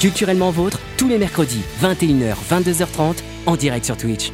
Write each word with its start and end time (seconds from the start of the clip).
Culturellement 0.00 0.50
vôtre, 0.50 0.80
tous 0.96 1.08
les 1.08 1.18
mercredis, 1.18 1.60
21h, 1.82 2.34
22h30, 2.48 3.16
en 3.46 3.56
direct 3.56 3.84
sur 3.84 3.96
Twitch. 3.98 4.30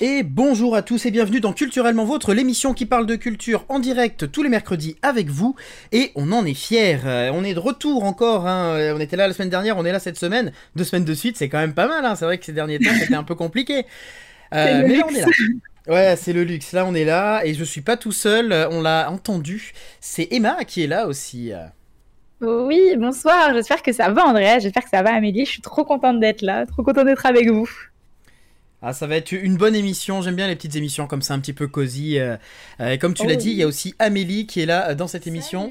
Et 0.00 0.22
bonjour 0.24 0.74
à 0.74 0.82
tous 0.82 1.04
et 1.06 1.10
bienvenue 1.10 1.38
dans 1.40 1.52
Culturellement 1.52 2.04
Vôtre, 2.04 2.32
l'émission 2.34 2.72
qui 2.74 2.86
parle 2.86 3.06
de 3.06 3.14
culture 3.14 3.64
en 3.68 3.78
direct 3.78 4.32
tous 4.32 4.42
les 4.42 4.48
mercredis 4.48 4.96
avec 5.02 5.28
vous. 5.28 5.54
Et 5.92 6.10
on 6.16 6.32
en 6.32 6.44
est 6.46 6.54
fiers. 6.54 6.98
Euh, 7.04 7.30
on 7.32 7.44
est 7.44 7.54
de 7.54 7.60
retour 7.60 8.02
encore. 8.04 8.48
hein. 8.48 8.74
Euh, 8.74 8.94
On 8.96 9.00
était 9.00 9.16
là 9.16 9.28
la 9.28 9.34
semaine 9.34 9.50
dernière, 9.50 9.76
on 9.76 9.84
est 9.84 9.92
là 9.92 10.00
cette 10.00 10.18
semaine. 10.18 10.50
Deux 10.74 10.82
semaines 10.84 11.04
de 11.04 11.14
suite, 11.14 11.36
c'est 11.36 11.48
quand 11.48 11.58
même 11.58 11.74
pas 11.74 11.86
mal. 11.86 12.04
hein. 12.04 12.16
C'est 12.16 12.24
vrai 12.24 12.38
que 12.38 12.44
ces 12.44 12.52
derniers 12.52 12.78
temps, 12.80 12.90
c'était 12.98 13.14
un 13.14 13.22
peu 13.22 13.36
compliqué. 13.36 13.84
Euh, 14.54 14.82
mais 14.88 14.96
là, 14.96 15.04
on 15.08 15.14
est 15.14 15.20
là. 15.20 15.26
Ouais, 15.88 16.16
c'est 16.16 16.32
le 16.32 16.42
luxe. 16.42 16.72
Là, 16.72 16.84
on 16.86 16.94
est 16.94 17.04
là 17.04 17.42
et 17.44 17.54
je 17.54 17.62
suis 17.62 17.82
pas 17.82 17.96
tout 17.96 18.12
seul. 18.12 18.52
On 18.72 18.80
l'a 18.82 19.08
entendu. 19.10 19.72
C'est 20.00 20.26
Emma 20.32 20.64
qui 20.64 20.82
est 20.82 20.88
là 20.88 21.06
aussi. 21.06 21.52
Oui, 22.42 22.96
bonsoir. 22.96 23.54
J'espère 23.54 23.82
que 23.82 23.92
ça 23.92 24.10
va, 24.10 24.24
Andrea. 24.26 24.58
J'espère 24.58 24.82
que 24.82 24.90
ça 24.90 25.02
va, 25.02 25.14
Amélie. 25.14 25.44
Je 25.46 25.50
suis 25.52 25.62
trop 25.62 25.84
contente 25.84 26.18
d'être 26.18 26.42
là, 26.42 26.66
trop 26.66 26.82
contente 26.82 27.06
d'être 27.06 27.24
avec 27.24 27.48
vous. 27.48 27.70
Ah, 28.82 28.92
ça 28.92 29.06
va 29.06 29.14
être 29.16 29.30
une 29.30 29.56
bonne 29.56 29.76
émission. 29.76 30.22
J'aime 30.22 30.34
bien 30.34 30.48
les 30.48 30.56
petites 30.56 30.74
émissions 30.74 31.06
comme 31.06 31.22
ça, 31.22 31.34
un 31.34 31.38
petit 31.38 31.52
peu 31.52 31.68
cosy. 31.68 32.18
euh, 32.18 32.36
euh, 32.80 32.90
et 32.90 32.98
comme 32.98 33.14
tu 33.14 33.26
l'as 33.28 33.34
Oh 33.34 33.36
dit, 33.36 33.50
il 33.50 33.56
y 33.56 33.62
a 33.62 33.66
aussi 33.68 33.94
Amélie 34.00 34.46
qui 34.46 34.60
est 34.60 34.66
là 34.66 34.90
euh, 34.90 34.94
dans 34.96 35.06
cette 35.06 35.28
émission. 35.28 35.70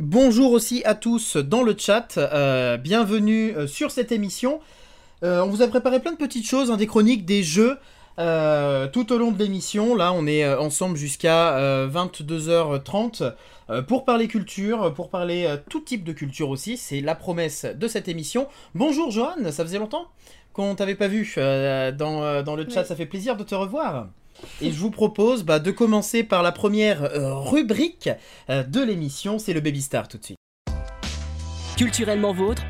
Bonjour 0.00 0.52
aussi 0.52 0.82
à 0.86 0.94
tous 0.94 1.36
dans 1.36 1.62
le 1.62 1.76
chat. 1.78 2.16
euh, 2.16 2.78
bienvenue 2.78 3.54
sur 3.66 3.90
cette 3.90 4.10
émission. 4.10 4.58
Euh, 5.22 5.42
on 5.44 5.48
vous 5.50 5.60
a 5.60 5.68
préparé 5.68 6.00
plein 6.00 6.12
de 6.12 6.16
petites 6.16 6.48
choses, 6.48 6.70
hein, 6.70 6.78
des 6.78 6.86
chroniques, 6.86 7.26
des 7.26 7.42
jeux. 7.42 7.76
Euh, 8.18 8.88
tout 8.88 9.12
au 9.12 9.18
long 9.18 9.32
de 9.32 9.38
l'émission, 9.42 9.94
là 9.94 10.12
on 10.12 10.26
est 10.26 10.44
euh, 10.44 10.60
ensemble 10.60 10.96
jusqu'à 10.96 11.56
euh, 11.56 11.88
22h30 11.88 13.32
euh, 13.70 13.82
pour 13.82 14.04
parler 14.04 14.28
culture, 14.28 14.92
pour 14.94 15.08
parler 15.08 15.46
euh, 15.46 15.56
tout 15.68 15.80
type 15.80 16.04
de 16.04 16.12
culture 16.12 16.50
aussi, 16.50 16.76
c'est 16.76 17.00
la 17.00 17.14
promesse 17.14 17.64
de 17.64 17.88
cette 17.88 18.08
émission. 18.08 18.48
Bonjour 18.74 19.10
Johan, 19.10 19.36
ça 19.50 19.64
faisait 19.64 19.78
longtemps 19.78 20.08
qu'on 20.52 20.74
t'avait 20.74 20.94
pas 20.94 21.08
vu 21.08 21.32
euh, 21.38 21.92
dans, 21.92 22.22
euh, 22.22 22.42
dans 22.42 22.56
le 22.56 22.68
chat, 22.68 22.84
ça 22.84 22.96
fait 22.96 23.06
plaisir 23.06 23.36
de 23.36 23.44
te 23.44 23.54
revoir. 23.54 24.08
Et 24.60 24.72
je 24.72 24.78
vous 24.78 24.90
propose 24.90 25.44
bah, 25.44 25.58
de 25.58 25.70
commencer 25.70 26.22
par 26.24 26.42
la 26.42 26.52
première 26.52 27.04
euh, 27.04 27.34
rubrique 27.34 28.10
euh, 28.50 28.62
de 28.62 28.82
l'émission, 28.82 29.38
c'est 29.38 29.52
le 29.52 29.60
Baby 29.60 29.82
Star 29.82 30.08
tout 30.08 30.18
de 30.18 30.24
suite. 30.24 30.38
Culturellement 31.76 32.34
vôtre, 32.34 32.62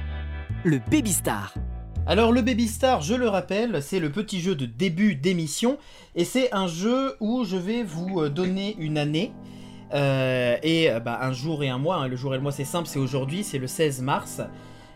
le 0.64 0.78
Baby 0.90 1.12
Star. 1.12 1.54
Alors 2.06 2.32
le 2.32 2.42
Baby 2.42 2.66
Star, 2.66 3.00
je 3.00 3.14
le 3.14 3.28
rappelle, 3.28 3.80
c'est 3.80 4.00
le 4.00 4.10
petit 4.10 4.40
jeu 4.40 4.56
de 4.56 4.66
début 4.66 5.14
d'émission 5.14 5.78
et 6.16 6.24
c'est 6.24 6.52
un 6.52 6.66
jeu 6.66 7.14
où 7.20 7.44
je 7.44 7.56
vais 7.56 7.84
vous 7.84 8.20
euh, 8.22 8.28
donner 8.28 8.74
une 8.78 8.98
année 8.98 9.32
euh, 9.94 10.56
et 10.64 10.90
euh, 10.90 10.98
bah, 10.98 11.20
un 11.22 11.32
jour 11.32 11.62
et 11.62 11.68
un 11.68 11.78
mois. 11.78 11.96
hein. 11.96 12.08
Le 12.08 12.16
jour 12.16 12.34
et 12.34 12.38
le 12.38 12.42
mois 12.42 12.50
c'est 12.50 12.64
simple, 12.64 12.88
c'est 12.88 12.98
aujourd'hui, 12.98 13.44
c'est 13.44 13.58
le 13.58 13.68
16 13.68 14.02
mars. 14.02 14.40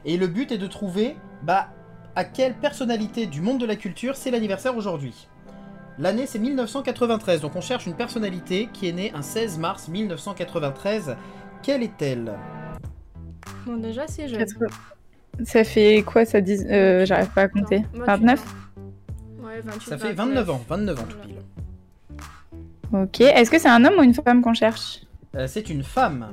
Et 0.04 0.16
le 0.16 0.26
but 0.26 0.50
est 0.50 0.58
de 0.58 0.66
trouver 0.66 1.16
bah, 1.44 1.68
à 2.16 2.24
quelle 2.24 2.54
personnalité 2.54 3.26
du 3.26 3.40
monde 3.40 3.60
de 3.60 3.66
la 3.66 3.76
culture 3.76 4.16
c'est 4.16 4.32
l'anniversaire 4.32 4.76
aujourd'hui. 4.76 5.28
L'année 5.98 6.26
c'est 6.26 6.40
1993, 6.40 7.40
donc 7.40 7.54
on 7.54 7.60
cherche 7.60 7.86
une 7.86 7.94
personnalité 7.96 8.68
qui 8.72 8.88
est 8.88 8.92
née 8.92 9.12
un 9.14 9.22
16 9.22 9.58
mars 9.58 9.88
1993. 9.88 11.16
Quelle 11.62 11.84
est-elle? 11.84 12.34
Bon, 13.64 13.76
déjà, 13.76 14.06
c'est 14.06 14.28
jeune. 14.28 14.44
Ça 15.44 15.64
fait 15.64 16.02
quoi 16.06 16.24
ça 16.24 16.40
dit 16.40 16.58
euh, 16.70 17.04
J'arrive 17.04 17.30
pas 17.30 17.42
à 17.42 17.48
compter. 17.48 17.84
Attends, 17.94 18.16
29 18.18 18.54
Ouais, 19.42 19.60
28, 19.64 19.88
Ça 19.88 19.98
fait 19.98 20.12
29 20.12 20.50
ans, 20.50 20.60
29 20.68 20.98
ans 20.98 21.04
tout 21.08 21.16
pile. 21.18 21.36
Ok. 22.92 23.20
Est-ce 23.20 23.50
que 23.50 23.58
c'est 23.58 23.68
un 23.68 23.84
homme 23.84 23.98
ou 23.98 24.02
une 24.02 24.14
femme 24.14 24.42
qu'on 24.42 24.54
cherche? 24.54 25.00
Euh, 25.34 25.46
c'est 25.46 25.68
une 25.68 25.82
femme. 25.82 26.28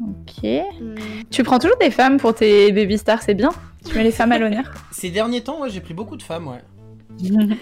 Ok. 0.00 0.44
Hmm. 0.80 0.94
Tu 1.30 1.42
prends 1.42 1.58
toujours 1.58 1.78
des 1.78 1.90
femmes 1.90 2.18
pour 2.18 2.34
tes 2.34 2.72
baby 2.72 2.98
stars, 2.98 3.22
c'est 3.22 3.34
bien? 3.34 3.50
Tu 3.84 3.94
mets 3.96 4.04
les 4.04 4.12
femmes 4.12 4.32
à 4.32 4.38
l'honneur? 4.38 4.64
Ces 4.90 5.10
derniers 5.10 5.42
temps, 5.42 5.60
ouais, 5.60 5.70
j'ai 5.70 5.80
pris 5.80 5.94
beaucoup 5.94 6.16
de 6.16 6.22
femmes, 6.22 6.48
ouais. 6.48 6.62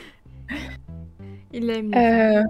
Il 1.52 1.70
aime. 1.70 1.94
Euh... 1.94 2.42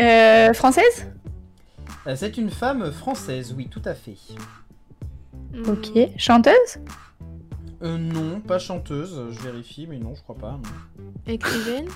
euh, 0.00 0.52
française? 0.54 1.10
Euh, 2.06 2.16
c'est 2.16 2.36
une 2.36 2.50
femme 2.50 2.90
française, 2.92 3.54
oui, 3.56 3.68
tout 3.68 3.82
à 3.84 3.94
fait. 3.94 4.16
Hmm. 5.54 5.70
Ok. 5.70 6.08
Chanteuse? 6.18 6.78
Euh, 7.82 7.98
non, 7.98 8.40
pas 8.40 8.58
chanteuse, 8.58 9.22
je 9.30 9.40
vérifie, 9.40 9.86
mais 9.88 9.98
non, 9.98 10.14
je 10.14 10.22
crois 10.22 10.36
pas. 10.36 10.52
non. 10.52 11.12
Écrivaine? 11.26 11.86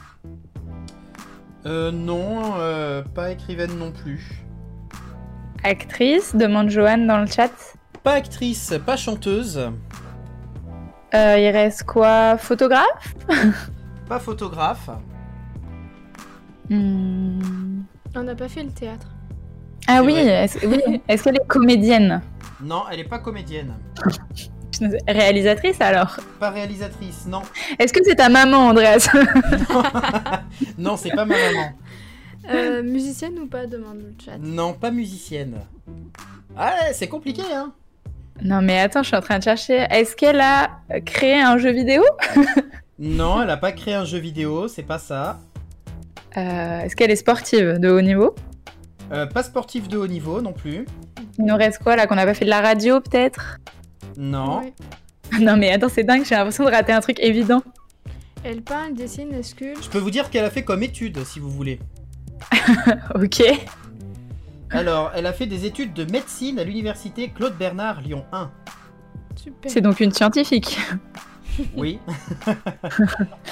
Euh, 1.66 1.90
non, 1.90 2.54
euh, 2.58 3.02
pas 3.02 3.30
écrivaine 3.30 3.76
non 3.78 3.90
plus. 3.90 4.44
Actrice? 5.64 6.36
Demande 6.36 6.68
Joanne 6.70 7.06
dans 7.06 7.18
le 7.18 7.26
chat. 7.26 7.50
Pas 8.04 8.12
actrice, 8.12 8.74
pas 8.86 8.96
chanteuse, 8.96 9.58
Euh, 11.14 11.38
il 11.38 11.48
reste 11.50 11.84
quoi? 11.84 12.36
Photographe? 12.38 13.14
Pas 14.08 14.18
photographe. 14.18 14.90
Hmm. 16.70 17.80
On 18.14 18.22
n'a 18.22 18.34
pas 18.34 18.48
fait 18.48 18.62
le 18.62 18.70
théâtre. 18.70 19.08
Ah 19.88 20.02
oui, 20.02 20.14
est-ce 20.14 20.66
oui. 20.66 21.00
Est-ce 21.08 21.24
qu'elle 21.24 21.36
est 21.36 21.46
comédienne 21.48 22.20
Non, 22.62 22.82
elle 22.92 23.00
est 23.00 23.04
pas 23.04 23.18
comédienne. 23.18 23.74
Réalisatrice 25.08 25.80
alors 25.80 26.16
Pas 26.38 26.50
réalisatrice, 26.50 27.26
non. 27.26 27.42
Est-ce 27.78 27.92
que 27.92 28.00
c'est 28.04 28.14
ta 28.14 28.28
maman, 28.28 28.68
Andreas 28.68 29.10
non, 30.78 30.96
c'est 30.96 31.10
pas 31.10 31.24
ma 31.24 31.34
maman. 31.34 31.72
Euh, 32.50 32.82
musicienne 32.82 33.38
ou 33.40 33.46
pas 33.46 33.66
Demande 33.66 33.98
le 33.98 34.14
chat. 34.24 34.38
Non, 34.38 34.74
pas 34.74 34.90
musicienne. 34.92 35.54
Ah, 36.56 36.66
ouais, 36.66 36.92
c'est 36.92 37.08
compliqué, 37.08 37.42
hein. 37.52 37.72
Non 38.40 38.62
mais 38.62 38.78
attends, 38.78 39.02
je 39.02 39.08
suis 39.08 39.16
en 39.16 39.20
train 39.20 39.38
de 39.38 39.42
chercher. 39.44 39.86
Est-ce 39.90 40.14
qu'elle 40.14 40.40
a 40.40 40.70
créé 41.04 41.40
un 41.40 41.58
jeu 41.58 41.72
vidéo 41.72 42.04
Non, 43.00 43.42
elle 43.42 43.50
a 43.50 43.56
pas 43.56 43.72
créé 43.72 43.94
un 43.94 44.04
jeu 44.04 44.18
vidéo, 44.18 44.68
c'est 44.68 44.84
pas 44.84 44.98
ça. 44.98 45.40
Euh, 46.36 46.80
Est-ce 46.82 46.94
qu'elle 46.94 47.10
est 47.10 47.16
sportive 47.16 47.78
de 47.80 47.88
haut 47.90 48.00
niveau 48.00 48.34
Euh, 49.12 49.26
pas 49.26 49.42
sportif 49.42 49.88
de 49.88 49.96
haut 49.96 50.06
niveau 50.06 50.40
non 50.40 50.52
plus. 50.52 50.84
Il 51.38 51.44
nous 51.46 51.56
reste 51.56 51.82
quoi 51.82 51.96
là 51.96 52.06
Qu'on 52.06 52.16
n'a 52.16 52.26
pas 52.26 52.34
fait 52.34 52.44
de 52.44 52.50
la 52.50 52.60
radio 52.60 53.00
peut-être? 53.00 53.58
Non. 54.16 54.60
Ouais. 54.60 54.72
Non 55.40 55.58
mais 55.58 55.70
attends, 55.70 55.90
c'est 55.90 56.04
dingue, 56.04 56.24
j'ai 56.24 56.34
l'impression 56.34 56.64
de 56.64 56.70
rater 56.70 56.90
un 56.92 57.00
truc 57.00 57.20
évident. 57.20 57.62
Elle 58.44 58.62
peint, 58.62 58.86
elle 58.88 58.94
dessine, 58.94 59.28
elle 59.32 59.44
sculpte. 59.44 59.84
Je 59.84 59.90
peux 59.90 59.98
vous 59.98 60.10
dire 60.10 60.30
qu'elle 60.30 60.44
a 60.44 60.50
fait 60.50 60.64
comme 60.64 60.82
étude, 60.82 61.22
si 61.24 61.38
vous 61.38 61.50
voulez. 61.50 61.80
ok. 63.14 63.42
Alors, 64.70 65.12
elle 65.14 65.26
a 65.26 65.32
fait 65.32 65.46
des 65.46 65.66
études 65.66 65.92
de 65.92 66.10
médecine 66.10 66.58
à 66.58 66.64
l'université 66.64 67.28
Claude 67.28 67.56
Bernard 67.58 68.00
Lyon 68.00 68.24
1. 68.32 68.50
Super. 69.36 69.70
C'est 69.70 69.80
donc 69.80 70.00
une 70.00 70.12
scientifique. 70.12 70.78
Oui. 71.76 71.98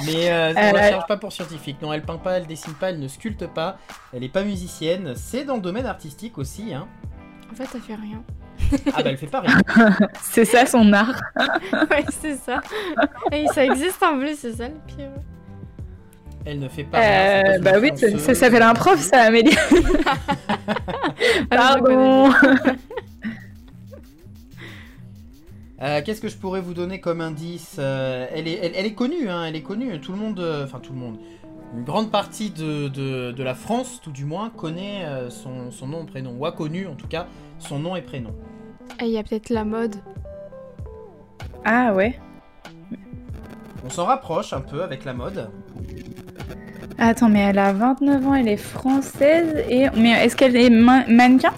Mais 0.06 0.31
euh, 0.31 0.53
on 0.55 0.59
Euh, 0.59 0.72
la 0.72 0.89
cherche 0.91 1.06
pas 1.06 1.17
pour 1.17 1.33
scientifique. 1.33 1.81
Non, 1.83 1.93
elle 1.93 2.03
peint 2.03 2.19
pas, 2.19 2.39
elle 2.39 2.47
dessine 2.47 2.75
pas, 2.75 2.91
elle 2.91 3.00
ne 3.00 3.09
sculpte 3.09 3.47
pas. 3.47 3.78
Elle 4.15 4.25
est 4.25 4.28
pas 4.28 4.44
musicienne. 4.44 5.15
C'est 5.17 5.44
dans 5.44 5.56
le 5.56 5.62
domaine 5.62 5.87
artistique 5.87 6.39
aussi. 6.39 6.75
Hein. 6.75 6.87
En 7.50 7.55
fait, 7.55 7.69
elle 7.75 7.81
fait 7.81 7.95
rien. 7.95 8.22
Ah 8.95 9.03
bah 9.03 9.11
elle 9.11 9.19
fait 9.19 9.27
pas 9.27 9.41
rien. 9.41 9.61
C'est 10.22 10.45
ça 10.45 10.66
son 10.66 10.93
art. 10.93 11.21
ouais, 11.91 12.05
c'est 12.09 12.37
ça. 12.37 12.61
Et 13.31 13.47
ça 13.49 13.65
existe 13.65 14.03
en 14.03 14.19
plus, 14.19 14.37
c'est 14.37 14.55
ça 14.55 14.69
le 14.69 14.75
pire. 14.86 15.10
Elle 16.45 16.60
ne 16.60 16.69
fait 16.69 16.84
pas 16.84 16.98
rien. 16.98 17.42
pas 17.42 17.48
Euh, 17.51 17.59
bah 17.59 17.72
oui, 17.80 17.91
ça, 18.19 18.34
s'appelle 18.34 18.63
un 18.63 18.75
prof 18.75 18.98
ça, 18.98 19.22
Amélie. 19.22 19.57
Pardon. 21.51 22.33
Euh, 25.83 26.01
Qu'est-ce 26.05 26.21
que 26.21 26.28
je 26.28 26.37
pourrais 26.37 26.61
vous 26.61 26.73
donner 26.75 27.01
comme 27.01 27.21
indice 27.21 27.77
Euh, 27.78 28.27
elle, 28.34 28.49
est, 28.49 28.59
elle, 28.63 28.73
elle 28.75 28.87
est 28.87 28.95
connue, 28.95 29.28
hein, 29.28 29.45
elle 29.47 29.57
est 29.57 29.63
connue. 29.63 30.01
Tout 30.01 30.13
le 30.13 30.19
monde, 30.19 30.41
euh, 30.41 30.65
enfin 30.65 30.78
tout 30.81 30.93
le 30.93 30.99
monde, 30.99 31.19
une 31.77 31.84
grande 31.84 32.11
partie 32.11 32.51
de, 32.51 32.89
de, 32.89 33.33
de 33.33 33.43
la 33.43 33.55
France, 33.55 34.01
tout 34.03 34.13
du 34.13 34.25
moins, 34.25 34.49
connaît 34.51 35.05
son, 35.28 35.71
son 35.71 35.87
nom 35.89 36.03
et 36.05 36.07
prénom. 36.07 36.34
Ou 36.39 36.47
a 36.47 36.53
connu 36.53 36.87
en 36.87 36.95
tout 36.95 37.09
cas 37.09 37.27
son 37.59 37.78
nom 37.78 37.95
et 37.97 38.03
prénom. 38.03 38.31
Et 39.03 39.07
il 39.07 39.11
y 39.11 39.19
a 39.19 39.23
peut-être 39.23 39.51
la 39.51 39.65
mode. 39.65 39.97
Ah 41.65 41.93
ouais. 41.93 42.19
On 43.84 43.91
s'en 43.91 44.05
rapproche 44.05 44.53
un 44.53 44.61
peu 44.61 44.83
avec 44.83 45.05
la 45.05 45.13
mode. 45.13 45.51
Attends, 46.99 47.28
mais 47.28 47.41
elle 47.41 47.59
a 47.59 47.73
29 47.75 48.27
ans, 48.27 48.34
elle 48.34 48.49
est 48.49 48.57
française 48.57 49.63
et 49.69 49.89
mais 49.97 50.13
est-ce 50.25 50.34
qu'elle 50.37 50.57
est 50.57 50.71
ma- 50.71 51.07
mannequin? 51.09 51.53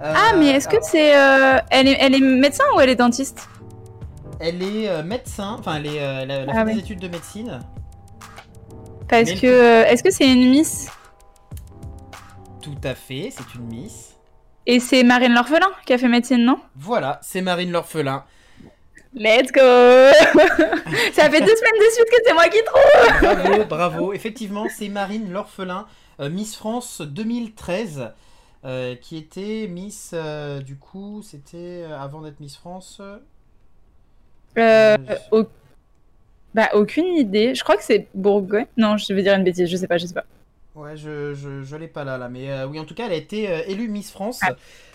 Ah, 0.00 0.32
Euh, 0.34 0.38
mais 0.38 0.48
est-ce 0.50 0.68
que 0.68 0.76
c'est 0.82 1.16
euh, 1.16 1.58
elle 1.70 1.88
est 1.88 1.96
elle 2.00 2.14
est 2.14 2.20
médecin 2.20 2.64
ou 2.76 2.80
elle 2.80 2.90
est 2.90 2.96
dentiste? 2.96 3.48
Elle 4.40 4.62
est 4.62 4.88
euh, 4.88 5.02
médecin, 5.02 5.56
enfin 5.58 5.76
elle, 5.76 5.86
est, 5.86 5.96
elle 5.96 6.30
a, 6.30 6.34
elle 6.34 6.50
a 6.50 6.52
Ah 6.52 6.60
fait 6.60 6.64
ouais. 6.64 6.74
des 6.74 6.80
études 6.80 6.98
de 7.00 7.08
médecine. 7.08 7.60
Parce 9.08 9.30
Mais- 9.30 9.36
que 9.38 9.82
est-ce 9.84 10.02
que 10.02 10.10
c'est 10.10 10.30
une 10.30 10.50
Miss? 10.50 10.88
Tout 12.62 12.76
à 12.82 12.94
fait, 12.94 13.30
c'est 13.30 13.54
une 13.54 13.66
Miss. 13.66 14.14
et 14.66 14.80
c'est 14.80 15.02
Marine 15.04 15.34
l'orphelin 15.34 15.68
qui 15.86 15.92
a 15.92 15.98
fait 15.98 16.08
médecine, 16.08 16.44
non? 16.44 16.58
Voilà, 16.76 17.20
c'est 17.22 17.40
Marine 17.42 17.70
l'orphelin. 17.70 18.24
Let's 19.16 19.52
go 19.52 19.60
Ça 21.12 21.30
fait 21.30 21.40
deux 21.40 21.54
semaines 21.54 21.80
de 21.80 21.92
suite 21.92 22.08
que 22.10 22.16
c'est 22.26 22.32
moi 22.34 22.48
qui 22.48 22.58
trouve 22.64 23.44
Bravo, 23.44 23.64
bravo. 23.66 24.12
Effectivement, 24.12 24.66
c'est 24.68 24.88
Marine 24.88 25.30
l'orphelin, 25.30 25.86
Miss 26.18 26.56
France 26.56 27.00
2013. 27.00 28.10
Euh, 28.64 28.94
qui 28.96 29.16
était 29.16 29.66
Miss. 29.68 30.10
euh, 30.14 30.60
du 30.60 30.76
coup, 30.76 31.22
c'était 31.22 31.84
euh, 31.84 31.98
avant 31.98 32.22
d'être 32.22 32.40
Miss 32.40 32.56
France. 32.56 33.00
Au- 35.30 35.44
Bah, 36.54 36.68
aucune 36.74 37.06
idée. 37.16 37.54
Je 37.54 37.62
crois 37.64 37.76
que 37.76 37.82
c'est 37.82 38.06
Bourgogne. 38.14 38.66
Non, 38.76 38.96
je 38.96 39.12
vais 39.12 39.22
dire 39.22 39.34
une 39.34 39.44
bêtise, 39.44 39.68
je 39.68 39.76
sais 39.76 39.88
pas, 39.88 39.98
je 39.98 40.06
sais 40.06 40.14
pas. 40.14 40.24
Ouais, 40.76 40.96
je, 40.96 41.34
je, 41.34 41.62
je 41.62 41.76
l'ai 41.76 41.88
pas 41.88 42.04
là, 42.04 42.16
là. 42.18 42.28
Mais 42.28 42.64
oui, 42.64 42.78
en 42.78 42.84
tout 42.84 42.94
cas, 42.94 43.06
elle 43.06 43.12
a 43.12 43.16
été 43.16 43.44
élue 43.70 43.88
Miss 43.88 44.10
France, 44.10 44.40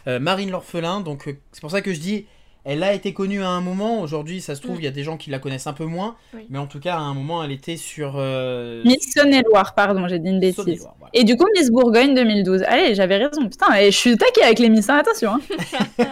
Ah. 0.05 0.19
Marine 0.19 0.51
l'orphelin. 0.51 1.01
Donc, 1.01 1.23
c'est 1.51 1.61
pour 1.61 1.71
ça 1.71 1.81
que 1.81 1.93
je 1.93 1.99
dis, 1.99 2.25
elle 2.69 2.83
a 2.83 2.93
été 2.93 3.13
connue 3.13 3.41
à 3.41 3.49
un 3.49 3.61
moment. 3.61 4.01
Aujourd'hui, 4.01 4.41
ça 4.41 4.55
se 4.55 4.61
trouve, 4.61 4.75
Mm. 4.75 4.79
il 4.81 4.83
y 4.83 4.87
a 4.87 4.91
des 4.91 5.03
gens 5.03 5.17
qui 5.17 5.29
la 5.29 5.39
connaissent 5.39 5.67
un 5.67 5.73
peu 5.73 5.85
moins. 5.85 6.15
Oui. 6.33 6.45
Mais 6.49 6.59
en 6.59 6.67
tout 6.67 6.79
cas, 6.79 6.95
à 6.95 6.99
un 6.99 7.13
moment, 7.13 7.43
elle 7.43 7.51
était 7.51 7.77
sur. 7.77 8.13
Euh, 8.17 8.81
Miss 8.85 9.11
Saône-et-Loire, 9.13 9.73
pardon, 9.75 10.07
j'ai 10.07 10.19
dit 10.19 10.29
une 10.29 10.39
bêtise. 10.39 10.57
Voilà. 10.79 11.09
Et 11.13 11.23
du 11.23 11.35
coup, 11.35 11.45
Miss 11.57 11.69
Bourgogne 11.71 12.13
2012. 12.13 12.63
Allez, 12.67 12.93
j'avais 12.95 13.17
raison. 13.17 13.47
Putain, 13.49 13.73
et 13.75 13.91
je 13.91 13.97
suis 13.97 14.17
taquée 14.17 14.43
avec 14.43 14.59
les 14.59 14.69
Miss, 14.69 14.89
hein, 14.89 14.97
attention. 14.99 15.31
hein. 15.33 15.39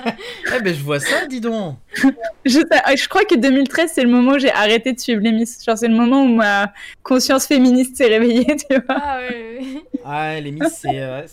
Eh 0.55 0.61
ben, 0.61 0.73
je 0.73 0.81
vois 0.83 0.99
ça, 0.99 1.25
dis 1.27 1.41
donc. 1.41 1.75
Je, 2.45 2.59
je 2.59 3.07
crois 3.09 3.25
que 3.25 3.35
2013, 3.35 3.91
c'est 3.93 4.03
le 4.03 4.09
moment 4.09 4.33
où 4.33 4.39
j'ai 4.39 4.51
arrêté 4.51 4.93
de 4.93 4.99
suivre 4.99 5.21
les 5.21 5.33
Miss. 5.33 5.63
Genre, 5.65 5.77
c'est 5.77 5.89
le 5.89 5.95
moment 5.95 6.23
où 6.23 6.27
ma 6.35 6.71
conscience 7.03 7.45
féministe 7.45 7.97
s'est 7.97 8.07
réveillée, 8.07 8.45
tu 8.69 8.75
vois. 8.75 8.83
Ah 9.01 9.17
ouais, 9.19 9.59
ouais. 9.59 9.81
Ah, 10.05 10.39
les 10.39 10.51
Miss, 10.51 10.69
c'est 10.81 10.87
euh, 11.01 11.23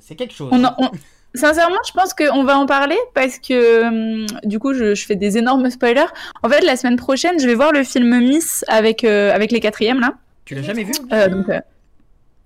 c'est- 0.00 0.14
quelque 0.14 0.34
chose. 0.34 0.50
On 0.52 0.62
en- 0.64 0.74
on- 0.78 0.90
Sincèrement, 1.34 1.78
je 1.86 1.92
pense 1.92 2.14
qu'on 2.14 2.44
va 2.44 2.56
en 2.58 2.66
parler 2.66 2.96
parce 3.12 3.38
que 3.38 3.84
hum, 3.88 4.26
du 4.44 4.58
coup, 4.58 4.72
je, 4.72 4.94
je 4.94 5.04
fais 5.04 5.16
des 5.16 5.36
énormes 5.36 5.68
spoilers. 5.68 6.06
En 6.42 6.48
fait, 6.48 6.60
la 6.60 6.76
semaine 6.76 6.96
prochaine, 6.96 7.38
je 7.40 7.46
vais 7.46 7.54
voir 7.54 7.72
le 7.72 7.82
film 7.82 8.20
Miss 8.20 8.64
avec, 8.68 9.02
euh, 9.04 9.34
avec 9.34 9.50
les 9.50 9.60
quatrièmes 9.60 10.00
là. 10.00 10.14
Tu 10.44 10.54
l'as 10.54 10.62
jamais 10.62 10.84
vu? 10.84 10.92
Euh, 11.12 11.28
donc, 11.28 11.48
euh, 11.48 11.58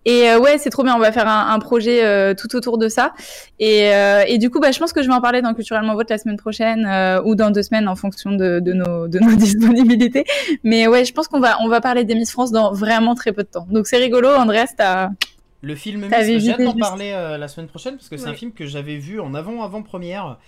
Et 0.07 0.31
euh, 0.31 0.39
ouais, 0.39 0.57
c'est 0.57 0.71
trop 0.71 0.85
bien. 0.85 0.95
On 0.97 1.01
va 1.01 1.13
faire 1.13 1.29
un, 1.29 1.53
un 1.53 1.59
projet 1.59 2.03
euh, 2.03 2.33
tout 2.33 2.57
autour 2.57 2.79
de 2.79 2.89
ça. 2.89 3.13
Et, 3.59 3.93
euh, 3.93 4.23
et 4.27 4.39
du 4.39 4.49
coup, 4.49 4.59
bah, 4.59 4.71
je 4.73 4.79
pense 4.79 4.95
que 4.95 5.03
je 5.03 5.09
vais 5.09 5.15
en 5.15 5.21
parler 5.21 5.43
dans 5.43 5.53
Culturellement 5.53 5.95
Vote 5.95 6.09
la 6.09 6.17
semaine 6.17 6.39
prochaine 6.39 6.89
ou 7.25 7.35
dans 7.35 7.51
deux 7.51 7.63
semaines 7.63 7.89
en 7.89 7.97
fonction 7.97 8.31
de, 8.33 8.61
de, 8.61 8.73
nos, 8.73 9.07
de 9.07 9.19
nos 9.19 9.35
disponibilités. 9.37 10.25
Mais 10.65 10.87
ouais, 10.87 11.05
je 11.05 11.13
pense 11.13 11.29
qu'on 11.29 11.41
va, 11.41 11.59
on 11.61 11.69
va 11.69 11.83
parler 11.83 12.05
des 12.05 12.15
Miss 12.15 12.31
France 12.31 12.53
dans 12.53 12.73
vraiment 12.73 13.15
très 13.15 13.33
peu 13.33 13.43
de 13.43 13.49
temps. 13.49 13.67
Donc 13.71 13.87
c'est 13.87 13.99
rigolo. 13.99 14.29
Andreas, 14.31 14.73
t'as. 14.77 15.11
Le 15.61 15.75
film 15.75 16.09
Miss, 16.09 16.37
j'ai 16.37 16.53
hâte 16.53 16.63
d'en 16.63 16.77
parler 16.77 17.11
euh, 17.13 17.37
la 17.37 17.49
semaine 17.49 17.67
prochaine 17.69 17.97
parce 17.97 18.09
que 18.09 18.17
c'est 18.17 18.29
un 18.29 18.35
film 18.35 18.53
que 18.53 18.67
j'avais 18.67 18.97
vu 18.97 19.21
en 19.21 19.35
avant-avant-première. 19.35 20.39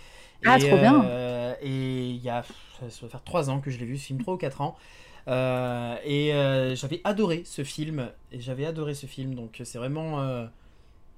Ah, 0.44 0.58
Et, 0.58 0.68
trop 0.68 0.78
bien. 0.78 1.12
euh, 1.12 1.54
et 1.60 2.10
il 2.10 2.16
y 2.22 2.30
a, 2.30 2.44
ça 2.88 3.00
doit 3.00 3.08
faire 3.10 3.24
3 3.24 3.50
ans 3.50 3.60
que 3.60 3.70
je 3.70 3.78
l'ai 3.78 3.86
vu, 3.86 3.98
ce 3.98 4.06
film, 4.06 4.20
3 4.20 4.34
ou 4.34 4.38
4 4.38 4.60
ans. 4.60 4.76
Euh, 5.28 5.96
et 6.04 6.32
euh, 6.34 6.74
j'avais 6.76 7.00
adoré 7.04 7.42
ce 7.44 7.64
film. 7.64 8.08
Et 8.32 8.40
j'avais 8.40 8.66
adoré 8.66 8.94
ce 8.94 9.06
film, 9.06 9.34
donc 9.34 9.60
c'est 9.64 9.78
vraiment. 9.78 10.22
euh, 10.22 10.46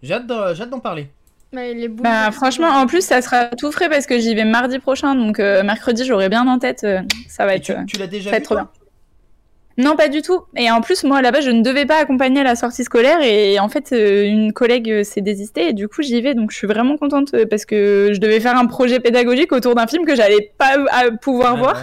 J'ai 0.03 0.15
hâte 0.15 0.27
d'en 0.29 0.81
parler. 0.81 1.11
Bah, 1.53 1.73
les 1.73 1.89
Bah, 1.89 2.31
franchement, 2.33 2.69
en 2.69 2.87
plus, 2.87 3.05
ça 3.05 3.21
sera 3.23 3.47
tout 3.49 3.71
frais 3.73 3.89
parce 3.89 4.07
que 4.07 4.19
j'y 4.19 4.35
vais 4.35 4.45
mardi 4.45 4.79
prochain. 4.79 5.15
Donc 5.15 5.39
euh, 5.39 5.63
mercredi, 5.63 6.05
j'aurai 6.05 6.29
bien 6.29 6.47
en 6.49 6.59
tête. 6.59 6.85
euh, 6.85 7.03
ça 7.29 7.45
va 7.47 7.55
Et 7.55 7.61
être. 7.61 7.73
tu 7.77 7.85
tu 7.87 7.97
l'as 7.99 8.09
déjà 8.09 8.33
vu 8.35 8.43
trop 8.43 8.55
toi? 8.55 8.57
bien. 8.57 8.71
Non, 9.79 9.97
pas 9.97 10.09
du 10.09 10.23
tout. 10.23 10.43
Et 10.57 10.71
en 10.71 10.81
plus, 10.81 11.05
moi, 11.05 11.23
là-bas, 11.23 11.41
je 11.41 11.51
ne 11.51 11.63
devais 11.63 11.87
pas 11.87 11.97
accompagner 11.97 12.41
à 12.41 12.45
la 12.45 12.57
sortie 12.57 12.85
scolaire. 12.85 13.21
Et 13.23 13.59
en 13.59 13.69
fait, 13.69 13.93
euh, 13.93 14.25
une 14.25 14.53
collègue 14.53 14.91
euh, 14.91 15.05
s'est 15.05 15.21
désistée. 15.21 15.69
Et 15.69 15.73
du 15.73 15.89
coup, 15.89 16.03
j'y 16.03 16.21
vais. 16.21 16.35
Donc, 16.35 16.51
je 16.51 16.57
suis 16.57 16.67
vraiment 16.67 16.97
contente 16.97 17.35
euh, 17.35 17.47
parce 17.47 17.65
que 17.65 18.11
je 18.13 18.21
devais 18.21 18.41
faire 18.41 18.57
un 18.57 18.67
projet 18.67 19.01
pédagogique 19.01 19.53
autour 19.53 19.75
d'un 19.75 19.87
film 19.87 20.05
que 20.05 20.15
j'allais 20.15 20.53
pas 20.59 20.77
pouvoir 21.21 21.57
voir. 21.57 21.77
ouais. 21.77 21.83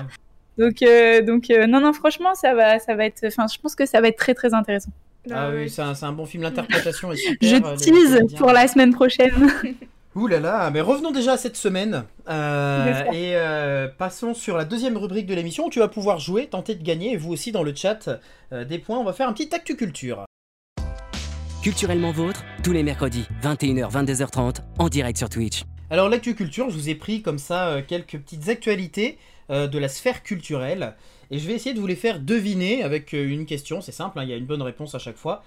Donc, 0.59 0.81
euh, 0.81 1.21
donc 1.21 1.49
euh, 1.49 1.67
non, 1.67 1.79
non, 1.79 1.93
franchement, 1.93 2.35
ça 2.35 2.53
va, 2.53 2.79
ça 2.79 2.93
va 2.93 3.05
être. 3.05 3.25
Enfin, 3.25 3.45
je 3.51 3.57
pense 3.59 3.75
que 3.75 3.85
ça 3.85 4.01
va 4.01 4.09
être 4.09 4.17
très, 4.17 4.33
très 4.33 4.53
intéressant. 4.53 4.91
Ah 5.31 5.49
oui, 5.53 5.69
c'est 5.69 5.81
un, 5.81 6.11
bon 6.11 6.25
film. 6.25 6.43
L'interprétation 6.43 7.13
est 7.13 7.15
super. 7.15 7.49
Je 7.49 7.75
tease 7.77 8.35
pour 8.35 8.51
la 8.51 8.67
semaine 8.67 8.93
prochaine. 8.93 9.49
Ouh 10.19 10.27
là 10.27 10.41
là, 10.41 10.69
mais 10.69 10.81
revenons 10.81 11.11
déjà 11.11 11.33
à 11.33 11.37
cette 11.37 11.55
semaine 11.55 12.03
euh, 12.27 13.05
et 13.13 13.37
euh, 13.37 13.87
passons 13.87 14.33
sur 14.33 14.57
la 14.57 14.65
deuxième 14.65 14.97
rubrique 14.97 15.27
de 15.27 15.33
l'émission 15.33 15.67
où 15.67 15.69
tu 15.69 15.79
vas 15.79 15.87
pouvoir 15.87 16.19
jouer, 16.19 16.47
tenter 16.47 16.75
de 16.75 16.83
gagner 16.83 17.13
et 17.13 17.15
vous 17.15 17.31
aussi 17.31 17.53
dans 17.53 17.63
le 17.63 17.73
chat 17.73 18.09
euh, 18.51 18.65
des 18.65 18.79
points. 18.79 18.97
On 18.97 19.05
va 19.05 19.13
faire 19.13 19.29
un 19.29 19.33
petit 19.33 19.55
actu 19.55 19.77
culture. 19.77 20.25
Culturellement 21.63 22.11
vôtre, 22.11 22.43
tous 22.65 22.73
les 22.73 22.83
mercredis, 22.83 23.27
21h, 23.41 23.89
22h30, 23.93 24.57
en 24.77 24.89
direct 24.89 25.17
sur 25.17 25.29
Twitch. 25.29 25.63
Alors 25.89 26.09
l'actu 26.09 26.35
culture, 26.35 26.69
je 26.69 26.75
vous 26.75 26.89
ai 26.89 26.95
pris 26.95 27.21
comme 27.21 27.39
ça 27.39 27.69
euh, 27.69 27.81
quelques 27.85 28.19
petites 28.19 28.49
actualités 28.49 29.17
euh, 29.49 29.67
de 29.67 29.79
la 29.79 29.87
sphère 29.87 30.21
culturelle 30.21 30.95
et 31.31 31.39
je 31.39 31.47
vais 31.47 31.53
essayer 31.53 31.73
de 31.73 31.79
vous 31.79 31.87
les 31.87 31.95
faire 31.95 32.19
deviner 32.19 32.83
avec 32.83 33.15
euh, 33.15 33.27
une 33.27 33.47
question. 33.47 33.81
C'est 33.81 33.91
simple, 33.91 34.19
hein, 34.19 34.23
il 34.23 34.29
y 34.29 34.33
a 34.33 34.35
une 34.35 34.45
bonne 34.45 34.61
réponse 34.61 34.93
à 34.93 34.99
chaque 34.99 35.17
fois. 35.17 35.43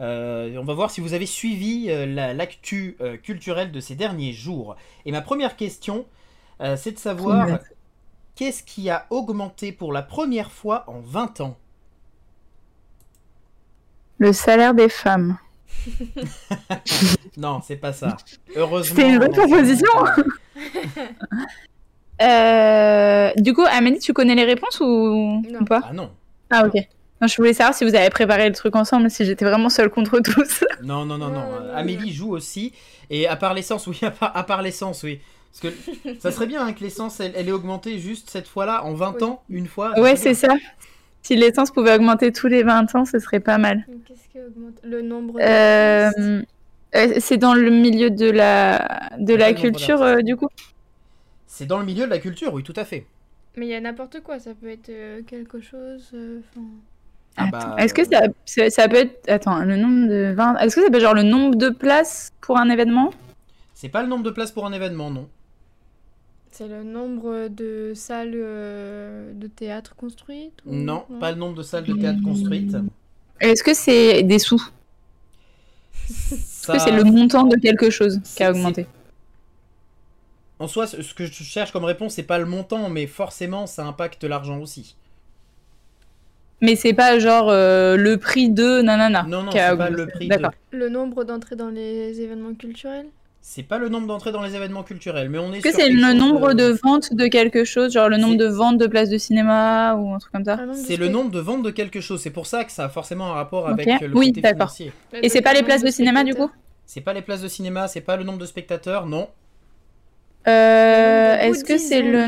Euh, 0.00 0.56
on 0.58 0.64
va 0.64 0.74
voir 0.74 0.90
si 0.90 1.00
vous 1.00 1.14
avez 1.14 1.26
suivi 1.26 1.86
euh, 1.88 2.04
la- 2.06 2.34
l'actu 2.34 2.96
euh, 3.00 3.16
culturelle 3.16 3.70
de 3.72 3.80
ces 3.80 3.94
derniers 3.94 4.32
jours. 4.32 4.76
Et 5.06 5.12
ma 5.12 5.20
première 5.20 5.56
question, 5.56 6.04
euh, 6.60 6.76
c'est 6.76 6.92
de 6.92 6.98
savoir 6.98 7.58
qu'est-ce 8.34 8.62
qui 8.64 8.90
a 8.90 9.06
augmenté 9.10 9.70
pour 9.72 9.92
la 9.92 10.02
première 10.02 10.50
fois 10.50 10.84
en 10.88 11.00
20 11.00 11.40
ans? 11.40 11.56
Le 14.18 14.32
salaire 14.32 14.74
des 14.74 14.88
femmes. 14.88 15.38
Non, 17.36 17.60
c'est 17.66 17.76
pas 17.76 17.92
ça. 17.92 18.16
Heureusement. 18.54 18.94
C'était 18.96 19.08
une 19.10 19.18
bonne 19.18 19.34
c'est 19.34 19.40
proposition. 19.48 19.88
Euh, 22.22 23.32
du 23.36 23.52
coup, 23.54 23.64
Amélie, 23.68 23.98
tu 23.98 24.12
connais 24.12 24.36
les 24.36 24.44
réponses 24.44 24.78
ou, 24.80 25.42
Non. 25.50 25.60
ou 25.60 25.64
pas? 25.64 25.80
Ah 25.84 25.92
non. 25.92 26.12
Ah, 26.48 26.64
ok. 26.66 26.80
Non, 27.20 27.28
je 27.28 27.36
voulais 27.36 27.52
savoir 27.54 27.74
si 27.74 27.84
vous 27.84 27.94
avez 27.94 28.10
préparé 28.10 28.48
le 28.48 28.54
truc 28.54 28.74
ensemble, 28.76 29.10
si 29.10 29.24
j'étais 29.24 29.44
vraiment 29.44 29.70
seule 29.70 29.88
contre 29.90 30.18
tous. 30.24 30.64
Non, 30.82 31.04
non, 31.04 31.16
non, 31.18 31.30
non. 31.30 31.60
Non. 31.60 31.74
Amélie 31.74 32.12
joue 32.12 32.32
aussi. 32.32 32.72
Et 33.10 33.26
à 33.28 33.36
part 33.36 33.54
l'essence, 33.54 33.86
oui, 33.86 33.98
à 34.02 34.10
part, 34.10 34.36
à 34.36 34.44
part 34.44 34.62
l'essence, 34.62 35.02
oui. 35.04 35.20
Parce 35.52 35.74
que 35.74 35.80
ça 36.20 36.32
serait 36.32 36.46
bien 36.46 36.66
hein, 36.66 36.72
que 36.72 36.80
l'essence, 36.80 37.20
elle, 37.20 37.32
elle 37.36 37.48
est 37.48 37.52
augmentée 37.52 37.98
juste 37.98 38.30
cette 38.30 38.48
fois-là, 38.48 38.84
en 38.84 38.94
20 38.94 39.16
Oui. 39.16 39.22
ans, 39.22 39.42
une 39.48 39.68
fois. 39.68 39.98
ouais, 40.00 40.16
c'est 40.16 40.34
ça. 40.34 40.48
Si 41.22 41.36
l'essence 41.36 41.70
pouvait 41.70 41.94
augmenter 41.94 42.32
tous 42.32 42.48
les 42.48 42.62
20 42.62 42.94
ans, 42.94 43.04
ce 43.04 43.18
serait 43.18 43.40
pas 43.40 43.58
mal. 43.58 43.86
Qu'est-ce 44.06 44.28
qui 44.28 44.40
augmente 44.40 44.80
Le 44.82 45.00
nombre 45.00 45.34
de 45.34 45.40
Euh, 45.40 46.42
euh, 46.96 47.14
c'est 47.20 47.38
dans 47.38 47.54
le 47.54 47.70
milieu 47.70 48.10
de 48.10 48.30
la, 48.30 49.10
de 49.18 49.32
Pas 49.32 49.38
la 49.38 49.52
culture, 49.54 50.02
euh, 50.02 50.20
du 50.22 50.36
coup 50.36 50.48
C'est 51.46 51.66
dans 51.66 51.78
le 51.78 51.86
milieu 51.86 52.04
de 52.04 52.10
la 52.10 52.18
culture, 52.18 52.52
oui, 52.52 52.62
tout 52.62 52.74
à 52.76 52.84
fait. 52.84 53.06
Mais 53.56 53.66
il 53.66 53.70
y 53.70 53.74
a 53.74 53.80
n'importe 53.80 54.20
quoi, 54.22 54.38
ça 54.40 54.54
peut 54.54 54.68
être 54.68 54.88
euh, 54.90 55.22
quelque 55.22 55.60
chose. 55.60 56.10
euh, 56.14 56.40
'fin, 56.52 56.60
Ah 57.36 57.44
Attends, 57.48 57.68
bah, 57.70 57.76
Est-ce 57.78 57.94
que 57.94 58.04
ça, 58.04 58.20
ça, 58.44 58.70
ça 58.70 58.88
peut 58.88 58.96
être... 58.96 59.28
Attends, 59.28 59.58
le 59.64 59.76
nombre 59.76 60.08
de 60.08 60.32
20... 60.34 60.56
Est-ce 60.58 60.76
que 60.76 60.82
ça 60.82 60.90
peut 60.90 60.96
être 60.96 61.02
genre 61.02 61.14
le 61.14 61.22
nombre 61.24 61.56
de 61.56 61.68
places 61.70 62.32
pour 62.40 62.58
un 62.58 62.68
événement? 62.70 63.10
C'est 63.74 63.88
pas 63.88 64.02
le 64.02 64.08
nombre 64.08 64.22
de 64.24 64.30
places 64.30 64.52
pour 64.52 64.66
un 64.66 64.72
événement, 64.72 65.10
non. 65.10 65.28
C'est 66.52 66.68
le 66.68 66.84
nombre 66.84 67.48
de 67.48 67.92
salles 67.96 68.30
euh, 68.34 69.32
de 69.34 69.48
théâtre 69.48 69.96
construites 69.96 70.60
ou- 70.64 70.72
Non, 70.72 71.04
pas 71.18 71.32
le 71.32 71.38
nombre 71.38 71.56
de 71.56 71.62
salles 71.64 71.82
de 71.84 71.94
théâtre 71.94 72.22
construites. 72.22 72.76
Est-ce 73.40 73.64
que 73.64 73.74
c'est 73.74 74.22
des 74.22 74.38
sous? 74.38 74.62
Est-ce 76.08 76.70
que 76.72 76.78
c'est 76.78 76.92
le 76.92 77.02
montant 77.04 77.42
de 77.44 77.56
quelque 77.56 77.90
chose 77.90 78.20
qui 78.36 78.44
a 78.44 78.50
augmenté? 78.52 78.86
En 80.60 80.68
soi, 80.68 80.86
ce 80.86 81.02
ce 81.02 81.12
que 81.14 81.26
je 81.26 81.42
cherche 81.42 81.72
comme 81.72 81.84
réponse, 81.84 82.14
c'est 82.14 82.22
pas 82.22 82.38
le 82.38 82.46
montant, 82.46 82.88
mais 82.88 83.08
forcément, 83.08 83.66
ça 83.66 83.84
impacte 83.84 84.22
l'argent 84.22 84.60
aussi. 84.60 84.94
Mais 86.60 86.76
c'est 86.76 86.94
pas 86.94 87.18
genre 87.18 87.48
euh, 87.50 87.96
le 87.96 88.16
prix 88.16 88.48
de 88.50 88.80
nanana 88.80 89.24
Non, 89.28 89.42
non, 89.42 89.50
c'est 89.52 89.76
pas 89.76 89.90
le 89.90 90.06
prix 90.06 90.28
de... 90.28 90.30
D'accord. 90.30 90.52
Le 90.70 90.88
nombre 90.88 91.24
d'entrées 91.24 91.56
dans 91.56 91.68
les 91.68 92.20
événements 92.20 92.54
culturels 92.54 93.06
C'est 93.40 93.62
pas 93.62 93.78
le 93.78 93.88
nombre 93.88 94.06
d'entrées 94.06 94.32
dans 94.32 94.42
les 94.42 94.54
événements 94.54 94.82
culturels, 94.82 95.28
mais 95.28 95.38
on 95.38 95.52
est 95.52 95.58
Est-ce 95.58 95.64
que 95.64 95.74
c'est 95.74 95.90
le 95.90 96.12
nombre 96.14 96.54
de 96.54 96.76
ventes 96.82 97.12
de 97.12 97.26
quelque 97.26 97.64
chose, 97.64 97.92
genre 97.92 98.08
le 98.08 98.16
nombre 98.16 98.36
de 98.36 98.46
ventes 98.46 98.78
de 98.78 98.86
places 98.86 99.10
de 99.10 99.18
cinéma 99.18 99.94
ou 99.94 100.14
un 100.14 100.18
truc 100.18 100.32
comme 100.32 100.44
ça 100.44 100.58
C'est 100.74 100.96
le 100.96 101.08
nombre 101.08 101.30
de 101.30 101.40
ventes 101.40 101.62
de 101.62 101.70
quelque 101.70 102.00
chose. 102.00 102.20
C'est 102.20 102.30
pour 102.30 102.46
ça 102.46 102.64
que 102.64 102.72
ça 102.72 102.84
a 102.84 102.88
forcément 102.88 103.26
un 103.26 103.34
rapport 103.34 103.68
avec 103.68 103.86
le 104.00 104.16
Oui, 104.16 104.32
côté 104.32 104.48
financier. 104.48 104.92
Et 105.22 105.28
c'est 105.28 105.42
pas 105.42 105.52
les 105.54 105.62
places 105.62 105.82
de 105.82 105.90
cinéma 105.90 106.24
du 106.24 106.34
coup 106.34 106.50
C'est 106.86 107.00
pas 107.02 107.12
les 107.12 107.22
places 107.22 107.42
de 107.42 107.48
cinéma, 107.48 107.88
c'est 107.88 108.00
pas 108.00 108.16
le 108.16 108.24
nombre 108.24 108.38
de 108.38 108.46
spectateurs, 108.46 109.06
non. 109.06 109.28
Euh, 110.48 111.38
Est-ce 111.38 111.64
que 111.64 111.78
c'est 111.78 112.02
le... 112.02 112.26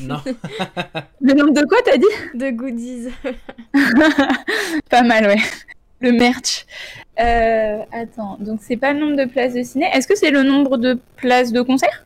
Non. 0.00 0.20
le 1.20 1.34
nombre 1.34 1.52
de 1.52 1.66
quoi 1.66 1.78
t'as 1.84 1.96
dit? 1.96 2.38
De 2.38 2.50
goodies. 2.50 3.08
Pas 4.90 5.02
mal, 5.02 5.26
ouais. 5.26 5.40
Le 6.00 6.12
merch. 6.12 6.66
Euh, 7.18 7.82
attends, 7.92 8.36
donc 8.38 8.60
c'est 8.62 8.76
pas 8.76 8.92
le 8.92 9.00
nombre 9.00 9.16
de 9.16 9.24
places 9.24 9.54
de 9.54 9.62
ciné. 9.64 9.86
Est-ce 9.92 10.06
que 10.06 10.16
c'est 10.16 10.30
le 10.30 10.44
nombre 10.44 10.76
de 10.76 10.98
places 11.16 11.50
de 11.52 11.60
concert? 11.60 12.04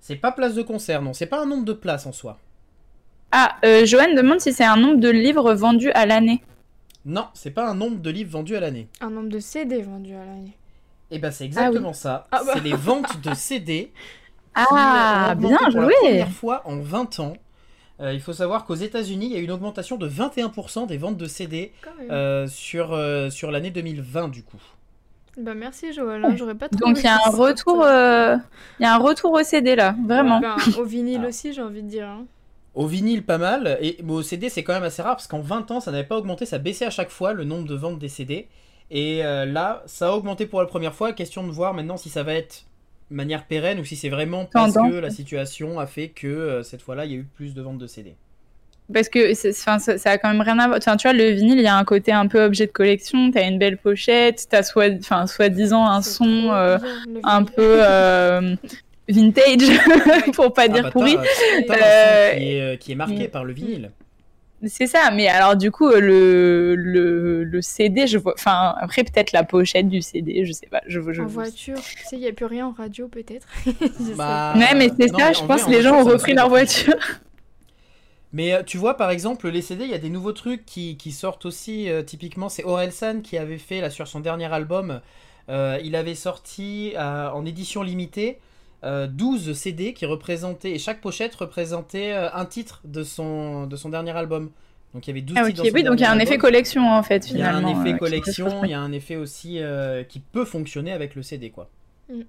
C'est 0.00 0.16
pas 0.16 0.30
place 0.30 0.54
de 0.54 0.62
concert, 0.62 1.02
non. 1.02 1.12
C'est 1.12 1.26
pas 1.26 1.40
un 1.40 1.46
nombre 1.46 1.64
de 1.64 1.72
places 1.72 2.06
en 2.06 2.12
soi. 2.12 2.38
Ah, 3.32 3.56
euh, 3.64 3.84
Joanne 3.86 4.14
demande 4.14 4.40
si 4.40 4.52
c'est 4.52 4.64
un 4.64 4.76
nombre 4.76 4.98
de 4.98 5.08
livres 5.08 5.52
vendus 5.54 5.90
à 5.92 6.06
l'année. 6.06 6.42
Non, 7.04 7.26
c'est 7.34 7.50
pas 7.50 7.68
un 7.68 7.74
nombre 7.74 7.98
de 7.98 8.10
livres 8.10 8.30
vendus 8.30 8.56
à 8.56 8.60
l'année. 8.60 8.88
Un 9.00 9.10
nombre 9.10 9.28
de 9.28 9.40
CD 9.40 9.82
vendus 9.82 10.14
à 10.14 10.24
l'année. 10.24 10.56
Et 11.10 11.18
ben 11.18 11.30
c'est 11.30 11.44
exactement 11.44 11.92
ça. 11.92 12.28
Ah 12.30 12.42
bah. 12.44 12.52
C'est 12.54 12.62
les 12.62 12.74
ventes 12.74 13.20
de 13.20 13.34
CD 13.34 13.90
Ah, 14.54 15.30
augmenté 15.32 15.48
bien 15.48 15.58
pour 15.58 15.80
la 15.80 15.86
joué 15.86 15.94
première 16.00 16.30
fois 16.30 16.62
en 16.64 16.78
20 16.78 17.20
ans. 17.20 17.34
Euh, 18.00 18.12
il 18.14 18.20
faut 18.20 18.32
savoir 18.32 18.64
qu'aux 18.64 18.74
États-Unis, 18.74 19.26
il 19.26 19.32
y 19.32 19.36
a 19.36 19.38
eu 19.38 19.44
une 19.44 19.50
augmentation 19.50 19.96
de 19.96 20.08
21% 20.08 20.86
des 20.86 20.96
ventes 20.96 21.18
de 21.18 21.26
CD 21.26 21.72
euh, 22.10 22.46
sur, 22.48 22.92
euh, 22.92 23.28
sur 23.30 23.50
l'année 23.50 23.70
2020 23.70 24.28
du 24.28 24.42
coup. 24.42 24.60
Bah 25.38 25.54
merci 25.54 25.92
Joël, 25.92 26.24
hein, 26.24 26.34
j'aurais 26.36 26.54
pas 26.56 26.68
trop 26.68 26.78
Donc 26.80 26.98
il 26.98 27.04
y 27.04 27.06
a 27.06 27.14
un 27.14 27.30
retour, 27.30 27.84
euh, 27.84 28.36
il 28.78 28.82
y 28.82 28.86
a 28.86 28.94
un 28.94 28.98
retour 28.98 29.32
au 29.32 29.42
CD 29.42 29.76
là, 29.76 29.94
vraiment. 30.04 30.40
Ben, 30.40 30.56
au 30.78 30.84
vinyle 30.84 31.24
aussi, 31.24 31.52
j'ai 31.52 31.62
envie 31.62 31.82
de 31.82 31.88
dire. 31.88 32.08
hein. 32.08 32.24
Au 32.74 32.86
vinyle, 32.86 33.24
pas 33.24 33.38
mal. 33.38 33.78
Et 33.80 33.96
bon, 34.02 34.14
au 34.16 34.22
CD, 34.22 34.48
c'est 34.48 34.62
quand 34.64 34.72
même 34.72 34.82
assez 34.82 35.02
rare 35.02 35.16
parce 35.16 35.26
qu'en 35.26 35.40
20 35.40 35.70
ans, 35.70 35.80
ça 35.80 35.90
n'avait 35.92 36.06
pas 36.06 36.16
augmenté, 36.16 36.46
ça 36.46 36.58
baissait 36.58 36.84
à 36.86 36.90
chaque 36.90 37.10
fois 37.10 37.32
le 37.32 37.44
nombre 37.44 37.66
de 37.68 37.74
ventes 37.74 37.98
des 37.98 38.08
CD. 38.08 38.48
Et 38.90 39.24
euh, 39.24 39.44
là, 39.44 39.82
ça 39.86 40.08
a 40.08 40.12
augmenté 40.12 40.46
pour 40.46 40.60
la 40.60 40.66
première 40.66 40.94
fois. 40.94 41.12
Question 41.12 41.46
de 41.46 41.52
voir 41.52 41.74
maintenant 41.74 41.96
si 41.96 42.08
ça 42.10 42.22
va 42.22 42.34
être 42.34 42.64
manière 43.10 43.44
pérenne 43.46 43.80
ou 43.80 43.84
si 43.84 43.96
c'est 43.96 44.08
vraiment 44.08 44.44
parce 44.46 44.74
que 44.74 44.94
la 44.98 45.10
situation 45.10 45.78
a 45.80 45.86
fait 45.86 46.08
que 46.08 46.26
euh, 46.28 46.62
cette 46.62 46.82
fois-là, 46.82 47.04
il 47.06 47.10
y 47.12 47.14
a 47.14 47.18
eu 47.18 47.26
plus 47.34 47.54
de 47.54 47.62
ventes 47.62 47.78
de 47.78 47.86
CD. 47.86 48.14
Parce 48.92 49.08
que 49.08 49.34
ça, 49.34 49.78
ça 49.78 50.10
a 50.10 50.18
quand 50.18 50.28
même 50.32 50.40
rien 50.40 50.58
à 50.58 50.66
voir. 50.66 50.78
Enfin, 50.78 50.96
tu 50.96 51.06
vois, 51.06 51.12
le 51.16 51.30
vinyle, 51.30 51.58
il 51.58 51.62
y 51.64 51.68
a 51.68 51.76
un 51.76 51.84
côté 51.84 52.10
un 52.10 52.26
peu 52.26 52.42
objet 52.42 52.66
de 52.66 52.72
collection. 52.72 53.30
T'as 53.30 53.46
une 53.48 53.58
belle 53.58 53.78
pochette, 53.78 54.46
t'as 54.50 54.64
soit, 54.64 54.92
enfin, 54.98 55.28
soi-disant 55.28 55.86
un 55.86 56.02
C'est 56.02 56.10
son 56.14 56.50
euh, 56.50 56.76
un 57.22 57.44
peu 57.44 57.54
euh, 57.86 58.56
vintage, 59.08 59.70
pour 60.34 60.52
pas 60.52 60.62
Ah, 60.62 60.68
dire 60.68 60.82
bah, 60.84 60.90
pourri. 60.90 61.14
t'as- 61.16 61.22
t'as 61.68 61.74
un 61.74 61.78
Euh, 61.78 62.32
son 62.32 62.38
qui 62.38 62.44
est, 62.56 62.78
qui 62.80 62.92
est 62.92 62.96
marqué 62.96 63.28
par 63.28 63.44
le 63.44 63.52
vinyle. 63.52 63.90
C'est 64.66 64.86
ça, 64.86 65.10
mais 65.10 65.26
alors 65.28 65.56
du 65.56 65.70
coup, 65.70 65.88
le, 65.88 66.74
le, 66.76 67.44
le 67.44 67.62
CD, 67.62 68.06
je 68.06 68.18
vois. 68.18 68.34
Enfin, 68.36 68.74
après, 68.78 69.04
peut-être 69.04 69.32
la 69.32 69.42
pochette 69.42 69.88
du 69.88 70.02
CD, 70.02 70.44
je 70.44 70.52
sais 70.52 70.66
pas. 70.66 70.82
Je, 70.86 71.00
je, 71.12 71.22
En 71.22 71.26
voiture, 71.26 71.88
tu 71.94 72.04
sais, 72.04 72.16
il 72.16 72.20
n'y 72.20 72.26
a 72.28 72.32
plus 72.32 72.46
rien 72.46 72.66
en 72.66 72.72
radio 72.72 73.08
peut-être. 73.08 73.46
Bah. 73.98 74.54
Ouais, 74.58 74.74
mais 74.74 74.90
c'est 74.98 75.08
ça, 75.08 75.32
mais 75.32 75.34
je 75.34 75.42
en 75.42 75.46
pense 75.46 75.64
que 75.64 75.70
les 75.70 75.80
en 75.80 75.82
gens 75.82 76.00
ont 76.00 76.04
repris 76.04 76.34
leur 76.34 76.48
voiture. 76.48 76.94
Mais 78.32 78.52
euh, 78.54 78.62
tu 78.62 78.78
vois, 78.78 78.96
par 78.96 79.10
exemple, 79.10 79.48
les 79.48 79.62
CD, 79.62 79.84
il 79.84 79.90
y 79.90 79.94
a 79.94 79.98
des 79.98 80.10
nouveaux 80.10 80.32
trucs 80.32 80.64
qui, 80.64 80.96
qui 80.96 81.10
sortent 81.12 81.46
aussi. 81.46 81.88
euh, 81.88 82.02
typiquement, 82.02 82.48
c'est 82.48 82.64
Orelsan 82.64 83.22
qui 83.22 83.36
avait 83.38 83.58
fait 83.58 83.80
là 83.80 83.90
sur 83.90 84.06
son 84.08 84.20
dernier 84.20 84.52
album. 84.52 85.00
euh, 85.48 85.78
il 85.82 85.96
avait 85.96 86.14
sorti 86.14 86.92
euh, 86.96 87.28
en 87.30 87.44
édition 87.44 87.82
limitée 87.82 88.38
euh, 88.84 89.06
12 89.06 89.52
CD 89.54 89.92
qui 89.92 90.06
représentaient. 90.06 90.70
Et 90.72 90.78
chaque 90.78 91.00
pochette 91.00 91.34
représentait 91.34 92.12
euh, 92.12 92.28
un 92.32 92.44
titre 92.44 92.80
de 92.84 93.02
son, 93.02 93.66
de 93.66 93.76
son 93.76 93.88
dernier 93.88 94.12
album. 94.12 94.50
Donc 94.94 95.06
il 95.06 95.10
y 95.10 95.12
avait 95.12 95.20
12 95.20 95.36
Ah, 95.38 95.44
titres 95.46 95.50
ok, 95.50 95.56
dans 95.56 95.64
son 95.70 95.74
oui, 95.74 95.82
donc 95.84 96.00
il 96.00 96.02
y 96.02 96.06
a 96.06 96.10
un 96.10 96.18
effet 96.18 96.38
collection 96.38 96.90
en 96.90 97.02
fait, 97.02 97.30
Il 97.30 97.38
y 97.38 97.42
a 97.42 97.54
un 97.54 97.58
finalement. 97.58 97.82
effet 97.82 97.94
euh, 97.94 97.98
collection, 97.98 98.64
il 98.64 98.70
y 98.70 98.74
a 98.74 98.80
un 98.80 98.92
effet 98.92 99.16
aussi 99.16 99.58
euh, 99.60 100.02
qui 100.02 100.18
peut 100.20 100.44
fonctionner 100.44 100.92
avec 100.92 101.14
le 101.14 101.22
CD, 101.22 101.50
quoi. 101.50 101.68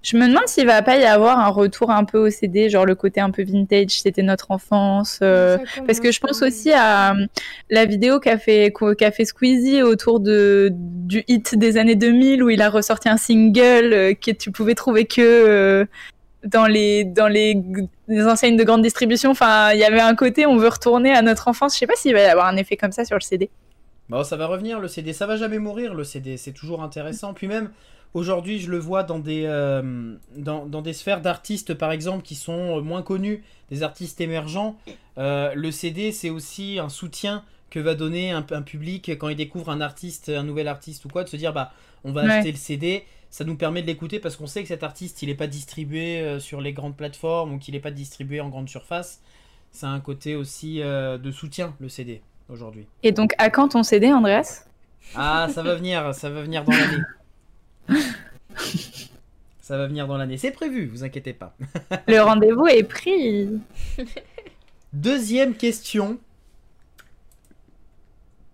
Je 0.04 0.16
me 0.16 0.28
demande 0.28 0.46
s'il 0.46 0.64
va 0.66 0.80
pas 0.80 0.96
y 0.96 1.02
avoir 1.02 1.40
un 1.40 1.48
retour 1.48 1.90
un 1.90 2.04
peu 2.04 2.16
au 2.28 2.30
CD, 2.30 2.70
genre 2.70 2.86
le 2.86 2.94
côté 2.94 3.20
un 3.20 3.32
peu 3.32 3.42
vintage, 3.42 4.00
c'était 4.00 4.22
notre 4.22 4.52
enfance. 4.52 5.18
euh, 5.22 5.58
Parce 5.88 5.98
que 5.98 6.12
je 6.12 6.20
pense 6.20 6.40
aussi 6.42 6.70
à 6.72 7.14
euh, 7.16 7.26
la 7.68 7.84
vidéo 7.84 8.20
qu'a 8.20 8.38
fait, 8.38 8.72
qu'a 8.96 9.10
fait 9.10 9.24
Squeezie 9.24 9.82
autour 9.82 10.20
de, 10.20 10.68
du 10.72 11.24
hit 11.26 11.56
des 11.58 11.78
années 11.78 11.96
2000 11.96 12.44
où 12.44 12.50
il 12.50 12.62
a 12.62 12.70
ressorti 12.70 13.08
un 13.08 13.16
single 13.16 13.92
euh, 13.92 14.14
que 14.14 14.30
tu 14.30 14.52
pouvais 14.52 14.76
trouver 14.76 15.04
que 15.04 15.20
euh, 15.20 15.84
dans, 16.44 16.66
les, 16.66 17.04
dans 17.04 17.28
les, 17.28 17.56
les 18.08 18.26
enseignes 18.26 18.56
de 18.56 18.64
grande 18.64 18.82
distribution. 18.82 19.30
Enfin, 19.30 19.72
il 19.72 19.78
y 19.80 19.84
avait 19.84 20.00
un 20.00 20.14
côté, 20.14 20.46
on 20.46 20.56
veut 20.56 20.68
retourner 20.68 21.12
à 21.12 21.22
notre 21.22 21.48
enfance. 21.48 21.74
Je 21.74 21.78
sais 21.80 21.86
pas 21.86 21.94
s'il 21.96 22.12
va 22.14 22.20
y 22.20 22.24
avoir 22.24 22.46
un 22.46 22.56
effet 22.56 22.76
comme 22.76 22.92
ça 22.92 23.04
sur 23.04 23.16
le 23.16 23.20
CD. 23.22 23.50
Bon, 24.08 24.24
ça 24.24 24.36
va 24.36 24.46
revenir 24.46 24.78
le 24.80 24.88
CD, 24.88 25.12
ça 25.12 25.26
va 25.26 25.36
jamais 25.36 25.58
mourir 25.58 25.94
le 25.94 26.04
CD, 26.04 26.36
c'est 26.36 26.52
toujours 26.52 26.82
intéressant. 26.82 27.32
Puis 27.32 27.46
même 27.46 27.70
aujourd'hui, 28.14 28.58
je 28.58 28.70
le 28.70 28.78
vois 28.78 29.04
dans 29.04 29.18
des, 29.18 29.44
euh, 29.46 30.14
dans, 30.36 30.66
dans 30.66 30.82
des 30.82 30.92
sphères 30.92 31.20
d'artistes 31.22 31.72
par 31.74 31.92
exemple 31.92 32.22
qui 32.22 32.34
sont 32.34 32.82
moins 32.82 33.02
connus, 33.02 33.42
des 33.70 33.82
artistes 33.82 34.20
émergents. 34.20 34.76
Euh, 35.18 35.52
le 35.54 35.70
CD, 35.70 36.12
c'est 36.12 36.28
aussi 36.30 36.78
un 36.78 36.88
soutien 36.90 37.42
que 37.70 37.78
va 37.78 37.94
donner 37.94 38.32
un, 38.32 38.44
un 38.50 38.60
public 38.62 39.12
quand 39.18 39.30
il 39.30 39.36
découvre 39.36 39.70
un 39.70 39.80
artiste, 39.80 40.28
un 40.28 40.42
nouvel 40.42 40.68
artiste 40.68 41.06
ou 41.06 41.08
quoi, 41.08 41.24
de 41.24 41.28
se 41.30 41.36
dire 41.36 41.54
bah 41.54 41.72
on 42.04 42.12
va 42.12 42.24
Ouais. 42.24 42.30
acheter 42.32 42.50
le 42.52 42.58
CD. 42.58 43.04
Ça 43.32 43.44
nous 43.44 43.56
permet 43.56 43.80
de 43.80 43.86
l'écouter 43.86 44.20
parce 44.20 44.36
qu'on 44.36 44.46
sait 44.46 44.60
que 44.60 44.68
cet 44.68 44.82
artiste 44.82 45.22
il 45.22 45.30
n'est 45.30 45.34
pas 45.34 45.46
distribué 45.46 46.20
euh, 46.20 46.38
sur 46.38 46.60
les 46.60 46.74
grandes 46.74 46.94
plateformes 46.94 47.54
ou 47.54 47.58
qu'il 47.58 47.72
n'est 47.72 47.80
pas 47.80 47.90
distribué 47.90 48.42
en 48.42 48.50
grande 48.50 48.68
surface. 48.68 49.22
C'est 49.70 49.86
un 49.86 50.00
côté 50.00 50.36
aussi 50.36 50.82
euh, 50.82 51.16
de 51.16 51.30
soutien 51.30 51.74
le 51.80 51.88
CD 51.88 52.20
aujourd'hui. 52.50 52.86
Et 53.02 53.10
donc, 53.10 53.32
à 53.38 53.48
quand 53.48 53.68
ton 53.68 53.82
CD, 53.82 54.12
Andreas? 54.12 54.66
Ah, 55.14 55.48
ça 55.50 55.62
va 55.62 55.74
venir, 55.74 56.14
ça 56.14 56.28
va 56.28 56.42
venir 56.42 56.62
dans 56.62 56.72
l'année. 56.72 57.02
Ça 59.62 59.78
va 59.78 59.86
venir 59.86 60.08
dans 60.08 60.16
l'année. 60.18 60.36
C'est 60.36 60.50
prévu, 60.50 60.86
vous 60.86 61.04
inquiétez 61.04 61.32
pas. 61.32 61.56
Le 62.08 62.20
rendez-vous 62.20 62.66
est 62.66 62.82
pris. 62.82 63.48
Deuxième 64.92 65.54
question 65.54 66.18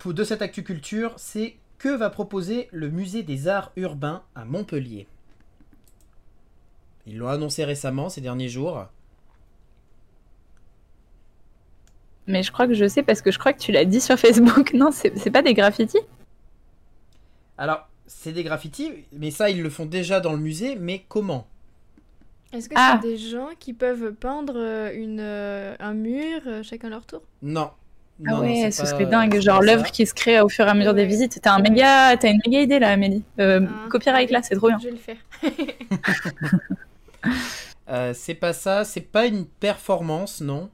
de 0.05 0.23
cette 0.23 0.43
Actu 0.43 0.63
Culture, 0.63 1.15
c'est 1.17 1.57
que 1.79 1.89
va 1.89 2.11
proposer 2.11 2.69
le 2.73 2.91
musée 2.91 3.23
des 3.23 3.49
arts 3.49 3.73
urbains 3.77 4.23
à 4.35 4.45
Montpellier? 4.45 5.07
Ils 7.07 7.17
l'ont 7.19 7.29
annoncé 7.29 7.65
récemment, 7.65 8.09
ces 8.09 8.21
derniers 8.21 8.49
jours. 8.49 8.87
Mais 12.27 12.43
je 12.43 12.53
crois 12.53 12.67
que 12.67 12.75
je 12.75 12.87
sais 12.87 13.03
parce 13.03 13.23
que 13.23 13.31
je 13.31 13.39
crois 13.39 13.53
que 13.55 13.59
tu 13.61 13.73
l'as 13.73 13.85
dit 13.87 14.01
sur 14.01 14.19
Facebook. 14.19 14.73
Non, 14.75 14.91
c'est 14.93 15.31
pas 15.31 15.43
des 15.43 15.55
graffitis? 15.55 15.99
Alors, 17.57 17.89
c'est 18.07 18.33
des 18.33 18.45
graffitis, 18.45 18.93
mais 19.13 19.31
ça, 19.31 19.49
ils 19.51 19.63
le 19.63 19.71
font 19.71 19.87
déjà 19.87 20.21
dans 20.21 20.33
le 20.33 20.39
musée, 20.39 20.77
mais 20.77 21.05
comment? 21.09 21.47
Est-ce 22.53 22.69
que 22.69 22.75
Ah. 22.77 22.99
c'est 23.03 23.09
des 23.09 23.17
gens 23.19 23.49
qui 23.59 23.73
peuvent 23.75 24.13
peindre 24.13 24.55
euh, 24.57 24.93
une, 24.95 25.21
euh, 25.21 25.75
un 25.81 25.95
mur 25.95 26.41
euh, 26.47 26.63
chacun 26.63 26.89
leur 26.91 27.05
tour? 27.07 27.23
Non. 27.43 27.71
Ah 28.27 28.31
Non, 28.33 28.41
ouais, 28.41 28.63
c'est 28.65 28.71
ce 28.73 28.83
pas- 28.83 28.89
serait 28.89 29.07
dingue. 29.07 29.41
Genre 29.41 29.63
l'œuvre 29.63 29.85
ça. 29.87 29.91
qui 29.93 30.05
se 30.07 30.13
crée 30.13 30.41
au 30.41 30.49
fur 30.49 30.67
et 30.67 30.71
à 30.71 30.75
mesure 30.75 30.93
des 30.95 31.07
visites. 31.07 31.39
T'as 31.41 31.53
un 31.53 31.61
méga, 31.61 32.17
t'as 32.17 32.31
une 32.31 32.41
méga 32.45 32.61
idée 32.61 32.79
là, 32.81 32.91
Amélie. 32.91 33.23
Euh, 33.39 33.61
Ah. 33.69 33.89
copyright 33.91 34.31
là, 34.31 34.41
c'est 34.43 34.57
trop 34.57 34.69
bien. 34.69 34.79
Je 34.79 34.87
vais 34.87 34.91
le 34.93 34.97
faire. 34.97 35.17
Euh, 37.91 38.13
c'est 38.15 38.35
pas 38.35 38.53
ça, 38.53 38.85
c'est 38.85 39.01
pas 39.01 39.25
une 39.27 39.47
performance, 39.47 40.43
non? 40.43 40.69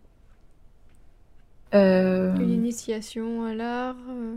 Euh, 1.75 2.35
Une 2.37 2.51
initiation 2.51 3.45
à 3.47 3.55
l'art. 3.55 3.95
euh, 4.11 4.35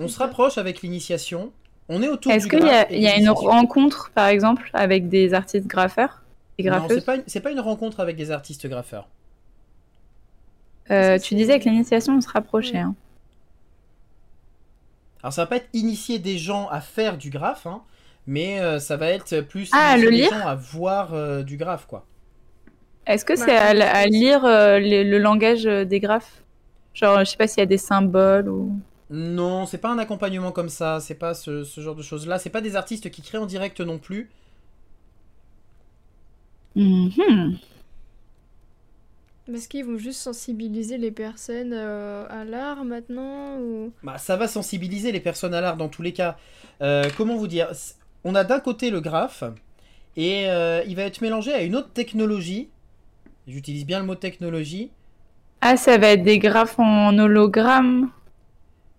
On 0.00 0.08
se 0.08 0.18
rapproche 0.18 0.58
avec 0.58 0.82
l'initiation. 0.82 1.52
On 1.88 2.02
est 2.02 2.08
autour 2.08 2.32
Est-ce 2.32 2.48
qu'il 2.48 2.64
y 2.64 2.68
a, 2.68 2.92
y 2.92 3.06
a 3.06 3.16
une 3.16 3.28
rencontre, 3.30 4.10
par 4.12 4.26
exemple, 4.26 4.70
avec 4.74 5.08
des 5.08 5.34
artistes 5.34 5.68
graffeurs 5.68 6.22
et 6.58 6.64
Non, 6.64 6.70
graffeuses? 6.70 6.98
c'est 6.98 7.04
pas, 7.06 7.14
une- 7.16 7.22
c'est 7.28 7.40
pas 7.40 7.52
une 7.52 7.60
rencontre 7.60 8.00
avec 8.00 8.16
des 8.16 8.32
artistes 8.32 8.66
graffeurs. 8.66 9.08
Euh, 10.90 11.18
que 11.18 11.22
Tu 11.22 11.34
disais 11.34 11.52
avec 11.52 11.64
l'initiation, 11.64 12.16
on 12.16 12.20
se 12.20 12.28
rapprochait. 12.28 12.78
Hein. 12.78 12.94
Alors 15.22 15.32
ça 15.34 15.42
va 15.42 15.46
pas 15.46 15.56
être 15.56 15.68
initier 15.74 16.18
des 16.18 16.38
gens 16.38 16.68
à 16.68 16.80
faire 16.80 17.18
du 17.18 17.28
graphe, 17.30 17.66
hein, 17.66 17.82
mais 18.26 18.60
euh, 18.60 18.78
ça 18.78 18.96
va 18.96 19.08
être 19.10 19.40
plus 19.42 19.72
Ah, 19.72 19.78
initier 19.78 20.06
le 20.06 20.10
des 20.10 20.22
lire 20.22 20.30
gens 20.30 20.46
à 20.46 20.54
voir 20.54 21.12
euh, 21.14 21.42
du 21.42 21.56
graphe, 21.58 21.86
quoi. 21.86 22.06
Est-ce 23.06 23.24
que 23.24 23.34
Bah, 23.34 23.36
c'est 23.36 23.56
à, 23.56 23.72
c'est- 23.74 23.82
à 23.82 24.06
lire 24.06 24.44
euh, 24.44 24.78
le, 24.78 25.02
le 25.04 25.18
langage 25.18 25.64
des 25.64 26.00
graphes? 26.00 26.42
Genre, 26.94 27.20
je 27.20 27.24
sais 27.24 27.36
pas 27.36 27.46
s'il 27.48 27.58
y 27.60 27.62
a 27.62 27.66
des 27.66 27.78
symboles 27.78 28.48
ou. 28.48 28.78
Non, 29.10 29.66
c'est 29.66 29.78
pas 29.78 29.90
un 29.90 29.98
accompagnement 29.98 30.52
comme 30.52 30.68
ça, 30.68 31.00
c'est 31.00 31.14
pas 31.16 31.34
ce, 31.34 31.62
ce 31.64 31.80
genre 31.80 31.94
de 31.96 32.02
choses-là. 32.02 32.38
C'est 32.38 32.50
pas 32.50 32.60
des 32.60 32.76
artistes 32.76 33.10
qui 33.10 33.22
créent 33.22 33.38
en 33.38 33.46
direct 33.46 33.80
non 33.80 33.98
plus. 33.98 34.30
Mhm. 36.74 37.58
Est-ce 39.52 39.68
qu'ils 39.68 39.84
vont 39.84 39.96
juste 39.96 40.20
sensibiliser 40.20 40.98
les 40.98 41.10
personnes 41.12 41.72
euh, 41.72 42.26
à 42.28 42.44
l'art 42.44 42.84
maintenant 42.84 43.58
ou... 43.60 43.92
Bah, 44.02 44.18
ça 44.18 44.36
va 44.36 44.48
sensibiliser 44.48 45.12
les 45.12 45.20
personnes 45.20 45.54
à 45.54 45.60
l'art 45.60 45.76
dans 45.76 45.88
tous 45.88 46.02
les 46.02 46.12
cas. 46.12 46.36
Euh, 46.82 47.04
comment 47.16 47.36
vous 47.36 47.46
dire? 47.46 47.68
On 48.24 48.34
a 48.34 48.42
d'un 48.42 48.58
côté 48.58 48.90
le 48.90 49.00
graphe, 49.00 49.44
et 50.16 50.48
euh, 50.48 50.82
il 50.88 50.96
va 50.96 51.02
être 51.02 51.20
mélangé 51.20 51.52
à 51.52 51.62
une 51.62 51.76
autre 51.76 51.90
technologie. 51.92 52.68
J'utilise 53.46 53.86
bien 53.86 54.00
le 54.00 54.06
mot 54.06 54.16
technologie. 54.16 54.90
Ah, 55.60 55.76
ça 55.76 55.96
va 55.96 56.08
être 56.08 56.24
des 56.24 56.38
graphes 56.40 56.78
en 56.78 57.16
hologramme 57.16 58.10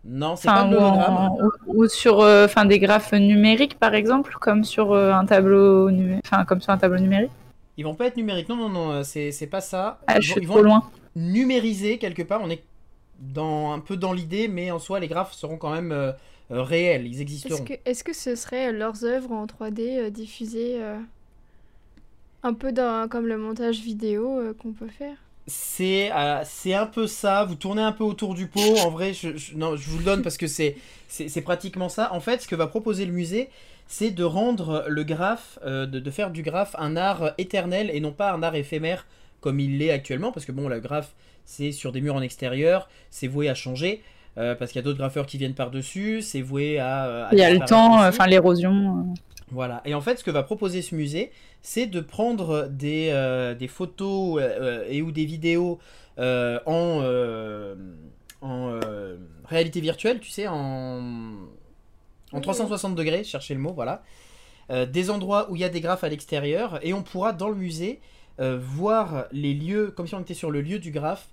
Non, 0.06 0.36
c'est 0.38 0.50
Enfin, 0.50 0.63
pas 0.63 0.70
de 0.70 0.75
l'hologramme. 0.75 1.18
en- 1.18 1.38
ou- 1.42 1.51
ou 1.84 1.88
sur 1.88 2.22
euh, 2.22 2.46
enfin, 2.46 2.63
des 2.66 2.80
graphes 2.80 3.12
numériques, 3.13 3.77
par 3.77 3.94
exemple, 3.96 4.36
comme 4.39 4.63
sur 4.63 4.94
euh, 4.94 5.12
un 5.12 5.25
tableau, 5.25 5.92
numé- 5.92 6.20
enfin, 6.25 6.46
comme 6.46 6.62
sur 6.62 6.72
un 6.72 6.77
tableau 6.77 7.00
numérique. 7.00 7.32
Ils 7.78 7.84
vont 7.86 7.96
pas 7.96 8.08
être 8.08 8.18
numériques. 8.18 8.50
Non, 8.50 8.56
non, 8.58 8.70
non, 8.70 8.92
euh, 8.92 9.04
c'est 9.04 9.48
pas 9.48 9.62
ça. 9.62 10.00
Ah, 10.08 10.20
ils 10.20 10.22
je 10.22 10.30
vont, 10.30 10.38
suis 10.38 10.42
ils 10.42 10.48
trop 10.48 10.62
vont 10.62 10.64
loin. 10.64 10.92
numériser 11.16 11.98
quelque 11.98 12.24
part. 12.24 12.42
On 12.44 12.50
est 12.50 12.64
dans, 13.20 13.72
un 13.74 13.80
peu 13.80 13.98
dans 13.98 14.14
l'idée, 14.14 14.48
mais 14.48 14.72
en 14.72 14.80
soi, 14.80 15.00
les 15.00 15.08
graphes 15.08 15.34
seront 15.34 15.58
quand 15.58 15.72
même 15.72 15.92
euh, 15.92 16.12
euh, 16.52 16.64
réels. 16.64 17.08
Ils 17.08 17.22
Est-ce 17.46 17.48
existeront. 17.50 17.64
que, 17.64 17.74
est-ce 17.86 18.04
que 18.04 18.14
ce 18.14 18.36
serait 18.36 18.72
leurs 18.72 19.04
œuvres 19.04 19.32
en 19.32 19.48
3D 19.48 19.98
euh, 20.00 20.10
diffusées 20.12 20.82
euh, 20.82 21.00
un 22.42 22.56
peu 22.56 22.72
dans, 22.72 23.08
comme 23.08 23.28
le 23.28 23.38
montage 23.38 23.80
vidéo 23.82 24.40
euh, 24.40 24.54
qu'on 24.56 24.74
peut 24.74 24.88
faire? 24.88 25.18
C'est 25.50 26.12
euh, 26.14 26.42
c'est 26.46 26.74
un 26.74 26.86
peu 26.86 27.08
ça. 27.08 27.46
Vous 27.46 27.56
tournez 27.56 27.82
un 27.82 27.94
peu 27.94 28.04
autour 28.04 28.34
du 28.36 28.48
pot. 28.48 28.78
En 28.80 28.90
vrai, 28.90 29.14
je, 29.14 29.38
je- 29.38 29.56
non, 29.56 29.78
je 29.78 29.90
vous 29.90 29.98
le 30.00 30.04
donne 30.04 30.22
parce 30.22 30.36
que 30.38 30.48
c'est 30.48 30.76
c'est 31.08 31.30
c'est 31.30 31.42
pratiquement 31.42 31.88
ça. 31.88 32.14
En 32.14 32.20
fait, 32.20 32.42
ce 32.42 32.48
que 32.50 32.56
va 32.56 32.68
proposer 32.68 33.06
le 33.06 33.14
musée, 33.14 33.50
c'est 33.88 34.12
de 34.12 34.24
rendre 34.24 34.86
le 34.88 35.03
graphe, 35.03 35.60
euh, 35.65 35.86
de, 35.86 36.00
de 36.00 36.12
faire 36.12 36.32
du 36.32 36.41
graphe 36.44 36.75
un 36.79 36.96
art 36.96 37.32
éternel 37.38 37.89
et 37.94 38.00
non 38.00 38.12
pas 38.12 38.32
un 38.34 38.44
art 38.44 38.56
éphémère 38.56 39.06
comme 39.41 39.60
il 39.60 39.77
l'est 39.77 39.91
actuellement. 39.91 40.32
Parce 40.32 40.46
que 40.46 40.51
bon, 40.51 40.67
le 40.67 40.79
graphe, 40.79 41.13
c'est 41.46 41.72
sur 41.72 41.91
des 41.91 42.01
murs 42.01 42.15
en 42.15 42.22
extérieur, 42.22 42.89
c'est 43.10 43.27
voué 43.27 43.50
à 43.50 43.56
changer. 43.56 44.01
euh, 44.38 44.56
parce 44.56 44.72
qu'il 44.72 44.79
y 44.79 44.84
a 44.84 44.84
d'autres 44.84 45.00
graffeurs 45.00 45.25
qui 45.25 45.38
viennent 45.38 45.56
par-dessus, 45.56 46.22
c'est 46.22 46.41
voué 46.41 46.77
à... 46.79 47.27
à 47.27 47.34
Il 47.34 47.39
y 47.39 47.44
a 47.44 47.51
le 47.51 47.60
temps, 47.60 48.03
enfin 48.06 48.27
l'érosion. 48.27 49.00
euh. 49.00 49.13
Voilà. 49.50 49.82
Et 49.86 49.94
en 49.94 50.01
fait, 50.01 50.17
ce 50.20 50.24
que 50.24 50.32
va 50.32 50.44
proposer 50.44 50.82
ce 50.82 50.94
musée, 50.94 51.32
c'est 51.62 51.88
de 51.88 52.01
prendre 52.01 52.67
des, 52.70 53.10
euh, 53.12 53.56
des 53.56 53.67
photos 53.67 54.41
et 54.89 55.01
ou 55.01 55.12
des 55.12 55.25
vidéos 55.25 55.79
en, 56.17 57.01
en 58.41 58.70
euh, 58.72 59.17
réalité 59.46 59.82
virtuelle, 59.82 60.20
tu 60.20 60.29
sais, 60.29 60.48
en, 60.48 61.34
en 62.34 62.40
Oui, 62.40 62.42
360 62.42 62.96
degrés, 62.96 63.24
chercher 63.24 63.54
le 63.54 63.60
mot, 63.60 63.74
voilà. 63.74 64.04
Euh, 64.72 64.86
des 64.86 65.10
endroits 65.10 65.50
où 65.52 65.56
il 65.56 65.62
y 65.62 65.66
a 65.66 65.70
des 65.70 65.82
graphes 65.82 66.04
à 66.04 66.10
l'extérieur 66.10 66.80
et 66.84 66.94
on 66.94 67.04
pourra 67.04 67.34
dans 67.34 67.50
le 67.50 67.56
musée 67.56 68.02
euh, 68.40 68.58
voir 68.62 69.26
les 69.32 69.54
lieux, 69.54 69.92
comme 69.96 70.08
si 70.08 70.16
on 70.16 70.22
était 70.22 70.34
sur 70.34 70.52
le 70.52 70.62
lieu 70.62 70.80
du 70.80 70.92
graphe, 70.92 71.28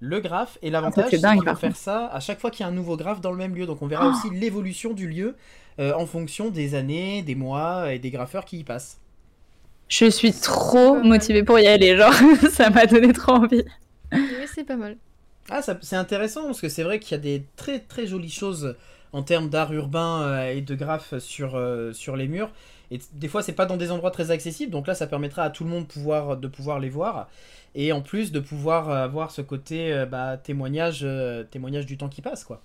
le 0.00 0.20
graphe 0.20 0.58
et 0.62 0.70
l'avantage 0.70 1.10
c'est 1.10 1.18
vont 1.18 1.40
par 1.42 1.58
faire 1.58 1.76
ça 1.76 2.06
à 2.06 2.20
chaque 2.20 2.40
fois 2.40 2.50
qu'il 2.50 2.60
y 2.64 2.68
a 2.68 2.68
un 2.68 2.74
nouveau 2.74 2.96
graphe 2.96 3.20
dans 3.20 3.30
le 3.32 3.36
même 3.38 3.54
lieu. 3.54 3.66
Donc 3.66 3.82
on 3.82 3.86
verra 3.86 4.08
Oh. 4.08 4.10
aussi 4.10 4.30
l'évolution 4.34 4.92
du 4.94 5.08
lieu 5.08 5.36
euh, 5.78 5.92
en 5.94 6.06
fonction 6.06 6.50
des 6.50 6.74
années, 6.74 7.22
des 7.22 7.34
mois 7.36 7.92
et 7.94 7.98
des 7.98 8.10
graffeurs 8.10 8.44
qui 8.44 8.58
y 8.58 8.64
passent. 8.64 8.98
Je 9.88 10.08
suis 10.08 10.32
trop 10.32 11.02
motivée 11.02 11.42
pour 11.42 11.58
y 11.58 11.66
aller, 11.66 11.96
genre, 11.96 12.14
ça 12.50 12.70
m'a 12.70 12.86
donné 12.86 13.12
trop 13.12 13.32
envie. 13.32 13.64
Oui, 14.12 14.46
c'est 14.54 14.64
pas 14.64 14.76
mal. 14.76 14.96
Ah, 15.50 15.62
ça- 15.62 15.78
c'est 15.82 15.96
intéressant 15.96 16.44
parce 16.46 16.60
que 16.60 16.68
c'est 16.68 16.82
vrai 16.84 17.00
qu'il 17.00 17.12
y 17.12 17.20
a 17.20 17.22
des 17.22 17.44
très 17.56 17.80
très 17.80 18.06
jolies 18.06 18.30
choses 18.30 18.76
en 19.12 19.22
termes 19.22 19.48
d'art 19.48 19.72
urbain 19.72 20.22
euh, 20.22 20.50
et 20.52 20.60
de 20.60 20.74
graphes 20.74 21.18
sur, 21.18 21.54
euh, 21.56 21.92
sur 21.92 22.16
les 22.16 22.28
murs. 22.28 22.50
Et 22.92 22.98
des 23.14 23.28
fois, 23.28 23.42
c'est 23.42 23.52
pas 23.52 23.66
dans 23.66 23.76
des 23.76 23.90
endroits 23.92 24.10
très 24.10 24.30
accessibles, 24.32 24.72
donc 24.72 24.86
là, 24.86 24.94
ça 24.94 25.06
permettra 25.06 25.44
à 25.44 25.50
tout 25.50 25.64
le 25.64 25.70
monde 25.70 25.86
pouvoir, 25.86 26.36
de 26.36 26.48
pouvoir 26.48 26.80
les 26.80 26.88
voir. 26.88 27.28
Et 27.76 27.92
en 27.92 28.00
plus, 28.00 28.32
de 28.32 28.40
pouvoir 28.40 28.90
euh, 28.90 29.04
avoir 29.04 29.30
ce 29.30 29.42
côté 29.42 30.04
bah, 30.10 30.36
témoignage, 30.36 31.00
euh, 31.04 31.44
témoignage 31.44 31.86
du 31.86 31.96
temps 31.96 32.08
qui 32.08 32.20
passe, 32.20 32.42
quoi. 32.44 32.60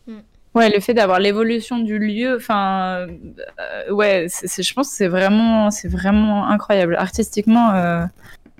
Ouais, 0.55 0.69
le 0.73 0.79
fait 0.79 0.93
d'avoir 0.93 1.19
l'évolution 1.19 1.77
du 1.79 1.99
lieu, 1.99 2.37
enfin, 2.37 3.05
euh, 3.59 3.91
ouais, 3.91 4.27
je 4.29 4.73
pense 4.73 4.89
que 4.89 4.95
c'est 4.95 5.07
vraiment, 5.09 5.69
c'est 5.69 5.89
vraiment 5.89 6.47
incroyable. 6.47 6.95
Artistiquement, 6.95 7.75
euh, 7.75 8.05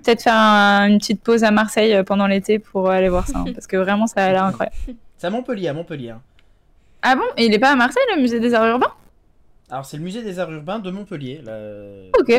peut-être 0.04 0.22
faire 0.22 0.36
un- 0.36 0.86
une 0.88 0.98
petite 0.98 1.22
pause 1.22 1.42
à 1.42 1.50
Marseille 1.50 2.00
pendant 2.04 2.26
l'été 2.26 2.58
pour 2.58 2.90
aller 2.90 3.08
voir 3.08 3.26
ça, 3.26 3.38
hein, 3.38 3.44
parce 3.54 3.66
que 3.66 3.76
vraiment, 3.78 4.06
ça 4.06 4.24
a 4.24 4.30
l'air 4.30 4.44
incroyable. 4.44 4.76
C'est 5.16 5.26
à 5.26 5.30
Montpellier, 5.30 5.68
à 5.68 5.72
Montpellier. 5.72 6.10
hein. 6.10 6.20
Ah 7.08 7.14
bon? 7.16 7.22
Et 7.36 7.46
il 7.46 7.54
est 7.54 7.58
pas 7.58 7.70
à 7.70 7.76
Marseille, 7.76 8.02
le 8.14 8.20
musée 8.20 8.40
des 8.40 8.52
arts 8.54 8.66
urbains? 8.66 8.92
Alors, 9.70 9.84
c'est 9.86 9.96
le 9.96 10.02
musée 10.02 10.22
des 10.22 10.38
arts 10.38 10.50
urbains 10.52 10.78
de 10.80 10.90
Montpellier. 10.90 11.40
là. 11.44 11.58
Ok. 12.18 12.36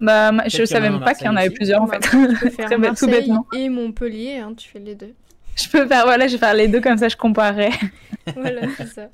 Bah, 0.00 0.30
je 0.48 0.64
savais 0.64 0.90
même 0.90 1.00
pas 1.00 1.14
qu'il 1.14 1.26
y 1.26 1.28
en 1.28 1.36
avait 1.36 1.50
plusieurs 1.50 1.82
en 1.82 1.86
Bah, 1.86 1.98
fait. 2.00 2.08
Tu 2.10 2.28
peux 2.38 2.50
faire 2.50 2.68
tout 2.70 2.78
Marseille 2.78 3.10
bêtement. 3.10 3.46
et 3.54 3.68
Montpellier, 3.68 4.36
hein, 4.38 4.54
tu 4.56 4.68
fais 4.68 4.78
les 4.78 4.94
deux. 4.94 5.14
Je 5.56 5.68
peux 5.68 5.86
faire, 5.88 6.04
voilà, 6.04 6.26
je 6.28 6.32
vais 6.32 6.38
faire 6.38 6.54
les 6.54 6.68
deux 6.68 6.80
comme 6.80 6.96
ça, 6.98 7.08
je 7.08 7.16
comparerai. 7.16 7.70
voilà, 8.36 8.62
c'est 8.76 8.86
ça. 8.86 9.08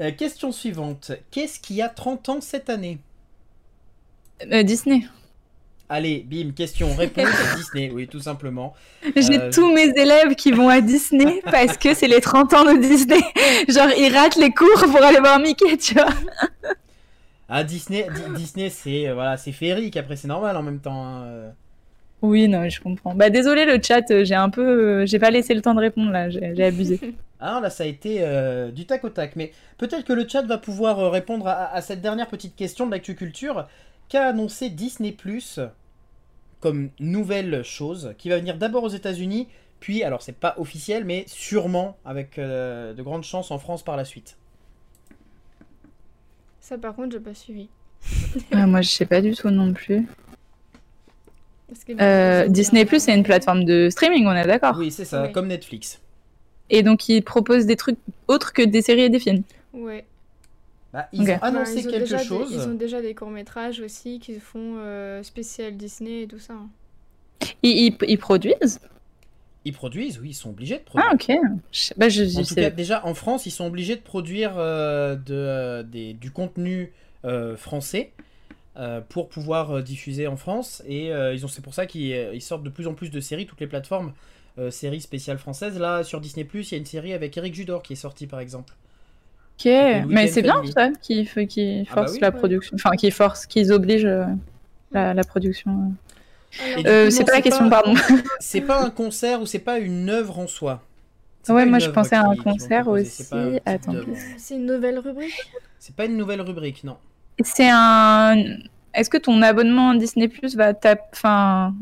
Euh, 0.00 0.10
question 0.12 0.52
suivante. 0.52 1.12
Qu'est-ce 1.30 1.60
qui 1.60 1.82
a 1.82 1.88
30 1.88 2.28
ans 2.30 2.40
cette 2.40 2.70
année? 2.70 2.98
Euh, 4.52 4.62
Disney. 4.62 5.02
Allez, 5.90 6.24
bim, 6.28 6.50
question, 6.54 6.94
réponse 6.94 7.28
Disney, 7.56 7.90
oui, 7.92 8.06
tout 8.08 8.20
simplement. 8.20 8.74
J'ai 9.16 9.38
Euh, 9.40 9.50
tous 9.50 9.72
mes 9.72 9.88
élèves 9.96 10.34
qui 10.34 10.52
vont 10.52 10.68
à 10.68 10.80
Disney 10.82 11.40
parce 11.50 11.78
que 11.78 11.94
c'est 11.94 12.08
les 12.08 12.20
30 12.20 12.52
ans 12.52 12.64
de 12.64 12.78
Disney. 12.78 13.20
Genre, 13.68 13.88
ils 13.98 14.14
ratent 14.14 14.36
les 14.36 14.50
cours 14.50 14.80
pour 14.90 15.02
aller 15.02 15.18
voir 15.20 15.38
Mickey, 15.40 15.78
tu 15.78 15.94
vois. 15.94 16.08
Ah, 17.48 17.64
Disney, 17.64 18.06
Di- 18.14 18.34
Disney 18.36 18.68
c'est 18.68 19.08
euh, 19.08 19.14
voilà, 19.14 19.38
c'est 19.38 19.52
féerique, 19.52 19.96
après 19.96 20.16
c'est 20.16 20.28
normal 20.28 20.56
en 20.56 20.62
même 20.62 20.80
temps. 20.80 21.02
hein, 21.02 21.22
euh. 21.24 21.50
Oui, 22.20 22.48
non, 22.48 22.68
je 22.68 22.80
comprends. 22.80 23.14
Bah, 23.14 23.30
désolé 23.30 23.64
le 23.64 23.80
chat, 23.82 24.04
j'ai 24.24 24.34
un 24.34 24.50
peu. 24.50 25.06
J'ai 25.06 25.18
pas 25.18 25.30
laissé 25.30 25.54
le 25.54 25.62
temps 25.62 25.74
de 25.74 25.80
répondre 25.80 26.10
là, 26.10 26.28
j'ai 26.28 26.64
abusé. 26.64 27.00
Ah, 27.40 27.60
là, 27.62 27.70
ça 27.70 27.84
a 27.84 27.86
été 27.86 28.16
euh, 28.20 28.70
du 28.72 28.84
tac 28.84 29.04
au 29.04 29.08
tac. 29.10 29.36
Mais 29.36 29.52
peut-être 29.78 30.04
que 30.04 30.12
le 30.12 30.26
chat 30.28 30.42
va 30.42 30.58
pouvoir 30.58 31.10
répondre 31.12 31.46
à, 31.46 31.72
à 31.72 31.80
cette 31.80 32.00
dernière 32.02 32.26
petite 32.26 32.56
question 32.56 32.84
de 32.86 32.90
l'actu 32.90 33.14
culture 33.14 33.66
qu'a 34.08 34.26
annoncé 34.26 34.70
Disney 34.70 35.12
Plus 35.12 35.60
comme 36.60 36.90
nouvelle 36.98 37.62
chose 37.62 38.14
qui 38.18 38.28
va 38.28 38.38
venir 38.38 38.56
d'abord 38.58 38.82
aux 38.84 38.88
États-Unis, 38.88 39.46
puis, 39.80 40.02
alors 40.02 40.22
c'est 40.22 40.32
pas 40.32 40.54
officiel, 40.58 41.04
mais 41.04 41.24
sûrement 41.28 41.96
avec 42.04 42.38
euh, 42.38 42.92
de 42.94 43.02
grandes 43.02 43.22
chances 43.22 43.50
en 43.52 43.58
France 43.58 43.84
par 43.84 43.96
la 43.96 44.04
suite. 44.04 44.36
Ça, 46.60 46.76
par 46.78 46.94
contre, 46.94 47.12
j'ai 47.12 47.20
pas 47.20 47.34
suivi. 47.34 47.68
Ah, 48.52 48.66
moi, 48.66 48.80
je 48.82 48.88
sais 48.88 49.06
pas 49.06 49.20
du 49.20 49.34
tout 49.34 49.50
non 49.50 49.72
plus. 49.72 50.06
Parce 51.68 51.84
que 51.84 51.92
Euh, 52.00 52.48
Disney 52.48 52.84
Plus, 52.84 53.02
c'est 53.02 53.14
une 53.14 53.22
plateforme 53.22 53.64
de 53.64 53.88
streaming, 53.90 54.26
on 54.26 54.32
est 54.32 54.46
d'accord. 54.46 54.76
Oui, 54.78 54.90
c'est 54.90 55.04
ça, 55.04 55.24
Oui. 55.24 55.32
comme 55.32 55.48
Netflix. 55.48 56.00
Et 56.70 56.82
donc, 56.82 57.08
ils 57.08 57.22
proposent 57.22 57.66
des 57.66 57.76
trucs 57.76 57.98
autres 58.26 58.52
que 58.52 58.62
des 58.62 58.82
séries 58.82 59.02
et 59.02 59.08
des 59.10 59.18
films. 59.20 59.42
Ouais. 59.72 60.04
Bah, 60.98 61.08
ils 61.12 61.20
ont 61.30 61.34
Enfin, 61.36 61.46
annoncé 61.46 61.80
ils 61.80 61.86
ont 61.86 61.90
quelque 61.92 62.00
déjà 62.00 62.18
des- 62.18 62.24
chose. 62.24 62.50
ils 62.52 62.68
ont 62.68 62.74
déjà 62.74 63.00
des 63.00 63.14
courts-métrages 63.14 63.80
aussi 63.80 64.18
qui 64.18 64.40
font 64.40 64.76
euh, 64.78 65.22
spécial 65.22 65.76
Disney 65.76 66.22
et 66.22 66.26
tout 66.26 66.40
ça. 66.40 66.54
hein. 66.54 66.68
Ils, 67.62 67.86
ils- 67.86 67.96
ils 68.08 68.18
produisent? 68.18 68.80
Ils 69.64 69.72
produisent, 69.72 70.18
oui, 70.18 70.30
ils 70.30 70.34
sont 70.34 70.50
obligés 70.50 70.78
de 70.78 70.82
produire. 70.82 71.08
Ah, 71.10 71.14
ok. 71.14 71.30
Je, 71.72 71.92
bah, 71.96 72.08
je, 72.08 72.24
je 72.24 72.38
En 72.38 72.42
tout 72.42 72.54
sais- 72.54 72.62
cas, 72.62 72.70
déjà 72.70 73.06
en 73.06 73.14
France, 73.14 73.46
ils 73.46 73.50
sont 73.52 73.66
obligés 73.66 73.94
de 73.94 74.00
produire 74.00 74.54
euh, 74.56 75.14
de, 75.14 75.34
euh, 75.34 75.82
des- 75.84 76.14
du 76.14 76.30
contenu 76.32 76.92
euh, 77.24 77.56
français 77.56 78.12
pour 79.08 79.28
pouvoir 79.28 79.82
diffuser 79.82 80.26
en 80.28 80.36
France. 80.36 80.82
Et 80.86 81.12
euh, 81.12 81.34
ils 81.34 81.44
ont, 81.44 81.48
c'est 81.48 81.62
pour 81.62 81.74
ça 81.74 81.86
qu'ils 81.86 82.30
ils 82.32 82.42
sortent 82.42 82.62
de 82.62 82.70
plus 82.70 82.86
en 82.86 82.94
plus 82.94 83.10
de 83.10 83.20
séries, 83.20 83.44
toutes 83.46 83.60
les 83.60 83.66
plateformes, 83.66 84.12
euh, 84.58 84.70
séries 84.70 85.00
spéciales 85.00 85.38
françaises. 85.38 85.78
Là, 85.78 86.04
sur 86.04 86.20
Disney, 86.20 86.46
il 86.54 86.62
y 86.70 86.74
a 86.74 86.78
une 86.78 86.86
série 86.86 87.12
avec 87.12 87.36
Eric 87.36 87.54
Judor 87.54 87.82
qui 87.82 87.94
est 87.94 87.96
sortie 87.96 88.26
par 88.28 88.38
exemple. 88.40 88.74
Ok, 89.58 89.64
mais 90.08 90.28
c'est 90.28 90.42
bien 90.42 90.62
ça, 90.72 90.90
qu'ils 91.02 91.26
Ah 91.28 91.34
bah 91.34 91.84
forcent 92.02 92.12
oui, 92.12 92.18
la 92.20 92.28
ouais. 92.30 92.36
production. 92.36 92.76
Enfin, 92.76 92.90
qu'ils 92.96 93.12
forcent, 93.12 93.46
qu'ils 93.46 93.72
obligent 93.72 94.04
euh, 94.06 94.24
la, 94.92 95.14
la 95.14 95.24
production. 95.24 95.92
Euh, 96.86 97.10
c'est 97.10 97.24
pas 97.24 97.32
la 97.32 97.40
question, 97.42 97.68
pas- 97.68 97.82
pardon. 97.82 97.94
C'est 98.40 98.60
pas 98.60 98.82
un 98.84 98.90
concert 98.90 99.40
ou 99.42 99.46
c'est 99.46 99.58
pas 99.58 99.78
une 99.78 100.08
œuvre 100.10 100.38
en 100.38 100.46
soi? 100.46 100.82
Ouais, 101.48 101.66
moi, 101.66 101.78
je 101.78 101.90
pensais 101.90 102.14
à 102.14 102.22
un 102.26 102.34
qui- 102.36 102.42
concert 102.42 102.88
aussi. 102.88 103.26
Attends. 103.66 103.94
c'est 104.36 104.54
une 104.54 104.66
nouvelle 104.66 104.98
rubrique? 104.98 105.32
C'est 105.78 105.94
pas 105.94 106.04
une 106.04 106.16
nouvelle 106.16 106.40
rubrique, 106.42 106.84
non. 106.84 106.96
C'est 107.42 107.68
un. 107.70 108.36
Est-ce 108.94 109.10
que 109.10 109.16
ton 109.18 109.42
abonnement 109.42 109.94
Disney 109.94 110.28
Plus 110.28 110.56
va 110.56 110.72
taper. 110.74 111.02
Enfin. 111.12 111.74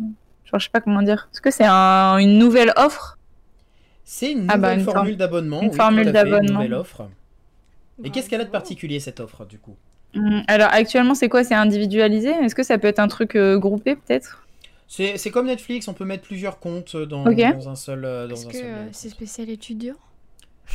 Genre, 0.45 0.61
je 0.61 0.65
sais 0.65 0.71
pas 0.71 0.81
comment 0.81 1.03
dire. 1.03 1.29
Est-ce 1.33 1.41
que 1.41 1.51
c'est 1.51 1.65
un... 1.67 2.19
une 2.19 2.39
nouvelle 2.39 2.73
offre? 2.77 3.19
C'est 4.05 4.33
une 4.33 4.47
Ah 4.49 4.57
nouvelle 4.57 4.61
bah, 4.61 4.75
une 4.75 4.85
formule 4.85 5.17
d'abonnement. 5.17 5.61
une 5.63 5.71
oui, 5.71 5.77
formule 5.77 6.05
fait, 6.05 6.09
Une 6.11 6.13
d'abonnement. 6.13 6.53
nouvelle 6.61 6.75
offre. 6.75 7.09
Et 8.05 8.11
qu'est-ce 8.11 8.29
qu'elle 8.29 8.41
a 8.41 8.45
de 8.45 8.51
particulier 8.51 9.01
cette 9.01 9.21
offre 9.21 9.45
du 9.47 9.59
coup? 9.59 9.77
Hum, 10.15 10.43
Alors, 10.49 10.69
actuellement, 10.73 11.15
c'est 11.15 11.29
quoi? 11.29 11.45
C'est 11.45 11.55
individualisé? 11.55 12.31
Est-ce 12.31 12.55
que 12.55 12.63
ça 12.63 12.79
peut 12.79 12.89
être 12.89 12.99
un 13.01 13.09
truc 13.09 13.37
euh, 13.37 13.59
groupé, 13.59 13.97
peut-être? 13.97 14.43
C'est 14.89 15.17
c'est 15.19 15.31
comme 15.31 15.47
Netflix, 15.47 15.89
on 15.89 15.95
peut 15.95 16.05
mettre 16.05 16.23
plusieurs 16.23 16.61
comptes 16.61 16.95
dans, 16.97 17.27
un 17.27 17.75
seul. 17.75 18.05
euh, 18.05 18.29
Dans 18.29 18.35
Est-ce 18.37 18.47
que 18.47 18.57
euh, 18.57 18.61
euh, 18.65 18.87
c'est 18.93 19.09
spécial 19.09 19.51
étudiant? 19.51 19.95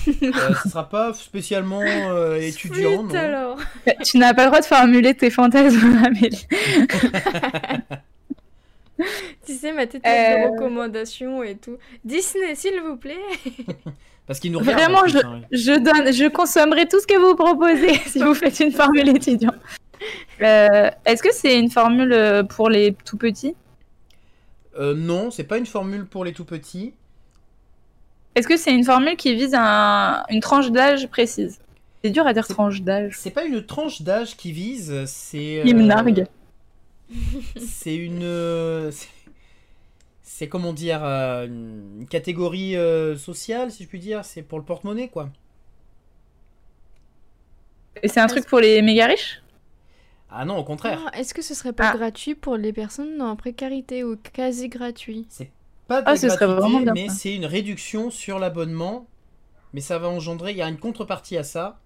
Euh, 0.07 0.31
ce 0.63 0.69
sera 0.69 0.87
pas 0.89 1.13
spécialement 1.13 1.81
euh, 1.83 2.35
étudiant, 2.37 3.01
Sweet, 3.01 3.13
non. 3.13 3.19
alors 3.19 3.57
Tu 4.05 4.17
n'as 4.19 4.33
pas 4.33 4.43
le 4.43 4.47
droit 4.49 4.59
de 4.61 4.65
formuler 4.65 5.13
tes 5.15 5.29
fantasmes, 5.29 5.97
Amélie. 6.05 6.47
Tu 9.45 9.53
sais, 9.55 9.71
ma 9.73 9.87
tête 9.87 10.05
Euh. 10.05 10.47
de 10.47 10.51
recommandations 10.53 11.41
et 11.43 11.55
tout. 11.55 11.77
Disney, 12.05 12.53
s'il 12.55 12.79
vous 12.81 12.97
plaît 12.97 13.17
Parce 14.27 14.39
qu'ils 14.39 14.51
nous 14.51 14.59
regardent. 14.59 14.79
Vraiment, 14.79 15.03
hein. 15.05 15.41
Je, 15.51 15.71
donne, 15.79 16.13
je 16.13 16.29
consommerai 16.29 16.87
tout 16.87 16.99
ce 16.99 17.07
que 17.07 17.17
vous 17.17 17.35
proposez 17.35 17.93
si 18.07 18.19
vous 18.19 18.33
faites 18.33 18.59
une 18.59 18.71
formule 18.71 19.09
étudiant. 19.09 19.53
Euh, 20.41 20.89
Est-ce 21.05 21.21
que 21.21 21.33
c'est 21.33 21.59
une 21.59 21.69
formule 21.69 22.13
euh, 22.13 22.43
pour 22.43 22.69
les 22.69 22.93
tout 23.05 23.17
petits? 23.17 23.55
Euh, 24.79 24.93
non, 24.95 25.31
c'est 25.31 25.43
pas 25.43 25.57
une 25.57 25.65
formule 25.65 26.05
pour 26.05 26.23
les 26.23 26.33
tout 26.33 26.45
petits. 26.45 26.93
Est-ce 28.35 28.47
que 28.47 28.55
c'est 28.55 28.73
une 28.73 28.85
formule 28.85 29.17
qui 29.17 29.35
vise 29.35 29.53
un- 29.53 30.23
une 30.29 30.39
tranche 30.39 30.71
d'âge 30.71 31.07
précise? 31.07 31.59
C'est 32.03 32.09
dur 32.09 32.25
à 32.25 32.33
dire 32.33 32.47
tranche 32.47 32.81
d'âge. 32.81 33.15
C'est 33.19 33.29
pas 33.31 33.43
une 33.43 33.63
tranche 33.65 34.01
d'âge 34.01 34.37
qui 34.37 34.51
vise, 34.53 35.03
c'est. 35.05 35.61
Il 35.65 35.75
me 35.75 35.83
euh, 35.83 35.87
nargue. 35.87 36.25
C'est 37.57 37.95
une. 37.95 38.89
C'est- 40.41 40.49
comment 40.49 40.73
dire 40.73 41.03
euh, 41.03 41.47
une 41.47 42.07
catégorie 42.09 42.75
euh, 42.75 43.15
sociale, 43.17 43.71
si 43.71 43.83
je 43.83 43.89
puis 43.89 43.99
dire. 43.99 44.25
C'est 44.25 44.41
pour 44.43 44.59
le 44.59 44.65
porte-monnaie, 44.65 45.09
quoi. 45.09 45.29
Et 48.03 48.07
c'est 48.07 48.19
un 48.19 48.27
truc 48.27 48.45
pour 48.47 48.59
les 48.59 48.81
méga 48.81 49.05
riches? 49.07 49.41
Ah 50.29 50.45
non, 50.45 50.57
au 50.57 50.63
contraire. 50.63 50.99
Ah, 51.07 51.19
Est-ce 51.19 51.33
que 51.33 51.41
ce 51.41 51.53
serait 51.53 51.73
pas 51.73 51.91
Ah. 51.91 51.97
gratuit 51.97 52.35
pour 52.35 52.55
les 52.57 52.73
personnes 52.73 53.21
en 53.21 53.35
précarité 53.35 54.03
ou 54.03 54.15
quasi 54.17 54.69
gratuit? 54.69 55.27
C'est 55.29 55.51
pas 55.87 56.01
de 56.01 56.07
Ah, 56.07 56.15
ce 56.15 56.29
serait 56.29 56.47
vraiment 56.47 56.79
bien, 56.79 56.93
mais 56.93 57.09
c'est 57.09 57.35
une 57.35 57.45
réduction 57.45 58.09
sur 58.09 58.39
l'abonnement. 58.39 59.07
Mais 59.73 59.81
ça 59.81 59.99
va 59.99 60.09
engendrer, 60.09 60.51
il 60.51 60.57
y 60.57 60.61
a 60.61 60.69
une 60.69 60.79
contrepartie 60.79 61.37
à 61.37 61.43
ça. 61.43 61.79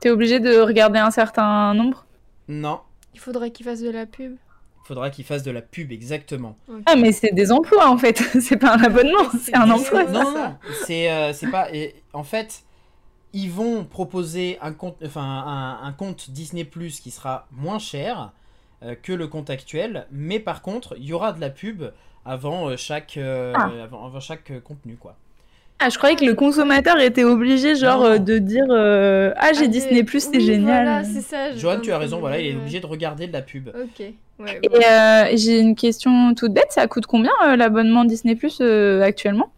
T'es 0.00 0.10
obligé 0.10 0.40
de 0.40 0.58
regarder 0.60 0.98
un 0.98 1.10
certain 1.10 1.74
nombre? 1.74 2.06
Non, 2.48 2.80
Il 3.14 3.20
faudrait 3.20 3.50
qu'ils 3.50 3.66
fassent 3.66 3.80
de 3.80 3.90
la 3.90 4.06
pub. 4.06 4.36
Il 4.86 4.94
faudra 4.94 5.10
qu'il 5.10 5.24
fasse 5.24 5.42
de 5.42 5.50
la 5.50 5.62
pub, 5.62 5.90
exactement. 5.90 6.56
Ah, 6.86 6.94
mais 6.94 7.10
c'est 7.10 7.34
des 7.34 7.50
emplois 7.50 7.90
en 7.90 7.98
fait. 7.98 8.18
c'est 8.40 8.56
pas 8.56 8.76
un 8.76 8.82
abonnement, 8.84 9.28
C'est 9.42 9.56
un 9.56 9.68
emploi. 9.68 10.04
Non, 10.04 10.32
ça. 10.32 10.48
non, 10.48 10.56
c'est 10.84 11.10
euh, 11.10 11.32
c'est 11.32 11.50
pas. 11.50 11.74
et 11.74 11.96
en 12.12 12.22
fait, 12.22 12.62
ils 13.32 13.50
vont 13.50 13.84
proposer 13.84 14.58
un 14.62 14.72
compte, 14.72 14.96
enfin, 15.04 15.80
un, 15.82 15.92
compte 15.92 16.30
Disney 16.30 16.62
Plus 16.62 17.00
qui 17.00 17.10
sera 17.10 17.48
moins 17.50 17.80
cher 17.80 18.32
euh, 18.84 18.94
que 18.94 19.12
le 19.12 19.26
compte 19.26 19.50
actuel, 19.50 20.06
mais 20.12 20.38
par 20.38 20.62
contre, 20.62 20.94
il 20.98 21.04
y 21.04 21.12
aura 21.12 21.32
de 21.32 21.40
la 21.40 21.50
pub 21.50 21.82
avant 22.24 22.68
euh, 22.68 22.76
chaque, 22.76 23.18
ah. 23.18 23.68
avant, 23.82 24.20
chaque 24.20 24.62
contenu, 24.62 24.94
quoi. 24.94 25.16
Ah, 25.78 25.90
je 25.90 25.98
croyais 25.98 26.16
que 26.16 26.24
le 26.24 26.34
consommateur 26.34 26.98
était 27.00 27.24
obligé, 27.24 27.76
genre, 27.76 28.18
de 28.18 28.38
dire 28.38 28.66
Ah, 28.70 29.52
j'ai 29.52 29.68
Disney 29.68 30.04
Plus, 30.04 30.28
c'est 30.32 30.40
génial. 30.40 30.84
Voilà, 30.84 31.04
c'est 31.04 31.20
ça. 31.20 31.54
Joanne, 31.56 31.80
tu 31.82 31.92
as 31.92 31.98
raison, 31.98 32.18
voilà, 32.18 32.40
il 32.40 32.52
est 32.52 32.56
obligé 32.56 32.80
de 32.80 32.86
regarder 32.86 33.26
de 33.26 33.32
la 33.32 33.42
pub. 33.42 33.68
Ok. 33.68 34.00
Et 34.00 35.36
j'ai 35.36 35.60
une 35.60 35.74
question 35.74 36.34
toute 36.34 36.52
bête 36.52 36.70
ça 36.70 36.86
coûte 36.86 37.06
combien 37.06 37.32
l'abonnement 37.56 38.04
Disney 38.04 38.36
Plus 38.36 38.60
actuellement? 38.60 39.50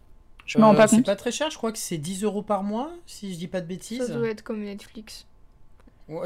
Je 0.45 0.57
me 0.57 0.63
rends 0.63 0.73
pas 0.73 0.87
compte. 0.87 0.99
C'est 0.99 1.05
pas 1.05 1.15
très 1.15 1.31
cher, 1.31 1.51
je 1.51 1.57
crois 1.57 1.71
que 1.71 1.77
c'est 1.77 1.97
10 1.97 2.23
euros 2.23 2.41
par 2.41 2.63
mois, 2.63 2.89
si 3.05 3.31
je 3.33 3.37
dis 3.37 3.47
pas 3.47 3.61
de 3.61 3.67
bêtises. 3.67 4.07
Ça 4.07 4.13
doit 4.13 4.29
être 4.29 4.41
comme 4.41 4.63
Netflix. 4.63 5.27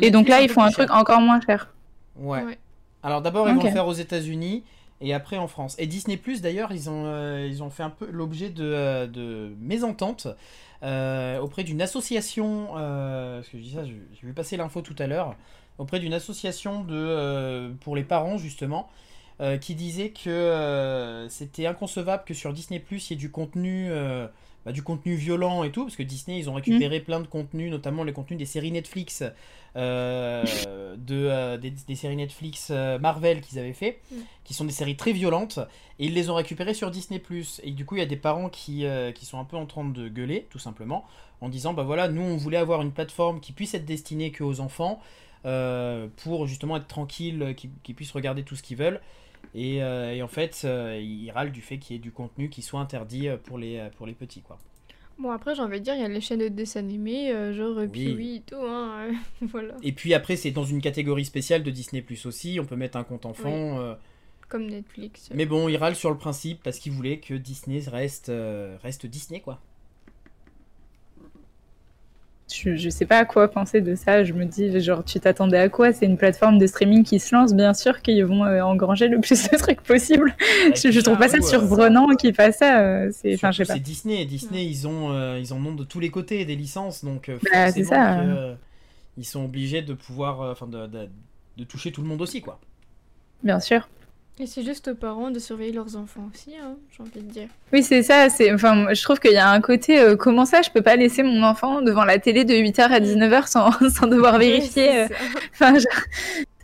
et 0.01 0.11
donc 0.11 0.29
là, 0.29 0.41
ils 0.41 0.49
font 0.49 0.63
un 0.63 0.71
truc 0.71 0.89
encore 0.91 1.19
moins 1.19 1.41
cher. 1.41 1.69
Ouais. 2.17 2.57
Alors 3.03 3.21
d'abord, 3.21 3.49
ils 3.49 3.55
vont 3.55 3.63
le 3.63 3.69
faire 3.69 3.87
aux 3.87 3.93
États-Unis 3.93 4.63
et 5.01 5.13
après 5.13 5.37
en 5.37 5.47
France. 5.47 5.75
Et 5.79 5.87
Disney 5.87 6.17
Plus, 6.17 6.41
d'ailleurs, 6.41 6.71
ils, 6.71 6.89
ont 6.89 7.05
euh, 7.05 7.47
ils 7.49 7.63
ont 7.63 7.69
fait 7.69 7.83
un 7.83 7.89
peu 7.89 8.09
l'objet 8.09 8.49
de, 8.49 8.63
euh, 8.63 9.07
de 9.07 9.53
mésententes 9.59 10.27
euh, 10.83 11.39
auprès 11.39 11.63
d'une 11.63 11.81
association. 11.81 12.67
parce 12.73 13.49
que 13.49 13.57
je 13.57 13.63
dis 13.63 13.73
ça, 13.73 13.83
j'ai 13.85 13.97
vu 14.21 14.33
passer 14.33 14.57
l'info 14.57 14.81
tout 14.81 14.95
à 14.99 15.07
l'heure. 15.07 15.35
Auprès 15.79 15.99
d'une 15.99 16.13
association 16.13 16.83
de, 16.83 17.73
pour 17.81 17.95
les 17.95 18.03
parents, 18.03 18.37
justement. 18.37 18.89
Euh, 19.41 19.57
qui 19.57 19.73
disait 19.73 20.11
que 20.11 20.29
euh, 20.29 21.27
c'était 21.27 21.65
inconcevable 21.65 22.23
que 22.23 22.35
sur 22.35 22.53
Disney 22.53 22.79
Plus 22.79 23.09
il 23.09 23.13
y 23.13 23.15
ait 23.15 23.19
du 23.19 23.31
contenu, 23.31 23.87
euh, 23.89 24.27
bah, 24.65 24.71
du 24.71 24.83
contenu 24.83 25.15
violent 25.15 25.63
et 25.63 25.71
tout, 25.71 25.83
parce 25.83 25.95
que 25.95 26.03
Disney 26.03 26.39
ils 26.39 26.49
ont 26.49 26.53
récupéré 26.53 26.99
mm. 26.99 27.03
plein 27.03 27.19
de 27.19 27.27
contenus, 27.27 27.69
notamment 27.69 28.03
les 28.03 28.13
contenus 28.13 28.37
des 28.37 28.45
séries 28.45 28.71
Netflix, 28.71 29.23
de, 29.75 31.57
des, 31.57 31.95
séries 31.95 32.15
Netflix 32.15 32.69
Marvel 32.69 33.41
qu'ils 33.41 33.59
avaient 33.59 33.73
fait, 33.73 33.99
mm. 34.11 34.15
qui 34.43 34.53
sont 34.53 34.65
des 34.65 34.71
séries 34.71 34.95
très 34.95 35.13
violentes, 35.13 35.59
et 35.99 36.05
ils 36.05 36.13
les 36.13 36.29
ont 36.29 36.35
récupérées 36.35 36.73
sur 36.73 36.91
Disney. 36.91 37.21
Et 37.63 37.71
du 37.71 37.85
coup 37.85 37.95
il 37.95 37.99
y 37.99 38.03
a 38.03 38.07
des 38.07 38.17
parents 38.17 38.49
qui, 38.49 38.85
qui 39.15 39.25
sont 39.25 39.39
un 39.39 39.45
peu 39.45 39.57
en 39.57 39.65
train 39.65 39.85
de 39.85 40.07
gueuler, 40.07 40.47
tout 40.49 40.59
simplement, 40.59 41.05
en 41.41 41.49
disant 41.49 41.73
bah 41.73 41.83
voilà, 41.83 42.07
nous 42.07 42.21
on 42.21 42.37
voulait 42.37 42.57
avoir 42.57 42.81
une 42.81 42.91
plateforme 42.91 43.39
qui 43.39 43.51
puisse 43.51 43.73
être 43.73 43.85
destinée 43.85 44.31
qu'aux 44.31 44.59
enfants. 44.59 45.01
pour 45.43 46.47
justement 46.47 46.77
être 46.77 46.87
tranquille, 46.87 47.55
qu'ils 47.83 47.95
puissent 47.95 48.11
regarder 48.11 48.43
tout 48.43 48.55
ce 48.55 48.63
qu'ils 48.63 48.77
veulent. 48.77 49.01
Euh, 49.55 50.11
et, 50.11 50.21
en 50.23 50.27
fait, 50.27 50.61
euh, 50.65 50.99
il 51.01 51.29
râle 51.31 51.51
du 51.51 51.61
fait 51.61 51.77
qu'il 51.77 51.95
y 51.95 51.99
ait 51.99 52.01
du 52.01 52.11
contenu 52.11 52.49
qui 52.49 52.61
soit 52.61 52.79
interdit 52.79 53.27
euh, 53.27 53.37
pour 53.37 53.57
les, 53.57 53.87
pour 53.97 54.07
les 54.07 54.13
petits, 54.13 54.41
quoi. 54.41 54.57
Bon, 55.19 55.29
après, 55.29 55.53
j'ai 55.53 55.61
envie 55.61 55.79
de 55.79 55.83
dire, 55.83 55.93
il 55.93 56.01
y 56.01 56.05
a 56.05 56.07
les 56.07 56.21
chaînes 56.21 56.39
de 56.39 56.47
dessins 56.47 56.79
animés, 56.79 57.31
genre 57.53 57.77
oui. 57.77 58.13
oui 58.17 58.35
et 58.37 58.41
tout, 58.41 58.65
hein, 58.65 59.11
voilà. 59.41 59.75
Et 59.83 59.91
puis 59.91 60.13
après, 60.15 60.35
c'est 60.35 60.49
dans 60.49 60.65
une 60.65 60.81
catégorie 60.81 61.25
spéciale 61.25 61.61
de 61.61 61.69
Disney 61.69 62.01
Plus 62.01 62.25
aussi, 62.25 62.57
on 62.59 62.65
peut 62.65 62.75
mettre 62.75 62.97
un 62.97 63.03
compte 63.03 63.25
enfant. 63.25 63.95
Comme 64.49 64.67
Netflix. 64.67 65.29
Mais 65.33 65.45
bon, 65.45 65.67
il 65.67 65.77
râle 65.77 65.95
sur 65.95 66.11
le 66.11 66.17
principe 66.17 66.61
parce 66.63 66.77
qu'il 66.77 66.91
voulait 66.91 67.19
que 67.19 67.33
Disney 67.35 67.79
reste, 67.87 68.31
reste 68.81 69.05
Disney, 69.05 69.39
quoi 69.39 69.61
je, 72.51 72.75
je 72.75 72.89
sais 72.89 73.05
pas 73.05 73.19
à 73.19 73.25
quoi 73.25 73.47
penser 73.47 73.81
de 73.81 73.95
ça. 73.95 74.23
Je 74.23 74.33
me 74.33 74.45
dis, 74.45 74.79
genre, 74.81 75.03
tu 75.03 75.19
t'attendais 75.19 75.57
à 75.57 75.69
quoi? 75.69 75.93
C'est 75.93 76.05
une 76.05 76.17
plateforme 76.17 76.57
de 76.57 76.67
streaming 76.67 77.03
qui 77.03 77.19
se 77.19 77.33
lance, 77.33 77.53
bien 77.53 77.73
sûr 77.73 78.01
qu'ils 78.01 78.23
vont 78.25 78.45
euh, 78.45 78.61
engranger 78.61 79.07
le 79.07 79.19
plus 79.19 79.49
de 79.49 79.57
trucs 79.57 79.81
possible. 79.81 80.35
je, 80.75 80.91
je, 80.91 80.99
trouve 80.99 81.17
pas 81.17 81.29
ça 81.29 81.41
surprenant 81.41 82.09
euh, 82.09 82.15
qu'ils 82.15 82.33
fassent 82.33 82.57
ça. 82.57 82.81
Euh, 82.81 83.11
c'est, 83.11 83.37
Disney. 83.79 84.25
Disney, 84.25 84.65
ils 84.65 84.87
ont, 84.87 85.37
ils 85.37 85.53
en 85.53 85.65
ont 85.65 85.73
de 85.73 85.83
tous 85.83 85.99
les 85.99 86.09
côtés 86.09 86.45
des 86.45 86.55
licences, 86.55 87.03
donc 87.03 87.31
bah, 87.51 87.71
ça. 87.71 88.23
ils 89.17 89.25
sont 89.25 89.45
obligés 89.45 89.81
de 89.81 89.93
pouvoir, 89.93 90.41
enfin, 90.51 90.67
de, 90.67 90.87
de, 90.87 91.09
de 91.57 91.63
toucher 91.63 91.91
tout 91.91 92.01
le 92.01 92.07
monde 92.07 92.21
aussi, 92.21 92.41
quoi. 92.41 92.59
Bien 93.43 93.59
sûr. 93.59 93.87
Et 94.39 94.47
c'est 94.47 94.63
juste 94.63 94.87
aux 94.87 94.95
parents 94.95 95.29
de 95.29 95.37
surveiller 95.37 95.73
leurs 95.73 95.95
enfants 95.95 96.27
aussi, 96.33 96.55
hein, 96.57 96.75
j'ai 96.89 97.03
envie 97.03 97.21
de 97.21 97.31
dire. 97.31 97.47
Oui, 97.71 97.83
c'est 97.83 98.01
ça. 98.01 98.29
C'est, 98.29 98.51
enfin, 98.51 98.91
je 98.91 99.03
trouve 99.03 99.19
qu'il 99.19 99.33
y 99.33 99.37
a 99.37 99.47
un 99.47 99.61
côté, 99.61 99.99
euh, 99.99 100.15
comment 100.15 100.45
ça, 100.45 100.63
je 100.63 100.71
peux 100.71 100.81
pas 100.81 100.95
laisser 100.95 101.21
mon 101.21 101.43
enfant 101.43 101.83
devant 101.83 102.03
la 102.03 102.17
télé 102.17 102.43
de 102.43 102.55
8h 102.55 102.81
à 102.81 102.99
19h 102.99 103.45
sans, 103.47 103.71
sans 103.89 104.07
devoir 104.07 104.37
vérifier. 104.39 105.01
Euh, 105.01 105.07
enfin, 105.53 105.75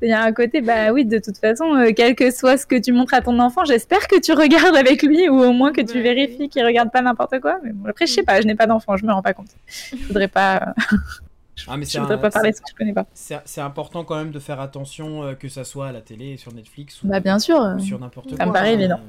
il 0.02 0.10
y 0.10 0.14
a 0.14 0.24
un 0.24 0.32
côté, 0.32 0.62
bah 0.62 0.92
oui, 0.92 1.06
de 1.06 1.20
toute 1.20 1.38
façon, 1.38 1.76
euh, 1.76 1.92
quel 1.96 2.16
que 2.16 2.32
soit 2.32 2.58
ce 2.58 2.66
que 2.66 2.76
tu 2.76 2.92
montres 2.92 3.14
à 3.14 3.22
ton 3.22 3.38
enfant, 3.38 3.66
j'espère 3.66 4.08
que 4.08 4.20
tu 4.20 4.34
regardes 4.34 4.76
avec 4.76 5.04
lui 5.04 5.30
ou 5.30 5.40
au 5.40 5.52
moins 5.52 5.72
que 5.72 5.82
tu 5.82 5.98
bah 5.98 6.02
vérifies 6.02 6.50
qu'il 6.50 6.66
regarde 6.66 6.92
pas 6.92 7.02
n'importe 7.02 7.40
quoi. 7.40 7.60
Mais 7.64 7.72
bon, 7.72 7.88
après, 7.88 8.08
je 8.08 8.14
sais 8.14 8.24
pas, 8.24 8.42
je 8.42 8.48
n'ai 8.48 8.56
pas 8.56 8.66
d'enfant, 8.66 8.98
je 8.98 9.06
me 9.06 9.12
rends 9.12 9.22
pas 9.22 9.34
compte. 9.34 9.50
Je 9.92 10.08
voudrais 10.08 10.28
pas. 10.28 10.74
Ah, 11.68 11.78
mais 11.78 11.86
je 11.86 12.00
voudrais 12.00 12.20
pas 12.20 12.30
parler 12.30 12.52
de 12.52 12.56
ce 12.56 12.62
que 12.62 12.68
je 12.72 12.76
connais 12.76 12.94
pas. 12.94 13.06
C'est 13.14 13.62
important 13.62 14.04
quand 14.04 14.16
même 14.16 14.32
de 14.32 14.40
faire 14.40 14.60
attention 14.60 15.24
euh, 15.24 15.34
que 15.34 15.50
ça 15.50 15.64
soit 15.64 15.88
à 15.88 15.92
la 15.92 16.02
télé, 16.02 16.38
sur 16.38 16.54
Netflix 16.54 17.04
ou, 17.04 17.08
bah, 17.08 17.20
bien 17.20 17.40
sûr. 17.40 17.76
sur 17.80 18.00
n'importe 18.00 18.30
quoi. 18.30 18.38
Ça 18.38 18.46
me 18.46 18.54
paraît 18.54 18.74
évident. 18.74 19.00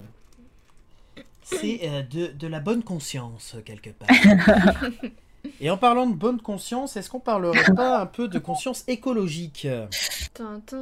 C'est 1.43 1.81
euh, 1.85 2.03
de, 2.03 2.29
de, 2.29 2.47
la 2.47 2.61
bonne 2.61 2.83
conscience, 2.83 3.57
quelque 3.65 3.91
part. 3.91 4.09
Et 5.61 5.71
en 5.71 5.77
parlant 5.77 6.07
de 6.07 6.15
bonne 6.15 6.41
conscience, 6.41 6.97
est-ce 6.97 7.11
qu'on 7.11 7.21
parlerait 7.21 7.75
pas 7.77 8.01
un 8.01 8.07
peu 8.07 8.29
de 8.29 8.39
conscience 8.39 8.85
écologique? 8.89 9.67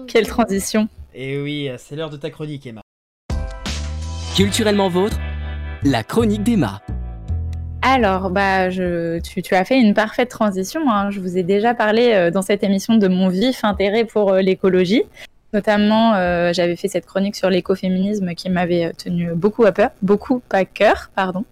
Quelle 0.08 0.26
transition 0.26 0.88
Et 1.14 1.34
eh 1.34 1.42
oui, 1.42 1.70
c'est 1.78 1.96
l'heure 1.96 2.10
de 2.10 2.16
ta 2.16 2.30
chronique, 2.30 2.66
Emma. 2.66 2.82
Culturellement 4.36 4.88
vôtre, 4.88 5.16
la 5.82 6.04
chronique 6.04 6.42
d'Emma. 6.42 6.80
Alors, 7.82 8.30
bah, 8.30 8.70
je, 8.70 9.20
tu, 9.20 9.54
as 9.54 9.64
fait 9.64 9.80
une 9.80 9.94
parfaite 9.94 10.28
transition. 10.28 10.90
Hein. 10.90 11.10
Je 11.10 11.20
vous 11.20 11.38
ai 11.38 11.42
déjà 11.44 11.74
parlé 11.74 12.12
euh, 12.12 12.30
dans 12.30 12.42
cette 12.42 12.64
émission 12.64 12.96
de 12.96 13.06
mon 13.06 13.28
vif 13.28 13.62
intérêt 13.62 14.04
pour 14.04 14.32
euh, 14.32 14.40
l'écologie. 14.40 15.04
Notamment, 15.52 16.14
euh, 16.14 16.52
j'avais 16.52 16.76
fait 16.76 16.88
cette 16.88 17.06
chronique 17.06 17.36
sur 17.36 17.50
l'écoféminisme 17.50 18.34
qui 18.34 18.50
m'avait 18.50 18.92
tenu 18.94 19.32
beaucoup 19.34 19.64
à 19.64 19.72
peur, 19.72 19.90
beaucoup 20.02 20.42
à 20.50 20.64
cœur, 20.64 21.10
pardon. 21.14 21.44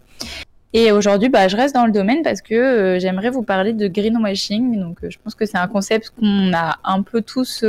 Et 0.72 0.90
aujourd'hui, 0.90 1.28
bah, 1.28 1.46
je 1.48 1.56
reste 1.56 1.74
dans 1.74 1.86
le 1.86 1.92
domaine 1.92 2.22
parce 2.22 2.42
que 2.42 2.98
j'aimerais 3.00 3.30
vous 3.30 3.42
parler 3.42 3.72
de 3.72 3.86
greenwashing. 3.86 4.78
Donc, 4.80 4.98
je 5.08 5.16
pense 5.22 5.34
que 5.34 5.46
c'est 5.46 5.56
un 5.56 5.68
concept 5.68 6.10
qu'on 6.10 6.52
a 6.52 6.76
un 6.84 7.02
peu 7.02 7.22
tous, 7.22 7.64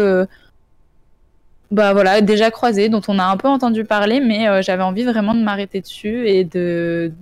bah 1.71 1.93
voilà, 1.93 2.19
déjà 2.19 2.51
croisé, 2.51 2.89
dont 2.89 3.01
on 3.07 3.19
a 3.19 3.23
un 3.23 3.37
peu 3.37 3.47
entendu 3.47 3.85
parler, 3.85 4.19
mais 4.19 4.61
j'avais 4.61 4.83
envie 4.83 5.03
vraiment 5.03 5.35
de 5.35 5.41
m'arrêter 5.41 5.79
dessus 5.79 6.27
et 6.27 6.43
de 6.43 7.13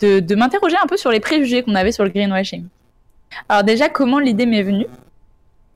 de, 0.00 0.34
m'interroger 0.34 0.76
un 0.82 0.86
peu 0.86 0.96
sur 0.96 1.10
les 1.10 1.20
préjugés 1.20 1.62
qu'on 1.62 1.74
avait 1.74 1.92
sur 1.92 2.04
le 2.04 2.10
greenwashing. 2.10 2.66
Alors 3.48 3.64
déjà, 3.64 3.88
comment 3.88 4.18
l'idée 4.18 4.46
m'est 4.46 4.62
venue? 4.62 4.86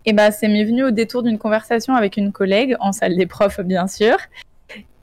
Eh 0.04 0.12
ben, 0.12 0.30
c'est 0.30 0.48
m'est 0.48 0.64
venu 0.64 0.84
au 0.84 0.90
détour 0.90 1.22
d'une 1.22 1.38
conversation 1.38 1.94
avec 1.94 2.16
une 2.16 2.32
collègue 2.32 2.76
en 2.80 2.92
salle 2.92 3.16
des 3.16 3.26
profs, 3.26 3.60
bien 3.60 3.86
sûr. 3.86 4.16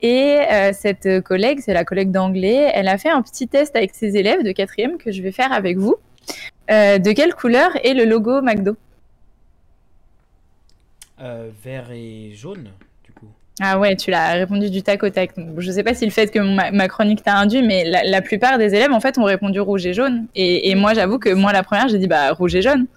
Et 0.02 0.40
euh, 0.52 0.72
cette 0.74 1.22
collègue, 1.22 1.60
c'est 1.62 1.74
la 1.74 1.86
collègue 1.86 2.12
d'anglais, 2.12 2.72
elle 2.74 2.88
a 2.88 2.98
fait 2.98 3.10
un 3.10 3.22
petit 3.22 3.48
test 3.48 3.76
avec 3.76 3.94
ses 3.96 4.18
élèves 4.18 4.44
de 4.44 4.52
quatrième 4.52 4.98
que 4.98 5.12
je 5.12 5.22
vais 5.22 5.32
faire 5.32 5.52
avec 5.52 5.78
vous. 5.78 5.96
Euh, 6.72 6.98
de 6.98 7.12
quelle 7.12 7.34
couleur 7.34 7.72
est 7.84 7.94
le 7.94 8.06
logo 8.06 8.42
McDo? 8.42 8.76
Euh, 11.22 11.50
Vert 11.64 11.92
et 11.92 12.32
jaune. 12.34 12.70
Ah 13.62 13.80
ouais, 13.80 13.96
tu 13.96 14.12
l'as 14.12 14.34
répondu 14.34 14.70
du 14.70 14.84
tac 14.84 15.02
au 15.04 15.10
tac. 15.10 15.32
je 15.58 15.72
sais 15.72 15.84
pas 15.84 15.94
si 15.94 16.04
le 16.04 16.12
fait 16.12 16.30
que 16.30 16.40
ma, 16.40 16.88
chronique 16.90 17.24
t'a 17.24 17.38
induit, 17.38 17.64
mais 17.64 17.86
la, 17.86 18.22
plupart 18.22 18.58
des 18.58 18.76
élèves, 18.76 18.92
en 18.92 19.00
fait, 19.00 19.18
ont 19.18 19.24
répondu 19.24 19.62
rouge 19.62 19.86
et 19.86 19.94
jaune. 19.94 20.28
Et, 20.36 20.76
moi, 20.76 20.94
j'avoue 20.94 21.20
que 21.20 21.30
moi, 21.30 21.54
la 21.54 21.64
première, 21.64 21.88
j'ai 21.88 21.98
dit 21.98 22.08
bah 22.08 22.34
rouge 22.34 22.56
et 22.56 22.62
jaune. 22.62 22.88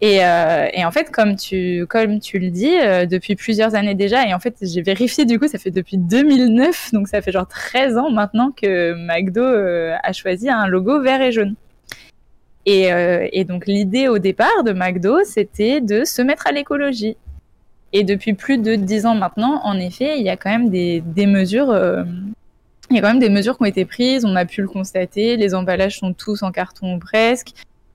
Et, 0.00 0.24
euh, 0.24 0.66
en 0.84 0.90
fait, 0.90 1.10
comme 1.12 1.36
tu, 1.36 1.86
comme 1.88 2.18
tu 2.18 2.40
le 2.40 2.50
dis, 2.50 2.76
euh, 2.80 3.06
depuis 3.06 3.36
plusieurs 3.36 3.76
années 3.76 3.94
déjà, 3.94 4.26
et 4.26 4.34
en 4.34 4.40
fait, 4.40 4.56
j'ai 4.60 4.82
vérifié 4.82 5.24
du 5.24 5.38
coup, 5.38 5.46
ça 5.46 5.58
fait 5.58 5.70
depuis 5.70 5.98
2009, 5.98 6.90
donc 6.92 7.06
ça 7.08 7.22
fait 7.22 7.32
genre 7.32 7.46
13 7.46 7.96
ans 7.96 8.10
maintenant 8.10 8.50
que 8.50 8.94
McDo 8.94 9.40
euh, 9.40 9.94
a 10.02 10.12
choisi 10.12 10.50
un 10.50 10.66
logo 10.66 11.00
vert 11.00 11.22
et 11.22 11.30
jaune. 11.32 11.54
Et, 12.66 12.88
et 13.32 13.44
donc 13.44 13.66
l'idée 13.66 14.08
au 14.08 14.18
départ 14.18 14.64
de 14.64 14.72
McDo, 14.72 15.18
c'était 15.24 15.82
de 15.82 16.04
se 16.04 16.22
mettre 16.22 16.46
à 16.46 16.52
l'écologie. 16.52 17.16
Et 17.96 18.02
depuis 18.02 18.34
plus 18.34 18.58
de 18.58 18.74
dix 18.74 19.06
ans 19.06 19.14
maintenant, 19.14 19.60
en 19.62 19.78
effet, 19.78 20.18
il 20.18 20.24
y 20.24 20.28
a 20.28 20.36
quand 20.36 20.50
même 20.50 20.68
des, 20.68 21.26
mesures. 21.26 21.70
Euh, 21.70 22.02
il 22.90 22.96
y 22.96 22.98
a 22.98 23.02
quand 23.02 23.08
même 23.08 23.20
des 23.20 23.28
mesures 23.28 23.56
qui 23.56 23.62
ont 23.62 23.66
été 23.66 23.84
prises, 23.84 24.24
on 24.24 24.34
a 24.34 24.44
pu 24.44 24.62
le 24.62 24.68
constater. 24.68 25.36
Les 25.36 25.54
emballages 25.54 26.00
sont 26.00 26.12
tous 26.12 26.42
en 26.42 26.50
carton 26.50 26.98
presque. 26.98 27.52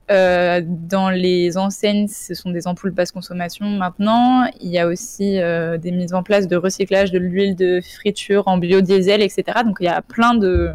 Euh, 0.10 0.62
dans 0.66 1.10
les 1.10 1.58
enseignes, 1.58 2.08
ce 2.08 2.34
sont 2.34 2.50
des 2.50 2.66
ampoules 2.66 2.92
basse 2.92 3.12
consommation 3.12 3.66
maintenant. 3.66 4.50
Il 4.62 4.70
y 4.70 4.80
a 4.80 4.88
aussi 4.88 5.38
euh, 5.38 5.78
des 5.78 5.92
mises 5.92 6.14
en 6.14 6.24
place 6.24 6.48
de 6.48 6.56
recyclage 6.56 7.12
de 7.12 7.20
l'huile 7.20 7.58
de 7.58 7.82
friture 7.82 8.48
en 8.48 8.58
biodiesel, 8.58 9.22
etc. 9.22 9.44
Donc 9.66 9.78
il 9.82 9.84
y 9.84 9.90
a 9.90 10.02
plein 10.02 10.34
de, 10.34 10.72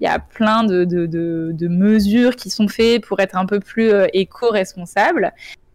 il 0.00 0.04
y 0.04 0.08
a 0.08 0.18
plein 0.18 0.64
de, 0.64 0.84
de, 0.84 1.06
de, 1.06 1.68
mesures 1.68 2.34
qui 2.34 2.50
sont 2.50 2.66
faites 2.66 3.06
pour 3.06 3.20
être 3.20 3.36
un 3.36 3.46
peu 3.46 3.60
plus 3.60 3.92
éco-responsables. 4.12 5.32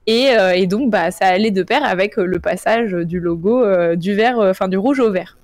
Euh, 0.10 0.52
et, 0.52 0.68
donc, 0.68 0.90
bah, 0.90 1.12
ça 1.12 1.28
allait 1.28 1.52
de 1.52 1.64
pair 1.64 1.84
avec 1.84 2.18
euh, 2.18 2.26
le 2.26 2.40
passage 2.40 2.92
du 2.92 3.20
logo 3.20 3.64
euh, 3.64 3.96
du 3.96 4.14
vert, 4.14 4.38
enfin 4.40 4.68
du 4.68 4.78
rouge 4.78 5.00
au 5.00 5.12
vert. 5.12 5.38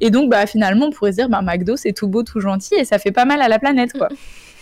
Et 0.00 0.10
donc, 0.10 0.30
bah, 0.30 0.46
finalement, 0.46 0.86
on 0.86 0.90
pourrait 0.90 1.12
se 1.12 1.16
dire, 1.16 1.28
bah, 1.28 1.42
McDo, 1.42 1.76
c'est 1.76 1.92
tout 1.92 2.08
beau, 2.08 2.22
tout 2.22 2.40
gentil, 2.40 2.74
et 2.74 2.84
ça 2.84 2.98
fait 2.98 3.12
pas 3.12 3.24
mal 3.24 3.40
à 3.40 3.48
la 3.48 3.58
planète, 3.58 3.92
quoi. 3.92 4.08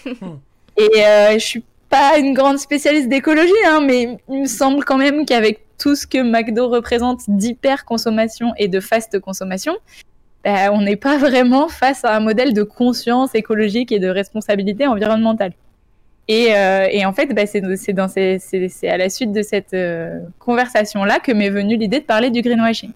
et 0.76 1.02
je 1.35 1.44
suis 1.44 1.64
pas 1.88 2.18
une 2.18 2.35
grande 2.35 2.59
spécialiste 2.59 3.09
d'écologie, 3.09 3.52
hein, 3.66 3.80
mais 3.85 4.18
il 4.28 4.42
me 4.42 4.46
semble 4.46 4.85
quand 4.85 4.96
même 4.96 5.26
qu'avec 5.26 5.61
tout 5.78 5.96
ce 5.96 6.07
que 6.07 6.18
McDo 6.18 6.68
représente 6.68 7.22
d'hyper 7.28 7.85
consommation 7.85 8.52
et 8.57 8.68
de 8.68 8.80
fast 8.80 9.18
consommation, 9.18 9.76
bah, 10.44 10.72
on 10.72 10.80
n'est 10.80 10.96
pas 10.96 11.18
vraiment 11.18 11.68
face 11.68 12.04
à 12.04 12.16
un 12.16 12.20
modèle 12.20 12.54
de 12.54 12.62
conscience 12.62 13.35
écologique 13.35 13.92
et 13.92 13.98
de 13.98 14.09
responsabilité 14.09 14.87
environnementale. 14.87 15.52
Et, 16.28 16.54
euh, 16.54 16.88
et 16.90 17.04
en 17.04 17.12
fait, 17.12 17.26
bah, 17.34 17.46
c'est 17.46 18.88
à 18.88 18.96
la 18.96 19.08
suite 19.10 19.32
de 19.32 19.42
cette 19.42 19.74
euh, 19.74 20.20
conversation-là 20.38 21.20
que 21.20 21.32
m'est 21.32 21.50
venue 21.50 21.76
l'idée 21.76 22.00
de 22.00 22.04
parler 22.04 22.30
du 22.30 22.40
greenwashing. 22.40 22.92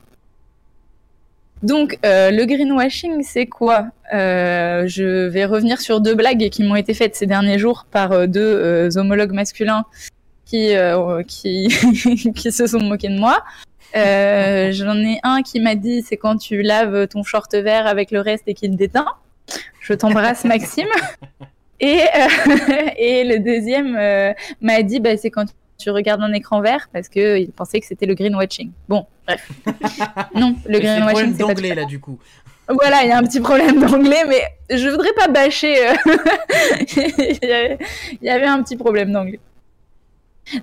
Donc, 1.63 1.99
euh, 2.07 2.31
le 2.31 2.45
greenwashing, 2.45 3.23
c'est 3.23 3.47
quoi? 3.47 3.89
Je 4.13 5.27
vais 5.27 5.45
revenir 5.45 5.81
sur 5.81 6.01
deux 6.01 6.15
blagues 6.15 6.49
qui 6.49 6.63
m'ont 6.63 6.77
été 6.77 6.95
faites 6.95 7.17
ces 7.17 7.27
derniers 7.27 7.59
jours 7.59 7.87
par 7.91 8.27
deux 8.29 8.97
homologues 8.97 9.33
masculins 9.33 9.85
qui, 10.47 10.73
qui 12.35 12.53
se 12.53 12.67
sont 12.67 12.81
moqués 12.81 13.09
de 13.09 13.19
moi. 13.19 13.45
J'en 13.95 14.97
ai 14.97 15.19
un 15.23 15.43
qui 15.43 15.61
m'a 15.61 15.75
dit 15.75 16.03
c'est 16.03 16.17
quand 16.17 16.37
tu 16.37 16.63
laves 16.63 17.09
ton 17.09 17.23
short 17.25 17.53
vert 17.55 17.87
avec 17.87 18.11
le 18.11 18.21
reste 18.21 18.45
et 18.47 18.55
qu'il 18.55 18.77
déteint. 18.77 19.09
Je 19.81 19.93
t'embrasse, 19.93 20.45
Maxime. 20.45 20.89
Et, 21.81 22.01
et 22.99 23.25
le 23.25 23.39
deuxième 23.39 23.93
m'a 24.61 24.83
dit 24.83 25.01
bah, 25.01 25.17
c'est 25.17 25.31
quand 25.31 25.47
tu 25.79 25.91
regardes 25.91 26.23
un 26.23 26.33
écran 26.33 26.61
vert 26.61 26.89
parce 26.93 27.09
qu'il 27.09 27.51
pensait 27.53 27.81
que 27.81 27.87
c'était 27.87 28.07
le 28.07 28.15
greenwashing. 28.15 28.73
Bon, 28.89 29.07
bref. 29.27 29.49
non, 30.35 30.57
le 30.67 30.79
greenwashing. 30.81 31.33
c'est 31.33 31.39
d'anglais 31.39 31.75
là 31.75 31.85
du 31.85 32.01
coup. 32.01 32.19
Voilà, 32.69 33.03
il 33.03 33.09
y 33.09 33.13
a 33.13 33.19
un 33.19 33.23
petit 33.23 33.41
problème 33.41 33.81
d'anglais, 33.81 34.25
mais 34.29 34.43
je 34.77 34.89
voudrais 34.89 35.13
pas 35.15 35.29
bâcher. 35.29 35.89
Euh, 35.89 35.95
il 38.21 38.27
y 38.27 38.29
avait 38.29 38.47
un 38.47 38.63
petit 38.63 38.77
problème 38.77 39.11
d'anglais. 39.13 39.41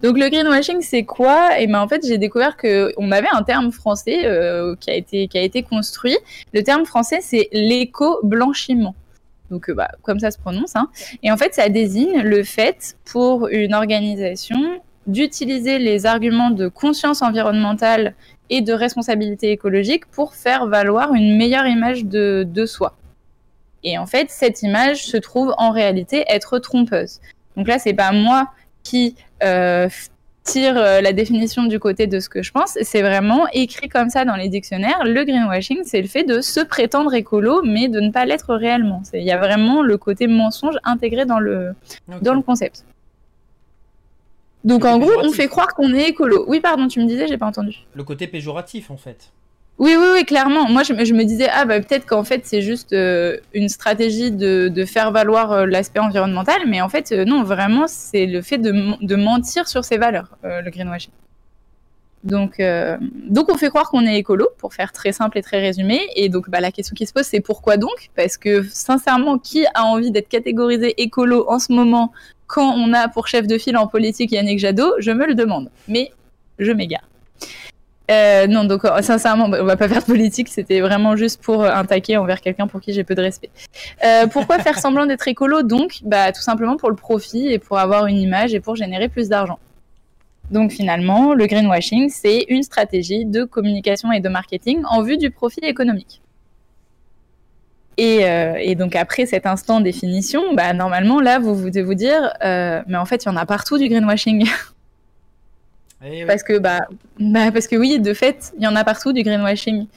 Donc 0.03 0.17
le 0.17 0.29
greenwashing, 0.29 0.81
c'est 0.81 1.03
quoi? 1.03 1.59
Et 1.59 1.67
ben 1.67 1.79
en 1.79 1.87
fait, 1.87 2.05
j'ai 2.05 2.17
découvert 2.17 2.57
que 2.57 2.93
on 2.97 3.11
avait 3.11 3.29
un 3.31 3.43
terme 3.43 3.71
français 3.71 4.25
euh, 4.25 4.75
qui 4.79 4.91
a 4.91 4.95
été 4.95 5.27
qui 5.27 5.37
a 5.37 5.41
été 5.41 5.63
construit. 5.63 6.17
Le 6.53 6.61
terme 6.63 6.85
français, 6.85 7.19
c'est 7.21 7.49
l'éco-blanchiment. 7.51 8.95
Donc 9.51 9.69
euh, 9.69 9.73
bah, 9.73 9.89
comme 10.01 10.19
ça 10.19 10.31
se 10.31 10.37
prononce. 10.37 10.75
Hein. 10.75 10.89
Et 11.23 11.31
en 11.31 11.37
fait, 11.37 11.53
ça 11.53 11.69
désigne 11.69 12.21
le 12.21 12.43
fait 12.43 12.97
pour 13.05 13.47
une 13.47 13.73
organisation 13.73 14.81
d'utiliser 15.07 15.77
les 15.77 16.05
arguments 16.05 16.49
de 16.49 16.67
conscience 16.67 17.21
environnementale 17.21 18.15
et 18.49 18.61
de 18.61 18.73
responsabilité 18.73 19.51
écologique 19.51 20.05
pour 20.07 20.33
faire 20.33 20.67
valoir 20.67 21.13
une 21.13 21.37
meilleure 21.37 21.67
image 21.67 22.05
de, 22.05 22.65
soi. 22.65 22.97
Et 23.83 23.97
en 23.97 24.05
fait, 24.05 24.29
cette 24.29 24.63
image 24.63 25.05
se 25.05 25.17
trouve 25.17 25.53
en 25.57 25.71
réalité 25.71 26.25
être 26.27 26.57
trompeuse. 26.59 27.19
Donc 27.55 27.67
là, 27.67 27.77
c'est 27.77 27.93
pas 27.93 28.11
moi 28.11 28.49
qui 28.83 29.15
euh, 29.43 29.87
tire 30.45 30.77
euh, 30.77 31.01
la 31.01 31.11
définition 31.11 31.65
du 31.65 31.79
côté 31.79 32.07
de 32.07 32.19
ce 32.19 32.29
que 32.29 32.41
je 32.41 32.51
pense, 32.51 32.77
c'est 32.81 33.01
vraiment 33.01 33.47
écrit 33.51 33.89
comme 33.89 34.09
ça 34.09 34.23
dans 34.23 34.35
les 34.35 34.47
dictionnaires. 34.47 35.03
Le 35.03 35.23
greenwashing, 35.25 35.79
c'est 35.83 36.01
le 36.01 36.07
fait 36.07 36.23
de 36.23 36.39
se 36.39 36.61
prétendre 36.61 37.13
écolo, 37.13 37.61
mais 37.63 37.89
de 37.89 37.99
ne 37.99 38.11
pas 38.11 38.25
l'être 38.25 38.55
réellement. 38.55 39.01
Il 39.13 39.23
y 39.23 39.31
a 39.31 39.37
vraiment 39.37 39.81
le 39.81 39.97
côté 39.97 40.27
mensonge 40.27 40.75
intégré 40.83 41.25
dans 41.25 41.39
le, 41.39 41.73
okay. 42.07 42.19
dans 42.21 42.33
le 42.33 42.41
concept. 42.41 42.85
Donc 44.63 44.85
en 44.85 44.97
gros, 44.97 45.11
on 45.21 45.31
fait 45.31 45.47
croire 45.47 45.73
qu'on 45.75 45.93
est 45.93 46.09
écolo. 46.09 46.45
Oui, 46.47 46.59
pardon, 46.59 46.87
tu 46.87 46.99
me 46.99 47.05
disais, 47.05 47.27
j'ai 47.27 47.37
pas 47.37 47.45
entendu. 47.45 47.85
Le 47.93 48.03
côté 48.03 48.27
péjoratif, 48.27 48.89
en 48.89 48.97
fait. 48.97 49.31
Oui, 49.77 49.93
oui, 49.97 50.05
oui, 50.13 50.25
clairement. 50.25 50.69
Moi, 50.69 50.83
je, 50.83 50.93
me 50.93 51.23
disais, 51.23 51.49
ah, 51.51 51.65
bah, 51.65 51.81
peut-être 51.81 52.05
qu'en 52.05 52.23
fait, 52.23 52.41
c'est 52.45 52.61
juste 52.61 52.93
euh, 52.93 53.37
une 53.53 53.67
stratégie 53.67 54.31
de, 54.31 54.85
faire 54.85 55.11
valoir 55.11 55.51
euh, 55.51 55.65
l'aspect 55.65 55.99
environnemental, 55.99 56.61
mais 56.67 56.81
en 56.81 56.87
fait, 56.87 57.11
euh, 57.11 57.25
non, 57.25 57.43
vraiment, 57.43 57.85
c'est 57.87 58.25
le 58.25 58.41
fait 58.41 58.57
de, 58.57 59.15
mentir 59.15 59.67
sur 59.67 59.83
ses 59.83 59.97
valeurs, 59.97 60.37
le 60.43 60.69
greenwashing. 60.69 61.11
Donc, 62.23 62.59
donc, 63.29 63.51
on 63.51 63.57
fait 63.57 63.69
croire 63.69 63.89
qu'on 63.91 64.05
est 64.05 64.17
écolo, 64.17 64.47
pour 64.57 64.73
faire 64.73 64.91
très 64.91 65.11
simple 65.11 65.37
et 65.37 65.43
très 65.43 65.59
résumé. 65.59 65.99
Et 66.15 66.29
donc, 66.29 66.49
bah, 66.49 66.59
la 66.59 66.71
question 66.71 66.95
qui 66.95 67.05
se 67.05 67.13
pose, 67.13 67.25
c'est 67.25 67.41
pourquoi 67.41 67.77
donc? 67.77 68.09
Parce 68.15 68.37
que, 68.37 68.63
sincèrement, 68.63 69.37
qui 69.37 69.65
a 69.75 69.83
envie 69.83 70.09
d'être 70.09 70.29
catégorisé 70.29 70.99
écolo 71.01 71.45
en 71.49 71.59
ce 71.59 71.71
moment 71.71 72.11
quand 72.47 72.73
on 72.73 72.93
a 72.93 73.09
pour 73.09 73.27
chef 73.27 73.45
de 73.45 73.57
file 73.57 73.77
en 73.77 73.87
politique 73.87 74.31
Yannick 74.31 74.57
Jadot? 74.57 74.93
Je 74.99 75.11
me 75.11 75.27
le 75.27 75.35
demande. 75.35 75.69
Mais 75.87 76.11
je 76.57 76.71
m'égare. 76.71 77.07
Euh, 78.11 78.45
non, 78.47 78.65
donc 78.65 78.83
sincèrement, 79.01 79.45
on 79.45 79.63
va 79.63 79.77
pas 79.77 79.87
faire 79.87 80.01
de 80.01 80.05
politique, 80.05 80.49
c'était 80.49 80.79
vraiment 80.79 81.15
juste 81.15 81.41
pour 81.41 81.63
un 81.63 81.85
taquet 81.85 82.17
envers 82.17 82.39
quelqu'un 82.39 82.67
pour 82.67 82.79
qui 82.79 82.93
j'ai 82.93 83.03
peu 83.03 83.15
de 83.15 83.21
respect. 83.21 83.49
Euh, 84.03 84.27
pourquoi 84.27 84.59
faire 84.59 84.77
semblant 84.77 85.05
d'être 85.05 85.27
écolo 85.27 85.63
Donc, 85.63 86.01
bah, 86.03 86.31
tout 86.31 86.41
simplement 86.41 86.77
pour 86.77 86.89
le 86.89 86.95
profit 86.95 87.47
et 87.47 87.59
pour 87.59 87.79
avoir 87.79 88.05
une 88.05 88.17
image 88.17 88.53
et 88.53 88.59
pour 88.59 88.75
générer 88.75 89.09
plus 89.09 89.29
d'argent. 89.29 89.57
Donc 90.51 90.71
finalement, 90.71 91.33
le 91.33 91.47
greenwashing, 91.47 92.09
c'est 92.09 92.45
une 92.49 92.61
stratégie 92.61 93.25
de 93.25 93.43
communication 93.43 94.11
et 94.11 94.19
de 94.19 94.29
marketing 94.29 94.83
en 94.87 95.01
vue 95.01 95.17
du 95.17 95.31
profit 95.31 95.61
économique. 95.63 96.21
Et, 97.97 98.25
euh, 98.25 98.75
donc 98.75 98.95
après 98.95 99.25
cet 99.25 99.45
instant 99.45 99.79
définition, 99.79 100.53
bah, 100.53 100.73
normalement 100.73 101.21
là, 101.21 101.39
vous 101.39 101.69
devez 101.69 101.81
vous 101.81 101.93
dire, 101.95 102.33
euh, 102.43 102.81
mais 102.87 102.97
en 102.97 103.05
fait, 103.05 103.23
il 103.23 103.27
y 103.27 103.31
en 103.31 103.37
a 103.37 103.45
partout 103.45 103.77
du 103.77 103.87
greenwashing. 103.87 104.47
Eh. 106.05 106.25
Parce 106.25 106.43
que 106.43 106.57
bah, 106.59 106.87
bah, 107.19 107.51
parce 107.51 107.67
que 107.67 107.75
oui, 107.75 107.99
de 107.99 108.13
fait, 108.13 108.53
il 108.57 108.63
y 108.63 108.67
en 108.67 108.75
a 108.75 108.83
partout 108.83 109.13
du 109.13 109.23
greenwashing. 109.23 109.87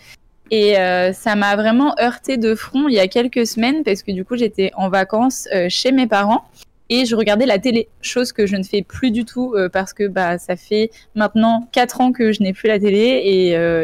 Et 0.51 0.79
euh, 0.79 1.13
ça 1.13 1.37
m'a 1.37 1.57
vraiment 1.57 1.95
heurté 2.01 2.39
de 2.39 2.55
front 2.55 2.89
il 2.89 2.95
y 2.95 2.99
a 2.99 3.07
quelques 3.07 3.47
semaines 3.47 3.85
parce 3.85 4.03
que 4.03 4.13
du 4.13 4.25
coup 4.25 4.35
j'étais 4.35 4.71
en 4.77 4.89
vacances 4.89 5.47
euh, 5.55 5.67
chez 5.69 5.93
mes 5.93 6.07
parents 6.07 6.45
et 6.89 7.05
je 7.05 7.15
regardais 7.15 7.45
la 7.45 7.59
télé, 7.59 7.89
chose 8.01 8.33
que 8.33 8.47
je 8.47 8.57
ne 8.57 8.63
fais 8.63 8.81
plus 8.81 9.11
du 9.11 9.27
tout 9.27 9.53
euh, 9.55 9.69
parce 9.69 9.93
que 9.93 10.09
bah 10.09 10.39
ça 10.39 10.57
fait 10.57 10.91
maintenant 11.15 11.69
quatre 11.71 12.01
ans 12.01 12.13
que 12.13 12.33
je 12.33 12.43
n'ai 12.43 12.55
plus 12.55 12.69
la 12.69 12.79
télé 12.81 13.21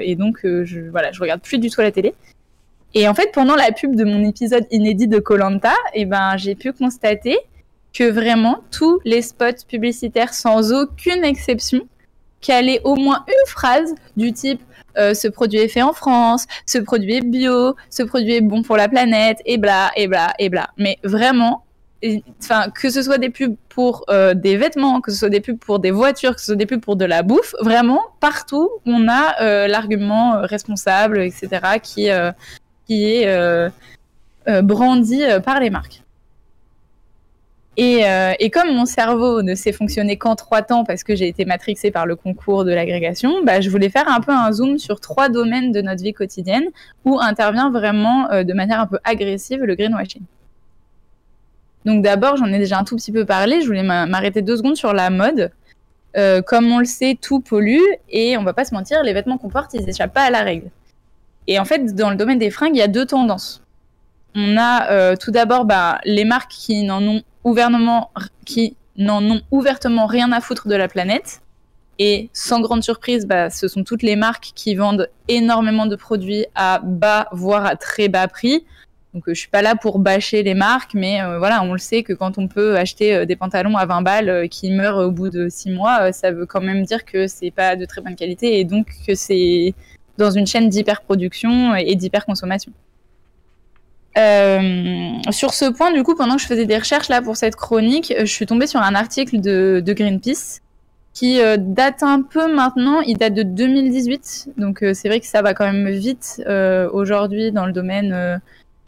et, 0.03 0.17
donc 0.17 0.39
je 0.43 0.89
voilà 0.91 1.13
je 1.13 1.21
regarde 1.21 1.43
plus 1.43 1.59
du 1.59 1.69
tout 1.69 1.83
la 1.83 1.93
télé. 1.93 2.15
Et 2.95 3.09
en 3.09 3.15
fait 3.15 3.31
pendant 3.35 3.57
la 3.57 3.71
pub 3.71 3.95
de 3.95 4.05
mon 4.05 4.25
épisode 4.27 4.67
inédit 4.71 5.09
de 5.09 5.19
Colanta, 5.19 5.75
et 5.93 6.03
eh 6.03 6.05
ben 6.07 6.39
j'ai 6.39 6.55
pu 6.55 6.73
constater 6.73 7.37
que 7.93 8.11
vraiment 8.11 8.61
tous 8.71 9.01
les 9.05 9.21
spots 9.21 9.67
publicitaires 9.69 10.33
sans 10.33 10.73
aucune 10.73 11.25
exception 11.25 11.87
calaient 12.45 12.81
au 12.85 12.95
moins 12.95 13.25
une 13.27 13.49
phrase 13.49 13.95
du 14.17 14.33
type 14.33 14.61
euh, 14.97 15.15
ce 15.15 15.29
produit 15.29 15.59
est 15.59 15.69
fait 15.69 15.83
en 15.83 15.93
France, 15.93 16.47
ce 16.67 16.79
produit 16.79 17.17
est 17.17 17.21
bio, 17.21 17.75
ce 17.91 18.03
produit 18.03 18.35
est 18.35 18.41
bon 18.41 18.63
pour 18.63 18.77
la 18.77 18.89
planète, 18.89 19.39
et 19.45 19.59
bla, 19.59 19.91
et 19.97 20.07
bla, 20.07 20.33
et 20.39 20.49
bla. 20.49 20.71
Mais 20.77 20.99
vraiment, 21.03 21.65
que 22.01 22.91
ce 22.91 23.03
soit 23.03 23.19
des 23.19 23.31
pubs 23.31 23.57
pour 23.69 24.05
euh, 24.09 24.35
des 24.35 24.57
vêtements, 24.57 25.01
que 25.01 25.11
ce 25.11 25.19
soit 25.19 25.31
des 25.31 25.41
pubs 25.41 25.59
pour 25.59 25.79
des 25.81 25.91
voitures, 25.91 26.35
que 26.35 26.41
ce 26.41 26.47
soit 26.47 26.57
des 26.57 26.67
pubs 26.67 26.81
pour 26.81 26.97
de 26.97 27.05
la 27.05 27.23
bouffe, 27.23 27.55
vraiment, 27.61 28.03
partout, 28.21 28.71
on 28.87 29.09
a 29.09 29.43
euh, 29.43 29.67
l'argument 29.67 30.43
responsable, 30.43 31.23
etc., 31.23 31.49
qui 31.83 32.07
est 32.07 33.71
brandi 34.63 35.23
par 35.45 35.59
les 35.59 35.71
marques. 35.71 36.04
Et, 37.77 38.07
euh, 38.07 38.33
et, 38.39 38.51
comme 38.51 38.73
mon 38.73 38.87
cerveau 38.87 39.43
ne 39.43 39.57
sait 39.57 39.73
fonctionner 39.73 40.17
qu'en 40.17 40.37
trois 40.37 40.63
temps 40.63 40.85
parce 40.85 41.03
que 41.03 41.17
j'ai 41.17 41.27
été 41.27 41.45
matrixée 41.45 41.91
par 41.91 42.07
le 42.07 42.15
concours 42.15 42.65
de 42.65 42.73
l'agrégation, 42.73 43.43
bah, 43.43 43.61
je 43.61 43.69
voulais 43.69 43.91
faire 43.91 44.09
un 44.09 44.21
peu 44.21 44.31
un 44.31 44.53
zoom 44.53 44.79
sur 44.79 45.01
trois 45.01 45.29
domaines 45.29 45.73
de 45.73 45.81
notre 45.81 46.03
vie 46.03 46.13
quotidienne 46.13 46.67
où 47.05 47.19
intervient 47.21 47.71
vraiment 47.71 48.31
euh, 48.31 48.45
de 48.45 48.53
manière 48.53 48.81
un 48.81 48.87
peu 48.87 48.99
agressive 49.03 49.65
le 49.65 49.75
greenwashing. 49.75 50.23
Donc 51.85 52.03
d'abord, 52.03 52.37
j'en 52.37 52.47
ai 52.47 52.59
déjà 52.59 52.79
un 52.79 52.85
tout 52.85 52.97
petit 52.97 53.13
peu 53.13 53.25
parlé, 53.25 53.61
je 53.61 53.67
voulais 53.67 53.83
m'arrêter 53.83 54.41
deux 54.41 54.57
secondes 54.57 54.77
sur 54.77 54.93
la 54.93 55.11
mode. 55.11 55.51
Euh, 56.17 56.43
comme 56.43 56.71
on 56.71 56.79
le 56.79 56.85
sait, 56.85 57.19
tout 57.21 57.41
pollue 57.41 57.81
et 58.09 58.37
on 58.39 58.45
va 58.45 58.53
pas 58.53 58.65
se 58.65 58.73
mentir, 58.73 59.03
les 59.03 59.13
vêtements 59.13 59.37
qu'on 59.37 59.49
porte, 59.49 59.75
ils 59.75 59.89
échappent 59.89 60.15
pas 60.15 60.23
à 60.23 60.31
la 60.31 60.43
règle. 60.43 60.71
Et 61.49 61.59
en 61.59 61.65
fait, 61.65 61.95
dans 61.95 62.11
le 62.11 62.17
domaine 62.17 62.39
des 62.39 62.51
fringues, 62.51 62.77
il 62.77 62.79
y 62.79 62.83
a 62.83 62.89
deux 62.89 63.05
tendances. 63.05 63.64
On 64.35 64.57
a 64.57 64.91
euh, 64.91 65.17
tout 65.17 65.31
d'abord 65.31 65.65
bah, 65.65 66.01
les 66.05 66.25
marques 66.25 66.51
qui 66.51 66.83
n'en 66.83 67.03
ont 67.03 67.23
gouvernement 67.45 68.11
qui 68.45 68.77
n'en 68.97 69.23
ont 69.23 69.43
ouvertement 69.51 70.07
rien 70.07 70.33
à 70.33 70.41
foutre 70.41 70.69
de 70.69 70.75
la 70.75 70.89
planète. 70.89 71.41
Et 71.99 72.29
sans 72.33 72.61
grande 72.61 72.83
surprise, 72.83 73.27
bah, 73.27 73.51
ce 73.51 73.69
sont 73.69 73.85
toutes 73.85 74.03
les 74.03 74.17
marques 74.17 74.51
qui 74.55 74.75
vendent 74.75 75.09
énormément 75.29 75.87
de 75.87 75.95
produits 75.95 76.47
à 76.55 76.81
bas, 76.83 77.29
voire 77.31 77.67
à 77.67 77.77
très 77.77 78.09
bas 78.09 78.27
prix. 78.27 78.65
Donc, 79.15 79.29
euh, 79.29 79.35
je 79.35 79.39
suis 79.39 79.49
pas 79.49 79.63
là 79.63 79.77
pour 79.77 80.01
bâcher 80.01 80.43
les 80.43 80.55
marques, 80.55 80.95
mais 80.95 81.23
euh, 81.23 81.39
voilà, 81.39 81.63
on 81.63 81.73
le 81.73 81.79
sait 81.79 82.03
que 82.03 82.13
quand 82.13 82.37
on 82.37 82.49
peut 82.49 82.77
acheter 82.77 83.15
euh, 83.15 83.25
des 83.27 83.37
pantalons 83.37 83.77
à 83.77 83.87
20 83.87 84.03
balles 84.03 84.49
qui 84.49 84.73
meurent 84.73 84.97
au 84.97 85.13
bout 85.13 85.31
de 85.31 85.49
6 85.49 85.71
mois, 85.71 86.11
ça 86.11 86.33
veut 86.33 86.47
quand 86.47 86.61
même 86.61 86.83
dire 86.83 87.05
que 87.05 87.29
c'est 87.29 87.53
pas 87.53 87.77
de 87.77 87.85
très 87.85 88.01
bonne 88.01 88.17
qualité 88.17 88.59
et 88.59 88.65
donc 88.65 88.89
que 89.07 89.15
c'est 89.15 89.73
dans 90.19 90.33
une 90.33 90.49
chaîne 90.49 90.69
d'hyperproduction 90.69 91.77
et 91.77 91.95
d'hyperconsommation. 91.95 92.73
Euh, 94.17 95.13
sur 95.31 95.55
ce 95.55 95.71
point, 95.71 95.93
du 95.93 96.03
coup, 96.03 96.15
pendant 96.15 96.37
que 96.37 96.43
je 96.43 96.47
faisais 96.47 96.67
des 96.67 96.79
recherches 96.79 97.09
là 97.09 97.21
pour 97.21 97.37
cette 97.37 97.57
chronique, 97.57 98.15
je 98.19 98.25
suis 98.25 98.47
tombée 98.47 98.67
sur 98.67 98.81
un 98.81 98.95
article 98.95 99.41
de, 99.41 99.83
Greenpeace 99.87 100.61
qui 101.13 101.41
euh, 101.41 101.57
date 101.59 102.03
un 102.03 102.23
peu 102.23 102.53
maintenant. 102.53 103.01
Il 103.01 103.19
date 103.19 103.35
de 103.35 103.43
2018, 103.43 104.51
donc 104.57 104.83
euh, 104.83 104.95
c'est 104.95 105.09
vrai 105.09 105.21
que 105.21 105.27
ça 105.27 105.43
va 105.43 105.55
quand 105.55 105.65
même 105.65 105.91
vite 105.91 106.43
aujourd'hui 106.93 107.51
dans 107.53 107.67
le 107.67 107.73
domaine 107.73 108.41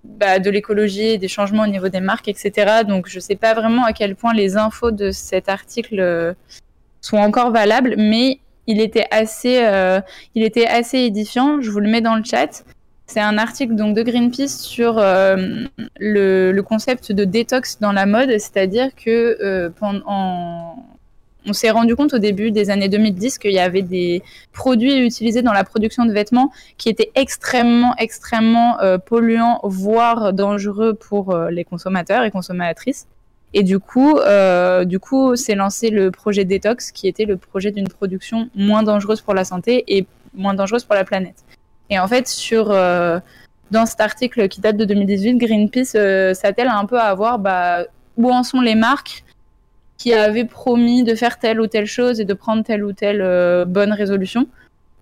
bah, 0.05 0.39
de 0.39 0.51
l'écologie, 0.51 1.19
des 1.19 1.29
changements 1.29 1.65
au 1.65 1.69
niveau 1.69 1.89
des 1.89 2.01
marques, 2.01 2.29
etc. 2.29 2.85
Donc 2.87 3.09
je 3.09 3.19
sais 3.19 3.37
pas 3.37 3.55
vraiment 3.55 3.85
à 3.85 3.93
quel 3.93 4.15
point 4.15 4.33
les 4.33 4.57
infos 4.57 4.93
de 4.93 5.11
cet 5.11 5.49
article 5.49 6.37
sont 7.01 7.19
encore 7.19 7.51
valables, 7.51 7.95
mais 7.99 8.39
il 8.69 8.81
était 8.81 9.07
il 9.13 10.43
était 10.45 10.67
assez 10.67 10.99
édifiant. 10.99 11.61
Je 11.61 11.71
vous 11.71 11.81
le 11.81 11.89
mets 11.89 12.01
dans 12.01 12.15
le 12.15 12.25
chat. 12.25 12.65
C'est 13.07 13.21
un 13.21 13.39
article 13.39 13.75
donc 13.75 13.95
de 13.97 14.03
Greenpeace 14.03 14.49
sur 14.49 14.95
le, 14.97 15.69
le, 15.99 16.63
concept 16.63 17.13
de 17.13 17.25
détox 17.25 17.79
dans 17.81 17.93
la 17.93 18.05
mode, 18.05 18.31
c'est-à-dire 18.31 18.95
que 18.97 19.69
pendant 19.79 20.77
on 21.47 21.53
s'est 21.53 21.71
rendu 21.71 21.95
compte 21.95 22.13
au 22.13 22.19
début 22.19 22.51
des 22.51 22.71
années 22.71 22.89
2010 22.89 23.39
qu'il 23.39 23.53
y 23.53 23.59
avait 23.59 23.83
des 23.83 24.23
produits 24.53 24.99
utilisés 24.99 25.43
dans 25.43 25.53
la 25.53 25.65
production 25.65 26.05
de 26.05 26.13
vêtements 26.13 26.51
qui 26.77 26.89
étaient 26.89 27.13
extrêmement, 27.15 27.95
extrêmement 27.99 28.81
euh, 28.81 28.99
polluants, 28.99 29.61
voire 29.63 30.33
dangereux 30.33 30.95
pour 30.95 31.35
euh, 31.35 31.51
les 31.51 31.65
consommateurs 31.65 32.25
et 32.25 32.31
consommatrices. 32.31 33.07
Et 33.55 33.63
du 33.63 33.79
coup, 33.79 34.19
euh, 34.19 34.85
du 34.85 34.99
coup, 34.99 35.37
s'est 35.37 35.55
lancé 35.55 35.91
le 35.91 36.11
projet 36.11 36.45
Detox, 36.45 36.91
qui 36.91 37.07
était 37.07 37.25
le 37.25 37.37
projet 37.37 37.71
d'une 37.71 37.89
production 37.89 38.51
moins 38.55 38.83
dangereuse 38.83 39.21
pour 39.21 39.35
la 39.35 39.45
santé 39.45 39.85
et 39.87 40.07
moins 40.35 40.53
dangereuse 40.53 40.85
pour 40.85 40.97
la 40.97 41.05
planète. 41.05 41.45
Et 41.91 41.99
en 41.99 42.09
fait, 42.09 42.29
sur 42.29 42.69
dans 43.71 43.87
cet 43.87 44.01
article 44.01 44.49
qui 44.49 44.61
date 44.61 44.77
de 44.77 44.85
2018, 44.85 45.37
Greenpeace 45.37 46.35
s'attelle 46.35 46.69
un 46.69 46.85
peu 46.87 46.99
à 46.99 47.15
voir 47.15 47.39
bah, 47.39 47.85
où 48.17 48.31
en 48.31 48.43
sont 48.43 48.61
les 48.61 48.75
marques 48.75 49.25
qui 49.97 50.13
avait 50.13 50.45
promis 50.45 51.05
de 51.05 51.15
faire 51.15 51.39
telle 51.39 51.61
ou 51.61 51.67
telle 51.67 51.87
chose 51.87 52.21
et 52.21 52.25
de 52.25 52.35
prendre 52.35 52.63
telle 52.63 52.85
ou 52.85 52.93
telle 52.93 53.23
euh, 53.23 53.65
bonne 53.65 53.93
résolution. 53.93 54.47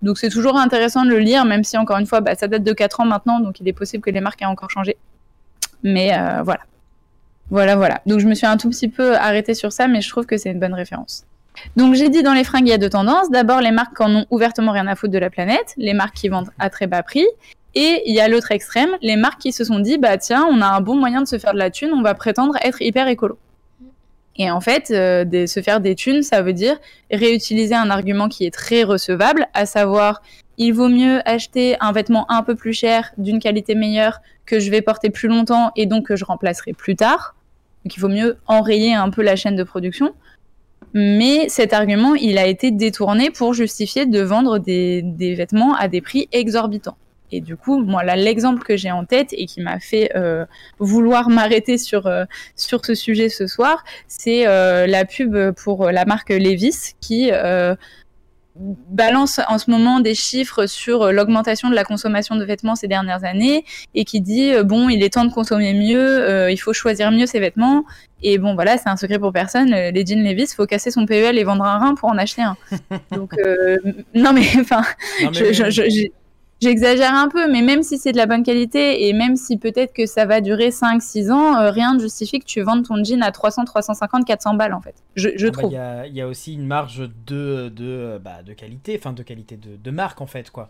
Donc 0.01 0.17
c'est 0.17 0.29
toujours 0.29 0.57
intéressant 0.57 1.03
de 1.03 1.09
le 1.09 1.19
lire, 1.19 1.45
même 1.45 1.63
si 1.63 1.77
encore 1.77 1.97
une 1.97 2.05
fois, 2.05 2.21
bah, 2.21 2.35
ça 2.35 2.47
date 2.47 2.63
de 2.63 2.73
4 2.73 3.01
ans 3.01 3.05
maintenant, 3.05 3.39
donc 3.39 3.59
il 3.59 3.67
est 3.67 3.73
possible 3.73 4.03
que 4.03 4.09
les 4.09 4.21
marques 4.21 4.41
aient 4.41 4.45
encore 4.45 4.69
changé. 4.69 4.97
Mais 5.83 6.13
euh, 6.13 6.41
voilà. 6.43 6.61
Voilà, 7.49 7.75
voilà. 7.75 8.01
Donc 8.05 8.19
je 8.19 8.27
me 8.27 8.33
suis 8.33 8.47
un 8.47 8.57
tout 8.57 8.69
petit 8.69 8.87
peu 8.87 9.15
arrêtée 9.15 9.53
sur 9.53 9.71
ça, 9.71 9.87
mais 9.87 10.01
je 10.01 10.09
trouve 10.09 10.25
que 10.25 10.37
c'est 10.37 10.51
une 10.51 10.59
bonne 10.59 10.73
référence. 10.73 11.25
Donc 11.75 11.95
j'ai 11.95 12.09
dit 12.09 12.23
dans 12.23 12.33
les 12.33 12.43
fringues, 12.43 12.67
il 12.67 12.71
y 12.71 12.73
a 12.73 12.77
deux 12.77 12.89
tendances. 12.89 13.29
D'abord, 13.29 13.61
les 13.61 13.71
marques 13.71 13.95
qui 13.95 14.03
en 14.03 14.15
ont 14.15 14.25
ouvertement 14.29 14.71
rien 14.71 14.87
à 14.87 14.95
foutre 14.95 15.13
de 15.13 15.19
la 15.19 15.29
planète, 15.29 15.73
les 15.77 15.93
marques 15.93 16.15
qui 16.15 16.29
vendent 16.29 16.49
à 16.59 16.69
très 16.69 16.87
bas 16.87 17.03
prix. 17.03 17.25
Et 17.75 18.03
il 18.05 18.15
y 18.15 18.21
a 18.21 18.27
l'autre 18.29 18.51
extrême, 18.51 18.89
les 19.01 19.17
marques 19.17 19.41
qui 19.41 19.51
se 19.51 19.65
sont 19.65 19.79
dit, 19.79 19.97
bah 19.97 20.17
tiens, 20.17 20.47
on 20.49 20.61
a 20.61 20.67
un 20.67 20.79
bon 20.79 20.95
moyen 20.95 21.21
de 21.21 21.27
se 21.27 21.37
faire 21.37 21.53
de 21.53 21.59
la 21.59 21.69
thune, 21.69 21.91
on 21.93 22.01
va 22.01 22.13
prétendre 22.13 22.55
être 22.63 22.81
hyper 22.81 23.07
écolo. 23.09 23.37
Et 24.37 24.49
en 24.51 24.61
fait, 24.61 24.91
euh, 24.91 25.47
se 25.47 25.61
faire 25.61 25.79
des 25.79 25.95
thunes, 25.95 26.21
ça 26.21 26.41
veut 26.41 26.53
dire 26.53 26.77
réutiliser 27.11 27.75
un 27.75 27.89
argument 27.89 28.27
qui 28.27 28.45
est 28.45 28.53
très 28.53 28.83
recevable, 28.83 29.47
à 29.53 29.65
savoir 29.65 30.21
il 30.57 30.71
vaut 30.73 30.87
mieux 30.87 31.21
acheter 31.25 31.75
un 31.81 31.91
vêtement 31.91 32.29
un 32.31 32.43
peu 32.43 32.55
plus 32.55 32.73
cher, 32.73 33.11
d'une 33.17 33.39
qualité 33.39 33.75
meilleure, 33.75 34.19
que 34.45 34.59
je 34.59 34.71
vais 34.71 34.81
porter 34.81 35.09
plus 35.09 35.27
longtemps 35.27 35.71
et 35.75 35.85
donc 35.85 36.07
que 36.07 36.15
je 36.15 36.23
remplacerai 36.23 36.73
plus 36.73 36.95
tard. 36.95 37.35
Donc 37.83 37.95
il 37.95 37.99
faut 37.99 38.07
mieux 38.07 38.37
enrayer 38.47 38.93
un 38.93 39.09
peu 39.09 39.21
la 39.21 39.35
chaîne 39.35 39.55
de 39.55 39.63
production. 39.63 40.13
Mais 40.93 41.49
cet 41.49 41.73
argument, 41.73 42.15
il 42.15 42.37
a 42.37 42.47
été 42.47 42.71
détourné 42.71 43.31
pour 43.31 43.53
justifier 43.53 44.05
de 44.05 44.21
vendre 44.21 44.59
des 44.59 45.35
vêtements 45.37 45.75
à 45.75 45.87
des 45.87 46.01
prix 46.01 46.27
exorbitants. 46.31 46.97
Et 47.31 47.41
du 47.41 47.57
coup, 47.57 47.83
moi, 47.83 48.03
là, 48.03 48.15
l'exemple 48.15 48.63
que 48.63 48.77
j'ai 48.77 48.91
en 48.91 49.05
tête 49.05 49.33
et 49.33 49.45
qui 49.45 49.61
m'a 49.61 49.79
fait 49.79 50.11
euh, 50.15 50.45
vouloir 50.79 51.29
m'arrêter 51.29 51.77
sur, 51.77 52.07
euh, 52.07 52.25
sur 52.55 52.85
ce 52.85 52.93
sujet 52.93 53.29
ce 53.29 53.47
soir, 53.47 53.83
c'est 54.07 54.47
euh, 54.47 54.85
la 54.87 55.05
pub 55.05 55.35
pour 55.51 55.91
la 55.91 56.05
marque 56.05 56.29
Levis 56.29 56.93
qui 57.01 57.31
balance 58.57 59.41
en 59.49 59.57
ce 59.57 59.69
moment 59.69 59.99
des 59.99 60.15
chiffres 60.15 60.65
sur 60.65 61.11
l'augmentation 61.11 61.69
de 61.69 61.75
la 61.75 61.83
consommation 61.83 62.35
de 62.35 62.45
vêtements 62.45 62.75
ces 62.75 62.87
dernières 62.87 63.23
années 63.25 63.65
et 63.93 64.05
qui 64.05 64.21
dit 64.21 64.51
bon 64.63 64.87
il 64.87 65.03
est 65.03 65.13
temps 65.13 65.25
de 65.25 65.33
consommer 65.33 65.73
mieux 65.73 66.49
il 66.49 66.57
faut 66.57 66.73
choisir 66.73 67.11
mieux 67.11 67.25
ses 67.25 67.39
vêtements. 67.39 67.83
Et 68.23 68.37
bon 68.37 68.55
voilà 68.55 68.77
c'est 68.77 68.89
un 68.89 68.95
secret 68.95 69.19
pour 69.19 69.33
personne. 69.33 69.71
Les 69.71 70.05
jeans 70.05 70.23
Levis 70.23 70.47
faut 70.55 70.65
casser 70.65 70.89
son 70.89 71.05
PEL 71.05 71.37
et 71.37 71.43
vendre 71.43 71.65
un 71.65 71.77
rein 71.79 71.95
pour 71.95 72.09
en 72.09 72.17
acheter 72.17 72.43
un. 72.43 72.55
Donc 73.11 73.33
non 74.13 74.31
mais 74.31 74.47
enfin 74.59 74.83
je, 75.31 76.07
J'exagère 76.61 77.13
un 77.13 77.27
peu, 77.27 77.51
mais 77.51 77.61
même 77.61 77.83
si 77.83 77.97
c'est 77.97 78.13
de 78.13 78.17
la 78.17 78.27
bonne 78.27 78.43
qualité 78.43 79.07
et 79.07 79.13
même 79.13 79.35
si 79.35 79.57
peut-être 79.57 79.93
que 79.93 80.05
ça 80.05 80.25
va 80.25 80.39
durer 80.39 80.69
5-6 80.69 81.31
ans, 81.31 81.57
euh, 81.57 81.69
rien 81.69 81.93
ne 81.93 81.99
justifie 81.99 82.39
que 82.39 82.45
tu 82.45 82.61
vendes 82.61 82.87
ton 82.87 83.03
jean 83.03 83.21
à 83.21 83.31
300, 83.31 83.65
350, 83.65 84.25
400 84.25 84.53
balles 84.53 84.73
en 84.73 84.79
fait. 84.79 84.95
Je, 85.15 85.29
je 85.35 85.47
ah 85.47 85.51
bah, 85.51 85.57
trouve. 85.57 85.71
Il 86.07 86.15
y, 86.15 86.21
a 86.21 86.27
aussi 86.27 86.53
une 86.53 86.65
marge 86.65 87.09
de, 87.27 87.69
de, 87.69 88.19
bah, 88.23 88.41
de 88.45 88.53
qualité, 88.53 88.97
enfin 88.97 89.11
de 89.11 89.21
qualité 89.21 89.57
de, 89.57 89.75
de, 89.75 89.91
marque 89.91 90.21
en 90.21 90.27
fait 90.27 90.49
quoi. 90.49 90.69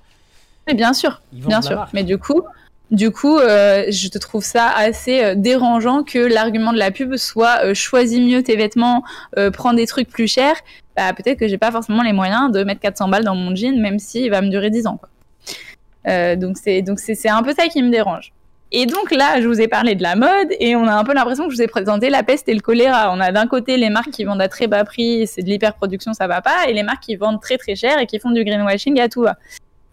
Mais 0.68 0.74
bien 0.74 0.94
sûr, 0.94 1.22
bien 1.32 1.62
sûr. 1.62 1.86
Mais 1.94 2.04
du 2.04 2.18
coup, 2.18 2.42
du 2.90 3.12
coup, 3.12 3.38
euh, 3.38 3.86
je 3.90 4.08
te 4.08 4.18
trouve 4.18 4.44
ça 4.44 4.72
assez 4.76 5.24
euh, 5.24 5.36
dérangeant 5.36 6.02
que 6.04 6.18
l'argument 6.18 6.74
de 6.74 6.80
la 6.80 6.90
pub 6.90 7.16
soit 7.16 7.76
choisis 7.76 8.20
mieux 8.20 8.42
tes 8.42 8.56
vêtements, 8.56 9.04
prends 9.54 9.74
des 9.74 9.86
trucs 9.86 10.10
plus 10.10 10.28
chers. 10.28 10.56
Bah, 10.98 11.14
peut-être 11.14 11.38
que 11.38 11.48
j'ai 11.48 11.60
pas 11.60 11.72
forcément 11.72 12.02
les 12.02 12.14
moyens 12.14 12.52
de 12.52 12.64
mettre 12.64 12.82
400 12.82 13.10
balles 13.10 13.26
dans 13.26 13.36
mon 13.36 13.56
jean, 13.56 13.80
même 13.80 14.00
s'il 14.00 14.32
va 14.32 14.42
me 14.42 14.50
durer 14.50 14.72
10 14.72 14.88
ans. 14.88 14.98
Quoi. 14.98 15.10
Euh, 16.08 16.36
donc 16.36 16.58
c'est 16.58 16.82
donc 16.82 17.00
c'est 17.00 17.30
un 17.30 17.44
peu 17.44 17.54
ça 17.54 17.68
qui 17.68 17.82
me 17.82 17.90
dérange. 17.90 18.34
Et 18.72 18.86
donc 18.88 19.12
là, 19.12 19.40
je 19.42 19.48
vous 19.48 19.62
ai 19.62 19.68
parlé 19.68 19.96
de 19.96 20.04
la 20.04 20.16
mode 20.16 20.50
et 20.60 20.76
on 20.76 20.88
a 20.88 20.94
un 20.94 21.04
peu 21.04 21.14
l'impression 21.14 21.46
que 21.46 21.52
je 21.52 21.56
vous 21.56 21.62
ai 21.62 21.68
présenté 21.68 22.10
la 22.10 22.24
peste 22.24 22.50
et 22.50 22.54
le 22.54 22.60
choléra. 22.60 23.14
On 23.14 23.20
a 23.20 23.32
d'un 23.32 23.48
côté 23.48 23.78
les 23.78 23.90
marques 23.90 24.10
qui 24.10 24.24
vendent 24.26 24.42
à 24.42 24.50
très 24.50 24.68
bas 24.68 24.84
prix, 24.84 25.28
c'est 25.28 25.44
de 25.44 25.50
l'hyperproduction, 25.50 26.14
ça 26.14 26.28
va 26.28 26.42
pas, 26.42 26.68
et 26.68 26.74
les 26.74 26.84
marques 26.84 27.04
qui 27.04 27.16
vendent 27.16 27.42
très 27.42 27.58
très 27.58 27.76
cher 27.76 28.00
et 28.00 28.08
qui 28.08 28.20
font 28.20 28.32
du 28.32 28.44
greenwashing 28.44 29.00
à 29.00 29.08
tout 29.08 29.22
va. 29.22 29.38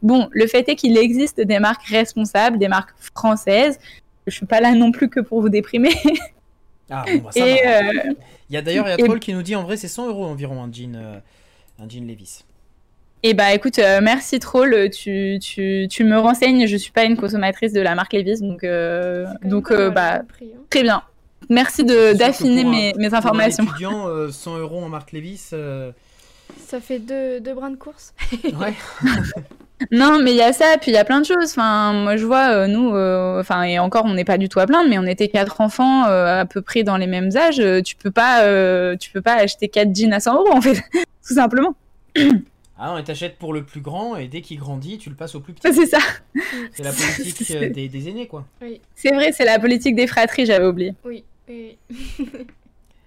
Bon, 0.00 0.28
le 0.32 0.46
fait 0.46 0.68
est 0.68 0.74
qu'il 0.74 0.96
existe 0.98 1.40
des 1.40 1.60
marques 1.60 1.86
responsables, 1.86 2.58
des 2.58 2.68
marques 2.68 2.94
françaises. 3.14 3.78
Je 4.26 4.34
suis 4.34 4.46
pas 4.46 4.60
là 4.60 4.72
non 4.72 4.90
plus 4.90 5.08
que 5.08 5.20
pour 5.20 5.40
vous 5.40 5.48
déprimer. 5.48 5.92
Ah, 6.90 7.04
bon, 7.06 7.18
bah, 7.18 7.30
ça 7.32 7.46
et 7.46 7.66
euh, 7.66 8.12
Il 8.50 8.54
y 8.54 8.56
a 8.58 8.62
d'ailleurs, 8.62 8.86
Troll 8.98 9.20
qui 9.20 9.32
nous 9.32 9.42
dit 9.42 9.56
en 9.56 9.62
vrai 9.62 9.78
c'est 9.78 9.88
100 9.88 10.08
euros 10.08 10.26
environ 10.26 10.62
un 10.62 10.70
jean, 10.70 10.94
euh, 10.94 11.18
un 11.78 11.88
jean 11.88 12.06
Levis. 12.06 12.44
Eh 13.24 13.34
bah 13.34 13.54
écoute, 13.54 13.78
euh, 13.78 14.00
merci 14.02 14.40
Troll, 14.40 14.90
tu, 14.90 15.38
tu, 15.40 15.86
tu, 15.88 16.04
me 16.04 16.18
renseignes, 16.18 16.66
je 16.66 16.76
suis 16.76 16.90
pas 16.90 17.04
une 17.04 17.16
consommatrice 17.16 17.72
de 17.72 17.80
la 17.80 17.94
marque 17.94 18.14
Levis, 18.14 18.40
donc, 18.40 18.64
euh, 18.64 19.26
donc 19.44 19.70
euh, 19.70 19.90
bah, 19.90 20.22
hein. 20.22 20.46
très 20.68 20.82
bien. 20.82 21.02
Merci 21.48 21.84
d'affiner 21.84 22.64
mes, 22.64 22.92
mes, 22.96 23.14
informations. 23.14 23.64
Pour 23.64 23.74
un 23.74 23.76
étudiant, 23.76 24.32
100 24.32 24.58
euros 24.58 24.82
en 24.82 24.88
marque 24.88 25.12
Levis. 25.12 25.52
Ça 26.66 26.80
fait 26.80 26.98
deux, 26.98 27.40
deux 27.40 27.54
brins 27.54 27.70
de 27.70 27.76
course. 27.76 28.12
ouais. 28.32 28.74
non, 29.92 30.18
mais 30.20 30.32
il 30.32 30.36
y 30.36 30.42
a 30.42 30.52
ça, 30.52 30.76
puis 30.80 30.90
il 30.90 30.94
y 30.94 30.98
a 30.98 31.04
plein 31.04 31.20
de 31.20 31.26
choses. 31.26 31.50
Enfin, 31.50 31.92
moi 31.92 32.16
je 32.16 32.26
vois, 32.26 32.66
nous, 32.66 32.88
enfin, 33.38 33.62
et 33.62 33.78
encore, 33.78 34.04
on 34.04 34.14
n'est 34.14 34.24
pas 34.24 34.38
du 34.38 34.48
tout 34.48 34.58
à 34.58 34.66
plaindre, 34.66 34.88
mais 34.88 34.98
on 34.98 35.06
était 35.06 35.28
quatre 35.28 35.60
enfants 35.60 36.04
à 36.06 36.44
peu 36.44 36.60
près 36.60 36.82
dans 36.82 36.96
les 36.96 37.06
mêmes 37.06 37.30
âges. 37.36 37.62
tu 37.84 37.94
peux 37.94 38.10
pas, 38.10 38.40
tu 38.96 39.12
peux 39.12 39.22
pas 39.22 39.34
acheter 39.34 39.68
quatre 39.68 39.94
jeans 39.94 40.12
à 40.12 40.18
100 40.18 40.34
euros 40.34 40.52
en 40.52 40.60
fait, 40.60 40.82
tout 41.24 41.34
simplement. 41.34 41.76
Ah 42.78 42.94
non, 42.96 43.02
t'achètes 43.02 43.38
pour 43.38 43.52
le 43.52 43.64
plus 43.64 43.80
grand 43.80 44.16
et 44.16 44.28
dès 44.28 44.40
qu'il 44.40 44.58
grandit, 44.58 44.98
tu 44.98 45.10
le 45.10 45.16
passes 45.16 45.34
au 45.34 45.40
plus 45.40 45.52
petit. 45.52 45.72
C'est 45.74 45.86
ça. 45.86 45.98
C'est 46.72 46.82
la 46.82 46.92
politique 46.92 47.50
euh, 47.54 47.70
des, 47.70 47.88
des, 47.88 48.08
aînés, 48.08 48.26
quoi. 48.26 48.46
Oui. 48.60 48.80
C'est 48.94 49.12
vrai, 49.12 49.32
c'est 49.32 49.44
la 49.44 49.58
politique 49.58 49.94
des 49.94 50.06
fratries, 50.06 50.46
j'avais 50.46 50.66
oublié. 50.66 50.94
Oui. 51.04 51.24
oui. 51.48 51.78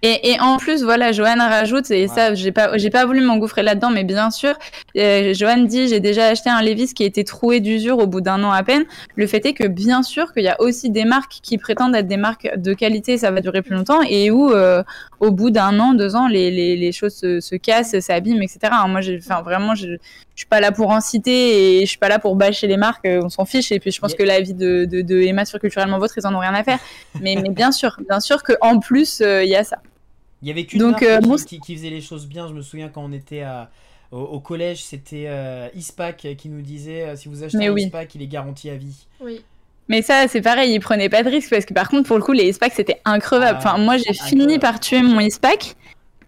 Et, 0.02 0.32
et, 0.32 0.40
en 0.40 0.58
plus, 0.58 0.84
voilà, 0.84 1.10
Joanne 1.10 1.40
rajoute, 1.40 1.90
et 1.90 2.06
ça, 2.06 2.34
j'ai 2.34 2.52
pas, 2.52 2.76
j'ai 2.76 2.90
pas 2.90 3.06
voulu 3.06 3.22
m'engouffrer 3.22 3.62
là-dedans, 3.62 3.90
mais 3.90 4.04
bien 4.04 4.30
sûr, 4.30 4.54
euh, 4.96 5.32
Joanne 5.32 5.66
dit, 5.66 5.88
j'ai 5.88 6.00
déjà 6.00 6.26
acheté 6.26 6.50
un 6.50 6.60
Levis 6.60 6.92
qui 6.92 7.02
a 7.02 7.06
été 7.06 7.24
troué 7.24 7.60
d'usure 7.60 7.98
au 7.98 8.06
bout 8.06 8.20
d'un 8.20 8.44
an 8.44 8.52
à 8.52 8.62
peine. 8.62 8.84
Le 9.14 9.26
fait 9.26 9.44
est 9.46 9.54
que 9.54 9.66
bien 9.66 10.02
sûr 10.02 10.34
qu'il 10.34 10.44
y 10.44 10.48
a 10.48 10.60
aussi 10.60 10.90
des 10.90 11.06
marques 11.06 11.38
qui 11.42 11.56
prétendent 11.56 11.96
être 11.96 12.06
des 12.06 12.18
marques 12.18 12.48
de 12.56 12.74
qualité, 12.74 13.16
ça 13.16 13.30
va 13.30 13.40
durer 13.40 13.62
plus 13.62 13.74
longtemps, 13.74 14.02
et 14.02 14.30
où 14.30 14.50
euh, 14.50 14.82
au 15.20 15.30
bout 15.30 15.50
d'un 15.50 15.80
an, 15.80 15.94
deux 15.94 16.14
ans, 16.14 16.28
les, 16.28 16.50
les, 16.50 16.76
les 16.76 16.92
choses 16.92 17.14
se, 17.14 17.40
se 17.40 17.56
cassent, 17.56 17.98
s'abîment, 17.98 18.42
etc. 18.42 18.58
Alors 18.64 18.88
moi, 18.88 19.00
j'ai, 19.00 19.18
enfin, 19.18 19.40
vraiment, 19.40 19.74
je, 19.74 19.96
suis 20.36 20.46
pas 20.46 20.60
là 20.60 20.70
pour 20.70 20.90
en 20.90 21.00
citer 21.00 21.78
et 21.78 21.80
je 21.80 21.88
suis 21.88 21.98
pas 21.98 22.10
là 22.10 22.18
pour 22.18 22.36
bâcher 22.36 22.66
les 22.66 22.76
marques, 22.76 23.06
on 23.06 23.30
s'en 23.30 23.46
fiche. 23.46 23.72
Et 23.72 23.80
puis 23.80 23.90
je 23.90 24.00
pense 24.00 24.14
que 24.14 24.22
la 24.22 24.40
vie 24.40 24.52
de, 24.52 24.84
de, 24.84 25.00
de, 25.00 25.20
Emma 25.22 25.46
sur 25.46 25.58
Culturellement 25.58 25.98
Vôtre, 25.98 26.14
ils 26.18 26.26
en 26.26 26.34
ont 26.34 26.38
rien 26.38 26.54
à 26.54 26.62
faire. 26.62 26.78
Mais, 27.22 27.36
mais 27.42 27.48
bien 27.48 27.72
sûr, 27.72 27.96
bien 28.06 28.20
sûr 28.20 28.42
qu'en 28.42 28.78
plus, 28.78 29.22
euh, 29.22 29.42
il 29.42 29.48
y 29.48 29.56
a 29.56 29.64
ça. 29.64 29.78
Il 30.46 30.50
y 30.50 30.52
avait 30.52 30.64
qu'une 30.64 30.80
marque 30.80 31.02
euh, 31.02 31.20
qui, 31.44 31.58
qui, 31.58 31.74
faisait 31.74 31.90
les 31.90 32.00
choses 32.00 32.28
bien. 32.28 32.46
Je 32.46 32.54
me 32.54 32.62
souviens 32.62 32.88
quand 32.88 33.02
on 33.04 33.10
était 33.10 33.40
à, 33.40 33.68
au, 34.12 34.38
collège, 34.38 34.84
c'était 34.84 35.24
euh, 35.26 35.68
Ispac 35.74 36.24
qui 36.38 36.48
nous 36.48 36.62
disait 36.62 37.02
euh, 37.02 37.16
si 37.16 37.28
vous 37.28 37.42
achetez 37.42 37.66
un 37.66 37.76
Ispac, 37.76 38.14
il 38.14 38.22
est 38.22 38.28
garanti 38.28 38.70
à 38.70 38.76
vie. 38.76 39.08
Oui. 39.20 39.42
Mais 39.88 40.02
ça, 40.02 40.28
c'est 40.28 40.42
pareil, 40.42 40.72
ils 40.72 40.78
prenaient 40.78 41.08
pas 41.08 41.24
de 41.24 41.30
risque 41.30 41.50
parce 41.50 41.64
que 41.64 41.74
par 41.74 41.88
contre, 41.88 42.06
pour 42.06 42.16
le 42.16 42.22
coup, 42.22 42.30
les 42.30 42.44
Ispac, 42.44 42.72
c'était 42.76 43.00
increvable. 43.04 43.58
Ah, 43.60 43.72
enfin, 43.72 43.78
moi, 43.78 43.96
j'ai 43.96 44.14
fini 44.14 44.60
par 44.60 44.78
tuer 44.78 45.02
mon 45.02 45.18
Ispac. 45.18 45.74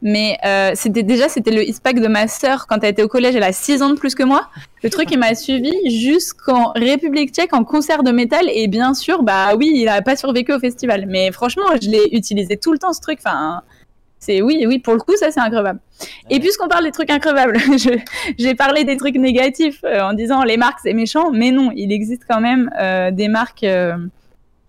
Mais 0.00 0.38
euh, 0.44 0.72
c'était 0.74 1.02
déjà 1.02 1.28
c'était 1.28 1.50
le 1.50 1.68
ISPAC 1.68 1.98
de 1.98 2.06
ma 2.06 2.28
sœur 2.28 2.68
quand 2.68 2.78
elle 2.84 2.90
était 2.90 3.02
au 3.02 3.08
collège, 3.08 3.34
elle 3.34 3.42
a 3.42 3.52
6 3.52 3.82
ans 3.82 3.90
de 3.90 3.98
plus 3.98 4.14
que 4.14 4.22
moi. 4.22 4.48
Le 4.84 4.90
truc 4.90 5.08
il 5.10 5.18
m'a 5.18 5.34
suivi 5.34 5.72
jusqu'en 5.90 6.70
République 6.76 7.34
Tchèque 7.34 7.52
en 7.52 7.64
concert 7.64 8.04
de 8.04 8.12
métal 8.12 8.48
et 8.48 8.68
bien 8.68 8.94
sûr 8.94 9.24
bah 9.24 9.56
oui 9.56 9.72
il 9.74 9.88
a 9.88 10.00
pas 10.00 10.14
survécu 10.14 10.52
au 10.52 10.60
festival. 10.60 11.06
Mais 11.08 11.32
franchement 11.32 11.64
je 11.82 11.90
l'ai 11.90 12.08
utilisé 12.12 12.56
tout 12.56 12.72
le 12.72 12.78
temps 12.78 12.92
ce 12.92 13.00
truc. 13.00 13.18
Enfin 13.24 13.62
c'est 14.20 14.42
oui, 14.42 14.64
oui, 14.66 14.78
pour 14.78 14.94
le 14.94 15.00
coup, 15.00 15.16
ça 15.16 15.30
c'est 15.30 15.40
increvable. 15.40 15.80
Et 16.30 16.40
puisqu'on 16.40 16.68
parle 16.68 16.84
des 16.84 16.90
trucs 16.90 17.10
increvables, 17.10 17.58
j'ai 18.38 18.54
parlé 18.54 18.84
des 18.84 18.96
trucs 18.96 19.16
négatifs 19.16 19.80
euh, 19.84 20.00
en 20.00 20.12
disant 20.12 20.42
les 20.42 20.56
marques 20.56 20.80
c'est 20.82 20.92
méchant, 20.92 21.30
mais 21.30 21.50
non, 21.52 21.70
il 21.74 21.92
existe 21.92 22.22
quand 22.28 22.40
même 22.40 22.70
euh, 22.80 23.10
des 23.10 23.28
marques, 23.28 23.64
euh, 23.64 23.96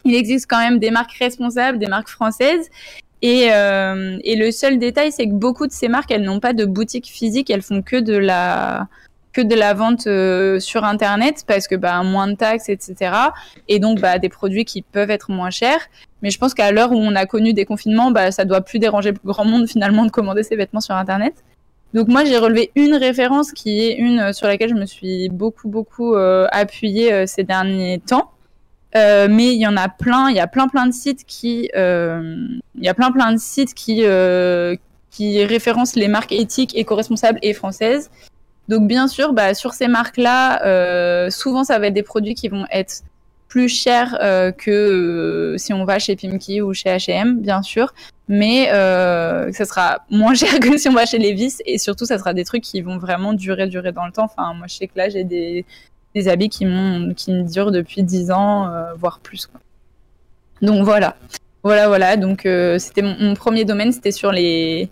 il 0.06 0.16
existe 0.16 0.48
quand 0.50 0.60
même 0.60 0.80
des 0.80 0.92
marques 0.92 1.14
responsables, 1.14 1.80
des 1.80 1.88
marques 1.88 2.10
françaises. 2.10 2.70
Et, 3.22 3.48
et 3.48 4.36
le 4.38 4.50
seul 4.50 4.80
détail, 4.80 5.12
c'est 5.12 5.26
que 5.26 5.34
beaucoup 5.34 5.68
de 5.68 5.74
ces 5.74 5.90
marques, 5.90 6.10
elles 6.10 6.24
n'ont 6.24 6.40
pas 6.40 6.54
de 6.54 6.64
boutique 6.64 7.08
physique, 7.08 7.50
elles 7.50 7.62
font 7.62 7.82
que 7.82 7.98
de 7.98 8.16
la 8.16 8.88
que 9.32 9.42
de 9.42 9.56
la 9.56 9.74
vente 9.74 10.08
euh, 10.08 10.60
sur 10.60 10.84
internet 10.84 11.44
parce 11.48 11.68
que 11.68 11.76
bah 11.76 12.02
moins 12.04 12.28
de 12.28 12.36
taxes 12.36 12.70
etc 12.70 13.14
et 13.68 13.80
donc 13.80 14.00
bah 14.00 14.18
des 14.18 14.30
produits 14.30 14.66
qui 14.66 14.82
peuvent 14.82 15.12
être 15.12 15.32
moins 15.32 15.50
chers. 15.50 15.82
Mais 16.22 16.32
je 16.32 16.38
pense 16.38 16.54
qu'à 16.54 16.72
l'heure 16.72 16.92
où 16.92 16.98
on 16.98 17.16
a 17.16 17.26
connu 17.26 17.54
des 17.54 17.66
confinements 17.66 18.12
bah 18.12 18.32
ça 18.32 18.46
doit 18.46 18.62
plus 18.62 18.80
déranger 18.80 19.14
grand 19.24 19.46
monde 19.46 19.68
finalement 19.68 20.06
de 20.06 20.12
commander 20.12 20.44
ses 20.44 20.56
vêtements 20.56 20.82
sur 20.82 20.96
internet. 20.96 21.44
Donc 21.94 22.08
moi 22.08 22.26
j'ai 22.26 22.38
relevé 22.38 22.72
une 22.76 22.96
référence 22.96 23.52
qui 23.52 23.82
est 23.82 23.96
une 23.96 24.34
sur 24.34 24.48
laquelle 24.48 24.70
je 24.70 24.76
me 24.76 24.86
suis 24.86 25.30
beaucoup 25.30 25.70
beaucoup 25.70 26.16
euh, 26.16 26.48
appuyée 26.52 27.14
euh, 27.14 27.26
ces 27.28 27.44
derniers 27.44 28.00
temps. 28.00 28.32
Euh, 28.96 29.28
mais 29.30 29.54
il 29.54 29.60
y 29.60 29.68
en 29.68 29.78
a 29.78 29.88
plein, 29.88 30.30
il 30.30 30.36
y 30.36 30.40
a 30.40 30.48
plein 30.48 30.68
plein 30.68 30.88
de 30.88 30.92
sites 30.92 31.24
qui, 31.26 31.70
euh, 31.76 32.48
il 32.76 32.84
y 32.84 32.90
a 32.90 32.94
plein 32.96 33.12
plein 33.12 33.32
de 33.32 33.38
sites 33.38 33.74
qui 33.76 34.04
euh, 34.04 34.76
qui 35.12 35.44
référencent 35.44 35.96
les 35.96 36.08
marques 36.08 36.32
éthiques, 36.32 36.76
éco-responsables 36.76 37.40
et 37.42 37.54
françaises. 37.54 38.10
Donc 38.70 38.88
bien 38.88 39.10
sûr, 39.10 39.34
bah, 39.34 39.54
sur 39.54 39.74
ces 39.74 39.88
marques-là, 39.88 41.30
souvent 41.30 41.64
ça 41.66 41.78
va 41.80 41.88
être 41.88 41.94
des 41.94 42.04
produits 42.04 42.36
qui 42.36 42.48
vont 42.48 42.66
être 42.72 43.04
plus 43.48 43.68
chers 43.68 44.18
que 44.58 45.56
si 45.58 45.74
on 45.74 45.84
va 45.84 46.00
chez 46.00 46.16
Pimki 46.16 46.62
ou 46.62 46.74
chez 46.74 46.90
H&M, 46.90 47.42
bien 47.42 47.62
sûr, 47.64 47.94
mais 48.28 48.68
ça 48.68 49.66
sera 49.66 50.06
moins 50.10 50.34
cher 50.36 50.60
que 50.60 50.78
si 50.78 50.88
on 50.88 50.94
va 50.94 51.06
chez 51.06 51.18
Levi's 51.18 51.62
et 51.66 51.78
surtout 51.80 52.06
ça 52.06 52.18
sera 52.20 52.34
des 52.34 52.46
trucs 52.46 52.64
qui 52.64 52.82
vont 52.82 52.98
vraiment 53.00 53.34
durer, 53.34 53.68
durer 53.68 53.92
dans 53.92 54.06
le 54.06 54.12
temps. 54.12 54.26
Enfin, 54.26 54.54
moi 54.54 54.68
je 54.68 54.76
sais 54.76 54.88
que 54.88 54.98
là 54.98 55.10
j'ai 55.10 55.24
des 55.26 55.66
des 56.16 56.28
habits 56.28 56.50
qui, 56.50 56.66
m'ont, 56.66 57.14
qui 57.14 57.32
me 57.32 57.44
durent 57.44 57.72
depuis 57.72 58.04
10 58.04 58.32
ans, 58.32 58.68
euh, 58.68 58.94
voire 58.96 59.20
plus. 59.20 59.50
Donc 60.62 60.84
voilà. 60.84 61.16
Voilà, 61.64 61.88
voilà. 61.88 62.18
Donc 62.18 62.46
euh, 62.46 62.80
c'était 62.80 63.02
mon, 63.02 63.34
premier 63.36 63.66
domaine, 63.66 63.92
c'était 63.92 64.12
sur 64.12 64.32
les, 64.32 64.90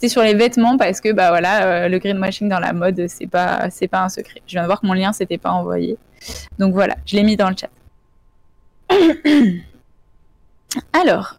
c'était 0.00 0.08
sur 0.08 0.22
les 0.22 0.32
vêtements 0.32 0.78
parce 0.78 1.02
que 1.02 1.12
bah 1.12 1.30
euh, 1.34 1.88
le 1.88 1.98
greenwashing 1.98 2.48
dans 2.48 2.58
la 2.58 2.72
mode, 2.72 3.06
c'est 3.08 3.26
pas, 3.26 3.68
un 3.92 4.08
secret. 4.08 4.40
Je 4.46 4.52
viens 4.52 4.62
de 4.62 4.66
voir 4.66 4.80
que 4.80 4.86
mon 4.86 4.94
lien 4.94 5.12
s'était 5.12 5.36
pas 5.36 5.50
envoyé. 5.50 5.98
Donc 6.58 6.72
voilà, 6.72 6.96
je 7.04 7.16
l'ai 7.16 7.22
mis 7.22 7.36
dans 7.36 7.50
le 7.50 7.54
chat. 7.54 7.68
Alors, 10.94 11.38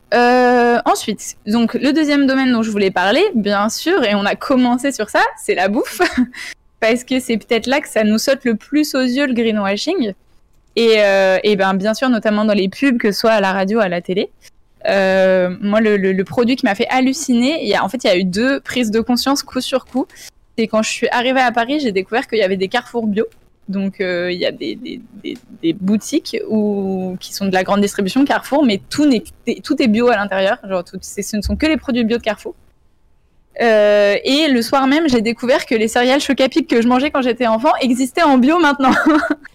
ensuite, 0.86 1.38
donc 1.48 1.74
le 1.74 1.92
deuxième 1.92 2.28
domaine 2.28 2.52
dont 2.52 2.62
je 2.62 2.70
voulais 2.70 2.92
parler, 2.92 3.24
bien 3.34 3.68
sûr, 3.70 4.04
et 4.04 4.14
on 4.14 4.26
a 4.26 4.36
commencé 4.36 4.92
sur 4.92 5.10
ça, 5.10 5.24
c'est 5.44 5.56
la 5.56 5.68
bouffe 5.68 6.00
parce 6.80 7.04
que 7.04 7.20
c'est 7.20 7.38
peut-être 7.38 7.66
là 7.66 7.82
que 7.82 7.90
ça 7.90 8.04
nous 8.04 8.20
saute 8.20 8.46
le 8.46 8.56
plus 8.56 8.94
aux 8.94 9.02
yeux 9.02 9.26
le 9.26 9.34
greenwashing. 9.34 10.14
Et, 10.76 10.98
euh, 11.00 11.40
et 11.44 11.56
ben 11.56 11.74
bien 11.74 11.96
sûr, 11.96 12.10
notamment 12.10 12.46
dans 12.46 12.54
les 12.54 12.70
pubs, 12.70 13.00
que 13.00 13.12
ce 13.12 13.22
soit 13.22 13.32
à 13.32 13.42
la 13.42 13.54
radio, 13.54 13.80
à 13.80 13.90
la 13.90 14.02
télé. 14.02 14.30
Euh, 14.88 15.56
moi, 15.62 15.82
le, 15.82 15.98
le, 15.98 16.12
le, 16.12 16.24
produit 16.24 16.56
qui 16.56 16.66
m'a 16.66 16.76
fait 16.76 16.88
halluciner, 16.90 17.64
il 17.64 17.70
y 17.70 17.76
a, 17.76 17.84
en 17.84 17.90
fait, 17.90 18.04
il 18.04 18.08
y 18.08 18.10
a 18.10 18.18
eu 18.18 18.24
deux 18.24 18.60
prises 18.60 18.92
de 18.92 19.00
conscience 19.00 19.44
coup 19.44 19.62
sur 19.62 19.86
coup. 19.86 20.08
C'est 20.58 20.68
quand 20.68 20.82
je 20.82 20.90
suis 20.90 21.08
arrivée 21.10 21.40
à 21.40 21.52
Paris, 21.52 21.80
j'ai 21.80 21.92
découvert 21.92 22.28
qu'il 22.28 22.40
y 22.40 22.44
avait 22.44 22.58
des 22.58 22.68
carrefours 22.68 23.08
bio. 23.08 23.26
Donc, 23.70 24.02
euh, 24.02 24.32
il 24.32 24.40
y 24.40 24.46
a 24.46 24.52
des, 24.52 24.76
des, 24.76 25.02
des, 25.62 25.74
boutiques 25.74 26.38
où, 26.50 27.16
qui 27.20 27.34
sont 27.34 27.46
de 27.46 27.54
la 27.54 27.64
grande 27.64 27.82
distribution 27.82 28.26
Carrefour, 28.26 28.66
mais 28.66 28.82
tout, 28.90 29.10
est, 29.10 29.64
tout 29.64 29.82
est 29.82 29.88
bio 29.88 30.10
à 30.10 30.18
l'intérieur. 30.18 30.58
Genre, 30.68 30.84
tout, 30.84 30.98
ce 31.02 31.38
ne 31.38 31.42
sont 31.42 31.56
que 31.56 31.68
les 31.68 31.78
produits 31.78 32.04
bio 32.04 32.18
de 32.18 32.24
Carrefour. 32.24 32.56
Euh, 33.62 34.16
et 34.24 34.48
le 34.48 34.62
soir 34.62 34.88
même, 34.88 35.08
j'ai 35.08 35.22
découvert 35.22 35.66
que 35.66 35.76
les 35.76 35.88
céréales 35.88 36.22
Chocapic 36.22 36.68
que 36.68 36.82
je 36.82 36.88
mangeais 36.88 37.12
quand 37.12 37.22
j'étais 37.22 37.48
enfant 37.48 37.72
existaient 37.82 38.24
en 38.24 38.38
bio 38.38 38.60
maintenant. 38.60 38.94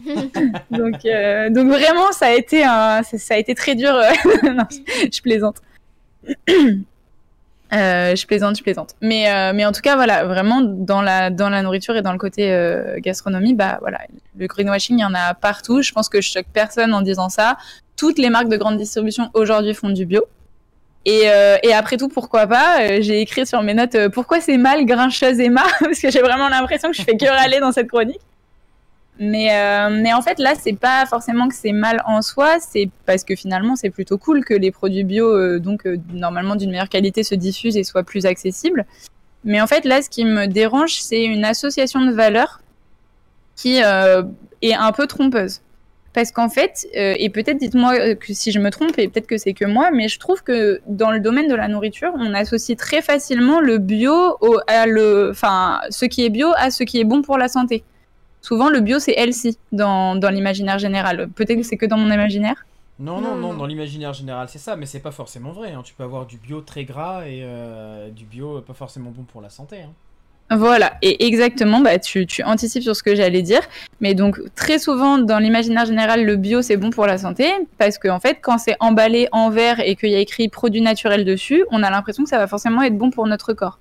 donc, 0.71 1.05
euh, 1.05 1.51
donc 1.51 1.69
vraiment, 1.69 2.13
ça 2.13 2.27
a 2.27 2.33
été 2.33 2.65
un, 2.65 3.03
ça 3.03 3.35
a 3.35 3.37
été 3.37 3.55
très 3.55 3.75
dur. 3.75 3.93
non, 4.45 4.67
je 5.13 5.21
plaisante. 5.21 5.57
Euh, 7.73 8.15
je 8.15 8.27
plaisante, 8.27 8.57
je 8.57 8.63
plaisante. 8.63 8.95
Mais, 9.01 9.31
euh, 9.31 9.53
mais 9.53 9.65
en 9.65 9.73
tout 9.73 9.81
cas, 9.81 9.97
voilà, 9.97 10.25
vraiment 10.25 10.61
dans 10.63 11.03
la, 11.03 11.31
dans 11.31 11.49
la 11.49 11.63
nourriture 11.63 11.97
et 11.97 12.03
dans 12.03 12.13
le 12.13 12.19
côté 12.19 12.53
euh, 12.53 12.99
gastronomie, 13.01 13.55
bah 13.55 13.79
voilà, 13.81 13.99
le 14.37 14.47
greenwashing, 14.47 14.99
il 14.99 15.03
y 15.03 15.05
en 15.05 15.15
a 15.15 15.35
partout. 15.35 15.83
Je 15.83 15.93
pense 15.93 16.09
que 16.09 16.21
je 16.21 16.31
choque 16.31 16.47
personne 16.53 16.95
en 16.95 17.03
disant 17.03 17.29
ça. 17.29 17.57
Toutes 17.97 18.19
les 18.19 18.31
marques 18.31 18.49
de 18.49 18.57
grande 18.57 18.77
distribution 18.77 19.31
aujourd'hui 19.35 19.75
font 19.75 19.89
du 19.89 20.07
bio. 20.07 20.25
Et, 21.07 21.31
euh, 21.31 21.57
et, 21.63 21.73
après 21.73 21.97
tout, 21.97 22.09
pourquoi 22.09 22.49
pas 22.49 22.83
euh, 22.83 22.99
J'ai 23.01 23.21
écrit 23.21 23.47
sur 23.47 23.63
mes 23.63 23.75
notes 23.75 23.95
euh, 23.95 24.09
pourquoi 24.09 24.41
c'est 24.41 24.57
mal 24.57 24.85
grincheuse 24.85 25.39
Emma 25.39 25.63
parce 25.81 26.01
que 26.01 26.11
j'ai 26.11 26.19
vraiment 26.21 26.49
l'impression 26.49 26.91
que 26.91 26.97
je 26.97 27.03
fais 27.03 27.17
que 27.17 27.27
râler 27.27 27.61
dans 27.61 27.71
cette 27.71 27.87
chronique. 27.89 28.21
Mais, 29.19 29.49
mais 29.93 30.13
en 30.13 30.21
fait, 30.21 30.39
là, 30.39 30.53
c'est 30.61 30.79
pas 30.79 31.07
forcément 31.07 31.49
que 31.49 31.55
c'est 31.55 31.73
mal 31.73 32.03
en 32.05 32.21
soi, 32.21 32.59
c'est 32.61 32.91
parce 33.07 33.25
que 33.25 33.35
finalement, 33.35 33.75
c'est 33.75 33.89
plutôt 33.89 34.19
cool 34.19 34.45
que 34.45 34.53
les 34.53 34.71
produits 34.71 35.05
bio, 35.05 35.59
donc 35.59 35.89
normalement 36.13 36.55
d'une 36.55 36.71
meilleure 36.71 36.91
qualité, 36.91 37.23
se 37.23 37.35
diffusent 37.35 37.79
et 37.79 37.85
soient 37.85 38.03
plus 38.03 38.27
accessibles. 38.27 38.85
Mais 39.43 39.59
en 39.63 39.67
fait, 39.67 39.87
là, 39.87 40.03
ce 40.03 40.11
qui 40.11 40.27
me 40.27 40.45
dérange, 40.45 41.01
c'est 41.01 41.25
une 41.25 41.47
association 41.47 42.05
de 42.05 42.13
valeurs 42.13 42.61
qui 43.55 43.77
est 43.77 44.75
un 44.75 44.93
peu 44.93 45.07
trompeuse 45.07 45.63
parce 46.17 46.33
qu'en 46.33 46.49
fait, 46.49 46.89
euh, 46.97 47.15
et 47.19 47.29
peut-être 47.29 47.59
dites-moi 47.59 47.93
euh, 47.95 48.15
que 48.15 48.33
si 48.33 48.51
je 48.51 48.59
me 48.59 48.71
trompe, 48.71 48.99
et 48.99 49.07
peut-être 49.07 49.27
que 49.27 49.37
c'est 49.37 49.53
que 49.53 49.67
moi, 49.67 49.91
mais 49.93 50.09
je 50.09 50.19
trouve 50.19 50.43
que 50.43 50.81
dans 50.87 51.11
le 51.11 51.21
domaine 51.21 51.47
de 51.47 51.55
la 51.55 51.69
nourriture, 51.69 52.11
on 52.17 52.33
associe 52.33 52.75
très 52.75 53.03
facilement 53.03 53.61
le 53.61 53.77
bio 53.77 54.39
au, 54.41 54.59
à 54.67 54.87
le, 54.87 55.29
enfin, 55.31 55.83
ce 55.91 56.07
qui 56.07 56.25
est 56.25 56.31
bio 56.31 56.49
à 56.57 56.71
ce 56.71 56.85
qui 56.85 56.99
est 57.01 57.05
bon 57.05 57.21
pour 57.21 57.37
la 57.37 57.49
santé. 57.49 57.85
Souvent, 58.41 58.71
le 58.71 58.81
bio, 58.81 58.99
c'est 58.99 59.13
healthy 59.13 59.59
dans, 59.73 60.17
dans 60.17 60.31
l'imaginaire 60.31 60.79
général. 60.79 61.29
Peut-être 61.35 61.59
que 61.59 61.65
c'est 61.65 61.77
que 61.77 61.85
dans 61.85 61.99
mon 61.99 62.11
imaginaire? 62.11 62.65
Non, 62.99 63.21
non, 63.21 63.35
non, 63.35 63.53
dans 63.53 63.67
l'imaginaire 63.67 64.15
général, 64.15 64.49
c'est 64.49 64.59
ça, 64.59 64.75
mais 64.75 64.87
c'est 64.87 65.01
pas 65.01 65.11
forcément 65.11 65.53
vrai. 65.53 65.73
Hein. 65.73 65.83
Tu 65.85 65.93
peux 65.93 66.05
avoir 66.05 66.25
du 66.25 66.39
bio 66.39 66.63
très 66.63 66.85
gras 66.85 67.27
et 67.27 67.41
euh, 67.43 68.09
du 68.09 68.25
bio 68.25 68.63
pas 68.63 68.73
forcément 68.73 69.11
bon 69.11 69.25
pour 69.25 69.43
la 69.43 69.51
santé. 69.51 69.83
Hein. 69.83 69.93
Voilà, 70.51 70.93
et 71.03 71.27
exactement, 71.27 71.81
bah, 71.81 71.99
tu, 71.99 72.25
anticipes 72.45 72.85
sur 72.85 72.95
ce 72.95 73.03
que 73.03 73.17
j'allais 73.17 73.43
dire. 73.43 73.63
Mais 74.01 74.15
donc, 74.15 74.39
très 74.55 74.79
souvent, 74.79 75.19
dans 75.19 75.41
l'imaginaire 75.41 75.87
général, 75.87 76.25
le 76.25 76.37
bio, 76.37 76.63
c'est 76.63 76.77
bon 76.77 76.91
pour 76.91 77.07
la 77.07 77.19
santé, 77.19 77.51
parce 77.79 77.99
qu'en 77.99 78.17
en 78.17 78.21
fait, 78.21 78.39
quand 78.41 78.59
c'est 78.59 78.77
emballé 78.79 79.29
en 79.33 79.51
verre 79.51 79.81
et 79.81 79.97
qu'il 79.97 80.11
y 80.11 80.15
a 80.15 80.21
écrit 80.21 80.49
produit 80.49 80.83
naturel 80.83 81.25
dessus, 81.25 81.65
on 81.73 81.83
a 81.83 81.91
l'impression 81.91 82.23
que 82.23 82.29
ça 82.29 82.39
va 82.39 82.47
forcément 82.47 82.83
être 82.83 82.97
bon 82.97 83.11
pour 83.11 83.27
notre 83.27 83.55
corps. 83.55 83.81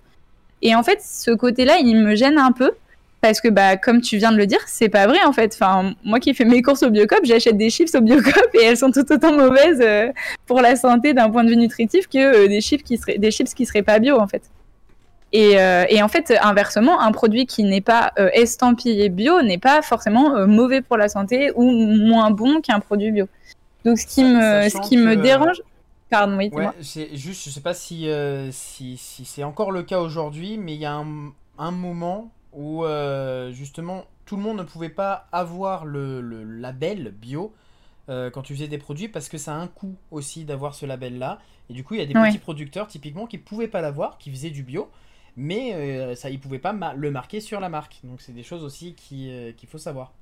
Et 0.64 0.74
en 0.74 0.82
fait, 0.82 1.00
ce 1.04 1.30
côté-là, 1.30 1.78
il 1.78 1.98
me 1.98 2.16
gêne 2.16 2.40
un 2.40 2.52
peu, 2.52 2.72
parce 3.22 3.42
que, 3.42 3.48
bah, 3.48 3.78
comme 3.78 4.02
tu 4.02 4.18
viens 4.18 4.32
de 4.32 4.38
le 4.38 4.48
dire, 4.48 4.60
c'est 4.66 4.90
pas 4.90 5.06
vrai, 5.06 5.24
en 5.24 5.34
fait. 5.34 5.56
Enfin, 5.60 5.94
moi 6.04 6.20
qui 6.20 6.34
fais 6.34 6.46
mes 6.46 6.64
courses 6.64 6.82
au 6.82 6.90
Biocop, 6.90 7.26
j'achète 7.26 7.58
des 7.58 7.70
chips 7.70 7.94
au 7.94 8.02
Biocop 8.02 8.50
et 8.56 8.64
elles 8.64 8.78
sont 8.78 8.92
tout 8.92 9.06
autant 9.12 9.34
mauvaises 9.34 9.82
euh, 9.82 10.12
pour 10.48 10.62
la 10.62 10.76
santé 10.76 11.14
d'un 11.14 11.30
point 11.30 11.44
de 11.44 11.50
vue 11.50 11.58
nutritif 11.58 12.08
que 12.08 12.18
euh, 12.18 12.48
des, 12.48 12.62
chips 12.62 12.84
qui 12.84 12.98
seraient, 12.98 13.20
des 13.20 13.30
chips 13.30 13.54
qui 13.54 13.68
seraient 13.68 13.84
pas 13.84 14.00
bio, 14.00 14.20
en 14.20 14.28
fait. 14.28 14.44
Et, 15.32 15.60
euh, 15.60 15.86
et, 15.90 16.02
en 16.02 16.08
fait, 16.08 16.34
inversement, 16.42 17.02
un 17.02 17.12
produit 17.12 17.46
qui 17.46 17.64
n'est 17.64 17.82
pas 17.82 18.14
euh, 18.20 18.30
estampillé 18.34 19.10
bio 19.10 19.42
n'est 19.42 19.58
pas 19.58 19.82
forcément 19.82 20.36
euh, 20.36 20.46
mauvais 20.46 20.82
pour 20.82 20.98
la 20.98 21.10
santé 21.10 21.52
ou 21.56 21.70
moins 21.72 22.32
bon 22.32 22.62
qu'un 22.62 22.80
produit 22.80 23.12
bio. 23.12 23.28
Donc, 23.84 23.98
ce 23.98 24.06
qui 24.06 24.24
me, 24.24 24.70
ce 24.70 24.88
qui 24.88 24.98
me 24.98 25.16
dérange. 25.16 25.62
Pardon, 26.10 26.38
oui, 26.38 26.50
ouais, 26.54 26.70
c'est 26.82 27.16
juste, 27.16 27.44
je 27.46 27.50
sais 27.50 27.62
pas 27.62 27.74
si, 27.74 28.08
si, 28.52 28.96
si 28.96 29.26
c'est 29.26 29.44
encore 29.44 29.72
le 29.72 29.82
cas 29.84 30.00
aujourd'hui, 30.00 30.58
mais 30.58 30.76
il 30.76 30.80
y 30.80 30.86
a 30.86 30.94
un, 30.94 31.34
un 31.58 31.72
moment 31.72 32.32
où 32.54 32.86
justement 33.52 34.06
tout 34.26 34.38
le 34.38 34.44
monde 34.44 34.58
ne 34.58 34.64
pouvait 34.64 34.90
pas 34.90 35.28
avoir 35.32 35.84
le, 35.84 36.22
le 36.22 36.44
label 36.44 37.12
bio 37.12 37.54
quand 38.08 38.42
tu 38.44 38.54
faisais 38.54 38.68
des 38.68 38.78
produits 38.78 39.08
parce 39.08 39.30
que 39.30 39.40
ça 39.40 39.56
a 39.56 39.58
un 39.58 39.68
coût 39.68 39.96
aussi 40.12 40.46
d'avoir 40.46 40.76
ce 40.76 40.86
label 40.86 41.18
là. 41.18 41.40
Et 41.70 41.74
du 41.74 41.84
coup, 41.84 41.96
il 41.96 42.00
y 42.00 42.04
a 42.04 42.06
des 42.06 42.14
petits 42.14 42.38
producteurs 42.38 42.88
typiquement 42.88 43.26
qui 43.26 43.40
pouvaient 43.40 43.68
pas 43.68 43.82
l'avoir, 43.82 44.20
qui 44.20 44.30
faisaient 44.30 44.52
du 44.52 44.62
bio 44.64 44.90
mais 45.38 45.74
euh, 45.74 46.16
ça, 46.16 46.30
ils 46.30 46.40
pouvaient 46.40 46.60
pas 46.60 46.76
le 46.96 47.12
marquer 47.12 47.40
sur 47.40 47.60
la 47.60 47.70
marque. 47.70 48.00
Donc 48.04 48.22
c'est 48.22 48.34
des 48.34 48.44
choses 48.44 48.64
aussi 48.64 48.96
euh, 49.12 49.52
qu'il 49.56 49.70
faut 49.70 49.78
savoir. 49.78 50.14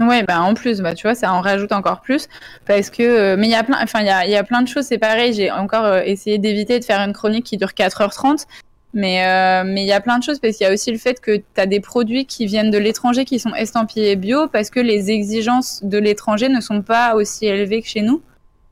Ouais, 0.00 0.24
bah 0.24 0.40
en 0.40 0.54
plus, 0.54 0.80
bah 0.80 0.94
tu 0.94 1.06
vois, 1.06 1.14
ça 1.14 1.32
en 1.32 1.40
rajoute 1.40 1.70
encore 1.70 2.00
plus 2.00 2.28
parce 2.66 2.90
que 2.90 3.02
euh, 3.02 3.36
mais 3.38 3.46
il 3.46 3.50
y 3.50 3.54
a 3.54 3.62
plein 3.62 3.78
enfin 3.80 4.00
il 4.00 4.06
y 4.06 4.10
a, 4.10 4.26
y 4.26 4.34
a 4.34 4.42
plein 4.42 4.60
de 4.60 4.66
choses, 4.66 4.86
c'est 4.86 4.98
pareil, 4.98 5.32
j'ai 5.32 5.52
encore 5.52 5.98
essayé 5.98 6.38
d'éviter 6.38 6.80
de 6.80 6.84
faire 6.84 6.98
une 6.98 7.12
chronique 7.12 7.44
qui 7.44 7.56
dure 7.56 7.70
4h30. 7.70 8.44
Mais 8.92 9.64
mais 9.64 9.82
il 9.82 9.88
y 9.88 9.92
a 9.92 10.00
plein 10.00 10.18
de 10.18 10.22
choses 10.22 10.38
parce 10.38 10.56
qu'il 10.56 10.66
y 10.66 10.70
a 10.70 10.72
aussi 10.72 10.92
le 10.92 10.98
fait 10.98 11.20
que 11.20 11.36
tu 11.36 11.44
as 11.56 11.66
des 11.66 11.80
produits 11.80 12.26
qui 12.26 12.46
viennent 12.46 12.70
de 12.70 12.78
l'étranger 12.78 13.24
qui 13.24 13.40
sont 13.40 13.54
estampillés 13.54 14.14
bio 14.14 14.46
parce 14.46 14.70
que 14.70 14.78
les 14.78 15.10
exigences 15.10 15.82
de 15.82 15.98
l'étranger 15.98 16.48
ne 16.48 16.60
sont 16.60 16.80
pas 16.82 17.14
aussi 17.16 17.46
élevées 17.46 17.82
que 17.82 17.88
chez 17.88 18.02
nous 18.02 18.22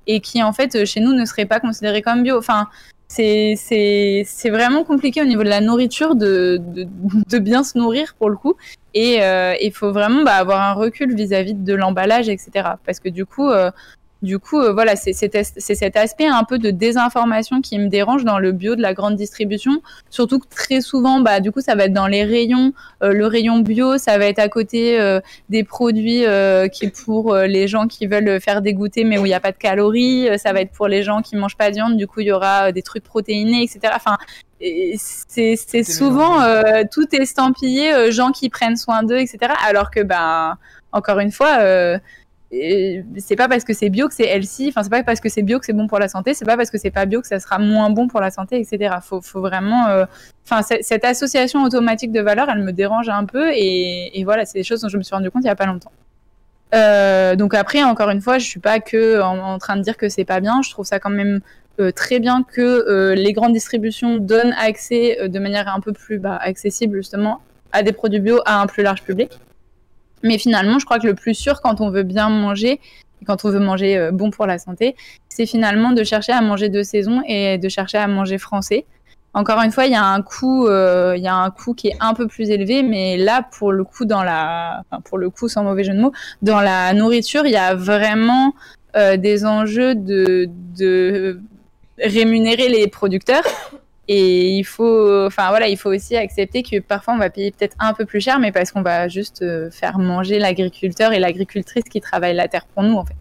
et 0.06 0.20
qui 0.20 0.42
en 0.42 0.52
fait 0.52 0.84
chez 0.84 1.00
nous 1.00 1.12
ne 1.12 1.24
seraient 1.24 1.46
pas 1.46 1.58
considérées 1.58 2.02
comme 2.02 2.22
bio. 2.22 2.38
Enfin, 2.38 2.68
c'est 3.14 4.50
vraiment 4.50 4.84
compliqué 4.84 5.20
au 5.20 5.24
niveau 5.24 5.42
de 5.42 5.48
la 5.48 5.60
nourriture 5.60 6.14
de 6.14 6.58
de, 6.74 6.86
de 7.30 7.38
bien 7.38 7.62
se 7.62 7.76
nourrir 7.78 8.14
pour 8.18 8.30
le 8.30 8.36
coup. 8.36 8.54
Et 8.94 9.22
euh, 9.22 9.54
il 9.60 9.72
faut 9.72 9.92
vraiment 9.92 10.22
bah, 10.22 10.34
avoir 10.34 10.60
un 10.60 10.72
recul 10.72 11.14
vis-à-vis 11.14 11.54
de 11.54 11.74
l'emballage 11.74 12.28
etc 12.28 12.70
parce 12.84 13.00
que 13.00 13.08
du 13.08 13.24
coup 13.26 13.48
euh, 13.48 13.70
Du 14.22 14.38
coup, 14.38 14.60
euh, 14.60 14.72
voilà, 14.72 14.94
c'est 14.94 15.12
cet 15.12 15.96
aspect 15.96 16.26
un 16.26 16.44
peu 16.44 16.58
de 16.58 16.70
désinformation 16.70 17.60
qui 17.60 17.76
me 17.80 17.88
dérange 17.88 18.24
dans 18.24 18.38
le 18.38 18.52
bio 18.52 18.76
de 18.76 18.80
la 18.80 18.94
grande 18.94 19.16
distribution. 19.16 19.82
Surtout 20.10 20.38
que 20.38 20.46
très 20.48 20.80
souvent, 20.80 21.18
bah, 21.20 21.40
du 21.40 21.50
coup, 21.50 21.60
ça 21.60 21.74
va 21.74 21.84
être 21.84 21.92
dans 21.92 22.06
les 22.06 22.22
rayons. 22.22 22.72
Euh, 23.02 23.12
le 23.12 23.26
rayon 23.26 23.58
bio, 23.58 23.98
ça 23.98 24.18
va 24.18 24.26
être 24.26 24.38
à 24.38 24.48
côté 24.48 25.00
euh, 25.00 25.20
des 25.48 25.64
produits 25.64 26.22
qui 26.72 26.86
est 26.86 27.04
pour 27.04 27.34
les 27.34 27.66
gens 27.66 27.88
qui 27.88 28.06
veulent 28.06 28.40
faire 28.40 28.62
dégoûter, 28.62 29.02
mais 29.02 29.18
où 29.18 29.26
il 29.26 29.30
n'y 29.30 29.34
a 29.34 29.40
pas 29.40 29.50
de 29.50 29.56
calories. 29.56 30.28
Ça 30.38 30.52
va 30.52 30.60
être 30.60 30.72
pour 30.72 30.86
les 30.86 31.02
gens 31.02 31.20
qui 31.20 31.34
mangent 31.34 31.56
pas 31.56 31.70
de 31.70 31.74
viande. 31.74 31.96
Du 31.96 32.06
coup, 32.06 32.20
il 32.20 32.28
y 32.28 32.32
aura 32.32 32.70
des 32.70 32.82
trucs 32.82 33.02
protéinés, 33.02 33.64
etc. 33.64 33.92
Enfin, 33.96 34.18
c'est 34.60 35.82
souvent 35.82 36.38
tout 36.92 37.08
estampillé 37.12 38.12
gens 38.12 38.30
qui 38.30 38.48
prennent 38.50 38.76
soin 38.76 39.02
d'eux, 39.02 39.18
etc. 39.18 39.52
Alors 39.66 39.90
que, 39.90 40.00
ben, 40.00 40.56
encore 40.92 41.18
une 41.18 41.32
fois 41.32 41.98
c'est 42.52 43.36
pas 43.36 43.48
parce 43.48 43.64
que 43.64 43.72
c'est 43.72 43.88
bio 43.88 44.08
que 44.08 44.14
c'est 44.14 44.26
healthy, 44.26 44.68
enfin 44.68 44.82
c'est 44.82 44.90
pas 44.90 45.02
parce 45.02 45.20
que 45.20 45.30
c'est 45.30 45.42
bio 45.42 45.58
que 45.58 45.64
c'est 45.64 45.72
bon 45.72 45.86
pour 45.86 45.98
la 45.98 46.08
santé, 46.08 46.34
c'est 46.34 46.44
pas 46.44 46.56
parce 46.58 46.70
que 46.70 46.76
c'est 46.76 46.90
pas 46.90 47.06
bio 47.06 47.22
que 47.22 47.26
ça 47.26 47.40
sera 47.40 47.58
moins 47.58 47.88
bon 47.88 48.08
pour 48.08 48.20
la 48.20 48.30
santé, 48.30 48.60
etc. 48.60 48.96
Faut, 49.02 49.22
faut 49.22 49.40
vraiment, 49.40 49.88
euh, 49.88 50.04
enfin 50.44 50.60
cette 50.62 51.04
association 51.04 51.62
automatique 51.62 52.12
de 52.12 52.20
valeurs, 52.20 52.48
elle 52.50 52.62
me 52.62 52.72
dérange 52.72 53.08
un 53.08 53.24
peu 53.24 53.50
et, 53.54 54.22
voilà, 54.24 54.44
c'est 54.44 54.58
des 54.58 54.64
choses 54.64 54.82
dont 54.82 54.88
je 54.88 54.98
me 54.98 55.02
suis 55.02 55.14
rendu 55.14 55.30
compte 55.30 55.44
il 55.44 55.46
y 55.46 55.50
a 55.50 55.56
pas 55.56 55.64
longtemps. 55.64 55.92
Euh, 56.74 57.36
donc 57.36 57.54
après, 57.54 57.82
encore 57.82 58.10
une 58.10 58.20
fois, 58.20 58.38
je 58.38 58.46
suis 58.46 58.60
pas 58.60 58.80
que 58.80 59.22
en, 59.22 59.58
train 59.58 59.76
de 59.76 59.82
dire 59.82 59.96
que 59.96 60.10
c'est 60.10 60.24
pas 60.24 60.40
bien. 60.40 60.60
Je 60.62 60.70
trouve 60.70 60.84
ça 60.84 61.00
quand 61.00 61.10
même 61.10 61.40
euh, 61.80 61.90
très 61.90 62.20
bien 62.20 62.42
que 62.42 63.14
les 63.14 63.32
grandes 63.32 63.54
distributions 63.54 64.18
donnent 64.18 64.54
accès 64.58 65.26
de 65.26 65.38
manière 65.38 65.68
un 65.74 65.80
peu 65.80 65.92
plus 65.92 66.18
bah, 66.18 66.36
accessible 66.36 66.96
justement 66.96 67.40
à 67.72 67.82
des 67.82 67.92
produits 67.92 68.20
bio 68.20 68.40
à 68.44 68.60
un 68.60 68.66
plus 68.66 68.82
large 68.82 69.02
public. 69.02 69.40
Mais 70.22 70.38
finalement, 70.38 70.78
je 70.78 70.84
crois 70.84 70.98
que 70.98 71.06
le 71.06 71.14
plus 71.14 71.34
sûr 71.34 71.60
quand 71.60 71.80
on 71.80 71.90
veut 71.90 72.02
bien 72.02 72.28
manger, 72.28 72.80
quand 73.26 73.44
on 73.44 73.50
veut 73.50 73.60
manger 73.60 73.98
euh, 73.98 74.10
bon 74.10 74.30
pour 74.30 74.46
la 74.46 74.58
santé, 74.58 74.96
c'est 75.28 75.46
finalement 75.46 75.92
de 75.92 76.04
chercher 76.04 76.32
à 76.32 76.40
manger 76.40 76.68
de 76.68 76.82
saison 76.82 77.22
et 77.26 77.58
de 77.58 77.68
chercher 77.68 77.98
à 77.98 78.06
manger 78.06 78.38
français. 78.38 78.84
Encore 79.34 79.60
une 79.62 79.72
fois, 79.72 79.86
il 79.86 79.92
y 79.92 79.96
a 79.96 80.04
un 80.04 80.20
coût, 80.20 80.66
euh, 80.66 81.16
y 81.16 81.26
a 81.26 81.34
un 81.34 81.50
coût 81.50 81.72
qui 81.72 81.88
est 81.88 81.96
un 82.00 82.12
peu 82.12 82.26
plus 82.26 82.50
élevé, 82.50 82.82
mais 82.82 83.16
là, 83.16 83.42
pour 83.42 83.72
le 83.72 83.82
coup, 83.82 84.04
dans 84.04 84.22
la, 84.22 84.82
pour 85.04 85.16
le 85.16 85.30
coup, 85.30 85.48
sans 85.48 85.64
mauvais 85.64 85.84
jeu 85.84 85.94
de 85.94 86.00
mots, 86.00 86.12
dans 86.42 86.60
la 86.60 86.92
nourriture, 86.92 87.46
il 87.46 87.52
y 87.52 87.56
a 87.56 87.74
vraiment 87.74 88.54
euh, 88.94 89.16
des 89.16 89.46
enjeux 89.46 89.94
de 89.94 91.40
rémunérer 91.98 92.68
les 92.68 92.88
producteurs 92.88 93.44
et 94.08 94.48
il 94.48 94.64
faut, 94.64 95.26
enfin 95.26 95.48
voilà, 95.50 95.68
il 95.68 95.76
faut 95.76 95.90
aussi 95.90 96.16
accepter 96.16 96.62
que 96.62 96.80
parfois 96.80 97.14
on 97.14 97.18
va 97.18 97.30
payer 97.30 97.52
peut-être 97.52 97.76
un 97.78 97.94
peu 97.94 98.04
plus 98.04 98.20
cher, 98.20 98.40
mais 98.40 98.50
parce 98.50 98.72
qu'on 98.72 98.82
va 98.82 99.08
juste 99.08 99.42
euh, 99.42 99.70
faire 99.70 99.98
manger 99.98 100.38
l'agriculteur 100.38 101.12
et 101.12 101.20
l'agricultrice 101.20 101.84
qui 101.84 102.00
travaille 102.00 102.34
la 102.34 102.48
terre 102.48 102.66
pour 102.66 102.82
nous 102.82 102.96
en 102.96 103.04
fait. 103.04 103.16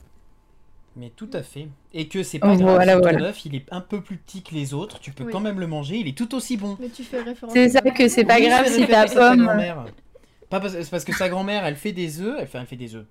Mais 0.96 1.12
tout 1.16 1.30
à 1.34 1.44
fait. 1.44 1.68
Et 1.94 2.08
que 2.08 2.24
c'est 2.24 2.40
pas 2.40 2.56
grave, 2.56 2.76
voilà, 2.76 2.98
voilà. 2.98 3.32
il 3.46 3.56
est 3.56 3.66
un 3.72 3.82
peu 3.82 4.02
plus 4.02 4.18
petit 4.18 4.42
que 4.42 4.54
les 4.54 4.74
autres, 4.74 5.00
tu 5.00 5.12
peux 5.12 5.26
quand 5.26 5.40
même 5.40 5.60
le 5.60 5.68
manger, 5.68 5.98
il 5.98 6.08
est 6.08 6.18
tout 6.18 6.34
aussi 6.36 6.58
bon. 6.58 6.78
Mais 6.80 6.90
tu 6.90 7.04
fais 7.04 7.22
référence. 7.22 7.54
C'est 7.54 7.70
ça 7.70 7.82
que 7.82 8.08
c'est 8.08 8.26
pas 8.26 8.42
grave 8.42 8.68
si 8.68 8.88
ta 8.88 9.06
pomme. 9.06 9.50
Pas 10.50 10.60
parce, 10.60 10.90
parce 10.90 11.06
que 11.06 11.14
sa 11.14 11.30
grand-mère, 11.30 11.66
elle 11.66 11.78
fait 11.78 11.94
des 11.94 12.20
œufs, 12.20 12.36
elle 12.40 12.48
fait, 12.48 12.58
elle 12.58 12.66
fait 12.66 12.76
des 12.76 12.96
œufs. 12.96 13.06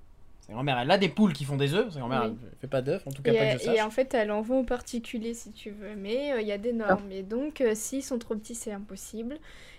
Sa 0.50 0.54
grand-mère, 0.54 0.80
elle 0.80 0.90
a 0.90 0.98
des 0.98 1.08
poules 1.08 1.32
qui 1.32 1.44
font 1.44 1.56
des 1.56 1.74
œufs. 1.74 1.92
Sa 1.92 2.00
grand-mère, 2.00 2.24
elle 2.24 2.34
fait 2.60 2.66
pas 2.66 2.82
d'œufs, 2.82 3.06
en 3.06 3.12
tout 3.12 3.22
cas 3.22 3.32
pas 3.32 3.52
que 3.52 3.60
je 3.60 3.64
sache. 3.66 3.76
Et 3.76 3.82
en 3.82 3.90
fait, 3.90 4.12
elle 4.14 4.32
en 4.32 4.42
vend 4.42 4.58
aux 4.58 4.64
particuliers 4.64 5.32
si 5.32 5.52
tu 5.52 5.70
veux. 5.70 5.94
Mais 5.96 6.32
euh, 6.32 6.40
il 6.40 6.48
y 6.48 6.50
a 6.50 6.58
des 6.58 6.72
normes. 6.72 7.12
Et 7.12 7.22
donc, 7.22 7.60
euh, 7.60 7.76
s'ils 7.76 8.02
sont 8.02 8.18
trop 8.18 8.34
petits, 8.34 8.56
c'est 8.56 8.72
impossible. 8.72 9.38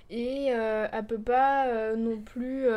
Et 0.09 0.53
euh, 0.53 0.87
elle 0.89 1.05
peut 1.05 1.19
pas 1.19 1.93
non 1.97 2.21
plus. 2.21 2.67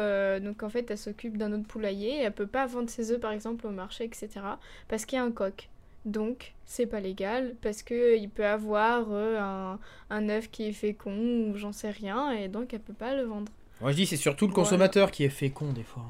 donc, 0.42 0.64
en 0.64 0.68
fait, 0.68 0.90
elle 0.90 0.98
s'occupe 0.98 1.36
d'un 1.36 1.52
autre 1.52 1.68
poulailler. 1.68 2.16
Et 2.16 2.22
elle 2.22 2.32
peut 2.32 2.48
pas 2.48 2.66
vendre 2.66 2.90
ses 2.90 3.12
œufs, 3.12 3.20
par 3.20 3.30
exemple, 3.30 3.64
au 3.64 3.70
marché, 3.70 4.02
etc. 4.02 4.28
Parce 4.88 5.06
qu'il 5.06 5.16
y 5.16 5.20
a 5.20 5.24
un 5.24 5.30
coq. 5.30 5.68
Donc, 6.04 6.54
c'est 6.66 6.86
pas 6.86 6.98
légal 6.98 7.54
parce 7.62 7.84
que 7.84 8.18
il 8.18 8.28
peut 8.28 8.44
avoir 8.44 9.10
un, 9.12 9.78
un 10.10 10.28
œuf 10.30 10.50
qui 10.50 10.64
est 10.64 10.72
fécond 10.72 11.48
ou 11.48 11.56
j'en 11.56 11.72
sais 11.72 11.90
rien. 11.90 12.32
Et 12.32 12.48
donc, 12.48 12.74
elle 12.74 12.80
peut 12.80 12.92
pas 12.92 13.14
le 13.14 13.22
vendre. 13.22 13.52
Moi, 13.80 13.92
je 13.92 13.96
dis, 13.96 14.06
c'est 14.06 14.16
surtout 14.16 14.48
le 14.48 14.52
consommateur 14.52 15.12
qui 15.12 15.22
est 15.22 15.28
fécond, 15.28 15.72
des 15.72 15.84
fois. 15.84 16.04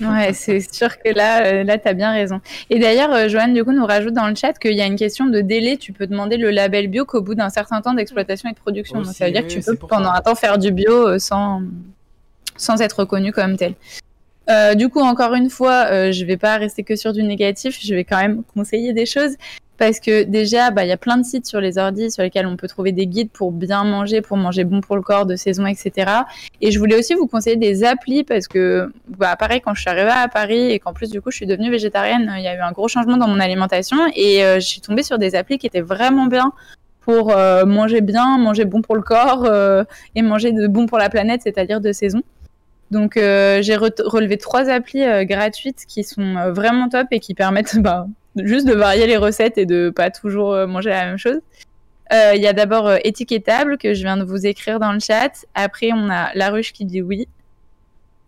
Ouais, 0.00 0.32
c'est 0.32 0.60
sûr 0.72 0.96
que 0.98 1.12
là, 1.12 1.44
euh, 1.44 1.64
là, 1.64 1.78
tu 1.78 1.88
as 1.88 1.92
bien 1.92 2.12
raison. 2.12 2.40
Et 2.70 2.78
d'ailleurs, 2.78 3.12
euh, 3.12 3.28
Joanne, 3.28 3.52
du 3.52 3.64
coup, 3.64 3.72
nous 3.72 3.84
rajoute 3.84 4.14
dans 4.14 4.28
le 4.28 4.34
chat 4.34 4.52
qu'il 4.52 4.74
y 4.74 4.80
a 4.80 4.86
une 4.86 4.96
question 4.96 5.26
de 5.26 5.40
délai. 5.40 5.76
Tu 5.76 5.92
peux 5.92 6.06
demander 6.06 6.36
le 6.36 6.50
label 6.50 6.88
bio 6.88 7.04
qu'au 7.04 7.20
bout 7.20 7.34
d'un 7.34 7.50
certain 7.50 7.80
temps 7.80 7.94
d'exploitation 7.94 8.48
et 8.48 8.52
de 8.52 8.58
production. 8.58 9.02
Donc, 9.02 9.12
ça 9.12 9.26
veut 9.26 9.32
dire 9.32 9.42
que 9.42 9.52
tu 9.52 9.60
peux 9.60 9.76
pendant 9.76 10.10
un 10.10 10.20
temps 10.20 10.34
faire 10.34 10.58
du 10.58 10.70
bio 10.70 11.08
euh, 11.08 11.18
sans, 11.18 11.62
sans 12.56 12.80
être 12.80 13.00
reconnu 13.00 13.32
comme 13.32 13.56
tel. 13.56 13.74
du 14.76 14.88
coup, 14.88 15.00
encore 15.00 15.34
une 15.34 15.50
fois, 15.50 16.10
je 16.12 16.24
vais 16.24 16.36
pas 16.36 16.56
rester 16.56 16.84
que 16.84 16.96
sur 16.96 17.12
du 17.12 17.22
négatif. 17.22 17.78
Je 17.82 17.94
vais 17.94 18.04
quand 18.04 18.18
même 18.18 18.42
conseiller 18.54 18.92
des 18.92 19.06
choses 19.06 19.36
parce 19.78 20.00
que 20.00 20.24
déjà, 20.24 20.72
bah, 20.72 20.84
il 20.84 20.88
y 20.88 20.92
a 20.92 20.96
plein 20.96 21.16
de 21.16 21.22
sites 21.22 21.46
sur 21.46 21.60
les 21.60 21.78
ordis 21.78 22.10
sur 22.10 22.24
lesquels 22.24 22.46
on 22.46 22.56
peut 22.56 22.66
trouver 22.66 22.90
des 22.90 23.06
guides 23.06 23.30
pour 23.30 23.52
bien 23.52 23.84
manger, 23.84 24.20
pour 24.20 24.36
manger 24.36 24.64
bon 24.64 24.80
pour 24.80 24.96
le 24.96 25.02
corps, 25.02 25.24
de 25.24 25.36
saison, 25.36 25.66
etc. 25.66 26.10
Et 26.60 26.72
je 26.72 26.78
voulais 26.80 26.98
aussi 26.98 27.14
vous 27.14 27.28
conseiller 27.28 27.56
des 27.56 27.84
applis 27.84 28.24
parce 28.24 28.48
que, 28.48 28.92
bah, 29.06 29.36
pareil, 29.36 29.60
quand 29.60 29.74
je 29.74 29.80
suis 29.80 29.88
arrivée 29.88 30.10
à 30.10 30.26
Paris 30.26 30.72
et 30.72 30.80
qu'en 30.80 30.92
plus, 30.92 31.10
du 31.10 31.22
coup, 31.22 31.30
je 31.30 31.36
suis 31.36 31.46
devenue 31.46 31.70
végétarienne, 31.70 32.32
il 32.36 32.42
y 32.42 32.48
a 32.48 32.56
eu 32.56 32.60
un 32.60 32.72
gros 32.72 32.88
changement 32.88 33.16
dans 33.16 33.28
mon 33.28 33.38
alimentation 33.38 33.98
et 34.16 34.44
euh, 34.44 34.56
je 34.56 34.66
suis 34.66 34.80
tombée 34.80 35.04
sur 35.04 35.16
des 35.16 35.36
applis 35.36 35.58
qui 35.58 35.68
étaient 35.68 35.80
vraiment 35.80 36.26
bien 36.26 36.52
pour 37.00 37.30
euh, 37.30 37.64
manger 37.64 38.00
bien, 38.00 38.36
manger 38.36 38.64
bon 38.64 38.82
pour 38.82 38.96
le 38.96 39.02
corps 39.02 39.44
euh, 39.44 39.84
et 40.16 40.22
manger 40.22 40.50
de 40.50 40.66
bon 40.66 40.86
pour 40.86 40.98
la 40.98 41.08
planète, 41.08 41.42
c'est-à-dire 41.44 41.80
de 41.80 41.92
saison. 41.92 42.22
Donc 42.90 43.12
j'ai 43.16 43.76
relevé 43.76 44.38
trois 44.38 44.70
applis 44.70 45.04
gratuites 45.26 45.84
qui 45.86 46.04
sont 46.04 46.50
vraiment 46.52 46.88
top 46.88 47.08
et 47.10 47.20
qui 47.20 47.34
permettent 47.34 47.78
bah, 47.80 48.06
juste 48.44 48.66
de 48.66 48.74
varier 48.74 49.06
les 49.06 49.16
recettes 49.16 49.58
et 49.58 49.66
de 49.66 49.90
pas 49.90 50.10
toujours 50.10 50.52
euh, 50.52 50.66
manger 50.66 50.90
la 50.90 51.06
même 51.06 51.18
chose. 51.18 51.40
Euh, 52.12 52.32
il 52.34 52.40
y 52.40 52.46
a 52.46 52.52
d'abord 52.52 52.86
euh, 52.86 52.96
étiquetable 53.04 53.76
que 53.76 53.92
je 53.92 54.02
viens 54.02 54.16
de 54.16 54.24
vous 54.24 54.46
écrire 54.46 54.80
dans 54.80 54.92
le 54.92 55.00
chat. 55.00 55.46
Après, 55.54 55.90
on 55.92 56.08
a 56.08 56.32
la 56.34 56.50
ruche 56.50 56.72
qui 56.72 56.84
dit 56.84 57.02
oui. 57.02 57.28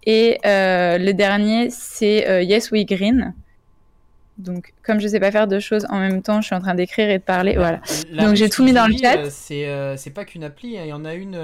Et 0.06 0.38
le 0.44 1.12
dernier, 1.12 1.68
c'est 1.70 2.44
Yes 2.44 2.70
We 2.70 2.86
Green. 2.86 3.34
Donc, 4.38 4.72
comme 4.82 4.98
je 4.98 5.06
sais 5.06 5.20
pas 5.20 5.30
faire 5.30 5.46
deux 5.46 5.60
choses 5.60 5.86
en 5.90 5.98
même 5.98 6.22
temps, 6.22 6.40
je 6.40 6.46
suis 6.46 6.54
en 6.54 6.60
train 6.60 6.74
d'écrire 6.74 7.10
et 7.10 7.18
de 7.18 7.22
parler. 7.22 7.56
Voilà. 7.56 7.80
Donc, 8.18 8.34
j'ai 8.34 8.48
tout 8.48 8.64
mis 8.64 8.72
dans 8.72 8.86
le 8.86 8.96
chat. 8.96 9.28
c'est 9.30 10.14
pas 10.14 10.24
qu'une 10.24 10.44
appli, 10.44 10.78
hein. 10.78 10.82
il 10.84 10.88
y 10.88 10.92
en 10.92 11.04
a 11.04 11.14
une 11.14 11.36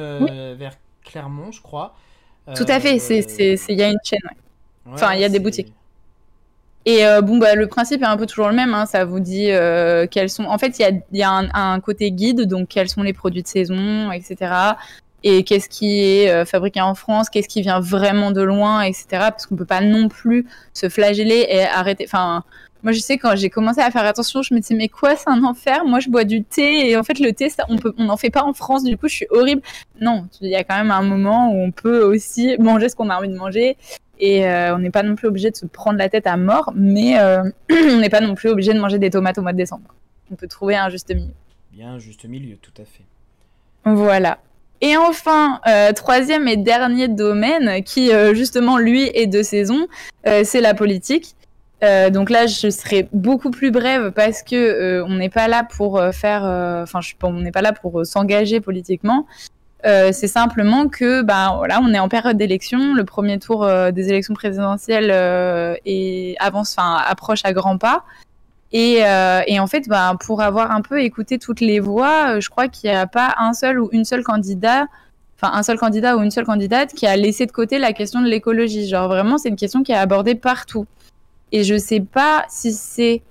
vers 0.54 0.72
Clermont, 1.04 1.52
je 1.52 1.60
crois. 1.60 1.96
Tout 2.54 2.64
à 2.68 2.80
fait, 2.80 2.96
il 2.96 3.76
y 3.76 3.82
a 3.82 3.88
une 3.88 3.98
chaîne. 4.02 4.20
enfin, 4.86 5.14
il 5.14 5.20
y 5.20 5.24
a 5.24 5.28
des 5.28 5.38
boutiques. 5.38 5.72
Et 6.86 7.04
euh, 7.04 7.20
bon, 7.20 7.36
bah, 7.38 7.56
le 7.56 7.66
principe 7.66 8.02
est 8.02 8.06
un 8.06 8.16
peu 8.16 8.26
toujours 8.26 8.48
le 8.48 8.54
même. 8.54 8.72
Hein. 8.72 8.86
Ça 8.86 9.04
vous 9.04 9.18
dit 9.18 9.50
euh, 9.50 10.06
quels 10.08 10.30
sont. 10.30 10.44
En 10.44 10.56
fait, 10.56 10.78
il 10.78 11.02
y 11.12 11.22
a, 11.22 11.42
un, 11.52 11.80
côté 11.80 12.12
guide, 12.12 12.42
donc 12.42 12.68
quels 12.68 12.88
sont 12.88 13.02
les 13.02 13.12
produits 13.12 13.42
de 13.42 13.48
saison, 13.48 14.12
etc. 14.12 14.52
Et 15.24 15.42
qu'est-ce 15.42 15.68
qui 15.68 16.00
est 16.00 16.30
euh, 16.30 16.44
fabriqué 16.44 16.80
en 16.80 16.94
France, 16.94 17.28
qu'est-ce 17.28 17.48
qui 17.48 17.60
vient 17.60 17.80
vraiment 17.80 18.30
de 18.30 18.40
loin, 18.40 18.82
etc. 18.82 19.06
Parce 19.10 19.46
qu'on 19.46 19.56
peut 19.56 19.64
pas 19.64 19.80
non 19.80 20.08
plus 20.08 20.46
se 20.74 20.88
flageller 20.88 21.46
et 21.48 21.64
arrêter. 21.64 22.04
Enfin, 22.06 22.44
moi, 22.84 22.92
je 22.92 23.00
sais 23.00 23.18
quand 23.18 23.34
j'ai 23.34 23.50
commencé 23.50 23.80
à 23.80 23.90
faire 23.90 24.04
attention, 24.04 24.42
je 24.42 24.54
me 24.54 24.60
disais 24.60 24.76
mais 24.76 24.88
quoi, 24.88 25.16
c'est 25.16 25.28
un 25.28 25.42
enfer. 25.42 25.84
Moi, 25.84 25.98
je 25.98 26.08
bois 26.08 26.22
du 26.22 26.44
thé 26.44 26.88
et 26.88 26.96
en 26.96 27.02
fait, 27.02 27.18
le 27.18 27.32
thé, 27.32 27.48
ça, 27.48 27.64
on 27.68 27.78
on 27.98 28.04
n'en 28.04 28.16
fait 28.16 28.30
pas 28.30 28.44
en 28.44 28.52
France. 28.52 28.84
Du 28.84 28.96
coup, 28.96 29.08
je 29.08 29.14
suis 29.16 29.26
horrible. 29.30 29.62
Non, 30.00 30.28
il 30.40 30.50
y 30.50 30.54
a 30.54 30.62
quand 30.62 30.76
même 30.76 30.92
un 30.92 31.02
moment 31.02 31.50
où 31.50 31.56
on 31.56 31.72
peut 31.72 32.04
aussi 32.04 32.56
manger 32.60 32.88
ce 32.88 32.94
qu'on 32.94 33.10
a 33.10 33.16
envie 33.16 33.28
de 33.28 33.36
manger 33.36 33.76
et 34.18 34.46
euh, 34.46 34.74
on 34.74 34.78
n'est 34.78 34.90
pas 34.90 35.02
non 35.02 35.14
plus 35.14 35.28
obligé 35.28 35.50
de 35.50 35.56
se 35.56 35.66
prendre 35.66 35.98
la 35.98 36.08
tête 36.08 36.26
à 36.26 36.36
mort, 36.36 36.72
mais 36.74 37.18
euh, 37.18 37.42
on 37.70 37.98
n'est 37.98 38.10
pas 38.10 38.20
non 38.20 38.34
plus 38.34 38.48
obligé 38.48 38.72
de 38.72 38.80
manger 38.80 38.98
des 38.98 39.10
tomates 39.10 39.38
au 39.38 39.42
mois 39.42 39.52
de 39.52 39.58
décembre. 39.58 39.94
On 40.30 40.34
peut 40.34 40.48
trouver 40.48 40.76
un 40.76 40.88
juste 40.88 41.14
milieu. 41.14 41.32
Bien 41.72 41.94
un 41.94 41.98
juste 41.98 42.24
milieu, 42.24 42.56
tout 42.56 42.72
à 42.80 42.84
fait. 42.84 43.04
Voilà. 43.84 44.38
Et 44.80 44.96
enfin, 44.96 45.60
euh, 45.66 45.92
troisième 45.92 46.48
et 46.48 46.56
dernier 46.56 47.08
domaine 47.08 47.82
qui 47.82 48.10
justement 48.34 48.76
lui 48.76 49.10
est 49.14 49.26
de 49.26 49.42
saison, 49.42 49.86
c'est 50.24 50.60
la 50.60 50.74
politique. 50.74 51.34
donc 51.80 52.28
là, 52.28 52.46
je 52.46 52.68
serai 52.68 53.08
beaucoup 53.12 53.50
plus 53.50 53.70
brève 53.70 54.10
parce 54.10 54.42
que 54.42 55.02
on 55.06 55.14
n'est 55.14 55.30
pas 55.30 55.48
là 55.48 55.64
pour 55.64 56.02
faire, 56.12 56.42
enfin, 56.82 57.00
on 57.22 57.40
n'est 57.40 57.52
pas 57.52 57.62
là 57.62 57.72
pour 57.72 58.04
s'engager 58.04 58.60
politiquement. 58.60 59.26
Euh, 59.84 60.10
c'est 60.12 60.28
simplement 60.28 60.88
que 60.88 61.22
bah, 61.22 61.54
voilà, 61.58 61.80
on 61.82 61.92
est 61.92 61.98
en 61.98 62.08
période 62.08 62.36
d'élection, 62.36 62.94
le 62.94 63.04
premier 63.04 63.38
tour 63.38 63.62
euh, 63.62 63.90
des 63.90 64.08
élections 64.08 64.34
présidentielles 64.34 65.10
euh, 65.12 65.74
avance, 66.40 66.74
enfin 66.76 66.96
approche 67.06 67.40
à 67.44 67.52
grands 67.52 67.78
pas. 67.78 68.04
Et, 68.72 69.02
en 69.04 69.66
fait, 69.66 69.88
bah, 69.88 70.16
pour 70.20 70.42
avoir 70.42 70.70
un 70.70 70.82
peu 70.82 71.00
écouté 71.02 71.38
toutes 71.38 71.60
les 71.60 71.80
voix, 71.80 72.40
je 72.40 72.48
crois 72.50 72.68
qu'il 72.68 72.90
n'y 72.90 72.96
a 72.96 73.06
pas 73.06 73.34
un 73.38 73.52
seul 73.52 73.80
ou 73.80 73.88
une 73.92 74.04
seule 74.04 74.22
candidat, 74.22 74.86
enfin 75.36 75.52
un 75.54 75.62
seul 75.62 75.78
candidat 75.78 76.16
ou 76.16 76.22
une 76.22 76.30
seule 76.30 76.44
candidate 76.44 76.92
qui 76.92 77.06
a 77.06 77.16
laissé 77.16 77.46
de 77.46 77.52
côté 77.52 77.78
la 77.78 77.92
question 77.92 78.20
de 78.20 78.26
l'écologie. 78.26 78.88
Genre 78.88 79.08
vraiment, 79.08 79.38
c'est 79.38 79.48
une 79.48 79.56
question 79.56 79.82
qui 79.82 79.92
est 79.92 79.96
abordée 79.96 80.34
partout. 80.34 80.86
Et 81.52 81.64
je 81.64 81.78
sais 81.78 82.00
pas 82.00 82.44
si 82.48 82.72
c'est 82.72 83.22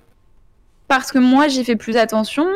parce 0.88 1.12
que 1.12 1.18
moi 1.18 1.48
j'ai 1.48 1.64
fait 1.64 1.76
plus 1.76 1.96
attention 1.96 2.46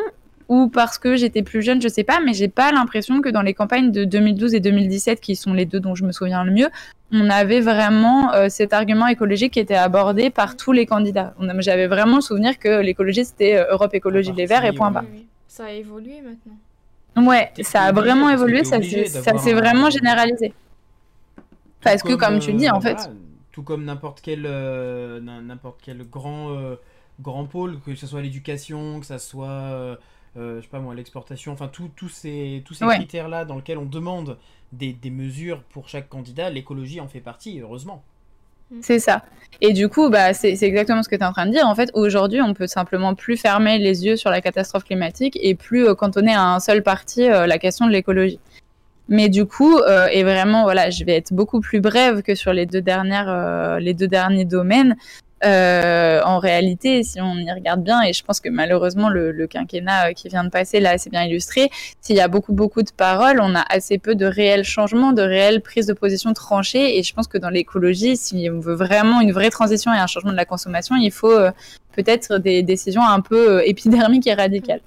ou 0.51 0.67
parce 0.67 0.97
que 0.97 1.15
j'étais 1.15 1.43
plus 1.43 1.61
jeune, 1.61 1.81
je 1.81 1.87
sais 1.87 2.03
pas, 2.03 2.19
mais 2.19 2.33
j'ai 2.33 2.49
pas 2.49 2.73
l'impression 2.73 3.21
que 3.21 3.29
dans 3.29 3.41
les 3.41 3.53
campagnes 3.53 3.89
de 3.89 4.03
2012 4.03 4.53
et 4.53 4.59
2017, 4.59 5.21
qui 5.21 5.37
sont 5.37 5.53
les 5.53 5.65
deux 5.65 5.79
dont 5.79 5.95
je 5.95 6.03
me 6.03 6.11
souviens 6.11 6.43
le 6.43 6.51
mieux, 6.51 6.67
on 7.13 7.29
avait 7.29 7.61
vraiment 7.61 8.33
euh, 8.33 8.49
cet 8.49 8.73
argument 8.73 9.07
écologique 9.07 9.53
qui 9.53 9.61
était 9.61 9.75
abordé 9.75 10.29
par 10.29 10.57
tous 10.57 10.73
les 10.73 10.85
candidats. 10.85 11.33
J'avais 11.59 11.87
vraiment 11.87 12.17
le 12.17 12.21
souvenir 12.21 12.59
que 12.59 12.81
l'écologie 12.81 13.23
c'était 13.23 13.59
euh, 13.59 13.71
Europe 13.71 13.93
Écologie 13.93 14.33
Les 14.33 14.45
Verts 14.45 14.65
et 14.65 14.73
point 14.73 14.91
barre. 14.91 15.05
Ça 15.47 15.67
a 15.67 15.71
évolué 15.71 16.19
maintenant. 16.19 17.29
Ouais, 17.29 17.53
ça 17.61 17.83
a 17.83 17.91
vraiment 17.93 18.29
évolué, 18.29 18.65
ça 18.65 18.81
s'est 18.81 19.53
vraiment 19.53 19.89
généralisé. 19.89 20.53
Parce 21.79 22.03
que, 22.03 22.15
comme 22.15 22.39
tu 22.39 22.51
le 22.51 22.57
dis, 22.57 22.69
en 22.69 22.81
fait. 22.81 23.09
tout 23.53 23.63
comme 23.63 23.85
n'importe 23.85 24.19
quel, 24.21 24.41
n'importe 24.41 25.79
quel 25.81 26.03
grand 26.09 26.75
grand 27.21 27.45
pôle, 27.45 27.79
que 27.85 27.95
ce 27.95 28.07
soit 28.07 28.21
l'éducation, 28.21 28.99
que 28.99 29.05
ce 29.05 29.17
soit, 29.17 29.97
euh, 30.37 30.39
euh, 30.39 30.57
je 30.57 30.61
sais 30.63 30.69
pas 30.69 30.79
moi, 30.79 30.95
l'exportation, 30.95 31.51
enfin 31.51 31.69
tous 31.69 32.09
ces, 32.09 32.63
tous 32.65 32.73
ces 32.73 32.85
critères-là 32.85 33.45
dans 33.45 33.57
lesquels 33.57 33.77
on 33.77 33.85
demande 33.85 34.37
des, 34.71 34.93
des, 34.93 35.09
mesures 35.09 35.61
pour 35.63 35.89
chaque 35.89 36.07
candidat, 36.07 36.49
l'écologie 36.49 37.01
en 37.01 37.07
fait 37.07 37.19
partie, 37.19 37.59
heureusement. 37.59 38.03
Mm. 38.71 38.79
C'est 38.81 38.99
ça. 38.99 39.23
Et 39.59 39.73
du 39.73 39.89
coup, 39.89 40.09
bah, 40.09 40.33
c'est 40.33 40.53
exactement 40.61 41.03
ce 41.03 41.09
que 41.09 41.15
tu 41.15 41.21
es 41.21 41.25
en 41.25 41.33
train 41.33 41.45
de 41.45 41.51
dire. 41.51 41.67
En 41.67 41.75
fait, 41.75 41.91
aujourd'hui, 41.93 42.41
on 42.41 42.53
peut 42.53 42.67
simplement 42.67 43.13
plus 43.13 43.35
fermer 43.35 43.77
les 43.77 44.05
yeux 44.05 44.15
sur 44.15 44.29
la 44.29 44.41
catastrophe 44.41 44.85
climatique 44.85 45.37
et 45.41 45.55
plus 45.55 45.87
euh, 45.87 45.95
cantonner 45.95 46.33
à 46.33 46.53
un 46.53 46.59
seul 46.59 46.83
parti 46.83 47.27
la 47.27 47.57
question 47.57 47.85
de 47.85 47.91
l'écologie. 47.91 48.39
Mais 49.09 49.27
du 49.27 49.45
coup, 49.45 49.77
et 50.11 50.23
vraiment, 50.23 50.63
voilà, 50.63 50.89
je 50.89 51.03
vais 51.03 51.17
être 51.17 51.33
beaucoup 51.33 51.59
plus 51.59 51.81
brève 51.81 52.21
que 52.21 52.33
sur 52.33 52.53
les 52.53 52.65
deux 52.65 52.81
dernières, 52.81 53.77
les 53.81 53.93
deux 53.93 54.07
derniers 54.07 54.45
domaines. 54.45 54.95
Euh, 55.43 56.21
en 56.23 56.37
réalité, 56.37 57.03
si 57.03 57.19
on 57.19 57.35
y 57.35 57.51
regarde 57.51 57.83
bien, 57.83 58.01
et 58.03 58.13
je 58.13 58.23
pense 58.23 58.39
que 58.39 58.49
malheureusement 58.49 59.09
le, 59.09 59.47
quinquennat 59.47 60.09
euh, 60.09 60.13
qui 60.13 60.29
vient 60.29 60.43
de 60.43 60.49
passer 60.49 60.79
là, 60.79 60.91
assez 60.91 61.09
bien 61.09 61.23
illustré, 61.23 61.71
s'il 61.99 62.15
y 62.15 62.19
a 62.19 62.27
beaucoup 62.27 62.53
beaucoup 62.53 62.83
de 62.83 62.91
paroles, 62.91 63.39
on 63.41 63.55
a 63.55 63.63
assez 63.69 63.97
peu 63.97 64.13
de 64.13 64.25
réels 64.25 64.63
changements, 64.63 65.13
de 65.13 65.23
réelles 65.23 65.61
prises 65.61 65.87
de 65.87 65.93
position 65.93 66.33
tranchées. 66.33 66.97
Et 66.97 67.03
je 67.03 67.13
pense 67.13 67.27
que 67.27 67.39
dans 67.39 67.49
l'écologie, 67.49 68.17
si 68.17 68.49
on 68.51 68.59
veut 68.59 68.75
vraiment 68.75 69.19
une 69.19 69.31
vraie 69.31 69.49
transition 69.49 69.91
et 69.93 69.97
un 69.97 70.07
changement 70.07 70.31
de 70.31 70.37
la 70.37 70.45
consommation, 70.45 70.95
il 70.95 71.11
faut 71.11 71.31
euh, 71.31 71.51
peut-être 71.93 72.37
des 72.37 72.61
décisions 72.61 73.03
un 73.03 73.21
peu 73.21 73.63
épidermiques 73.65 74.27
et 74.27 74.35
radicales. 74.35 74.81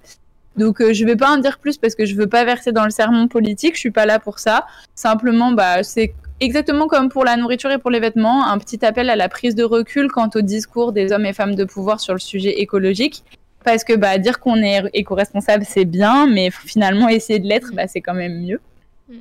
Donc 0.57 0.77
je 0.81 0.93
je 0.93 1.05
vais 1.05 1.17
pas 1.17 1.31
en 1.31 1.39
dire 1.39 1.59
plus 1.59 1.79
parce 1.79 1.97
que 1.97 2.07
je 2.07 2.15
veux 2.15 2.29
pas 2.29 2.45
verser 2.45 2.71
dans 2.73 2.85
le 2.85 2.91
sermon 2.91 3.27
politique, 3.27 3.75
je 3.75 3.81
suis 3.81 3.91
pas 3.91 4.07
là 4.07 4.21
pour 4.21 4.39
ça. 4.39 4.67
Simplement 4.95 5.51
bah 5.53 5.83
c'est 5.83 6.15
Exactement 6.41 6.89
comme 6.89 7.09
pour 7.09 7.25
la 7.25 7.37
nourriture 7.37 7.71
et 7.71 7.79
pour 7.79 7.91
les 7.91 8.01
vêtements, 8.01 8.47
un 8.47 8.59
petit 8.59 8.85
appel 8.85 9.09
à 9.09 9.17
la 9.17 9.29
prise 9.29 9.55
de 9.55 9.63
recul 9.63 10.11
quant 10.11 10.29
au 10.35 10.41
discours 10.41 10.93
des 10.93 11.13
hommes 11.13 11.27
et 11.27 11.33
femmes 11.33 11.55
de 11.55 11.65
pouvoir 11.65 12.01
sur 12.01 12.13
le 12.13 12.19
sujet 12.19 12.61
écologique. 12.61 13.23
Parce 13.65 13.85
que 13.85 13.95
bah, 13.95 14.19
dire 14.19 14.41
qu'on 14.41 14.57
est 14.57 14.83
éco-responsable, 14.93 15.65
c'est 15.67 15.87
bien, 15.87 16.27
mais 16.27 16.51
finalement, 16.51 17.09
essayer 17.09 17.39
de 17.39 17.49
l'être, 17.49 17.71
bah, 17.73 17.87
c'est 17.87 18.03
quand 18.03 18.15
même 18.15 18.43
mieux. 18.43 18.61
Mm. 19.09 19.15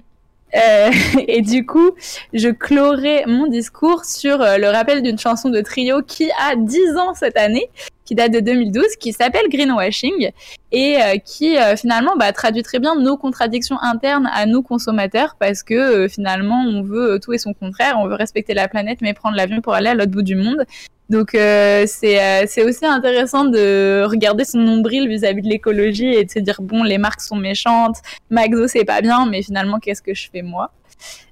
Euh, 0.56 0.92
et 1.28 1.42
du 1.42 1.66
coup, 1.66 1.92
je 2.34 2.50
clorai 2.50 3.24
mon 3.26 3.48
discours 3.48 4.04
sur 4.04 4.42
euh, 4.42 4.58
le 4.58 4.68
rappel 4.68 5.02
d'une 5.02 5.18
chanson 5.18 5.50
de 5.50 5.62
trio 5.62 6.02
qui 6.02 6.30
a 6.32 6.56
10 6.58 6.98
ans 6.98 7.14
cette 7.14 7.38
année, 7.38 7.70
qui 8.06 8.16
date 8.16 8.32
de 8.32 8.40
2012, 8.40 8.96
qui 9.00 9.14
s'appelle 9.14 9.48
Greenwashing 9.50 10.32
et 10.72 10.98
euh, 10.98 11.18
qui 11.24 11.58
euh, 11.58 11.76
finalement 11.76 12.16
bah, 12.18 12.32
traduit 12.34 12.64
très 12.64 12.80
bien 12.80 12.96
nos 12.96 13.18
contradictions 13.18 13.78
internes 13.82 14.30
à 14.34 14.46
nous 14.46 14.62
consommateurs 14.62 15.36
parce 15.40 15.64
que 15.64 15.74
euh, 15.74 16.08
finalement 16.08 16.64
on 16.68 16.82
veut 16.82 17.20
tout 17.22 17.34
et 17.34 17.38
son 17.38 17.54
contraire, 17.54 17.96
on 18.00 18.08
veut 18.08 18.16
respecter 18.16 18.54
la 18.54 18.68
planète 18.68 19.00
mais 19.02 19.14
prendre 19.14 19.38
l'avion 19.38 19.62
pour 19.62 19.74
aller 19.74 19.90
à 19.90 19.94
l'autre 19.94 20.12
bout 20.12 20.24
du 20.24 20.36
monde. 20.36 20.66
Donc 21.10 21.32
c'est 21.34 22.64
aussi 22.66 22.86
intéressant 22.86 23.46
de 23.46 24.04
regarder 24.06 24.46
son 24.46 24.60
nombril 24.60 25.08
vis-à-vis 25.08 25.42
de 25.42 25.50
l'écologie 25.50 26.08
et 26.08 26.24
de 26.24 26.32
se 26.32 26.40
dire 26.40 26.62
bon 26.62 26.82
les 26.84 26.98
marques 26.98 27.22
sont 27.22 27.36
méchantes, 27.36 27.98
Maxo 28.30 28.68
c'est 28.68 28.86
pas 28.86 29.02
bien 29.02 29.26
mais 29.28 29.44
finalement 29.44 29.80
qu'est-ce 29.80 30.02
que 30.02 30.14
je 30.14 30.30
fais 30.32 30.42
moi? 30.42 30.72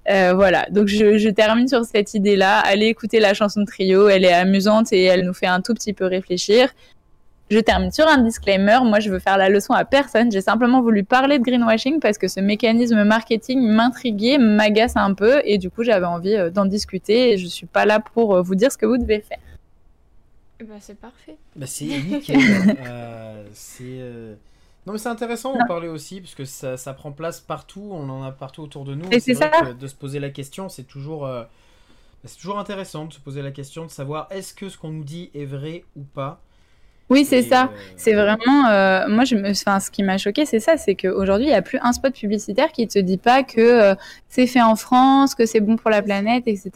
Euh, 0.10 0.34
voilà, 0.34 0.66
donc 0.72 0.88
je, 0.88 1.30
termine 1.30 1.68
sur 1.68 1.86
cette 1.86 2.14
idée-là. 2.14 2.60
Allez 2.60 2.88
écouter 2.88 3.20
la 3.20 3.34
chanson 3.34 3.62
de 3.62 3.66
trio, 3.66 4.10
elle 4.10 4.26
est 4.26 4.34
amusante 4.34 4.92
et 4.92 5.04
elle 5.04 5.26
nous 5.26 5.34
fait 5.34 5.48
un 5.48 5.62
tout 5.62 5.74
petit 5.74 5.94
peu 5.94 6.06
réfléchir. 6.06 6.74
Je 7.50 7.60
termine 7.60 7.92
sur 7.92 8.08
un 8.08 8.20
disclaimer. 8.20 8.80
Moi, 8.84 9.02
je 9.02 9.10
veux 9.10 9.20
faire 9.20 9.38
la 9.38 9.50
leçon 9.50 9.74
à 9.74 9.84
personne. 9.84 10.32
J'ai 10.32 10.40
simplement 10.40 10.82
voulu 10.82 11.04
parler 11.04 11.38
de 11.38 11.44
greenwashing 11.44 12.00
parce 12.00 12.18
que 12.18 12.30
ce 12.30 12.40
mécanisme 12.40 13.04
marketing 13.04 13.62
m'intriguait, 13.62 14.38
m'agace 14.38 14.96
un 14.96 15.14
peu 15.14 15.42
et 15.44 15.58
du 15.58 15.70
coup, 15.70 15.84
j'avais 15.84 16.06
envie 16.06 16.36
euh, 16.36 16.50
d'en 16.50 16.66
discuter 16.66 17.34
et 17.34 17.38
je 17.38 17.48
suis 17.48 17.66
pas 17.66 17.86
là 17.86 18.00
pour 18.00 18.36
euh, 18.36 18.42
vous 18.42 18.56
dire 18.56 18.72
ce 18.72 18.78
que 18.78 18.86
vous 18.86 18.98
devez 18.98 19.20
faire. 19.20 19.40
Bah, 20.62 20.76
c'est 20.80 20.98
parfait. 20.98 21.36
Bah, 21.56 21.66
c'est 21.68 21.86
nickel. 21.86 22.40
c'est 23.54 24.00
non, 24.88 24.94
mais 24.94 25.00
c'est 25.00 25.10
intéressant 25.10 25.56
d'en 25.56 25.66
parler 25.66 25.88
aussi, 25.88 26.22
parce 26.22 26.34
que 26.34 26.44
ça, 26.44 26.76
ça, 26.76 26.94
prend 26.94 27.12
place 27.12 27.40
partout, 27.40 27.90
on 27.92 28.10
en 28.10 28.24
a 28.24 28.32
partout 28.32 28.64
autour 28.64 28.84
de 28.84 28.96
nous. 28.96 29.06
Et 29.12 29.20
c'est 29.20 29.36
ça. 29.36 29.52
de 29.80 29.88
se 29.88 29.94
poser 29.94 30.20
la 30.20 30.32
question, 30.32 30.70
c'est 30.70 30.84
toujours, 30.84 31.28
euh, 31.28 31.44
c'est 32.26 32.38
toujours 32.40 32.58
intéressant 32.58 33.06
de 33.06 33.14
se 33.14 33.20
poser 33.20 33.44
la 33.44 33.52
question, 33.52 33.86
de 33.86 33.92
savoir 33.92 34.28
est-ce 34.32 34.56
que 34.56 34.70
ce 34.70 34.80
qu'on 34.80 34.90
nous 34.90 35.04
dit 35.04 35.30
est 35.36 35.46
vrai 35.46 35.84
ou 35.96 36.02
pas. 36.02 36.42
Oui, 37.10 37.26
c'est 37.26 37.44
ça. 37.44 37.66
Euh, 37.66 37.78
c'est 37.96 38.14
vraiment. 38.14 38.70
Euh, 38.70 39.08
moi, 39.08 39.24
je 39.24 39.36
me... 39.36 39.52
enfin, 39.52 39.80
ce 39.80 39.92
qui 39.92 40.02
m'a 40.02 40.18
choqué, 40.18 40.46
c'est 40.46 40.62
ça 40.62 40.78
c'est 40.78 40.96
qu'aujourd'hui, 40.96 41.48
il 41.48 41.50
n'y 41.50 41.56
a 41.56 41.62
plus 41.62 41.78
un 41.84 41.92
spot 41.92 42.14
publicitaire 42.14 42.72
qui 42.72 42.84
ne 42.84 42.88
te 42.90 43.00
dit 43.00 43.18
pas 43.18 43.44
que 43.44 43.96
c'est 44.30 44.48
fait 44.48 44.62
en 44.62 44.76
France, 44.76 45.36
que 45.36 45.46
c'est 45.46 45.60
bon 45.60 45.76
pour 45.76 45.92
la 45.92 46.02
planète, 46.02 46.46
etc. 46.48 46.72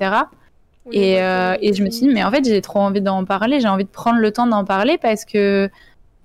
et, 0.91 1.14
et 1.14 1.74
je 1.74 1.84
me 1.84 1.89
suis 1.89 2.06
dit, 2.06 2.14
mais 2.14 2.24
en 2.24 2.30
fait, 2.30 2.45
j'ai 2.45 2.62
trop 2.62 2.82
envie 2.82 3.01
d'en 3.01 3.26
parler, 3.26 3.62
j'ai 3.62 3.68
envie 3.68 3.86
de 3.86 3.89
prendre 3.89 4.20
le 4.20 4.32
temps 4.32 4.45
d'en 4.45 4.64
parler 4.64 4.99
parce 4.99 5.26
que 5.26 5.72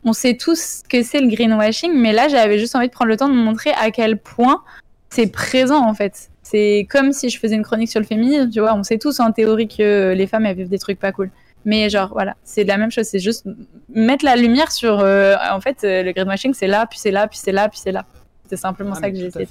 on 0.04 0.12
sait 0.12 0.36
tous 0.36 0.82
que 0.88 1.02
c'est 1.02 1.20
le 1.20 1.28
greenwashing, 1.28 1.92
mais 1.94 2.12
là, 2.12 2.28
j'avais 2.28 2.58
juste 2.58 2.74
envie 2.74 2.88
de 2.88 2.92
prendre 2.92 3.10
le 3.10 3.16
temps 3.16 3.28
de 3.28 3.34
montrer 3.34 3.70
à 3.72 3.90
quel 3.90 4.16
point 4.18 4.62
c'est 5.10 5.26
présent, 5.26 5.84
en 5.86 5.94
fait. 5.94 6.30
C'est 6.42 6.86
comme 6.90 7.12
si 7.12 7.28
je 7.28 7.38
faisais 7.38 7.54
une 7.54 7.62
chronique 7.62 7.90
sur 7.90 8.00
le 8.00 8.06
féminisme, 8.06 8.50
tu 8.50 8.60
vois. 8.60 8.74
On 8.74 8.82
sait 8.82 8.98
tous 8.98 9.20
en 9.20 9.30
théorie 9.32 9.68
que 9.68 10.14
les 10.16 10.26
femmes, 10.26 10.46
elles 10.46 10.56
vivent 10.56 10.68
des 10.68 10.78
trucs 10.78 10.98
pas 10.98 11.12
cool. 11.12 11.30
Mais 11.64 11.90
genre, 11.90 12.08
voilà, 12.12 12.36
c'est 12.42 12.64
la 12.64 12.78
même 12.78 12.90
chose. 12.90 13.04
C'est 13.04 13.18
juste 13.18 13.46
mettre 13.92 14.24
la 14.24 14.36
lumière 14.36 14.72
sur, 14.72 15.00
euh, 15.00 15.36
en 15.50 15.60
fait, 15.60 15.84
euh, 15.84 16.02
le 16.02 16.12
greenwashing, 16.12 16.54
c'est 16.54 16.66
là, 16.66 16.86
puis 16.86 16.98
c'est 16.98 17.10
là, 17.10 17.28
puis 17.28 17.38
c'est 17.38 17.52
là, 17.52 17.68
puis 17.68 17.78
c'est 17.78 17.92
là. 17.92 18.06
C'est 18.48 18.56
simplement 18.56 18.94
ah, 18.96 19.00
ça 19.00 19.10
que 19.10 19.16
j'ai 19.16 19.26
essayé. 19.26 19.46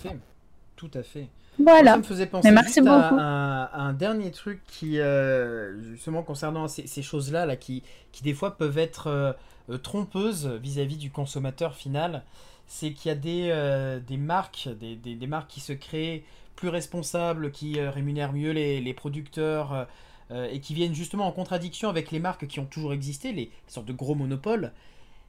Tout 0.75 0.91
à 0.95 1.03
fait. 1.03 1.27
Voilà. 1.61 1.91
ça 1.91 1.97
me 1.97 2.03
faisait 2.03 2.25
penser 2.25 2.51
merci 2.51 2.79
beaucoup. 2.79 3.15
À, 3.19 3.48
un, 3.73 3.93
dernier 3.93 4.31
truc 4.31 4.61
qui, 4.67 4.99
euh, 4.99 5.81
justement, 5.91 6.23
concernant 6.23 6.67
ces, 6.67 7.01
choses-là, 7.01 7.45
là, 7.45 7.55
qui, 7.55 7.83
qui 8.11 8.23
des 8.23 8.33
fois 8.33 8.57
peuvent 8.57 8.77
être 8.77 9.35
euh, 9.69 9.77
trompeuse 9.77 10.47
vis-à-vis 10.47 10.97
du 10.97 11.11
consommateur 11.11 11.75
final, 11.75 12.23
c'est 12.67 12.91
qu'il 12.91 13.09
y 13.09 13.11
a 13.11 13.15
des, 13.15 13.49
euh, 13.51 13.99
des 13.99 14.17
marques, 14.17 14.69
des, 14.79 14.95
des, 14.95 15.27
marques 15.27 15.49
qui 15.49 15.59
se 15.59 15.73
créent 15.73 16.23
plus 16.55 16.69
responsables, 16.69 17.51
qui 17.51 17.79
euh, 17.79 17.91
rémunèrent 17.91 18.33
mieux 18.33 18.51
les, 18.51 18.81
les 18.81 18.93
producteurs 18.93 19.87
et 20.31 20.59
qui 20.59 20.75
viennent 20.75 20.93
justement 20.93 21.25
en 21.25 21.31
contradiction 21.31 21.89
avec 21.89 22.11
les 22.11 22.19
marques 22.19 22.45
qui 22.45 22.59
ont 22.59 22.67
toujours 22.67 22.93
existé, 22.93 23.31
les, 23.31 23.49
sortes 23.67 23.87
de 23.87 23.93
gros 23.93 24.13
monopoles. 24.13 24.71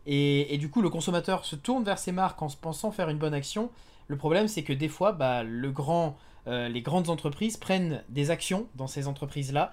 Et, 0.05 0.55
et, 0.55 0.59
du 0.59 0.69
coup, 0.69 0.83
le 0.83 0.91
consommateur 0.91 1.47
se 1.47 1.57
tourne 1.57 1.85
vers 1.85 1.99
ces 1.99 2.13
marques 2.13 2.43
en 2.43 2.51
se 2.51 2.57
pensant 2.59 2.91
faire 2.91 3.09
une 3.09 3.17
bonne 3.17 3.33
action. 3.33 3.71
Le 4.09 4.19
problème, 4.19 4.47
c'est 4.47 4.63
que 4.63 4.75
des 4.75 4.89
fois, 4.89 5.13
bah, 5.13 5.43
le 5.43 5.71
grand, 5.71 6.19
les 6.47 6.83
grandes 6.83 7.11
entreprises 7.11 7.57
prennent 7.57 8.03
des 8.09 8.31
actions 8.31 8.67
dans 8.75 8.87
ces 8.87 9.07
entreprises-là, 9.07 9.73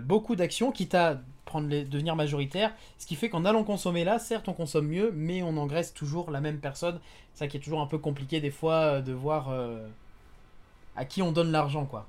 beaucoup 0.00 0.36
d'actions, 0.36 0.72
quitte 0.72 0.94
à 0.94 1.20
prendre 1.50 1.68
les, 1.68 1.84
devenir 1.84 2.16
majoritaire. 2.16 2.72
Ce 2.98 3.06
qui 3.06 3.16
fait 3.16 3.28
qu'en 3.28 3.44
allant 3.44 3.64
consommer 3.64 4.04
là, 4.04 4.18
certes 4.18 4.48
on 4.48 4.54
consomme 4.54 4.86
mieux, 4.86 5.12
mais 5.14 5.42
on 5.42 5.56
engraisse 5.56 5.92
toujours 5.92 6.30
la 6.30 6.40
même 6.40 6.58
personne. 6.58 6.98
C'est 7.34 7.40
ça 7.40 7.48
qui 7.48 7.58
est 7.58 7.60
toujours 7.60 7.80
un 7.82 7.86
peu 7.86 7.98
compliqué 7.98 8.40
des 8.40 8.50
fois 8.50 8.74
euh, 8.74 9.00
de 9.02 9.12
voir 9.12 9.50
euh, 9.50 9.86
à 10.96 11.04
qui 11.04 11.20
on 11.20 11.32
donne 11.32 11.50
l'argent 11.50 11.84
quoi. 11.84 12.06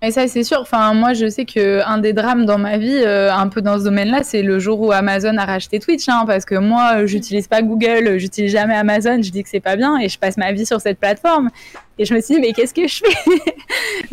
Et 0.00 0.12
ça, 0.12 0.28
c'est 0.28 0.44
sûr. 0.44 0.60
Enfin, 0.60 0.94
moi, 0.94 1.12
je 1.12 1.28
sais 1.28 1.44
que 1.44 1.84
un 1.84 1.98
des 1.98 2.12
drames 2.12 2.44
dans 2.44 2.58
ma 2.58 2.78
vie, 2.78 3.02
euh, 3.04 3.32
un 3.32 3.48
peu 3.48 3.62
dans 3.62 3.78
ce 3.80 3.84
domaine-là, 3.84 4.22
c'est 4.22 4.42
le 4.42 4.60
jour 4.60 4.80
où 4.80 4.92
Amazon 4.92 5.36
a 5.38 5.44
racheté 5.44 5.80
Twitch, 5.80 6.08
hein, 6.08 6.22
parce 6.24 6.44
que 6.44 6.54
moi, 6.54 7.04
j'utilise 7.06 7.48
pas 7.48 7.62
Google, 7.62 8.18
j'utilise 8.18 8.52
jamais 8.52 8.76
Amazon, 8.76 9.20
je 9.20 9.30
dis 9.32 9.42
que 9.42 9.48
c'est 9.48 9.58
pas 9.58 9.74
bien, 9.74 9.98
et 9.98 10.08
je 10.08 10.16
passe 10.16 10.36
ma 10.36 10.52
vie 10.52 10.66
sur 10.66 10.80
cette 10.80 11.00
plateforme. 11.00 11.50
Et 11.98 12.04
je 12.04 12.14
me 12.14 12.20
suis 12.20 12.36
dit, 12.36 12.40
mais 12.40 12.52
qu'est-ce 12.52 12.74
que 12.74 12.86
je 12.86 13.02
fais? 13.04 13.54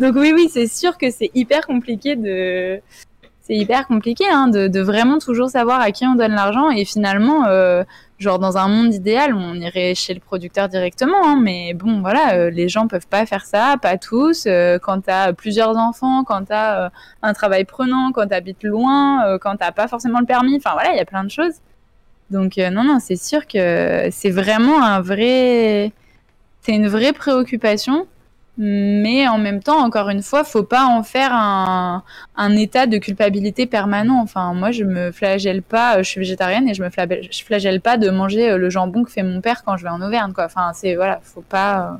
Donc 0.00 0.16
oui, 0.16 0.32
oui, 0.34 0.48
c'est 0.52 0.66
sûr 0.66 0.98
que 0.98 1.08
c'est 1.10 1.30
hyper 1.34 1.66
compliqué 1.66 2.16
de 2.16 2.80
c'est 3.46 3.54
hyper 3.54 3.86
compliqué 3.86 4.24
hein, 4.28 4.48
de, 4.48 4.80
vraiment 4.80 5.18
toujours 5.18 5.50
savoir 5.50 5.80
à 5.80 5.92
qui 5.92 6.04
on 6.04 6.16
donne 6.16 6.32
l'argent 6.32 6.68
et 6.70 6.84
finalement 6.84 7.46
euh, 7.46 7.84
genre 8.18 8.38
dans 8.38 8.56
un 8.56 8.68
monde 8.68 8.94
idéal 8.94 9.34
on 9.34 9.54
irait 9.54 9.94
chez 9.94 10.14
le 10.14 10.20
producteur 10.20 10.68
directement 10.68 11.22
hein, 11.24 11.38
mais 11.40 11.74
bon 11.74 12.00
voilà 12.00 12.34
euh, 12.34 12.50
les 12.50 12.68
gens 12.68 12.88
peuvent 12.88 13.06
pas 13.06 13.26
faire 13.26 13.44
ça 13.44 13.76
pas 13.80 13.98
tous. 13.98 14.44
Euh, 14.46 14.78
quand 14.78 15.02
tu 15.02 15.10
as 15.10 15.32
plusieurs 15.32 15.76
enfants 15.76 16.24
quand 16.24 16.46
tu 16.46 16.52
as 16.52 16.90
un 17.22 17.32
travail 17.32 17.64
prenant 17.64 18.12
quand 18.12 18.26
tu 18.28 18.34
habites 18.34 18.62
loin 18.64 19.38
quand 19.38 19.56
t'as 19.56 19.72
pas 19.72 19.88
forcément 19.88 20.20
le 20.20 20.26
permis 20.26 20.56
enfin 20.56 20.72
voilà 20.72 20.92
il 20.92 20.96
y 20.96 21.00
a 21.00 21.04
plein 21.04 21.24
de 21.24 21.30
choses. 21.30 21.56
Donc 22.30 22.56
non 22.56 22.84
non 22.84 22.98
c'est 23.00 23.16
sûr 23.16 23.46
que 23.46 24.08
c'est 24.10 24.30
vraiment 24.30 24.82
un 24.82 25.00
vrai 25.00 25.92
c'est 26.62 26.72
une 26.72 26.88
vraie 26.88 27.12
préoccupation 27.12 28.06
Mais 28.58 29.28
en 29.28 29.36
même 29.38 29.62
temps, 29.62 29.78
encore 29.84 30.08
une 30.08 30.22
fois, 30.22 30.42
faut 30.44 30.62
pas 30.62 30.86
en 30.86 31.02
faire 31.02 31.30
un, 31.34 32.02
un 32.36 32.56
état 32.56 32.86
de 32.86 32.96
culpabilité 32.98 33.66
permanent. 33.66 34.20
Enfin, 34.22 34.54
moi, 34.54 34.70
je 34.70 34.84
me 34.84 35.12
flagelle 35.12 35.62
pas. 35.62 36.02
Je 36.02 36.08
suis 36.08 36.20
végétarienne 36.20 36.66
et 36.68 36.74
je 36.74 36.82
me 36.82 36.88
flagelle, 36.90 37.28
je 37.30 37.44
flagelle 37.44 37.80
pas 37.82 37.98
de 37.98 38.08
manger 38.10 38.50
euh, 38.50 38.56
le 38.56 38.70
jambon 38.70 39.04
que 39.04 39.10
fait 39.10 39.22
mon 39.22 39.40
père 39.42 39.62
quand 39.64 39.76
je 39.76 39.82
vais 39.82 39.90
en 39.90 40.00
Auvergne, 40.00 40.32
quoi. 40.32 40.44
Enfin, 40.46 40.72
c'est 40.74 40.94
voilà, 40.94 41.20
faut 41.22 41.42
pas. 41.42 41.90
euh, 41.92 41.96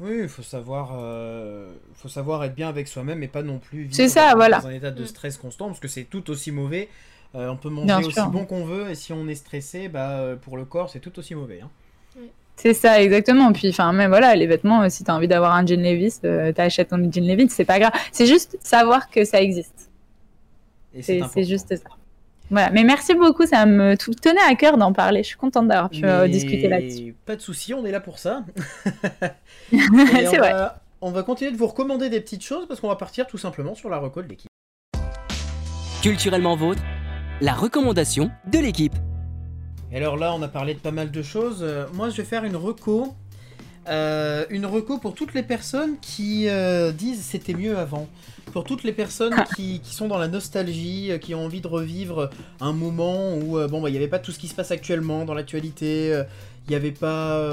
Oui, 0.00 0.18
il 0.22 0.28
faut 0.28 0.42
savoir, 0.42 0.92
euh, 0.98 1.70
faut 1.94 2.08
savoir 2.08 2.42
être 2.44 2.54
bien 2.56 2.68
avec 2.68 2.88
soi-même 2.88 3.22
et 3.22 3.28
pas 3.28 3.42
non 3.42 3.58
plus 3.58 3.82
vivre 3.82 3.96
ça, 4.08 4.30
dans 4.32 4.36
voilà. 4.38 4.60
un 4.66 4.70
état 4.70 4.90
de 4.90 5.02
Mm. 5.02 5.06
stress 5.06 5.36
constant 5.36 5.66
parce 5.68 5.78
que 5.80 5.88
c'est 5.88 6.04
tout 6.04 6.30
aussi 6.30 6.50
mauvais. 6.50 6.88
Euh, 7.34 7.48
on 7.48 7.56
peut 7.56 7.70
manger 7.70 7.92
aussi 8.04 8.20
bon 8.32 8.44
qu'on 8.44 8.64
veut 8.64 8.90
et 8.90 8.94
si 8.94 9.12
on 9.12 9.26
est 9.28 9.34
stressé, 9.36 9.88
bah, 9.88 10.10
euh, 10.18 10.36
pour 10.36 10.56
le 10.56 10.64
corps, 10.64 10.90
c'est 10.90 10.98
tout 11.00 11.16
aussi 11.18 11.34
mauvais. 11.34 11.60
hein. 11.62 11.70
C'est 12.56 12.74
ça, 12.74 13.02
exactement. 13.02 13.52
Puis, 13.52 13.70
enfin, 13.70 13.92
même 13.92 14.10
voilà, 14.10 14.34
les 14.34 14.46
vêtements, 14.46 14.82
euh, 14.82 14.88
si 14.88 15.04
t'as 15.04 15.14
envie 15.14 15.28
d'avoir 15.28 15.54
un 15.54 15.66
jean 15.66 15.82
Levi's, 15.82 16.20
euh, 16.24 16.52
t'achètes 16.52 16.88
ton 16.88 17.10
jean 17.10 17.26
Levi's, 17.26 17.52
c'est 17.52 17.64
pas 17.64 17.78
grave. 17.78 17.92
C'est 18.12 18.26
juste 18.26 18.56
savoir 18.60 19.10
que 19.10 19.24
ça 19.24 19.40
existe. 19.40 19.90
Et 20.94 21.02
C'est 21.02 21.44
juste 21.44 21.74
ça. 21.74 21.88
Voilà. 22.50 22.70
Mais 22.70 22.84
merci 22.84 23.14
beaucoup, 23.14 23.46
ça 23.46 23.64
me 23.64 23.96
tenait 23.96 24.40
à 24.46 24.54
cœur 24.54 24.76
d'en 24.76 24.92
parler. 24.92 25.22
Je 25.22 25.28
suis 25.28 25.36
contente 25.36 25.68
d'avoir 25.68 25.88
pu 25.88 26.04
euh, 26.04 26.24
Mais 26.24 26.28
discuter 26.28 26.68
là-dessus. 26.68 27.14
Pas 27.24 27.36
de 27.36 27.40
souci, 27.40 27.72
on 27.72 27.84
est 27.86 27.90
là 27.90 28.00
pour 28.00 28.18
ça. 28.18 28.44
C'est 29.70 30.36
vrai. 30.36 30.52
va, 30.52 30.82
on 31.00 31.10
va 31.10 31.22
continuer 31.22 31.50
de 31.50 31.56
vous 31.56 31.66
recommander 31.66 32.10
des 32.10 32.20
petites 32.20 32.44
choses 32.44 32.68
parce 32.68 32.80
qu'on 32.80 32.88
va 32.88 32.96
partir 32.96 33.26
tout 33.26 33.38
simplement 33.38 33.74
sur 33.74 33.88
la 33.88 33.96
reco 33.96 34.20
de 34.20 34.28
l'équipe. 34.28 34.50
Culturellement 36.02 36.56
vôtre, 36.56 36.82
la 37.40 37.54
recommandation 37.54 38.30
de 38.52 38.58
l'équipe. 38.58 38.94
Et 39.92 39.96
alors 39.96 40.16
là, 40.16 40.32
on 40.34 40.40
a 40.40 40.48
parlé 40.48 40.72
de 40.72 40.78
pas 40.78 40.90
mal 40.90 41.10
de 41.10 41.22
choses. 41.22 41.58
Euh, 41.60 41.86
moi, 41.92 42.08
je 42.08 42.16
vais 42.16 42.24
faire 42.24 42.44
une 42.44 42.56
reco. 42.56 43.14
Euh, 43.88 44.46
une 44.48 44.64
reco 44.64 44.98
pour 44.98 45.12
toutes 45.14 45.34
les 45.34 45.42
personnes 45.42 45.96
qui 46.00 46.48
euh, 46.48 46.92
disent 46.92 47.20
c'était 47.22 47.52
mieux 47.52 47.76
avant. 47.76 48.08
Pour 48.52 48.64
toutes 48.64 48.84
les 48.84 48.92
personnes 48.92 49.34
qui, 49.56 49.80
qui 49.80 49.94
sont 49.94 50.08
dans 50.08 50.18
la 50.18 50.28
nostalgie, 50.28 51.10
euh, 51.10 51.18
qui 51.18 51.34
ont 51.34 51.44
envie 51.44 51.60
de 51.60 51.66
revivre 51.66 52.30
un 52.60 52.72
moment 52.72 53.34
où 53.34 53.58
euh, 53.58 53.66
bon 53.66 53.82
bah 53.82 53.88
il 53.88 53.92
n'y 53.92 53.98
avait 53.98 54.08
pas 54.08 54.20
tout 54.20 54.30
ce 54.30 54.38
qui 54.38 54.46
se 54.46 54.54
passe 54.54 54.70
actuellement 54.70 55.24
dans 55.24 55.34
l'actualité, 55.34 56.12
euh, 56.14 56.22
il 56.66 56.70
n'y 56.70 56.76
avait 56.76 56.92
pas 56.92 57.44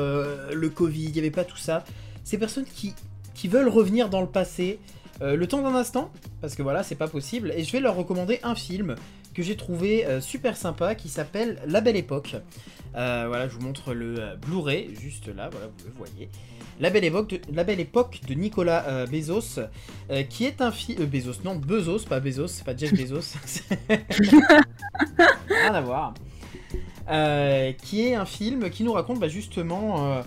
le 0.54 0.70
Covid, 0.70 1.06
il 1.06 1.14
n'y 1.14 1.20
avait 1.20 1.32
pas 1.32 1.46
tout 1.46 1.58
ça. 1.58 1.84
Ces 2.24 2.38
personnes 2.38 2.66
qui, 2.66 2.94
qui 3.34 3.48
veulent 3.48 3.68
revenir 3.70 4.08
dans 4.08 4.22
le 4.22 4.28
passé, 4.28 4.80
le 5.20 5.48
temps 5.48 5.64
d'un 5.64 5.74
instant, 5.74 6.12
parce 6.42 6.54
que 6.54 6.62
voilà, 6.62 6.84
c'est 6.84 6.94
pas 6.94 7.08
possible, 7.08 7.52
et 7.58 7.64
je 7.64 7.72
vais 7.72 7.80
leur 7.80 7.96
recommander 7.96 8.40
un 8.44 8.54
film 8.54 8.96
que 9.34 9.44
j'ai 9.44 9.56
trouvé 9.56 10.06
euh, 10.06 10.22
super 10.22 10.58
sympa 10.58 10.96
qui 10.96 11.10
s'appelle 11.10 11.62
La 11.68 11.82
Belle 11.82 11.96
Époque. 11.96 12.36
Euh, 12.96 13.26
voilà, 13.28 13.48
je 13.48 13.56
vous 13.56 13.62
montre 13.62 13.94
le 13.94 14.20
euh, 14.20 14.36
Blu-ray 14.36 14.96
juste 15.00 15.28
là, 15.28 15.50
voilà, 15.50 15.68
vous 15.68 15.86
le 15.86 15.94
voyez. 15.96 16.30
La 16.80 16.90
Belle 16.90 17.04
Époque 17.04 17.30
de, 17.30 17.42
La 17.54 17.64
Belle 17.64 17.80
Époque 17.80 18.22
de 18.28 18.34
Nicolas 18.34 19.06
Bezos, 19.06 19.60
euh, 20.10 20.24
qui 20.24 20.46
est 20.46 20.62
un 20.62 20.72
film. 20.72 21.06
Bezos, 21.06 21.44
non, 21.44 21.56
Bezos, 21.56 22.06
pas 22.08 22.20
Bezos, 22.20 22.48
c'est 22.48 22.64
pas 22.64 22.76
Jeff 22.76 22.94
Bezos. 22.94 23.36
Rien 23.90 25.74
à 25.74 25.82
voir. 25.82 26.14
Qui 27.84 28.08
est 28.08 28.16
un 28.16 28.26
film 28.26 28.70
qui 28.70 28.84
nous 28.84 28.94
raconte 28.94 29.20
bah, 29.20 29.28
justement 29.28 30.24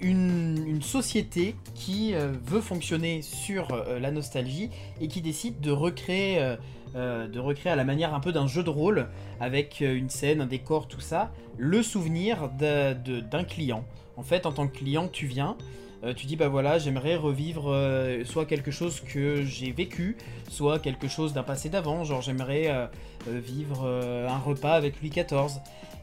une, 0.00 0.64
une 0.66 0.82
société 0.82 1.54
qui 1.74 2.14
euh, 2.14 2.32
veut 2.44 2.60
fonctionner 2.60 3.22
sur 3.22 3.72
euh, 3.72 3.98
la 3.98 4.10
nostalgie 4.10 4.70
et 5.00 5.08
qui 5.08 5.20
décide 5.20 5.60
de 5.60 5.70
recréer, 5.70 6.40
euh, 6.40 6.56
euh, 6.96 7.54
à 7.66 7.76
la 7.76 7.84
manière 7.84 8.14
un 8.14 8.20
peu 8.20 8.32
d'un 8.32 8.46
jeu 8.46 8.62
de 8.62 8.70
rôle 8.70 9.08
avec 9.40 9.82
euh, 9.82 9.94
une 9.94 10.10
scène, 10.10 10.40
un 10.40 10.46
décor, 10.46 10.88
tout 10.88 11.00
ça, 11.00 11.32
le 11.56 11.82
souvenir 11.82 12.50
d'un 12.58 13.44
client. 13.44 13.84
En 14.16 14.22
fait, 14.22 14.46
en 14.46 14.52
tant 14.52 14.66
que 14.66 14.76
client, 14.76 15.08
tu 15.08 15.26
viens, 15.26 15.56
euh, 16.02 16.14
tu 16.14 16.26
dis 16.26 16.36
bah 16.36 16.48
voilà, 16.48 16.78
j'aimerais 16.78 17.16
revivre 17.16 17.70
euh, 17.70 18.24
soit 18.24 18.46
quelque 18.46 18.70
chose 18.70 19.00
que 19.00 19.44
j'ai 19.44 19.70
vécu, 19.70 20.16
soit 20.48 20.78
quelque 20.78 21.08
chose 21.08 21.34
d'un 21.34 21.42
passé 21.42 21.68
d'avant, 21.68 22.04
genre 22.04 22.22
j'aimerais 22.22 22.68
euh, 22.68 22.86
euh, 23.28 23.38
vivre 23.38 23.82
euh, 23.84 24.28
un 24.28 24.38
repas 24.38 24.72
avec 24.72 25.00
Louis 25.00 25.10
XIV. 25.10 25.60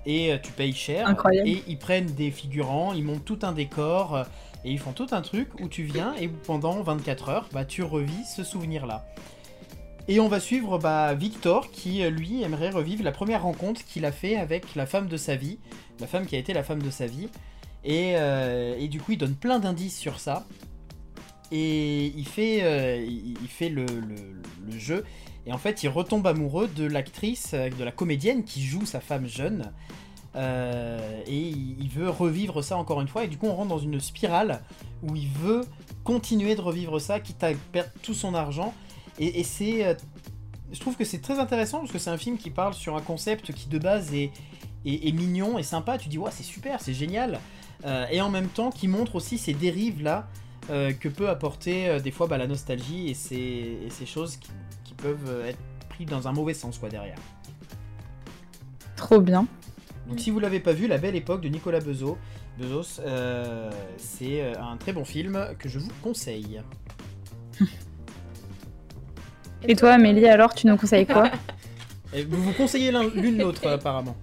Et 0.08 0.32
euh, 0.32 0.38
tu 0.42 0.52
payes 0.54 0.74
cher. 0.74 1.06
Incroyable. 1.08 1.48
Et 1.50 1.64
ils 1.68 1.78
prennent 1.78 2.08
des 2.08 2.32
figurants, 2.32 2.94
ils 2.94 3.04
montent 3.04 3.26
tout 3.26 3.40
un 3.44 3.52
décor, 3.52 4.16
euh, 4.16 4.24
et 4.66 4.72
ils 4.72 4.80
font 4.80 4.94
tout 4.94 5.08
un 5.12 5.22
truc 5.22 5.50
où 5.62 5.68
tu 5.68 5.84
viens 5.84 6.16
et 6.20 6.28
pendant 6.28 6.82
24 6.82 7.30
heures, 7.30 7.50
bah, 7.52 7.66
tu 7.66 7.84
revis 7.84 8.26
ce 8.26 8.44
souvenir-là. 8.44 9.06
Et 10.08 10.20
on 10.22 10.30
va 10.30 10.40
suivre 10.40 10.80
bah, 10.80 11.14
Victor 11.14 11.70
qui, 11.70 12.02
euh, 12.04 12.10
lui, 12.10 12.42
aimerait 12.42 12.70
revivre 12.70 13.04
la 13.04 13.12
première 13.12 13.44
rencontre 13.44 13.84
qu'il 13.86 14.06
a 14.06 14.12
fait 14.14 14.38
avec 14.38 14.74
la 14.76 14.86
femme 14.86 15.08
de 15.08 15.18
sa 15.18 15.36
vie, 15.36 15.60
la 16.00 16.08
femme 16.08 16.26
qui 16.26 16.36
a 16.36 16.40
été 16.40 16.54
la 16.54 16.64
femme 16.64 16.82
de 16.82 16.90
sa 16.90 17.06
vie. 17.06 17.28
Et, 17.84 18.14
euh, 18.16 18.76
et 18.80 18.88
du 18.88 19.00
coup, 19.02 19.12
il 19.12 19.18
donne 19.18 19.36
plein 19.36 19.60
d'indices 19.60 19.98
sur 19.98 20.20
ça. 20.20 20.46
Et 21.52 22.08
il 22.18 22.28
fait, 22.28 22.60
euh, 22.64 22.98
il 23.06 23.38
il 23.42 23.48
fait 23.48 23.70
le, 23.70 23.86
le- 23.86 24.42
le 24.72 24.80
jeu. 24.80 25.06
Et 25.48 25.54
en 25.54 25.58
fait, 25.58 25.82
il 25.82 25.88
retombe 25.88 26.28
amoureux 26.28 26.68
de 26.68 26.86
l'actrice, 26.86 27.52
euh, 27.54 27.70
de 27.70 27.84
la 27.84 27.92
comédienne 27.92 28.44
qui 28.44 28.62
joue 28.62 28.86
sa 28.86 29.00
femme 29.00 29.28
jeune. 29.28 29.72
Euh, 30.36 31.22
et 31.26 31.40
il, 31.40 31.90
veut 31.90 32.10
revivre 32.10 32.62
ça 32.62 32.78
encore 32.78 33.00
une 33.00 33.08
fois. 33.08 33.24
Et 33.24 33.28
du 33.28 33.38
coup, 33.38 33.48
on 33.48 33.56
rentre 33.56 33.70
dans 33.70 33.80
une 33.80 34.00
spirale 34.02 34.62
où 35.02 35.16
il 35.16 35.30
veut 35.30 35.62
continuer 36.04 36.56
de 36.56 36.62
revivre 36.62 37.00
ça, 37.00 37.22
quitte 37.22 37.42
à 37.44 37.52
perdre 37.72 37.90
tout 38.04 38.14
son 38.14 38.36
argent. 38.36 38.74
Et, 39.20 39.44
c'est. 39.44 39.86
euh, 39.86 39.96
je 40.72 40.80
trouve 40.82 40.98
que 40.98 41.06
c'est 41.06 41.22
très 41.22 41.40
intéressant 41.40 41.80
parce 41.80 41.94
que 41.94 41.98
c'est 41.98 42.10
un 42.10 42.18
film 42.18 42.38
qui 42.38 42.50
parle 42.50 42.74
sur 42.74 42.98
un 42.98 43.02
concept 43.02 43.54
qui 43.54 43.70
de 43.70 43.80
base 43.80 44.14
est, 44.14 44.32
est, 44.86 45.12
mignon 45.14 45.58
et 45.58 45.64
sympa. 45.64 45.98
Tu 45.98 46.10
dis, 46.10 46.18
ouais, 46.18 46.30
c'est 46.32 46.44
super, 46.44 46.82
c'est 46.82 46.94
génial. 46.94 47.40
Et 48.12 48.20
en 48.20 48.30
même 48.30 48.50
temps, 48.50 48.70
qui 48.70 48.90
montre 48.90 49.16
aussi 49.16 49.38
ces 49.38 49.54
dérives 49.54 50.04
là 50.04 50.28
que 50.68 51.08
peut 51.08 51.30
apporter 51.30 52.02
des 52.02 52.12
fois 52.12 52.28
bah, 52.28 52.38
la 52.38 52.48
nostalgie 52.48 53.08
et 53.08 53.14
ces, 53.14 53.78
et 53.86 53.90
ces 53.90 54.06
choses 54.06 54.36
qui 54.36 54.50
peuvent 54.98 55.30
euh, 55.30 55.48
être 55.50 55.60
prises 55.90 56.08
dans 56.08 56.28
un 56.28 56.32
mauvais 56.34 56.54
sens 56.54 56.78
quoi 56.78 56.90
derrière. 56.90 57.18
Trop 58.96 59.22
bien. 59.22 59.46
Donc 60.08 60.20
si 60.20 60.30
vous 60.32 60.40
l'avez 60.40 60.60
pas 60.60 60.74
vu, 60.74 60.88
La 60.88 60.98
Belle 60.98 61.16
Époque 61.16 61.42
de 61.42 61.50
Nicolas 61.50 61.80
Bezos, 61.80 62.18
Bezos 62.60 63.02
euh, 63.06 63.70
c'est 63.98 64.42
euh, 64.42 64.54
un 64.60 64.78
très 64.78 64.94
bon 64.94 65.06
film 65.06 65.48
que 65.60 65.70
je 65.70 65.80
vous 65.80 65.92
conseille. 66.02 66.62
Et 69.64 69.76
toi, 69.76 69.94
Amélie, 69.94 70.28
alors, 70.28 70.54
tu 70.54 70.68
nous 70.68 70.78
conseilles 70.78 71.06
quoi? 71.08 71.30
Et 72.14 72.24
vous 72.24 72.42
vous 72.42 72.54
conseillez 72.54 72.92
l'un- 72.92 73.10
l'une 73.10 73.40
l'autre 73.40 73.68
apparemment. 73.68 74.16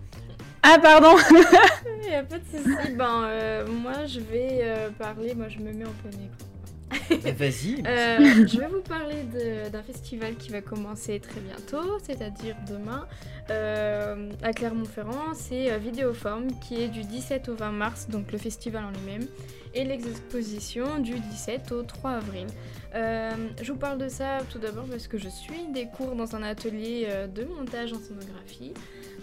Ah, 0.62 0.78
pardon 0.80 1.16
Il 2.02 2.08
n'y 2.08 2.14
a 2.14 2.22
pas 2.22 2.38
de 2.38 2.44
souci. 2.44 2.92
Ben, 2.96 3.24
euh, 3.24 3.66
moi, 3.66 4.06
je 4.06 4.20
vais 4.20 4.60
euh, 4.62 4.90
parler. 4.90 5.34
Moi, 5.34 5.48
je 5.48 5.58
me 5.58 5.72
mets 5.72 5.84
en 5.84 5.90
plein 6.02 6.10
écran. 6.12 6.46
Bah, 6.90 7.32
Vas-y. 7.36 7.82
Euh, 7.86 8.46
je 8.46 8.58
vais 8.58 8.66
vous 8.66 8.82
parler 8.82 9.24
d'un 9.70 9.82
festival 9.82 10.36
qui 10.36 10.50
va 10.50 10.60
commencer 10.60 11.20
très 11.20 11.40
bientôt, 11.40 11.98
c'est-à-dire 12.02 12.56
demain, 12.68 13.06
euh, 13.50 14.30
à 14.42 14.52
Clermont-Ferrand. 14.52 15.34
C'est 15.34 15.70
euh, 15.72 15.78
Vidéoforme 15.78 16.48
qui 16.60 16.82
est 16.82 16.88
du 16.88 17.02
17 17.02 17.48
au 17.48 17.54
20 17.54 17.72
mars, 17.72 18.08
donc 18.08 18.32
le 18.32 18.38
festival 18.38 18.84
en 18.84 18.90
lui-même, 18.90 19.26
et 19.74 19.84
l'exposition 19.84 20.98
du 20.98 21.18
17 21.18 21.72
au 21.72 21.82
3 21.82 22.10
avril. 22.12 22.46
Euh, 22.94 23.30
je 23.60 23.72
vous 23.72 23.78
parle 23.78 23.98
de 23.98 24.08
ça 24.08 24.38
tout 24.50 24.58
d'abord 24.58 24.84
parce 24.84 25.08
que 25.08 25.18
je 25.18 25.28
suis 25.28 25.66
des 25.72 25.86
cours 25.86 26.14
dans 26.14 26.36
un 26.36 26.42
atelier 26.44 27.06
euh, 27.08 27.26
de 27.26 27.44
montage 27.44 27.92
en 27.92 27.98
scénographie. 27.98 28.72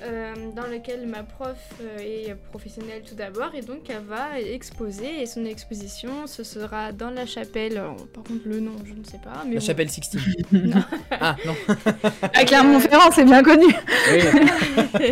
euh, 0.03 0.33
dans 0.55 0.65
lequel 0.65 1.05
ma 1.07 1.21
prof 1.23 1.57
est 1.99 2.33
professionnelle 2.49 3.03
tout 3.07 3.13
d'abord 3.15 3.53
et 3.53 3.61
donc 3.61 3.87
elle 3.89 4.01
va 4.03 4.39
exposer 4.41 5.21
et 5.21 5.25
son 5.27 5.45
exposition 5.45 6.25
ce 6.25 6.43
sera 6.43 6.91
dans 6.91 7.11
la 7.11 7.25
chapelle 7.27 7.77
alors, 7.77 7.95
par 8.07 8.23
contre 8.23 8.41
le 8.47 8.59
nom 8.59 8.73
je 8.83 8.93
ne 8.93 9.03
sais 9.03 9.19
pas 9.23 9.43
mais 9.45 9.53
La 9.53 9.59
bon. 9.59 9.65
chapelle 9.67 9.89
Sixtine. 9.91 10.19
Non. 10.51 10.83
ah 11.11 11.35
non. 11.45 11.55
À 12.33 12.43
Clermont-Ferrand, 12.43 13.11
c'est 13.11 13.25
bien 13.25 13.43
connu. 13.43 13.67
Oui. 14.11 14.21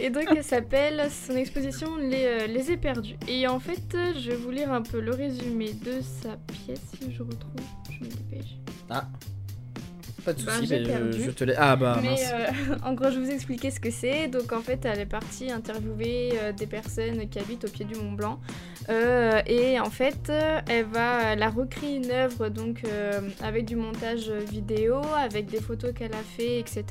et 0.00 0.10
donc 0.10 0.24
elle 0.34 0.44
s'appelle 0.44 1.08
son 1.10 1.36
exposition 1.36 1.96
les, 1.96 2.24
euh, 2.24 2.46
les 2.46 2.70
éperdus 2.70 3.16
et 3.28 3.46
en 3.48 3.58
fait 3.60 3.82
je 4.18 4.30
vais 4.30 4.36
vous 4.36 4.50
lire 4.50 4.72
un 4.72 4.82
peu 4.82 5.00
le 5.00 5.12
résumé 5.12 5.72
de 5.72 6.00
sa 6.00 6.36
pièce 6.64 6.80
si 7.00 7.12
je 7.12 7.22
retrouve 7.22 7.52
je 7.90 8.04
me 8.04 8.10
dépêche 8.10 8.56
Pas 8.88 10.32
de 10.32 10.42
Bah, 10.42 10.52
soucis, 10.58 10.68
mais 10.72 10.84
je 11.12 11.30
te 11.30 11.44
l'ai. 11.44 11.54
Ah 11.56 11.76
bah 11.76 11.98
Mais 12.02 12.10
mince. 12.10 12.32
euh, 12.32 12.74
en 12.84 12.94
gros, 12.94 13.10
je 13.12 13.18
vais 13.20 13.26
vous 13.26 13.30
expliquer 13.30 13.70
ce 13.70 13.78
que 13.78 13.92
c'est. 13.92 14.26
Donc, 14.26 14.52
en 14.52 14.60
fait, 14.60 14.84
elle 14.84 14.98
est 14.98 15.06
partie 15.06 15.52
interviewer 15.52 16.32
euh, 16.34 16.52
des 16.52 16.66
personnes 16.66 17.28
qui 17.28 17.38
habitent 17.38 17.64
au 17.64 17.68
pied 17.68 17.84
du 17.84 17.94
Mont 17.94 18.10
Blanc. 18.12 18.40
Euh, 18.88 19.40
et 19.46 19.80
en 19.80 19.90
fait, 19.90 20.30
euh, 20.30 20.60
elle 20.68 20.84
va 20.84 21.32
elle 21.32 21.42
a 21.42 21.50
recréé 21.50 21.96
une 21.96 22.10
œuvre 22.10 22.48
donc 22.48 22.82
euh, 22.86 23.20
avec 23.42 23.64
du 23.64 23.74
montage 23.74 24.30
vidéo, 24.30 25.00
avec 25.18 25.46
des 25.46 25.60
photos 25.60 25.92
qu'elle 25.92 26.14
a 26.14 26.22
fait, 26.36 26.60
etc. 26.60 26.84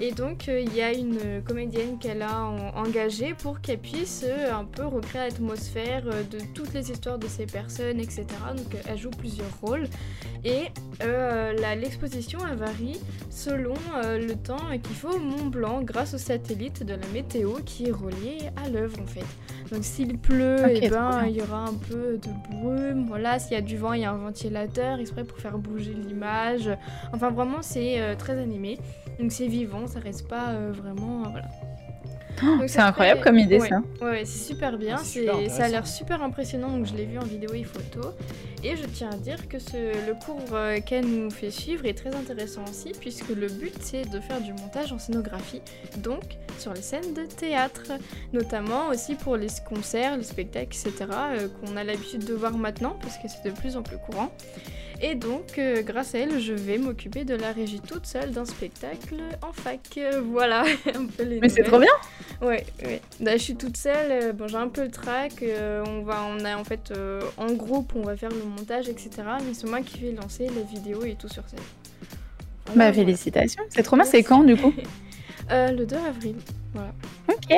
Et 0.00 0.10
donc, 0.10 0.48
il 0.48 0.74
y 0.74 0.82
a 0.82 0.92
une 0.92 1.42
comédienne 1.46 1.98
qu'elle 2.00 2.22
a 2.22 2.44
en- 2.44 2.74
engagée 2.76 3.34
pour 3.34 3.60
qu'elle 3.60 3.78
puisse 3.78 4.24
un 4.50 4.64
peu 4.64 4.84
recréer 4.84 5.22
l'atmosphère 5.28 6.02
de 6.04 6.38
toutes 6.54 6.74
les 6.74 6.90
histoires 6.90 7.18
de 7.18 7.28
ces 7.28 7.46
personnes, 7.46 8.00
etc. 8.00 8.26
Donc, 8.56 8.74
elle 8.88 8.98
joue 8.98 9.10
plusieurs 9.10 9.54
rôles. 9.60 9.86
Et 10.44 10.64
l'exposition, 11.80 12.38
varie 12.56 12.98
selon 13.30 13.74
le 14.02 14.34
temps 14.34 14.56
qu'il 14.82 14.96
faut 14.96 15.10
au 15.10 15.18
Mont 15.18 15.46
Blanc 15.46 15.82
grâce 15.82 16.14
au 16.14 16.18
satellite 16.18 16.84
de 16.84 16.94
la 16.94 17.06
météo 17.12 17.54
qui 17.64 17.86
est 17.88 17.92
relié 17.92 18.38
à 18.64 18.68
l'œuvre 18.68 18.98
en 19.00 19.06
fait. 19.06 19.24
Donc 19.70 19.84
s'il 19.84 20.18
pleut, 20.18 20.70
et 20.70 20.88
trop 20.88 20.98
ben 20.98 21.24
il 21.26 21.36
y 21.36 21.42
aura 21.42 21.64
un 21.64 21.74
peu 21.74 22.18
de 22.18 22.28
brume. 22.50 23.06
Voilà, 23.06 23.38
s'il 23.38 23.52
y 23.52 23.56
a 23.56 23.62
du 23.62 23.76
vent, 23.76 23.92
il 23.92 24.02
y 24.02 24.04
a 24.04 24.12
un 24.12 24.16
ventilateur 24.16 24.98
exprès 24.98 25.24
pour 25.24 25.38
faire 25.38 25.58
bouger 25.58 25.94
l'image. 25.94 26.70
Enfin 27.12 27.30
vraiment 27.30 27.62
c'est 27.62 28.00
euh, 28.00 28.14
très 28.16 28.38
animé. 28.38 28.78
Donc 29.18 29.32
c'est 29.32 29.46
vivant, 29.46 29.86
ça 29.86 30.00
reste 30.00 30.28
pas 30.28 30.50
euh, 30.50 30.72
vraiment 30.72 31.24
euh, 31.24 31.28
voilà. 31.30 31.46
Donc, 32.40 32.68
C'est 32.68 32.80
incroyable 32.80 33.20
comme 33.20 33.38
idée, 33.38 33.58
ouais. 33.58 33.68
ça. 33.68 33.82
Ouais, 34.00 34.10
ouais, 34.10 34.24
c'est 34.24 34.52
super 34.52 34.78
bien. 34.78 34.96
Ah, 34.98 35.04
super 35.04 35.50
ça 35.50 35.64
a 35.64 35.68
l'air 35.68 35.86
super 35.86 36.22
impressionnant. 36.22 36.70
Donc 36.70 36.86
je 36.86 36.94
l'ai 36.94 37.04
vu 37.04 37.18
en 37.18 37.24
vidéo 37.24 37.52
et 37.54 37.64
photo. 37.64 38.10
Et 38.64 38.76
je 38.76 38.84
tiens 38.86 39.10
à 39.10 39.16
dire 39.16 39.48
que 39.48 39.58
ce, 39.58 40.06
le 40.06 40.14
cours 40.14 40.38
euh, 40.52 40.78
qu'elle 40.80 41.04
nous 41.04 41.30
fait 41.30 41.50
suivre 41.50 41.84
est 41.84 41.94
très 41.94 42.14
intéressant 42.14 42.62
aussi, 42.70 42.92
puisque 42.98 43.30
le 43.30 43.48
but 43.48 43.74
c'est 43.80 44.08
de 44.08 44.20
faire 44.20 44.40
du 44.40 44.52
montage 44.52 44.92
en 44.92 45.00
scénographie, 45.00 45.62
donc 45.96 46.22
sur 46.58 46.72
les 46.72 46.82
scènes 46.82 47.12
de 47.12 47.24
théâtre, 47.24 47.90
notamment 48.32 48.88
aussi 48.88 49.16
pour 49.16 49.36
les 49.36 49.48
concerts, 49.68 50.16
les 50.16 50.22
spectacles, 50.22 50.76
etc., 50.76 50.94
euh, 51.10 51.48
qu'on 51.48 51.76
a 51.76 51.82
l'habitude 51.82 52.24
de 52.24 52.34
voir 52.34 52.56
maintenant, 52.56 52.96
parce 53.02 53.16
que 53.16 53.26
c'est 53.26 53.50
de 53.50 53.54
plus 53.54 53.76
en 53.76 53.82
plus 53.82 53.98
courant. 53.98 54.32
Et 55.04 55.16
donc, 55.16 55.58
euh, 55.58 55.82
grâce 55.82 56.14
à 56.14 56.18
elle, 56.20 56.40
je 56.40 56.52
vais 56.52 56.78
m'occuper 56.78 57.24
de 57.24 57.34
la 57.34 57.50
régie 57.52 57.80
toute 57.80 58.06
seule 58.06 58.30
d'un 58.30 58.44
spectacle 58.44 59.16
en 59.42 59.52
fac. 59.52 59.80
Euh, 59.98 60.22
voilà, 60.24 60.62
un 60.94 61.06
peu 61.06 61.24
les 61.24 61.40
Mais 61.40 61.48
c'est 61.48 61.64
trop 61.64 61.80
bien. 61.80 61.90
Ouais, 62.40 62.64
ouais. 62.84 63.00
Là, 63.20 63.36
je 63.36 63.42
suis 63.42 63.56
toute 63.56 63.76
seule. 63.76 64.12
euh, 64.12 64.32
bon, 64.32 64.46
j'ai 64.46 64.56
un 64.56 64.68
peu 64.68 64.84
le 64.84 64.90
track. 64.92 65.42
euh, 65.42 65.84
on 65.88 66.02
va, 66.02 66.22
on 66.24 66.44
a 66.44 66.56
en 66.56 66.62
fait, 66.62 66.92
euh, 66.96 67.20
en 67.36 67.52
groupe, 67.52 67.92
on 67.96 68.02
va 68.02 68.16
faire 68.16 68.30
le 68.30 68.44
montage, 68.44 68.88
etc. 68.88 69.10
Mais 69.44 69.54
c'est 69.54 69.66
moi 69.68 69.80
qui 69.80 69.98
vais 69.98 70.12
lancer 70.12 70.46
la 70.46 70.62
vidéo 70.62 71.02
et 71.04 71.16
tout 71.16 71.28
sur 71.28 71.42
scène. 71.48 71.58
Voilà, 72.66 72.66
Bah, 72.66 72.72
voilà. 72.74 72.92
félicitations. 72.92 73.62
C'est 73.70 73.82
trop 73.82 73.96
bien. 73.96 74.04
C'est 74.04 74.22
quand, 74.22 74.44
du 74.44 74.56
coup 74.56 74.72
Le 75.50 75.84
2 75.84 75.96
avril. 75.96 76.36
Ok. 77.28 77.54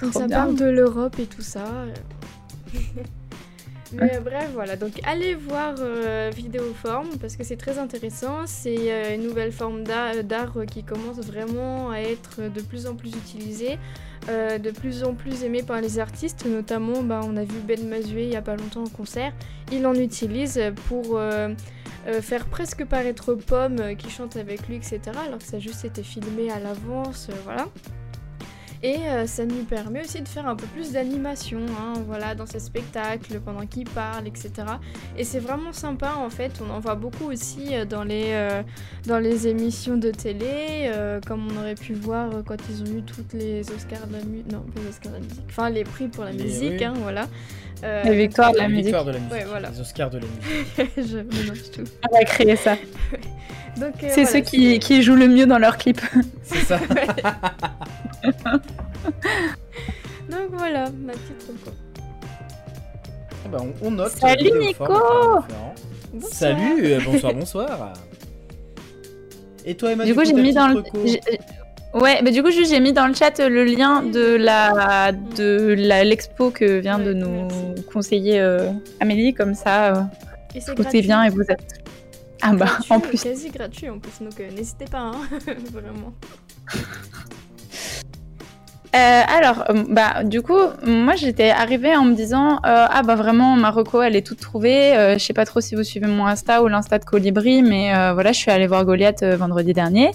Donc 0.00 0.12
ça 0.12 0.26
bien. 0.28 0.36
parle 0.44 0.54
de 0.54 0.64
l'Europe 0.66 1.18
et 1.18 1.26
tout 1.26 1.42
ça. 1.42 1.64
Mais 3.92 4.16
euh, 4.16 4.20
bref, 4.20 4.50
voilà. 4.52 4.76
Donc 4.76 4.92
allez 5.04 5.34
voir 5.34 5.74
euh, 5.78 6.30
Vidéoforme 6.34 7.08
parce 7.20 7.36
que 7.36 7.44
c'est 7.44 7.56
très 7.56 7.78
intéressant. 7.78 8.46
C'est 8.46 8.92
euh, 8.92 9.14
une 9.14 9.22
nouvelle 9.22 9.52
forme 9.52 9.84
d'art 9.84 10.22
d'art, 10.24 10.52
euh, 10.56 10.64
qui 10.64 10.82
commence 10.82 11.18
vraiment 11.18 11.90
à 11.90 11.98
être 11.98 12.40
de 12.40 12.60
plus 12.60 12.86
en 12.86 12.94
plus 12.94 13.10
utilisée, 13.10 13.78
euh, 14.28 14.58
de 14.58 14.70
plus 14.70 15.04
en 15.04 15.14
plus 15.14 15.44
aimée 15.44 15.62
par 15.62 15.80
les 15.80 15.98
artistes. 15.98 16.46
Notamment, 16.46 17.02
bah, 17.02 17.20
on 17.24 17.36
a 17.36 17.44
vu 17.44 17.58
Ben 17.66 17.88
Mazué 17.88 18.24
il 18.24 18.30
y 18.30 18.36
a 18.36 18.42
pas 18.42 18.56
longtemps 18.56 18.84
en 18.84 18.88
concert. 18.88 19.32
Il 19.72 19.86
en 19.86 19.94
utilise 19.94 20.60
pour 20.88 21.16
euh, 21.18 21.54
euh, 22.06 22.20
faire 22.20 22.46
presque 22.46 22.84
paraître 22.84 23.34
Pomme 23.34 23.78
euh, 23.80 23.94
qui 23.94 24.10
chante 24.10 24.36
avec 24.36 24.68
lui, 24.68 24.76
etc. 24.76 25.00
Alors 25.26 25.38
que 25.38 25.44
ça 25.44 25.56
a 25.56 25.60
juste 25.60 25.84
été 25.84 26.02
filmé 26.02 26.50
à 26.50 26.58
l'avance, 26.58 27.28
euh, 27.30 27.34
voilà. 27.44 27.68
Et 28.86 28.98
euh, 29.08 29.26
ça 29.26 29.46
nous 29.46 29.64
permet 29.64 30.02
aussi 30.02 30.20
de 30.20 30.28
faire 30.28 30.46
un 30.46 30.54
peu 30.56 30.66
plus 30.66 30.92
d'animation, 30.92 31.60
hein, 31.80 31.94
voilà, 32.06 32.34
dans 32.34 32.44
ces 32.44 32.60
spectacles, 32.60 33.40
pendant 33.40 33.64
qu'il 33.64 33.88
parle, 33.88 34.26
etc. 34.26 34.50
Et 35.16 35.24
c'est 35.24 35.38
vraiment 35.38 35.72
sympa 35.72 36.12
en 36.18 36.28
fait, 36.28 36.52
on 36.62 36.70
en 36.70 36.80
voit 36.80 36.94
beaucoup 36.94 37.32
aussi 37.32 37.68
euh, 37.74 37.86
dans 37.86 38.04
les, 38.04 38.32
euh, 38.34 38.62
dans 39.06 39.18
les 39.18 39.48
émissions 39.48 39.96
de 39.96 40.10
télé, 40.10 40.90
euh, 40.92 41.18
comme 41.26 41.48
on 41.50 41.60
aurait 41.62 41.76
pu 41.76 41.94
voir 41.94 42.30
quand 42.46 42.58
ils 42.68 42.82
ont 42.82 42.98
eu 42.98 43.02
toutes 43.02 43.32
les 43.32 43.62
Oscars 43.70 44.06
de 44.06 44.18
la 44.18 44.24
musique, 44.24 44.52
non, 44.52 44.60
pas 44.60 44.80
les 44.82 44.88
Oscars 44.90 45.12
de 45.12 45.16
la 45.16 45.22
musique, 45.24 45.44
enfin 45.48 45.70
les 45.70 45.84
prix 45.84 46.08
pour 46.08 46.24
la 46.24 46.32
Les- 46.32 46.44
musique, 46.44 46.74
oui. 46.78 46.84
hein, 46.84 46.92
voilà. 46.98 47.26
Euh, 47.84 48.02
Les 48.04 48.16
victoires 48.16 48.52
de 48.52 48.58
la 48.58 48.62
La 48.64 48.68
musique. 48.68 48.84
victoire 48.84 49.04
de 49.06 49.10
la 49.12 49.18
musique. 49.18 49.32
Ouais, 49.32 49.44
voilà. 49.48 49.70
Les 49.70 49.80
Oscars 49.80 50.10
de 50.10 50.18
la 50.18 50.24
musique. 50.86 50.90
je 51.10 51.16
mélange 51.18 51.70
tout. 51.74 51.84
On 52.10 52.14
va 52.18 52.24
créer 52.24 52.56
ça. 52.56 52.76
Donc, 53.76 53.94
euh, 54.02 54.08
C'est 54.10 54.24
voilà, 54.24 54.44
ceux 54.44 54.78
qui, 54.78 55.02
jouent 55.02 55.16
le 55.16 55.28
mieux 55.28 55.46
dans 55.46 55.58
leurs 55.58 55.78
clips. 55.78 56.00
C'est 56.42 56.64
ça. 56.64 56.78
Donc 60.30 60.50
voilà, 60.52 60.84
ma 60.90 61.12
petite 61.12 61.42
reco. 61.48 61.70
Ah 63.44 63.48
bah, 63.50 63.58
on, 63.60 63.86
on 63.86 63.90
note. 63.90 64.12
Salut, 64.12 64.50
euh, 64.52 64.58
Nico. 64.58 64.84
Bonsoir. 64.86 65.46
Salut, 66.22 66.84
euh, 66.84 67.00
bonsoir, 67.04 67.34
bonsoir. 67.34 67.92
Et 69.64 69.74
toi, 69.74 69.92
Emma, 69.92 70.04
Du 70.04 70.14
coup, 70.14 70.20
ta 70.20 70.26
j'ai 70.26 70.34
mis 70.34 70.52
dans 70.52 70.68
le. 70.68 70.82
Ouais, 71.94 72.20
bah 72.22 72.32
du 72.32 72.42
coup, 72.42 72.50
juste, 72.50 72.70
j'ai 72.70 72.80
mis 72.80 72.92
dans 72.92 73.06
le 73.06 73.14
chat 73.14 73.38
le 73.38 73.64
lien 73.64 74.02
de 74.02 74.34
la 74.34 75.12
de 75.12 75.74
la 75.78 76.02
l'expo 76.02 76.50
que 76.50 76.80
vient 76.80 76.98
de 76.98 77.12
nous 77.12 77.46
merci. 77.48 77.84
conseiller 77.92 78.40
euh, 78.40 78.70
Amélie, 78.98 79.32
comme 79.32 79.54
ça, 79.54 79.94
euh, 79.94 80.02
gratuit. 80.74 81.02
bien 81.02 81.22
et 81.22 81.30
vous 81.30 81.42
êtes. 81.42 81.83
Ah 82.42 82.52
bah, 82.52 82.66
Gratuit, 82.66 82.92
en 82.92 83.00
plus. 83.00 83.22
Quasi 83.22 83.50
gratuit 83.50 83.88
en 83.88 83.98
plus, 83.98 84.24
donc 84.24 84.38
euh, 84.40 84.50
n'hésitez 84.50 84.86
pas, 84.86 84.98
hein, 84.98 85.20
vraiment. 85.72 86.12
Euh, 88.94 89.22
alors, 89.26 89.64
euh, 89.70 89.84
bah, 89.88 90.22
du 90.22 90.40
coup, 90.40 90.58
moi 90.86 91.16
j'étais 91.16 91.50
arrivée 91.50 91.96
en 91.96 92.04
me 92.04 92.14
disant 92.14 92.56
euh, 92.64 92.86
Ah, 92.88 93.02
bah 93.02 93.16
vraiment, 93.16 93.56
Marocco, 93.56 94.00
elle 94.02 94.14
est 94.14 94.24
toute 94.24 94.38
trouvée. 94.38 94.96
Euh, 94.96 95.14
je 95.14 95.18
sais 95.18 95.32
pas 95.32 95.44
trop 95.44 95.60
si 95.60 95.74
vous 95.74 95.82
suivez 95.82 96.06
mon 96.06 96.26
Insta 96.26 96.62
ou 96.62 96.68
l'Insta 96.68 97.00
de 97.00 97.04
Colibri, 97.04 97.62
mais 97.62 97.92
voilà, 98.12 98.30
je 98.30 98.38
suis 98.38 98.52
allée 98.52 98.68
voir 98.68 98.84
Goliath 98.84 99.24
vendredi 99.24 99.72
dernier, 99.72 100.12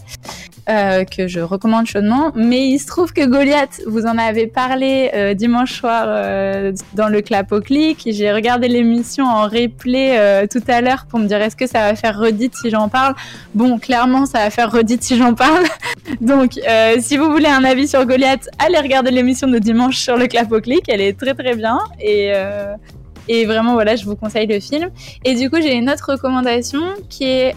euh, 0.70 1.04
que 1.04 1.28
je 1.28 1.40
recommande 1.40 1.88
chaudement. 1.88 2.32
Mais 2.36 2.68
il 2.68 2.78
se 2.80 2.86
trouve 2.86 3.12
que 3.12 3.26
Goliath, 3.26 3.82
vous 3.88 4.06
en 4.06 4.18
avez 4.18 4.46
parlé 4.46 5.10
euh, 5.16 5.34
dimanche 5.34 5.74
soir 5.74 6.06
euh, 6.08 6.72
dans 6.94 7.08
le 7.08 7.22
clap 7.22 7.52
au 7.52 7.60
clic. 7.60 8.08
J'ai 8.12 8.32
regardé 8.32 8.68
l'émission 8.68 9.26
en 9.26 9.44
replay 9.44 10.48
tout 10.48 10.62
à 10.68 10.82
l'heure 10.82 11.06
pour 11.10 11.20
me 11.20 11.28
dire 11.28 11.42
Est-ce 11.42 11.56
que 11.56 11.66
ça 11.66 11.80
va 11.80 11.96
faire 11.96 12.20
redite 12.20 12.56
si 12.56 12.70
j'en 12.70 12.88
parle? 12.88 13.16
Bon, 13.56 13.80
clairement, 13.80 14.26
ça 14.26 14.40
va 14.40 14.50
faire 14.52 14.72
redite 14.72 15.02
si 15.02 15.18
j'en 15.18 15.34
parle. 15.34 15.64
Donc, 16.22 16.60
si 17.00 17.18
vous 17.18 17.32
voulez 17.32 17.48
un 17.50 17.64
avis 17.64 17.88
sur 17.88 18.06
Goliath, 18.06 18.48
allez 18.60 18.78
regarder 18.78 19.12
l'émission 19.12 19.48
de 19.48 19.58
dimanche 19.58 19.98
sur 19.98 20.18
le 20.18 20.28
clap 20.28 20.52
au 20.52 20.62
clic. 20.62 20.84
Elle 20.88 21.02
est 21.02 21.18
très 21.18 21.34
très 21.34 21.56
bien. 21.56 21.80
Et, 22.00 23.46
vraiment, 23.46 23.74
voilà, 23.74 23.96
je 23.96 24.06
vous 24.06 24.16
conseille 24.16 24.48
le 24.48 24.60
film. 24.60 24.90
Et 25.26 25.36
du 25.36 25.50
coup, 25.50 25.58
j'ai 25.62 25.74
une 25.74 25.90
autre 25.90 26.12
recommandation 26.12 26.82
qui 27.10 27.24
est. 27.24 27.56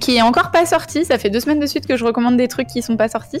qui 0.00 0.16
est 0.16 0.22
encore 0.22 0.50
pas 0.50 0.66
sortie, 0.66 1.04
ça 1.04 1.18
fait 1.18 1.30
deux 1.30 1.40
semaines 1.40 1.60
de 1.60 1.66
suite 1.66 1.86
que 1.86 1.96
je 1.96 2.04
recommande 2.04 2.36
des 2.36 2.48
trucs 2.48 2.68
qui 2.68 2.82
sont 2.82 2.96
pas 2.96 3.08
sortis. 3.08 3.40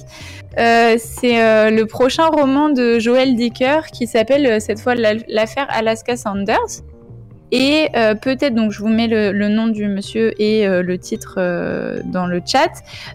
Euh, 0.58 0.96
c'est 0.98 1.42
euh, 1.42 1.70
le 1.70 1.86
prochain 1.86 2.26
roman 2.26 2.68
de 2.68 2.98
Joël 2.98 3.36
Dicker 3.36 3.86
qui 3.92 4.06
s'appelle 4.06 4.46
euh, 4.46 4.60
cette 4.60 4.80
fois 4.80 4.94
La- 4.94 5.14
l'affaire 5.28 5.66
Alaska 5.70 6.16
Sanders. 6.16 6.82
Et 7.54 7.88
peut-être, 8.22 8.54
donc 8.54 8.72
je 8.72 8.78
vous 8.78 8.88
mets 8.88 9.08
le, 9.08 9.48
nom 9.48 9.66
du 9.66 9.86
monsieur 9.86 10.32
et 10.40 10.66
le 10.66 10.96
titre 10.96 11.34
dans 12.06 12.24
le 12.24 12.40
chat. 12.46 12.70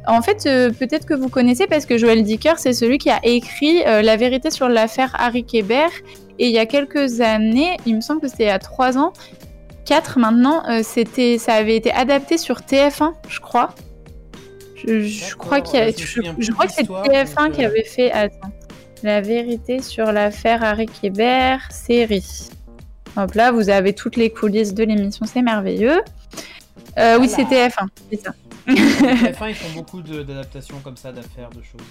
En 0.05 0.21
fait, 0.21 0.43
peut-être 0.77 1.07
que 1.07 1.15
vous 1.15 1.27
connaissez 1.27 1.65
parce 1.65 1.87
que 1.87 1.97
Joël 1.97 2.21
Dicker, 2.21 2.53
c'est 2.59 2.73
celui 2.73 2.99
qui 2.99 3.09
a 3.09 3.19
écrit 3.23 3.79
La 3.83 4.15
vérité 4.15 4.51
sur 4.51 4.69
l'affaire 4.69 5.15
Harry 5.17 5.43
Kéber. 5.43 5.87
Et 6.37 6.49
il 6.49 6.51
y 6.51 6.59
a 6.59 6.67
quelques 6.67 7.19
années, 7.19 7.77
il 7.87 7.95
me 7.95 8.01
semble 8.01 8.21
que 8.21 8.27
c'était 8.27 8.49
a 8.49 8.59
trois 8.59 8.99
ans, 8.99 9.11
quatre 9.87 10.19
maintenant, 10.19 10.63
euh, 10.69 10.81
c'était, 10.83 11.37
ça 11.37 11.53
avait 11.53 11.75
été 11.75 11.91
adapté 11.91 12.37
sur 12.37 12.59
TF1, 12.59 13.13
je 13.29 13.39
crois. 13.39 13.73
Je, 14.75 15.35
crois 15.35 15.61
qu'il 15.61 15.79
ouais, 15.79 15.95
je 15.97 16.05
je, 16.05 16.21
que 16.51 16.67
c'est 16.69 16.81
l'histoire, 16.81 17.05
TF1 17.05 17.45
donc, 17.45 17.51
qui 17.53 17.63
euh, 17.63 17.67
avait 17.67 17.83
fait. 17.83 18.11
Attends. 18.11 18.51
La 19.03 19.21
vérité 19.21 19.81
sur 19.81 20.11
l'affaire 20.11 20.63
Harry 20.63 20.87
Kéber, 20.87 21.57
série. 21.69 22.49
Hop 23.15 23.33
là, 23.33 23.51
vous 23.51 23.69
avez 23.69 23.93
toutes 23.93 24.15
les 24.15 24.29
coulisses 24.29 24.73
de 24.73 24.83
l'émission, 24.83 25.25
c'est 25.25 25.41
merveilleux. 25.41 26.01
Euh, 26.97 27.17
oui, 27.19 27.29
c'est 27.29 27.43
Voilà. 27.43 27.69
TF1, 27.69 27.87
c'est 28.11 28.23
ça. 28.23 28.31
TF1, 28.67 29.49
ils 29.49 29.55
font 29.55 29.69
beaucoup 29.75 30.01
d'adaptations 30.01 30.79
comme 30.83 30.97
ça, 30.97 31.11
d'affaires, 31.11 31.49
de 31.49 31.61
choses. 31.61 31.81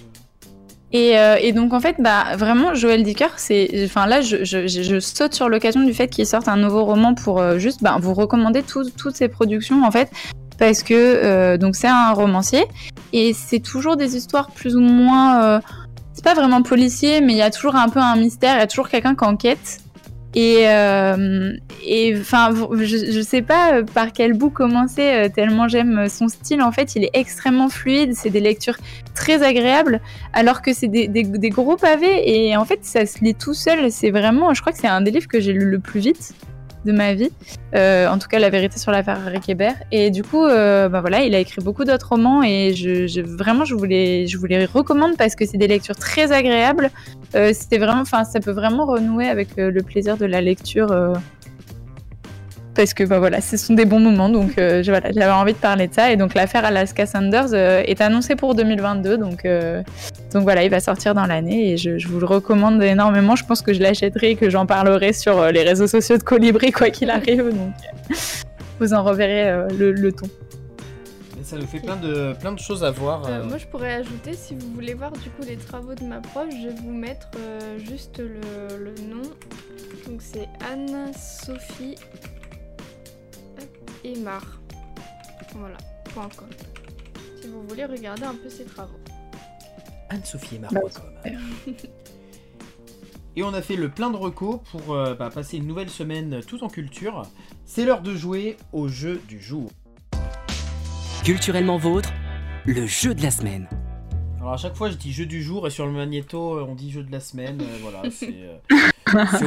Et, 0.93 1.18
euh, 1.18 1.37
et 1.41 1.53
donc 1.53 1.72
en 1.74 1.80
fait, 1.80 1.97
bah 1.99 2.37
vraiment, 2.37 2.74
Joël 2.74 3.03
Dicker, 3.03 3.28
c'est, 3.37 3.68
enfin 3.84 4.07
là, 4.07 4.20
je, 4.20 4.45
je, 4.45 4.66
je- 4.68 5.01
saute 5.01 5.34
sur 5.34 5.49
l'occasion 5.49 5.82
du 5.82 5.93
fait 5.93 6.09
qu'il 6.09 6.24
sorte 6.26 6.47
un 6.49 6.57
nouveau 6.57 6.84
roman 6.84 7.14
pour 7.14 7.41
euh, 7.41 7.59
juste, 7.59 7.82
bah, 7.82 7.97
vous 8.01 8.14
recommander 8.14 8.62
tout- 8.62 8.89
toutes 8.97 9.16
ses 9.16 9.28
productions 9.28 9.84
en 9.84 9.91
fait, 9.91 10.11
parce 10.59 10.82
que 10.84 10.95
euh, 10.95 11.57
donc 11.59 11.74
c'est 11.74 11.89
un 11.89 12.12
romancier 12.12 12.64
et 13.12 13.32
c'est 13.34 13.59
toujours 13.59 13.97
des 13.97 14.16
histoires 14.16 14.51
plus 14.53 14.76
ou 14.76 14.80
moins, 14.80 15.43
euh, 15.43 15.61
c'est 16.14 16.24
pas 16.24 16.34
vraiment 16.34 16.62
policier, 16.62 17.20
mais 17.20 17.32
il 17.32 17.39
y 17.39 17.43
a 17.43 17.51
toujours 17.51 17.74
un 17.74 17.89
peu 17.89 17.99
un 18.01 18.16
mystère, 18.16 18.55
il 18.57 18.61
y 18.61 18.62
a 18.62 18.66
toujours 18.68 18.89
quelqu'un 18.89 19.14
qui 19.16 19.24
enquête. 19.24 19.80
Et 20.39 20.68
euh, 20.68 21.55
et 21.87 22.14
enfin, 22.20 22.53
je, 22.78 22.84
je 22.84 23.20
sais 23.22 23.41
pas 23.41 23.76
euh, 23.76 23.82
par 23.84 24.12
quel 24.12 24.34
bout 24.34 24.51
commencer 24.51 25.01
euh, 25.03 25.28
tellement 25.34 25.66
j'aime 25.66 26.11
son 26.11 26.28
style. 26.28 26.61
En 26.61 26.72
fait, 26.72 26.95
il 26.95 27.05
est 27.05 27.11
extrêmement 27.14 27.70
fluide. 27.70 28.12
C'est 28.14 28.28
des 28.28 28.41
lectures 28.41 28.76
très 29.14 29.43
agréables 29.43 30.01
alors 30.34 30.61
que 30.61 30.74
c'est 30.74 30.89
des, 30.89 31.09
des- 31.09 31.22
des 31.24 31.49
gros 31.49 31.76
pavés 31.76 32.18
et 32.49 32.55
en 32.55 32.66
fait 32.66 32.80
ça 32.82 33.07
se 33.07 33.24
lit 33.24 33.34
tout 33.34 33.55
seul. 33.55 33.91
C'est 33.91 34.11
vraiment, 34.11 34.53
je 34.53 34.61
crois 34.61 34.74
que 34.74 34.78
c'est 34.78 34.87
un 34.89 35.01
des 35.01 35.11
livres 35.11 35.26
que 35.28 35.41
j'ai 35.41 35.55
lu 35.55 35.64
le 35.64 35.78
plus 35.78 36.01
vite 36.01 36.34
de 36.87 36.93
ma 36.93 37.12
vie. 37.14 37.30
Euh, 37.74 38.09
en 38.09 38.18
tout 38.18 38.28
cas, 38.28 38.39
la 38.39 38.49
vérité 38.49 38.78
sur 38.78 38.93
l'affaire 38.93 39.18
Harry 39.26 39.41
Kéber. 39.41 39.72
Et 39.93 40.11
du 40.11 40.22
coup, 40.22 40.45
euh, 40.45 40.89
bah 40.89 41.01
voilà, 41.01 41.20
il 41.20 41.34
a 41.34 41.39
écrit 41.39 41.62
beaucoup 41.62 41.84
d'autres 41.84 42.09
romans 42.09 42.43
et 42.43 42.72
je, 42.74 43.20
vraiment, 43.20 43.64
je 43.64 43.74
vous 43.74 43.84
les, 43.84 44.26
je 44.26 44.39
recommande 44.72 45.16
parce 45.16 45.34
que 45.34 45.45
c'est 45.45 45.59
des 45.59 45.68
lectures 45.68 45.97
très 45.97 46.32
agréables. 46.32 46.91
Euh, 47.34 47.53
C'était 47.53 47.78
vraiment, 47.78 48.03
enfin, 48.03 48.24
ça 48.24 48.41
peut 48.41 48.53
vraiment 48.53 48.87
renouer 48.87 49.28
avec 49.28 49.59
euh, 49.59 49.70
le 49.70 49.82
plaisir 49.82 50.16
de 50.16 50.24
la 50.24 50.41
lecture. 50.41 50.89
Parce 52.76 52.94
que 52.94 53.04
bah, 53.04 53.18
voilà, 53.18 53.40
ce 53.40 53.56
sont 53.56 53.74
des 53.74 53.84
bons 53.84 54.00
moments. 54.00 54.28
Donc 54.28 54.58
euh, 54.58 54.82
voilà, 54.84 55.10
j'avais 55.12 55.32
envie 55.32 55.54
de 55.54 55.58
parler 55.58 55.88
de 55.88 55.94
ça. 55.94 56.12
Et 56.12 56.16
donc 56.16 56.34
l'affaire 56.34 56.64
Alaska 56.64 57.06
Sanders 57.06 57.52
euh, 57.52 57.82
est 57.84 58.00
annoncée 58.00 58.36
pour 58.36 58.54
2022. 58.54 59.16
Donc, 59.16 59.44
euh, 59.44 59.82
donc 60.32 60.42
voilà, 60.42 60.62
il 60.64 60.70
va 60.70 60.80
sortir 60.80 61.14
dans 61.14 61.26
l'année 61.26 61.72
et 61.72 61.76
je, 61.76 61.98
je 61.98 62.08
vous 62.08 62.20
le 62.20 62.26
recommande 62.26 62.82
énormément. 62.82 63.36
Je 63.36 63.44
pense 63.44 63.62
que 63.62 63.72
je 63.72 63.80
l'achèterai 63.80 64.30
et 64.32 64.36
que 64.36 64.50
j'en 64.50 64.66
parlerai 64.66 65.12
sur 65.12 65.38
euh, 65.38 65.50
les 65.50 65.62
réseaux 65.62 65.86
sociaux 65.86 66.18
de 66.18 66.22
Colibri, 66.22 66.70
quoi 66.72 66.90
qu'il 66.90 67.10
arrive. 67.10 67.48
Donc 67.48 67.72
vous 68.78 68.92
en 68.92 69.02
reverrez 69.02 69.48
euh, 69.48 69.68
le, 69.76 69.92
le 69.92 70.12
ton. 70.12 70.26
Ça 71.42 71.56
nous 71.56 71.66
fait 71.66 71.78
plein 71.78 71.94
de, 71.94 72.32
plein 72.40 72.50
de 72.50 72.58
choses 72.58 72.82
à 72.82 72.90
voir. 72.90 73.20
Moi, 73.44 73.56
je 73.56 73.66
pourrais 73.66 73.94
ajouter, 73.94 74.32
si 74.34 74.56
vous 74.56 74.68
voulez 74.74 74.94
voir 74.94 75.12
du 75.12 75.30
coup 75.30 75.42
les 75.46 75.56
travaux 75.56 75.94
de 75.94 76.02
ma 76.02 76.20
prof, 76.20 76.46
je 76.50 76.66
vais 76.66 76.74
vous 76.74 76.90
mettre 76.90 77.28
euh, 77.38 77.78
juste 77.78 78.18
le, 78.18 78.40
le 78.76 78.90
nom. 79.08 79.22
Donc 80.08 80.20
c'est 80.20 80.48
Anne-Sophie 80.72 81.94
Aymar. 84.07 84.42
Voilà, 85.54 85.76
point 86.14 86.28
.com. 86.36 86.48
Si 87.40 87.48
vous 87.48 87.62
voulez 87.66 87.84
regarder 87.84 88.24
un 88.24 88.34
peu 88.34 88.48
ses 88.48 88.64
travaux. 88.64 88.98
Anne-Sophie 90.09 90.57
et. 90.57 91.32
Et 93.38 93.42
on 93.42 93.52
a 93.52 93.61
fait 93.61 93.76
le 93.76 93.90
plein 93.90 94.11
de 94.11 94.16
recos 94.16 94.61
pour 94.70 94.94
euh, 94.94 95.14
bah, 95.14 95.28
passer 95.30 95.59
une 95.59 95.66
nouvelle 95.66 95.90
semaine 95.90 96.40
tout 96.46 96.64
en 96.64 96.68
culture. 96.68 97.24
C'est 97.66 97.84
l'heure 97.84 98.00
de 98.00 98.14
jouer 98.14 98.57
au 98.72 98.88
jeu 98.88 99.20
du 99.28 99.42
jour. 99.42 99.70
Culturellement 101.22 101.76
vôtre, 101.76 102.12
le 102.64 102.86
jeu 102.86 103.14
de 103.14 103.22
la 103.22 103.30
semaine. 103.30 103.68
Alors 104.38 104.54
à 104.54 104.57
chaque 104.59 104.76
fois 104.76 104.90
je 104.90 104.94
dis 104.96 105.12
jeu 105.12 105.26
du 105.26 105.42
jour 105.42 105.66
et 105.66 105.70
sur 105.70 105.86
le 105.86 105.92
magnéto 105.92 106.57
euh, 106.57 106.66
on 106.68 106.76
dit 106.76 106.92
jeu 106.92 107.02
de 107.02 107.11
la 107.11 107.18
semaine. 107.18 107.61
euh, 107.61 107.78
voilà, 107.82 108.02
c'est 108.12 108.32
euh, 108.32 108.59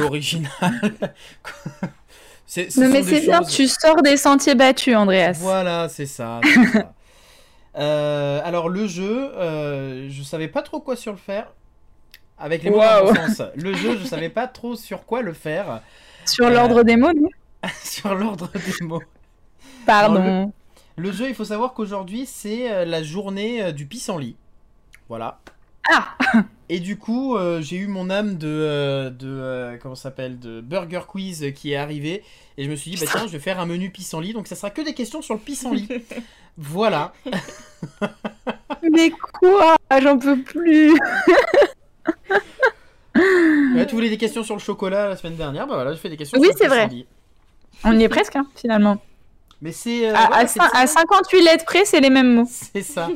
Non, 2.56 2.88
mais 2.88 3.02
c'est 3.02 3.20
bien, 3.20 3.38
choses- 3.42 3.54
tu 3.54 3.68
sors 3.68 4.02
des 4.02 4.16
sentiers 4.16 4.54
battus, 4.54 4.96
Andreas. 4.96 5.38
Voilà, 5.40 5.88
c'est 5.90 6.06
ça. 6.06 6.40
Euh, 7.78 8.40
alors 8.44 8.68
le 8.68 8.86
jeu, 8.88 9.30
euh, 9.36 10.08
je 10.10 10.22
savais 10.22 10.48
pas 10.48 10.62
trop 10.62 10.80
quoi 10.80 10.96
sur 10.96 11.12
le 11.12 11.18
faire. 11.18 11.52
Avec 12.38 12.62
les 12.62 12.70
mots 12.70 12.78
dans 12.78 13.12
le. 13.12 13.62
Le 13.62 13.74
jeu, 13.74 13.98
je 13.98 14.04
savais 14.06 14.30
pas 14.30 14.46
trop 14.48 14.74
sur 14.74 15.04
quoi 15.04 15.22
le 15.22 15.32
faire. 15.32 15.80
Sur 16.24 16.46
Euh, 16.46 16.50
l'ordre 16.50 16.82
des 16.82 16.96
mots, 16.96 17.12
non 17.12 17.28
sur 17.84 18.14
l'ordre 18.14 18.48
des 18.54 18.84
mots. 18.84 19.02
Pardon. 19.86 20.52
Le 20.96 21.12
jeu, 21.12 21.28
il 21.28 21.34
faut 21.34 21.44
savoir 21.44 21.72
qu'aujourd'hui, 21.74 22.26
c'est 22.26 22.70
euh, 22.72 22.84
la 22.84 23.02
journée 23.02 23.62
euh, 23.62 23.72
du 23.72 23.86
pissenlit. 23.86 24.36
Voilà. 25.08 25.38
Ah 25.90 26.16
Et 26.72 26.78
du 26.78 26.96
coup, 26.96 27.36
euh, 27.36 27.60
j'ai 27.60 27.76
eu 27.78 27.88
mon 27.88 28.10
âme 28.10 28.38
de, 28.38 28.46
euh, 28.46 29.10
de 29.10 29.26
euh, 29.26 29.76
comment 29.82 29.96
ça 29.96 30.04
s'appelle, 30.04 30.38
de 30.38 30.60
Burger 30.60 31.00
Quiz 31.08 31.42
euh, 31.42 31.50
qui 31.50 31.72
est 31.72 31.76
arrivé, 31.76 32.22
et 32.56 32.64
je 32.64 32.70
me 32.70 32.76
suis 32.76 32.92
dit, 32.92 32.96
bah 32.96 33.10
tiens, 33.10 33.26
je 33.26 33.32
vais 33.32 33.40
faire 33.40 33.58
un 33.58 33.66
menu 33.66 33.90
pissenlit, 33.90 34.32
donc 34.34 34.46
ça 34.46 34.54
sera 34.54 34.70
que 34.70 34.80
des 34.80 34.94
questions 34.94 35.20
sur 35.20 35.34
le 35.34 35.40
pissenlit. 35.40 35.88
voilà. 36.56 37.12
Mais 38.92 39.10
quoi? 39.10 39.76
J'en 40.00 40.16
peux 40.16 40.40
plus. 40.40 40.96
Ouais, 43.74 43.86
tu 43.86 43.94
voulais 43.96 44.08
des 44.08 44.16
questions 44.16 44.42
sur 44.44 44.54
le 44.54 44.60
chocolat 44.60 45.08
la 45.08 45.16
semaine 45.16 45.34
dernière, 45.36 45.66
bah 45.66 45.74
voilà, 45.74 45.92
je 45.92 45.98
fais 45.98 46.08
des 46.08 46.16
questions 46.16 46.38
Oui, 46.38 46.46
sur 46.46 46.54
le 46.54 46.58
c'est 46.62 46.68
vrai. 46.68 46.84
pissenlit. 46.84 47.06
On 47.84 47.98
y 47.98 48.04
est 48.04 48.08
presque, 48.08 48.36
hein, 48.36 48.46
finalement. 48.54 49.02
Mais 49.60 49.72
c'est 49.72 50.08
euh, 50.08 50.14
À, 50.14 50.38
à 50.40 50.80
à 50.80 50.86
58 50.86 51.42
lettres 51.42 51.64
près, 51.64 51.84
c'est 51.84 52.00
les 52.00 52.08
mêmes 52.10 52.34
mots. 52.34 52.48
C'est 52.48 52.82
ça. 52.82 53.08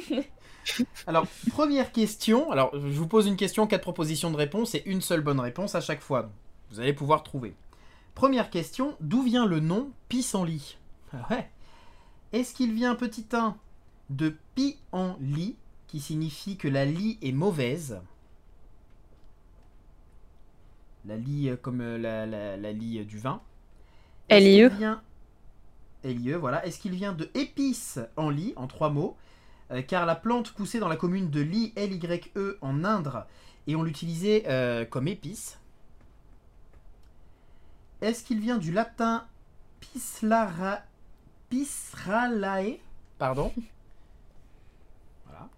Alors, 1.06 1.26
première 1.50 1.92
question. 1.92 2.50
Alors, 2.50 2.70
je 2.74 2.98
vous 2.98 3.06
pose 3.06 3.26
une 3.26 3.36
question, 3.36 3.66
quatre 3.66 3.82
propositions 3.82 4.30
de 4.30 4.36
réponse 4.36 4.74
et 4.74 4.82
une 4.86 5.00
seule 5.00 5.20
bonne 5.20 5.40
réponse 5.40 5.74
à 5.74 5.80
chaque 5.80 6.00
fois. 6.00 6.30
Vous 6.70 6.80
allez 6.80 6.92
pouvoir 6.92 7.22
trouver. 7.22 7.54
Première 8.14 8.50
question. 8.50 8.96
D'où 9.00 9.22
vient 9.22 9.46
le 9.46 9.60
nom 9.60 9.90
pissenlit? 10.08 10.78
Ah 11.12 11.26
Ouais. 11.30 11.50
Est-ce 12.32 12.54
qu'il 12.54 12.72
vient, 12.72 12.94
petit 12.94 13.26
1, 13.32 13.56
de 14.10 14.34
pi 14.54 14.76
en 14.92 15.16
lit, 15.20 15.56
qui 15.86 16.00
signifie 16.00 16.56
que 16.56 16.68
la 16.68 16.84
lie 16.84 17.18
est 17.22 17.32
mauvaise? 17.32 18.00
La 21.06 21.16
lie 21.16 21.50
euh, 21.50 21.56
comme 21.56 21.80
euh, 21.80 21.98
la, 21.98 22.26
la, 22.26 22.56
la 22.56 22.72
lie 22.72 22.98
euh, 23.00 23.04
du 23.04 23.18
vin. 23.18 23.40
LIE. 24.30 24.68
qu'il 24.68 24.78
vient- 24.78 25.02
LIE, 26.02 26.32
voilà. 26.32 26.64
Est-ce 26.66 26.78
qu'il 26.78 26.92
vient 26.92 27.12
de 27.12 27.28
épice 27.34 27.98
en 28.16 28.30
lit, 28.30 28.52
en 28.56 28.66
trois 28.66 28.90
mots? 28.90 29.16
Euh, 29.70 29.82
car 29.82 30.06
la 30.06 30.14
plante 30.14 30.52
poussait 30.52 30.78
dans 30.78 30.88
la 30.88 30.96
commune 30.96 31.30
de 31.30 31.40
Li, 31.40 31.72
L-Y-E, 31.76 32.58
en 32.60 32.84
Indre, 32.84 33.26
et 33.66 33.76
on 33.76 33.82
l'utilisait 33.82 34.44
euh, 34.46 34.84
comme 34.84 35.08
épice. 35.08 35.58
Est-ce 38.00 38.24
qu'il 38.24 38.40
vient 38.40 38.58
du 38.58 38.72
latin 38.72 39.26
pislara... 39.80 40.80
pisralae? 41.48 42.78
Pardon? 43.18 43.52
Voilà. 45.26 45.48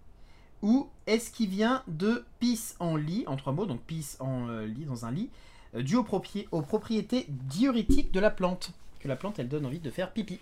Ou 0.61 0.89
est-ce 1.05 1.29
qu'il 1.29 1.49
vient 1.49 1.83
de 1.87 2.25
pis 2.39 2.75
en 2.79 2.95
lit, 2.95 3.25
en 3.27 3.35
trois 3.35 3.51
mots, 3.51 3.65
donc 3.65 3.81
pis 3.81 4.15
en 4.19 4.47
euh, 4.47 4.65
lit, 4.65 4.85
dans 4.85 5.05
un 5.05 5.11
lit, 5.11 5.29
dû 5.75 5.97
aux 5.97 6.03
propriétés 6.03 7.25
diurétiques 7.27 8.13
de 8.13 8.21
la 8.21 8.31
plante 8.31 8.71
Que 9.01 9.09
la 9.09 9.17
plante, 9.17 9.37
elle 9.39 9.49
donne 9.49 9.65
envie 9.65 9.79
de 9.79 9.91
faire 9.91 10.13
pipi. 10.13 10.39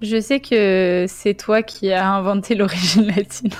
Je 0.00 0.20
sais 0.20 0.40
que 0.40 1.06
c'est 1.08 1.34
toi 1.34 1.62
qui 1.62 1.92
as 1.92 2.08
inventé 2.10 2.54
l'origine 2.54 3.06
latine. 3.06 3.50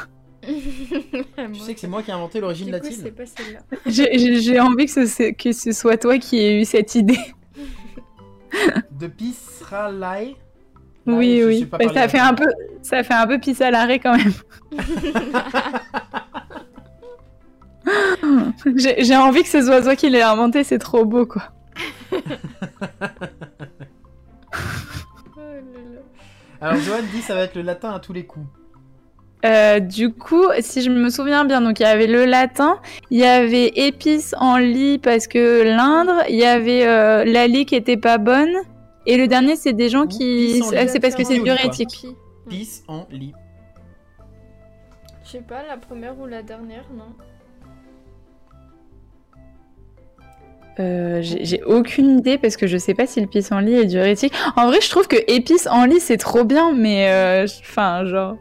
Tu 0.42 1.60
sais 1.60 1.74
que 1.74 1.80
c'est 1.80 1.86
moi 1.86 2.02
qui 2.02 2.10
ai 2.10 2.14
inventé 2.14 2.40
l'origine 2.40 2.66
Du 2.66 2.72
coup, 2.72 2.78
latine 2.78 2.98
c'est 3.02 3.10
pas 3.10 3.26
celle-là. 3.26 3.60
J'ai- 3.86 4.60
envie 4.60 4.86
que 4.86 5.06
ce, 5.06 5.32
que 5.32 5.52
ce 5.52 5.72
soit 5.72 5.98
toi 5.98 6.18
qui 6.18 6.38
ait 6.38 6.60
eu 6.60 6.64
cette 6.64 6.94
idée. 6.94 7.18
De 8.92 9.08
Pisralae 9.08 10.34
oui, 11.06 11.42
oui. 11.44 11.68
ça 11.94 12.08
fait 12.08 12.18
un 12.18 12.34
peu, 12.34 12.46
ça 12.82 13.02
fait 13.02 13.14
un 13.14 13.26
peu 13.26 13.38
pisse 13.38 13.60
à 13.62 13.70
l'arrêt 13.70 13.98
quand 13.98 14.14
même. 14.16 14.32
J'ai 18.76 19.02
j'ai 19.04 19.16
envie 19.16 19.42
que 19.42 19.48
ce 19.48 19.62
soit 19.62 19.80
toi 19.80 19.96
qui 19.96 20.10
l'ait 20.10 20.20
inventé, 20.20 20.64
c'est 20.64 20.78
trop 20.78 21.06
beau 21.06 21.24
quoi. 21.24 21.44
Alors 26.60 26.80
Johan 26.80 27.02
dit 27.12 27.22
ça 27.22 27.34
va 27.34 27.42
être 27.42 27.54
le 27.54 27.62
latin 27.62 27.90
à 27.92 28.00
tous 28.00 28.12
les 28.12 28.24
coups. 28.24 28.46
Euh, 29.44 29.78
du 29.78 30.12
coup, 30.12 30.46
si 30.58 30.82
je 30.82 30.90
me 30.90 31.10
souviens 31.10 31.44
bien, 31.44 31.60
donc 31.60 31.78
il 31.78 31.84
y 31.84 31.86
avait 31.86 32.08
le 32.08 32.24
latin, 32.24 32.80
il 33.10 33.20
y 33.20 33.24
avait 33.24 33.68
épice 33.76 34.34
en 34.38 34.56
lit 34.56 34.98
parce 34.98 35.28
que 35.28 35.62
l'Indre, 35.62 36.24
il 36.28 36.34
y 36.36 36.44
avait 36.44 36.84
euh, 36.84 37.24
la 37.24 37.46
lit 37.46 37.64
qui 37.64 37.76
était 37.76 37.96
pas 37.96 38.18
bonne, 38.18 38.52
et 39.06 39.16
le 39.16 39.28
dernier 39.28 39.54
c'est 39.54 39.74
des 39.74 39.88
gens 39.88 40.04
Ou 40.04 40.08
qui, 40.08 40.54
pisse 40.60 40.72
lit. 40.72 40.88
c'est 40.88 40.98
parce 40.98 41.14
que 41.14 41.22
c'est 41.22 41.34
Pisse 41.34 41.44
diurétique. 41.44 41.88
Pi. 42.00 42.16
Pis 42.48 42.82
en 42.88 43.06
lit. 43.12 43.32
Je 45.24 45.30
sais 45.30 45.40
pas, 45.40 45.62
la 45.62 45.76
première 45.76 46.18
ou 46.18 46.26
la 46.26 46.42
dernière, 46.42 46.86
non 46.92 47.14
Euh, 50.80 51.18
j'ai 51.22 51.62
aucune 51.64 52.18
idée 52.20 52.38
parce 52.38 52.56
que 52.56 52.66
je 52.68 52.76
sais 52.78 52.94
pas 52.94 53.06
si 53.06 53.20
le 53.20 53.26
pissenlit 53.26 53.74
est 53.74 53.84
diurétique. 53.86 54.32
En 54.56 54.66
vrai, 54.68 54.80
je 54.80 54.88
trouve 54.88 55.08
que 55.08 55.16
épice 55.26 55.66
en 55.66 55.84
lit 55.86 55.98
c'est 56.00 56.18
trop 56.18 56.44
bien, 56.44 56.72
mais 56.72 57.08
euh, 57.10 57.46
enfin 57.60 58.04
genre, 58.06 58.36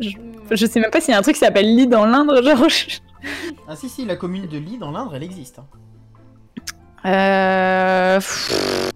je, 0.00 0.10
je 0.52 0.66
sais 0.66 0.78
même 0.80 0.90
pas 0.90 1.00
s'il 1.00 1.12
y 1.12 1.14
a 1.16 1.18
un 1.18 1.22
truc 1.22 1.34
qui 1.34 1.40
s'appelle 1.40 1.66
lit 1.74 1.86
dans 1.88 2.06
l'Indre, 2.06 2.42
genre. 2.42 2.68
je- 2.68 2.98
Ah 3.68 3.74
si 3.74 3.88
si, 3.88 4.04
la 4.04 4.16
commune 4.16 4.46
de 4.46 4.58
Ly 4.58 4.78
dans 4.78 4.90
l'Indre, 4.92 5.14
elle 5.16 5.22
existe. 5.24 5.58
hein. 5.58 5.64
Euh... 7.06 8.16
pff, 8.18 8.90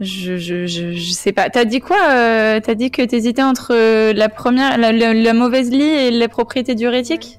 Je, 0.00 0.36
je, 0.36 0.66
je, 0.66 0.92
je 0.92 1.12
sais 1.12 1.32
pas. 1.32 1.50
T'as 1.50 1.64
dit 1.64 1.80
quoi 1.80 1.96
euh, 2.10 2.60
T'as 2.62 2.74
dit 2.74 2.90
que 2.90 3.02
t'hésitais 3.02 3.42
entre 3.42 4.12
la 4.12 4.28
première, 4.28 4.78
la, 4.78 4.92
la- 4.92 5.14
la 5.14 5.32
mauvaise 5.34 5.70
lit 5.70 5.82
et 5.82 6.10
les 6.10 6.28
propriétés 6.28 6.74
diurétiques. 6.74 7.38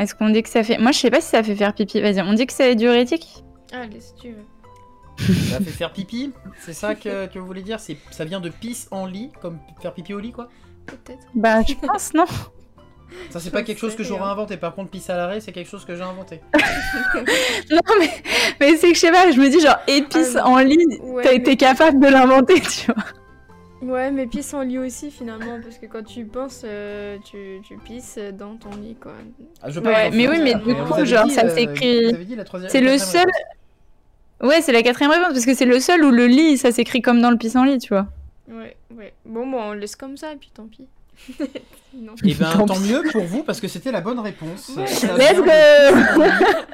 Est-ce 0.00 0.14
qu'on 0.14 0.30
dit 0.30 0.42
que 0.42 0.48
ça 0.48 0.64
fait 0.64 0.78
Moi, 0.78 0.92
je 0.92 0.98
sais 0.98 1.10
pas 1.10 1.20
si 1.20 1.28
ça 1.28 1.42
fait 1.42 1.54
faire 1.54 1.74
pipi. 1.74 2.00
Vas-y, 2.00 2.20
on 2.22 2.32
dit 2.32 2.46
que 2.46 2.52
c'est 2.52 2.74
diurétique? 2.74 3.44
Allez, 3.72 4.00
si 4.00 4.14
tu 4.14 4.30
veux. 4.32 4.44
Ça 5.50 5.58
fait 5.58 5.64
faire 5.70 5.92
pipi? 5.92 6.32
C'est 6.60 6.72
ça 6.72 6.94
que, 6.94 7.26
que 7.26 7.38
vous 7.38 7.44
voulez 7.46 7.62
dire? 7.62 7.78
C'est 7.78 7.96
Ça 8.10 8.24
vient 8.24 8.40
de 8.40 8.48
pis 8.48 8.86
en 8.90 9.04
lit, 9.06 9.30
comme 9.42 9.58
faire 9.82 9.92
pipi 9.92 10.14
au 10.14 10.18
lit 10.18 10.32
quoi? 10.32 10.48
Peut-être. 10.86 11.26
Bah, 11.34 11.60
je 11.68 11.74
pense, 11.74 12.14
non 12.14 12.24
Ça 13.28 13.38
c'est 13.38 13.50
pas 13.50 13.62
quelque 13.62 13.78
chose 13.78 13.94
que 13.94 14.02
j'aurais 14.02 14.30
inventé. 14.30 14.56
Par 14.56 14.74
contre, 14.74 14.90
pis 14.90 15.04
à 15.08 15.16
l'arrêt, 15.16 15.40
c'est 15.40 15.52
quelque 15.52 15.68
chose 15.68 15.84
que 15.84 15.94
j'ai 15.94 16.02
inventé. 16.02 16.40
Non, 17.70 17.80
mais, 17.98 18.10
mais 18.58 18.76
c'est 18.76 18.88
que 18.88 18.94
je 18.94 19.00
sais 19.00 19.12
pas, 19.12 19.30
je 19.30 19.38
me 19.38 19.48
dis 19.50 19.60
genre 19.60 19.76
épice 19.86 20.36
Ah, 20.36 20.46
en 20.48 20.56
lit, 20.58 20.78
ouais, 21.02 21.22
t'as 21.22 21.30
mais- 21.30 21.36
été 21.36 21.56
capable 21.56 22.00
de 22.00 22.08
l'inventer, 22.08 22.60
tu 22.60 22.90
vois. 22.92 23.04
Ouais, 23.82 24.10
mais 24.10 24.26
pisse 24.26 24.52
en 24.52 24.60
lit 24.62 24.78
aussi 24.78 25.10
finalement, 25.10 25.58
parce 25.62 25.78
que 25.78 25.86
quand 25.86 26.02
tu 26.04 26.24
penses, 26.26 26.62
euh, 26.64 27.16
tu, 27.24 27.60
tu 27.66 27.78
pisses 27.78 28.18
dans 28.38 28.56
ton 28.56 28.70
lit 28.76 28.94
quoi. 29.00 29.12
Ah, 29.62 29.70
je 29.70 29.80
veux 29.80 29.86
Ouais, 29.86 30.10
mais 30.10 30.28
oui, 30.28 30.38
mais 30.42 30.54
du 30.54 30.74
coup, 30.74 31.04
genre, 31.04 31.24
dit, 31.26 31.30
ça 31.32 31.44
euh, 31.46 31.54
dit 32.24 32.36
la 32.36 32.44
troisième- 32.44 32.70
C'est 32.70 32.80
le 32.80 32.86
quatrième 32.90 32.98
seul- 32.98 33.20
réponse. 33.20 34.50
Ouais, 34.50 34.60
c'est 34.62 34.72
la 34.72 34.82
quatrième 34.82 35.10
réponse 35.12 35.32
parce 35.32 35.46
que 35.46 35.54
c'est 35.54 35.64
le 35.66 35.80
seul 35.80 36.04
où 36.04 36.10
le 36.10 36.26
lit, 36.26 36.58
ça 36.58 36.72
s'écrit 36.72 37.00
comme 37.02 37.20
dans 37.22 37.30
le 37.30 37.36
pissenlit, 37.38 37.78
tu 37.78 37.88
vois. 37.94 38.06
Ouais, 38.50 38.76
ouais. 38.96 39.12
Bon, 39.24 39.46
bon, 39.46 39.58
on 39.60 39.72
laisse 39.72 39.96
comme 39.96 40.16
ça 40.16 40.32
et 40.32 40.36
puis 40.36 40.50
tant 40.52 40.66
pis. 40.66 40.86
Non. 41.92 42.14
Et 42.24 42.34
ben 42.34 42.66
Tant 42.66 42.78
mieux 42.78 43.02
pour 43.10 43.24
vous 43.24 43.42
parce 43.42 43.60
que 43.60 43.66
c'était 43.66 43.90
la 43.90 44.00
bonne 44.00 44.20
réponse. 44.20 44.70
Let's 44.76 45.36
go 45.36 46.22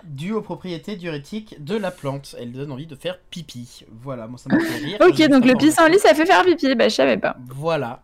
Dû 0.05 0.32
aux 0.32 0.42
propriétés 0.42 0.97
diurétiques 0.97 1.62
de 1.64 1.74
la 1.74 1.90
plante. 1.90 2.34
Elle 2.38 2.53
donne 2.53 2.70
envie 2.70 2.86
de 2.86 2.94
faire 2.97 3.18
pipi. 3.30 3.84
Voilà, 4.03 4.26
moi 4.26 4.38
ça 4.38 4.51
m'a 4.51 4.61
fait 4.61 4.84
rire. 4.84 4.99
Ok, 5.01 5.16
donc 5.28 5.47
le 5.47 5.55
pissenlit, 5.57 5.99
ça 5.99 6.14
fait 6.14 6.26
faire 6.26 6.44
pipi. 6.44 6.74
Bah, 6.74 6.88
je 6.88 6.94
savais 6.94 7.16
pas. 7.16 7.36
Voilà. 7.49 8.03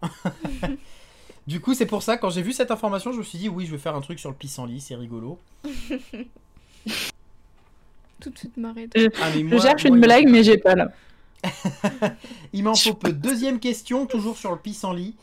du 1.47 1.61
coup, 1.61 1.75
c'est 1.75 1.87
pour 1.87 2.03
ça, 2.03 2.17
quand 2.17 2.31
j'ai 2.31 2.43
vu 2.43 2.53
cette 2.53 2.71
information, 2.71 3.13
je 3.13 3.19
me 3.19 3.23
suis 3.23 3.39
dit, 3.39 3.49
oui, 3.51 3.67
je 3.67 3.73
vais 3.73 3.79
faire 3.79 3.95
un 3.95 4.01
truc 4.01 4.19
sur 4.19 4.31
le 4.31 4.37
pissenlit, 4.37 4.81
c'est 4.81 4.95
rigolo. 4.95 5.39
Tout 8.21 8.31
de 8.31 8.39
suite 8.39 8.57
m'arrête. 8.57 8.91
Ah, 9.21 9.29
mais 9.35 9.41
Je 9.41 9.45
moi- 9.45 9.61
cherche 9.61 9.85
moi, 9.85 9.95
une 9.97 10.01
blague, 10.01 10.29
mais 10.29 10.45
j'ai 10.45 10.57
pas 10.57 10.75
là. 10.77 10.89
Il 12.53 12.65
m'en 12.65 12.75
faut 12.75 12.95
peu. 12.95 13.13
Deuxième 13.13 13.59
question, 13.59 14.07
toujours 14.07 14.37
sur 14.39 14.53
le 14.53 14.59
pissenlit. 14.59 15.15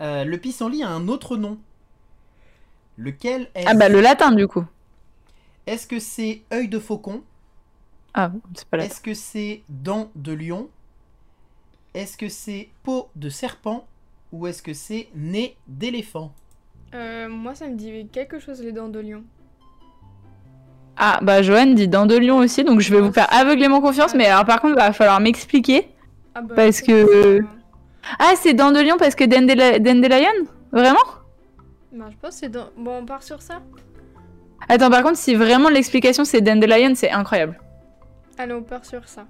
Euh, 0.00 0.24
le 0.24 0.38
pissenlit 0.38 0.82
a 0.82 0.88
un 0.88 1.08
autre 1.08 1.36
nom. 1.36 1.58
Lequel 2.98 3.48
est-ce 3.54 3.66
Ah 3.68 3.74
bah 3.74 3.88
le 3.88 4.00
latin 4.00 4.32
du 4.32 4.46
coup. 4.46 4.64
Est-ce 5.66 5.86
que 5.86 5.98
c'est 5.98 6.42
œil 6.52 6.68
de 6.68 6.78
faucon 6.78 7.22
Ah, 8.14 8.30
c'est 8.54 8.66
pas 8.68 8.76
latin. 8.78 8.90
Est-ce 8.90 9.00
que 9.00 9.14
c'est 9.14 9.62
dent 9.68 10.10
de 10.14 10.32
lion 10.32 10.68
Est-ce 11.94 12.16
que 12.16 12.28
c'est 12.28 12.68
peau 12.82 13.08
de 13.16 13.28
serpent 13.28 13.86
Ou 14.32 14.46
est-ce 14.46 14.62
que 14.62 14.74
c'est 14.74 15.08
nez 15.14 15.56
d'éléphant 15.66 16.32
Euh, 16.94 17.28
moi, 17.28 17.54
ça 17.54 17.68
me 17.68 17.74
dit 17.74 18.06
quelque 18.12 18.38
chose, 18.38 18.62
les 18.62 18.72
dents 18.72 18.88
de 18.88 19.00
lion. 19.00 19.24
Ah 20.98 21.18
bah 21.20 21.42
Joanne 21.42 21.74
dit 21.74 21.88
dents 21.88 22.06
de 22.06 22.16
lion 22.16 22.38
aussi, 22.38 22.64
donc 22.64 22.80
je 22.80 22.90
vais 22.94 23.02
vous 23.02 23.12
faire 23.12 23.30
aveuglément 23.30 23.82
confiance, 23.82 24.14
mais 24.14 24.26
alors 24.26 24.46
par 24.46 24.62
contre 24.62 24.76
il 24.78 24.80
va 24.80 24.92
falloir 24.94 25.20
m'expliquer. 25.20 25.88
Ah 26.34 26.40
bah, 26.40 26.54
Parce 26.56 26.80
que-. 26.80 27.44
Ah 28.18 28.32
c'est 28.36 28.54
dents 28.54 28.72
de 28.72 28.80
lion 28.80 28.96
parce 28.98 29.14
que 29.14 29.24
Dandelion 29.24 30.46
Vraiment 30.72 30.98
Bah, 31.92 32.06
je 32.10 32.16
pense 32.20 32.34
que 32.34 32.40
c'est 32.40 32.48
dans... 32.48 32.68
Bon, 32.76 32.98
on 33.02 33.06
part 33.06 33.22
sur 33.22 33.42
ça 33.42 33.60
Attends 34.68 34.90
par 34.90 35.02
contre 35.02 35.16
si 35.18 35.34
vraiment 35.34 35.68
l'explication 35.68 36.24
c'est 36.24 36.40
Dandelion 36.40 36.92
c'est 36.94 37.10
incroyable. 37.10 37.58
Allez, 38.38 38.52
on 38.52 38.62
part 38.62 38.84
sur 38.84 39.06
ça. 39.08 39.26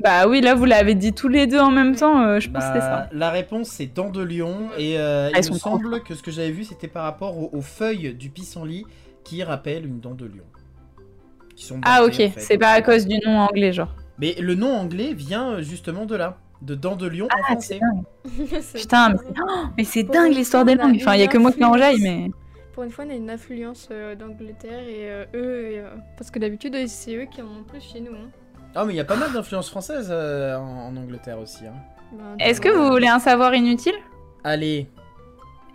Bah 0.00 0.28
oui 0.28 0.40
là 0.42 0.54
vous 0.54 0.66
l'avez 0.66 0.94
dit 0.94 1.12
tous 1.14 1.28
les 1.28 1.46
deux 1.46 1.58
en 1.58 1.70
même 1.70 1.96
temps, 1.96 2.20
euh, 2.22 2.38
je 2.40 2.50
pense 2.50 2.64
que 2.64 2.74
c'est 2.74 2.80
ça. 2.80 2.96
Bah, 2.96 3.08
La 3.12 3.30
réponse 3.30 3.68
c'est 3.68 3.86
dent 3.86 4.10
de 4.10 4.22
lion 4.22 4.68
et 4.76 4.98
euh, 4.98 5.30
il 5.32 5.52
me 5.52 5.58
semble 5.58 6.02
que 6.02 6.14
ce 6.14 6.22
que 6.22 6.30
j'avais 6.30 6.50
vu 6.50 6.64
c'était 6.64 6.88
par 6.88 7.04
rapport 7.04 7.38
aux, 7.38 7.50
aux 7.52 7.62
feuilles 7.62 8.12
du 8.14 8.28
pissenlit 8.28 8.84
qui 9.24 9.42
rappellent 9.42 9.86
une 9.86 10.00
dent 10.00 10.14
de 10.14 10.26
lion. 10.26 10.44
Qui 11.56 11.64
sont 11.64 11.80
Ah 11.84 12.04
ok, 12.04 12.12
en 12.12 12.14
fait. 12.16 12.32
c'est 12.36 12.58
pas 12.58 12.72
à 12.72 12.82
cause 12.82 13.06
du 13.06 13.18
nom 13.24 13.38
anglais 13.40 13.72
genre. 13.72 13.94
Mais 14.18 14.34
le 14.38 14.54
nom 14.54 14.72
anglais 14.74 15.14
vient 15.14 15.52
euh, 15.52 15.62
justement 15.62 16.04
de 16.04 16.14
là, 16.14 16.36
de 16.62 16.74
dent 16.74 16.96
de 16.96 17.06
lion 17.06 17.26
en 17.26 17.28
Ah 17.38 17.52
français. 17.52 17.78
c'est 18.24 18.38
dingue. 18.48 18.60
C'est 18.62 18.78
Putain 18.80 19.14
mais 19.76 19.84
c'est 19.84 20.00
oh, 20.02 20.06
mais 20.08 20.18
dingue 20.18 20.32
l'histoire 20.34 20.64
des 20.64 20.74
langues. 20.74 20.96
Enfin 21.00 21.14
il 21.14 21.20
y 21.20 21.24
a 21.24 21.26
que 21.28 21.38
moi 21.38 21.52
qui 21.52 21.62
influence. 21.62 22.00
mais... 22.00 22.30
Pour 22.72 22.82
une 22.84 22.90
fois, 22.90 23.04
on 23.06 23.10
a 23.10 23.14
une 23.14 23.30
influence 23.30 23.88
euh, 23.90 24.14
d'Angleterre 24.14 24.80
et 24.86 25.10
euh, 25.10 25.24
eux, 25.34 25.70
et, 25.70 25.78
euh, 25.78 25.88
parce 26.18 26.30
que 26.30 26.38
d'habitude, 26.38 26.76
c'est 26.88 27.14
eux 27.16 27.24
qui 27.24 27.40
en 27.40 27.46
ont 27.46 27.62
plus 27.66 27.80
chez 27.80 28.00
nous. 28.00 28.12
Hein. 28.12 28.28
Ah 28.74 28.84
mais 28.84 28.92
il 28.92 28.96
y 28.96 29.00
a 29.00 29.04
pas 29.04 29.16
mal 29.16 29.32
d'influences 29.32 29.70
françaises 29.70 30.08
euh, 30.10 30.56
en, 30.58 30.88
en 30.88 30.96
Angleterre 30.98 31.38
aussi. 31.38 31.64
hein. 31.66 31.72
Ben, 32.12 32.36
Est-ce 32.38 32.60
que 32.60 32.68
vous 32.68 32.90
voulez 32.90 33.08
un 33.08 33.18
savoir 33.18 33.54
inutile? 33.54 33.94
Allez, 34.44 34.88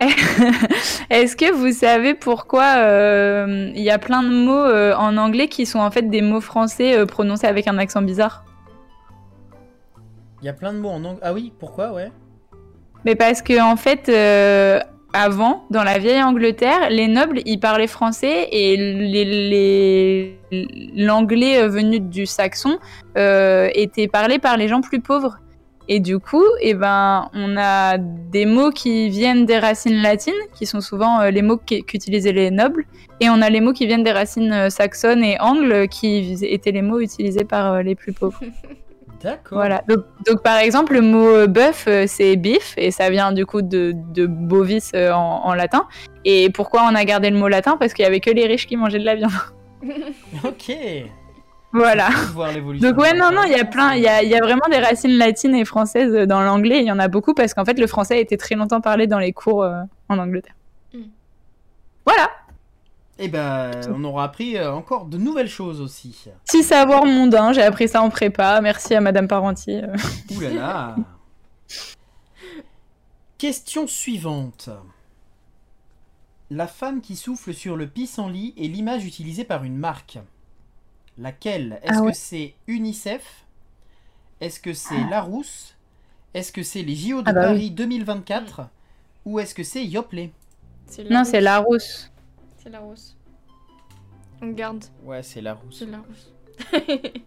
Est-ce 1.10 1.36
que 1.36 1.52
vous 1.52 1.72
savez 1.72 2.14
pourquoi 2.14 2.74
euh, 2.76 3.70
il 3.74 3.82
y 3.82 3.90
a 3.90 3.98
plein 3.98 4.22
de 4.22 4.28
mots 4.28 4.52
euh, 4.64 4.94
en 4.96 5.16
anglais 5.16 5.48
qui 5.48 5.66
sont 5.66 5.78
en 5.80 5.90
fait 5.90 6.02
des 6.02 6.22
mots 6.22 6.40
français 6.40 6.96
euh, 6.98 7.06
prononcés 7.06 7.46
avec 7.46 7.68
un 7.68 7.78
accent 7.78 8.02
bizarre? 8.02 8.44
Il 10.42 10.46
y 10.46 10.48
a 10.48 10.52
plein 10.52 10.72
de 10.72 10.78
mots 10.78 10.90
en 10.90 11.04
anglais. 11.04 11.20
Ah 11.22 11.32
oui, 11.32 11.52
pourquoi 11.58 11.92
ouais 11.92 12.10
Mais 13.04 13.14
parce 13.14 13.42
que 13.42 13.60
en 13.62 13.76
fait, 13.76 14.08
euh, 14.08 14.80
avant, 15.12 15.64
dans 15.70 15.84
la 15.84 15.98
vieille 15.98 16.22
Angleterre, 16.22 16.90
les 16.90 17.06
nobles 17.06 17.40
ils 17.46 17.60
parlaient 17.60 17.86
français 17.86 18.48
et 18.50 18.76
les- 18.76 19.24
les- 19.24 20.38
l'anglais 20.96 21.58
euh, 21.62 21.68
venu 21.68 22.00
du 22.00 22.26
saxon 22.26 22.78
euh, 23.16 23.68
était 23.74 24.08
parlé 24.08 24.38
par 24.38 24.56
les 24.56 24.68
gens 24.68 24.80
plus 24.80 25.00
pauvres. 25.00 25.38
Et 25.88 25.98
du 25.98 26.18
coup, 26.20 26.44
eh 26.60 26.74
ben, 26.74 27.28
on 27.34 27.56
a 27.56 27.98
des 27.98 28.46
mots 28.46 28.70
qui 28.70 29.08
viennent 29.10 29.46
des 29.46 29.58
racines 29.58 30.00
latines, 30.00 30.32
qui 30.54 30.64
sont 30.64 30.80
souvent 30.80 31.20
euh, 31.20 31.30
les 31.30 31.42
mots 31.42 31.56
qu'utilisaient 31.58 32.32
les 32.32 32.50
nobles, 32.52 32.84
et 33.20 33.28
on 33.28 33.42
a 33.42 33.50
les 33.50 33.60
mots 33.60 33.72
qui 33.72 33.86
viennent 33.86 34.04
des 34.04 34.12
racines 34.12 34.52
euh, 34.52 34.70
saxonnes 34.70 35.24
et 35.24 35.38
angles, 35.40 35.88
qui 35.88 36.36
étaient 36.44 36.70
les 36.70 36.82
mots 36.82 37.00
utilisés 37.00 37.44
par 37.44 37.72
euh, 37.74 37.82
les 37.82 37.96
plus 37.96 38.12
pauvres. 38.12 38.40
D'accord. 39.22 39.58
Voilà. 39.58 39.82
Donc, 39.88 40.00
donc, 40.26 40.42
par 40.42 40.58
exemple, 40.58 40.94
le 40.94 41.00
mot 41.00 41.26
euh, 41.26 41.46
bœuf, 41.46 41.84
euh, 41.86 42.04
c'est 42.06 42.36
beef, 42.36 42.74
et 42.76 42.90
ça 42.90 43.08
vient 43.10 43.32
du 43.32 43.46
coup 43.46 43.62
de, 43.62 43.92
de 43.94 44.26
bovis 44.26 44.92
euh, 44.94 45.12
en, 45.12 45.44
en 45.44 45.54
latin. 45.54 45.86
Et 46.24 46.50
pourquoi 46.50 46.82
on 46.90 46.94
a 46.94 47.04
gardé 47.04 47.30
le 47.30 47.38
mot 47.38 47.48
latin? 47.48 47.76
Parce 47.76 47.94
qu'il 47.94 48.04
y 48.04 48.06
avait 48.06 48.20
que 48.20 48.30
les 48.30 48.46
riches 48.46 48.66
qui 48.66 48.76
mangeaient 48.76 48.98
de 48.98 49.04
la 49.04 49.14
viande. 49.14 49.32
Ok. 50.44 50.72
voilà. 51.72 52.08
Donc 52.80 52.98
ouais, 52.98 53.14
non, 53.14 53.30
non, 53.32 53.42
il 53.46 53.52
y 53.52 53.60
a 53.60 53.64
plein, 53.64 53.94
il 53.94 54.02
y 54.02 54.08
a, 54.08 54.22
il 54.22 54.28
y 54.28 54.34
a 54.34 54.40
vraiment 54.40 54.68
des 54.70 54.78
racines 54.78 55.16
latines 55.16 55.54
et 55.54 55.64
françaises 55.64 56.12
dans 56.26 56.42
l'anglais. 56.42 56.80
Il 56.80 56.86
y 56.86 56.92
en 56.92 56.98
a 56.98 57.08
beaucoup 57.08 57.34
parce 57.34 57.54
qu'en 57.54 57.64
fait, 57.64 57.78
le 57.78 57.86
français 57.86 58.14
a 58.14 58.18
été 58.18 58.36
très 58.36 58.54
longtemps 58.54 58.80
parlé 58.80 59.06
dans 59.06 59.18
les 59.18 59.32
cours 59.32 59.62
euh, 59.62 59.80
en 60.08 60.18
Angleterre. 60.18 60.54
Mm. 60.92 61.00
Voilà. 62.06 62.30
Eh 63.18 63.28
ben, 63.28 63.70
on 63.90 64.02
aura 64.04 64.24
appris 64.24 64.56
euh, 64.56 64.72
encore 64.72 65.04
de 65.04 65.18
nouvelles 65.18 65.48
choses 65.48 65.80
aussi. 65.80 66.24
Petit 66.46 66.62
savoir 66.62 67.04
mondain, 67.04 67.52
j'ai 67.52 67.62
appris 67.62 67.88
ça 67.88 68.02
en 68.02 68.10
prépa. 68.10 68.60
Merci 68.60 68.94
à 68.94 69.00
Madame 69.00 69.28
Parentier. 69.28 69.82
Ouh 70.34 70.40
là 70.40 70.50
là. 70.50 70.96
Question 73.38 73.86
suivante. 73.86 74.70
La 76.50 76.66
femme 76.66 77.00
qui 77.00 77.16
souffle 77.16 77.54
sur 77.54 77.76
le 77.76 77.86
pissenlit 77.86 78.54
est 78.56 78.68
l'image 78.68 79.04
utilisée 79.04 79.44
par 79.44 79.64
une 79.64 79.76
marque. 79.76 80.18
Laquelle? 81.18 81.80
Est-ce 81.82 81.98
Ah 81.98 82.02
ouais. 82.02 82.12
que 82.12 82.16
c'est 82.18 82.54
UNICEF? 82.66 83.44
Est-ce 84.40 84.60
que 84.60 84.72
c'est 84.72 85.02
Larousse? 85.10 85.74
Est-ce 86.34 86.52
que 86.52 86.62
c'est 86.62 86.82
les 86.82 86.94
JO 86.96 87.22
de 87.22 87.28
Ah 87.28 87.32
bah 87.32 87.40
oui. 87.40 87.46
Paris 87.46 87.70
2024 87.70 88.62
Ou 89.26 89.38
est-ce 89.40 89.54
que 89.54 89.62
c'est 89.64 89.84
Yoplait? 89.84 90.32
Non, 91.10 91.24
c'est 91.24 91.40
Larousse. 91.40 92.11
C'est 92.62 92.70
la 92.70 92.80
rousse. 92.80 93.16
On 94.40 94.48
garde, 94.48 94.84
Ouais, 95.04 95.22
c'est 95.22 95.40
Larousse. 95.40 95.78
c'est 95.78 95.86
la 95.86 95.98
rousse. 95.98 96.32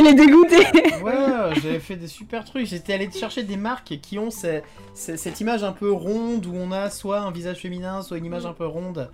Il 0.00 0.06
est 0.06 0.14
dégoûté. 0.14 0.56
Ouais, 1.02 1.54
j'avais 1.62 1.80
fait 1.80 1.96
des 1.96 2.06
super 2.08 2.44
trucs. 2.44 2.66
J'étais 2.66 2.92
allé 2.92 3.10
chercher 3.10 3.42
des 3.42 3.56
marques 3.56 3.98
qui 4.02 4.18
ont 4.18 4.30
ce- 4.30 4.60
ce- 4.94 5.16
cette 5.16 5.40
image 5.40 5.64
un 5.64 5.72
peu 5.72 5.90
ronde 5.90 6.44
où 6.46 6.52
on 6.54 6.72
a 6.72 6.90
soit 6.90 7.20
un 7.20 7.30
visage 7.30 7.58
féminin, 7.58 8.02
soit 8.02 8.18
une 8.18 8.26
image 8.26 8.44
un 8.44 8.52
peu 8.52 8.66
ronde. 8.66 9.10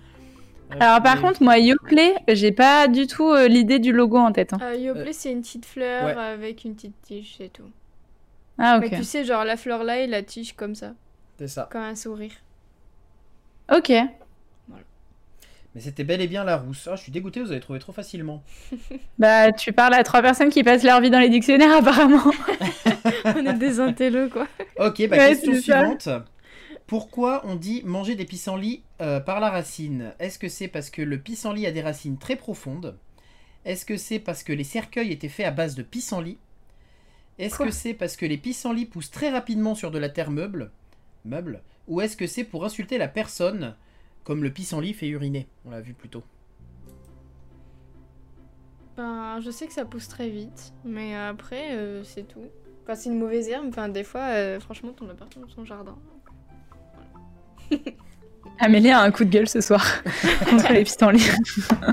Euh, 0.71 0.75
Alors 0.79 1.01
par 1.01 1.15
mais- 1.15 1.21
contre, 1.21 1.41
moi, 1.43 1.57
Yoplait, 1.57 2.15
j'ai 2.27 2.51
pas 2.51 2.87
du 2.89 3.07
tout 3.07 3.29
euh, 3.29 3.47
l'idée 3.47 3.79
du 3.79 3.93
logo 3.93 4.17
en 4.17 4.31
tête. 4.33 4.51
hein. 4.53 4.57
Euh, 4.61 4.75
Yoplait, 4.75 5.13
c'est 5.13 5.31
une 5.31 5.41
petite 5.41 5.65
fleur 5.65 6.05
ouais. 6.05 6.13
avec 6.21 6.65
une 6.65 6.75
petite 6.75 7.01
tige, 7.03 7.35
c'est 7.37 7.53
tout. 7.53 7.69
Ah 8.57 8.79
Mais 8.79 8.87
ok. 8.87 8.95
tu 8.97 9.03
sais, 9.05 9.23
genre 9.23 9.45
la 9.45 9.55
fleur 9.55 9.83
là 9.85 9.99
et 9.99 10.07
la 10.07 10.23
tige 10.23 10.55
comme 10.57 10.75
ça, 10.75 10.91
c'est 11.39 11.47
ça. 11.47 11.69
comme 11.71 11.83
un 11.83 11.95
sourire. 11.95 12.33
Ok. 13.73 13.93
Mais 15.77 15.83
c'était 15.83 16.03
bel 16.03 16.21
et 16.21 16.27
bien 16.27 16.43
la 16.43 16.57
rousse. 16.57 16.89
Ah, 16.91 16.95
je 16.95 17.03
suis 17.03 17.11
dégoûté, 17.11 17.39
vous 17.39 17.51
avez 17.51 17.59
trouvé 17.59 17.77
trop 17.77 17.91
facilement. 17.91 18.41
Bah, 19.19 19.51
tu 19.51 19.73
parles 19.73 19.93
à 19.93 20.01
trois 20.03 20.23
personnes 20.23 20.49
qui 20.49 20.63
passent 20.63 20.81
leur 20.81 20.99
vie 21.01 21.11
dans 21.11 21.19
les 21.19 21.29
dictionnaires 21.29 21.71
apparemment. 21.77 22.31
On 23.25 23.45
est 23.45 23.53
des 23.53 23.79
intellos, 23.79 24.29
quoi. 24.29 24.47
Ok, 24.79 25.07
bah 25.07 25.17
Ouais, 25.17 25.29
question 25.29 25.53
ça. 25.53 25.61
suivante. 25.61 26.09
Pourquoi 26.87 27.43
on 27.45 27.55
dit 27.55 27.83
manger 27.85 28.15
des 28.15 28.25
pissenlits 28.25 28.81
euh, 29.01 29.19
par 29.19 29.39
la 29.39 29.51
racine? 29.51 30.13
Est-ce 30.17 30.39
que 30.39 30.49
c'est 30.49 30.67
parce 30.67 30.89
que 30.89 31.03
le 31.03 31.19
pissenlit 31.19 31.67
a 31.67 31.71
des 31.71 31.81
racines 31.83 32.17
très 32.17 32.37
profondes? 32.37 32.97
Est-ce 33.63 33.85
que 33.85 33.97
c'est 33.97 34.17
parce 34.17 34.41
que 34.41 34.53
les 34.53 34.63
cercueils 34.63 35.11
étaient 35.11 35.29
faits 35.29 35.45
à 35.45 35.51
base 35.51 35.75
de 35.75 35.83
pissenlit 35.83 36.39
Est-ce 37.37 37.59
que 37.59 37.69
c'est 37.69 37.93
parce 37.93 38.15
que 38.15 38.25
les 38.25 38.37
pissenlits 38.37 38.85
poussent 38.87 39.11
très 39.11 39.29
rapidement 39.29 39.75
sur 39.75 39.91
de 39.91 39.99
la 39.99 40.09
terre 40.09 40.31
meuble 40.31 40.71
Meuble? 41.23 41.61
Ou 41.87 42.01
est-ce 42.01 42.17
que 42.17 42.25
c'est 42.25 42.45
pour 42.45 42.65
insulter 42.65 42.97
la 42.97 43.07
personne 43.07 43.75
comme 44.27 44.43
le 44.43 44.49
pissenlit 44.49 44.93
fait 44.93 45.07
uriner 45.07 45.47
On 45.65 45.71
l'a 45.71 45.79
vu 45.79 45.93
plus 45.93 46.09
tôt. 46.09 46.21
Ben, 48.97 49.39
je 49.39 49.49
sais 49.49 49.67
que 49.67 49.73
ça 49.73 49.85
pousse 49.85 50.09
très 50.09 50.27
vite, 50.27 50.73
mais 50.83 51.15
après, 51.15 51.71
euh, 51.71 52.03
c'est 52.03 52.27
tout. 52.27 52.43
Enfin, 52.83 52.95
c'est 52.95 53.09
une 53.09 53.19
mauvaise 53.19 53.47
herbe, 53.47 53.67
enfin, 53.69 53.87
des 53.87 54.03
fois, 54.03 54.23
euh, 54.23 54.59
franchement, 54.59 54.91
ton 54.91 55.07
appartement, 55.09 55.47
son 55.47 55.63
jardin. 55.63 55.95
Amélie 58.59 58.91
a 58.91 58.99
un 58.99 59.11
coup 59.11 59.23
de 59.23 59.29
gueule 59.29 59.47
ce 59.47 59.61
soir 59.61 60.03
contre 60.49 60.73
les 60.73 60.83
pissenlits. 60.83 61.29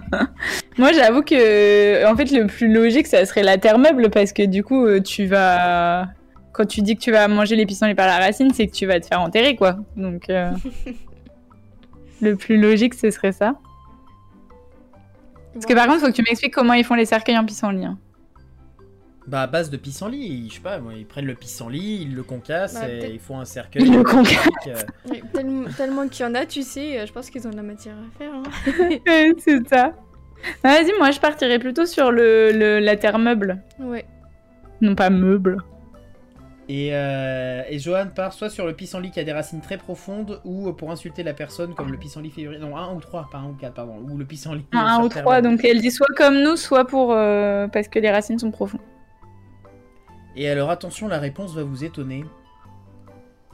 Moi, 0.78 0.92
j'avoue 0.92 1.22
que, 1.22 2.04
en 2.04 2.16
fait, 2.16 2.32
le 2.32 2.48
plus 2.48 2.72
logique, 2.72 3.06
ça 3.06 3.24
serait 3.26 3.44
la 3.44 3.58
terre 3.58 3.78
meuble 3.78 4.10
parce 4.10 4.32
que 4.32 4.42
du 4.42 4.64
coup, 4.64 4.84
euh, 4.84 5.00
tu 5.00 5.26
vas. 5.26 6.08
Quand 6.50 6.66
tu 6.66 6.82
dis 6.82 6.96
que 6.96 7.00
tu 7.00 7.12
vas 7.12 7.28
manger 7.28 7.54
les 7.54 7.66
pissenlits 7.66 7.94
par 7.94 8.08
la 8.08 8.18
racine, 8.18 8.52
c'est 8.52 8.66
que 8.66 8.72
tu 8.72 8.86
vas 8.86 8.98
te 8.98 9.06
faire 9.06 9.20
enterrer, 9.20 9.54
quoi. 9.54 9.76
Donc, 9.96 10.30
euh, 10.30 10.50
le 12.20 12.36
plus 12.36 12.60
logique, 12.60 12.94
ce 12.94 13.10
serait 13.10 13.32
ça. 13.32 13.54
Parce 15.52 15.66
que 15.66 15.74
par 15.74 15.86
contre, 15.86 16.00
faut 16.00 16.06
que 16.06 16.12
tu 16.12 16.22
m'expliques 16.22 16.54
comment 16.54 16.72
ils 16.72 16.84
font 16.84 16.94
les 16.94 17.04
cercueils 17.06 17.38
en 17.38 17.44
pissenlit. 17.44 17.84
hein. 17.84 17.98
Bah 19.26 19.42
à 19.42 19.46
base 19.46 19.70
de 19.70 19.76
pissenlit, 19.78 20.18
ils- 20.18 20.50
je 20.50 20.56
sais 20.56 20.60
pas, 20.60 20.78
moi, 20.78 20.92
ils 20.94 21.06
prennent 21.06 21.24
le 21.24 21.34
pissenlit, 21.34 22.02
ils 22.02 22.14
le 22.14 22.22
concassent 22.22 22.74
Bah, 22.74 22.88
et 22.90 23.10
ils 23.14 23.18
font 23.18 23.40
un 23.40 23.46
cercueil. 23.46 23.82
Ils 23.86 23.92
le 23.94 24.02
magnifique, 24.02 24.52
euh, 24.66 25.14
tellement, 25.32 25.64
tellement 25.76 26.08
qu'il 26.08 26.26
y 26.26 26.28
en 26.28 26.34
a, 26.34 26.44
tu 26.44 26.60
sais, 26.62 26.98
euh, 27.00 27.06
je 27.06 27.12
pense 27.12 27.30
qu'ils 27.30 27.46
ont 27.46 27.50
de 27.50 27.56
la 27.56 27.62
matière 27.62 27.94
à 27.94 28.18
faire. 28.18 28.34
hein. 28.34 29.32
C'est 29.38 29.66
ça. 29.68 29.94
Ah, 30.62 30.68
Vas-y, 30.82 30.92
moi 30.98 31.10
je 31.10 31.20
partirais 31.20 31.58
plutôt 31.58 31.86
sur 31.86 32.10
le, 32.12 32.52
le- 32.52 32.80
la 32.80 32.96
terre 32.98 33.18
meuble. 33.18 33.62
Ouais. 33.80 34.04
Non 34.82 34.94
pas 34.94 35.08
meuble. 35.08 35.56
Et, 36.68 36.90
euh, 36.94 37.62
et 37.68 37.78
Johan 37.78 38.06
part 38.14 38.32
soit 38.32 38.48
sur 38.48 38.64
le 38.66 38.72
pissenlit 38.72 39.10
qui 39.10 39.20
a 39.20 39.24
des 39.24 39.32
racines 39.32 39.60
très 39.60 39.76
profondes 39.76 40.40
ou 40.44 40.72
pour 40.72 40.90
insulter 40.90 41.22
la 41.22 41.34
personne 41.34 41.74
comme 41.74 41.92
le 41.92 41.98
pissenlit 41.98 42.30
février. 42.30 42.58
Non, 42.58 42.74
un 42.76 42.94
ou 42.94 43.00
trois, 43.00 43.28
pas 43.30 43.38
un 43.38 43.50
ou 43.50 43.52
quatre, 43.52 43.74
pardon. 43.74 43.98
Ou 44.10 44.16
le 44.16 44.24
pissenlit. 44.24 44.64
Un, 44.72 44.94
sur 44.96 45.04
ou 45.04 45.08
terre 45.10 45.22
trois, 45.22 45.42
meuble. 45.42 45.56
donc 45.56 45.64
elle 45.64 45.80
dit 45.82 45.90
soit 45.90 46.06
comme 46.16 46.42
nous, 46.42 46.56
soit 46.56 46.86
pour 46.86 47.12
euh, 47.12 47.68
parce 47.68 47.88
que 47.88 47.98
les 47.98 48.10
racines 48.10 48.38
sont 48.38 48.50
profondes. 48.50 48.80
Et 50.36 50.48
alors 50.48 50.70
attention, 50.70 51.06
la 51.06 51.18
réponse 51.18 51.54
va 51.54 51.62
vous 51.64 51.84
étonner. 51.84 52.24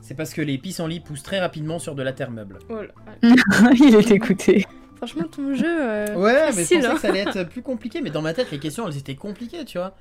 C'est 0.00 0.14
parce 0.14 0.32
que 0.32 0.40
les 0.40 0.56
pissenlits 0.56 1.00
poussent 1.00 1.22
très 1.24 1.40
rapidement 1.40 1.78
sur 1.78 1.94
de 1.94 2.02
la 2.02 2.12
terre 2.12 2.30
meuble. 2.30 2.58
Oh 2.70 2.80
là. 2.82 2.92
Il 3.74 3.94
est 3.96 4.10
écouté. 4.12 4.66
Franchement, 4.96 5.24
ton 5.24 5.52
jeu. 5.54 5.64
euh, 5.66 6.14
Ouais, 6.14 6.46
mais 6.54 6.64
je 6.64 6.74
pensais 6.76 6.86
hein. 6.86 6.94
que 6.94 7.00
ça 7.00 7.08
allait 7.08 7.20
être 7.20 7.42
plus 7.44 7.62
compliqué, 7.62 8.00
mais 8.02 8.10
dans 8.10 8.22
ma 8.22 8.34
tête, 8.34 8.50
les 8.50 8.58
questions, 8.58 8.86
elles 8.86 8.96
étaient 8.98 9.16
compliquées, 9.16 9.64
tu 9.64 9.78
vois. 9.78 9.94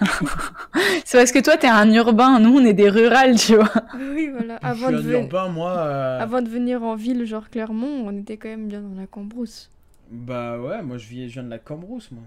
C'est 1.04 1.18
parce 1.18 1.30
que 1.32 1.38
toi 1.42 1.56
t'es 1.56 1.68
un 1.68 1.92
urbain, 1.92 2.38
nous 2.40 2.56
on 2.58 2.64
est 2.64 2.72
des 2.74 2.88
rurales, 2.88 3.36
tu 3.38 3.54
vois. 3.54 3.70
Oui, 3.94 4.28
voilà. 4.32 4.58
Je 4.62 4.66
Avant 4.68 4.86
suis 4.88 4.96
de, 4.96 5.00
un 5.00 5.02
ven- 5.02 5.22
urbain, 5.22 5.48
moi. 5.48 5.70
euh, 5.76 6.20
Avant 6.20 6.42
de 6.42 6.48
venir 6.48 6.82
en 6.82 6.94
ville, 6.96 7.24
genre 7.26 7.48
Clermont, 7.50 8.04
on 8.06 8.16
était 8.18 8.36
quand 8.36 8.48
même 8.48 8.66
bien 8.68 8.80
dans 8.80 9.00
la 9.00 9.06
cambrousse. 9.06 9.70
Bah 10.10 10.58
ouais, 10.58 10.82
moi 10.82 10.98
je 10.98 11.06
viens, 11.08 11.26
je 11.28 11.32
viens 11.34 11.42
de 11.44 11.50
la 11.50 11.58
Cambrousse, 11.58 12.10
moi. 12.10 12.22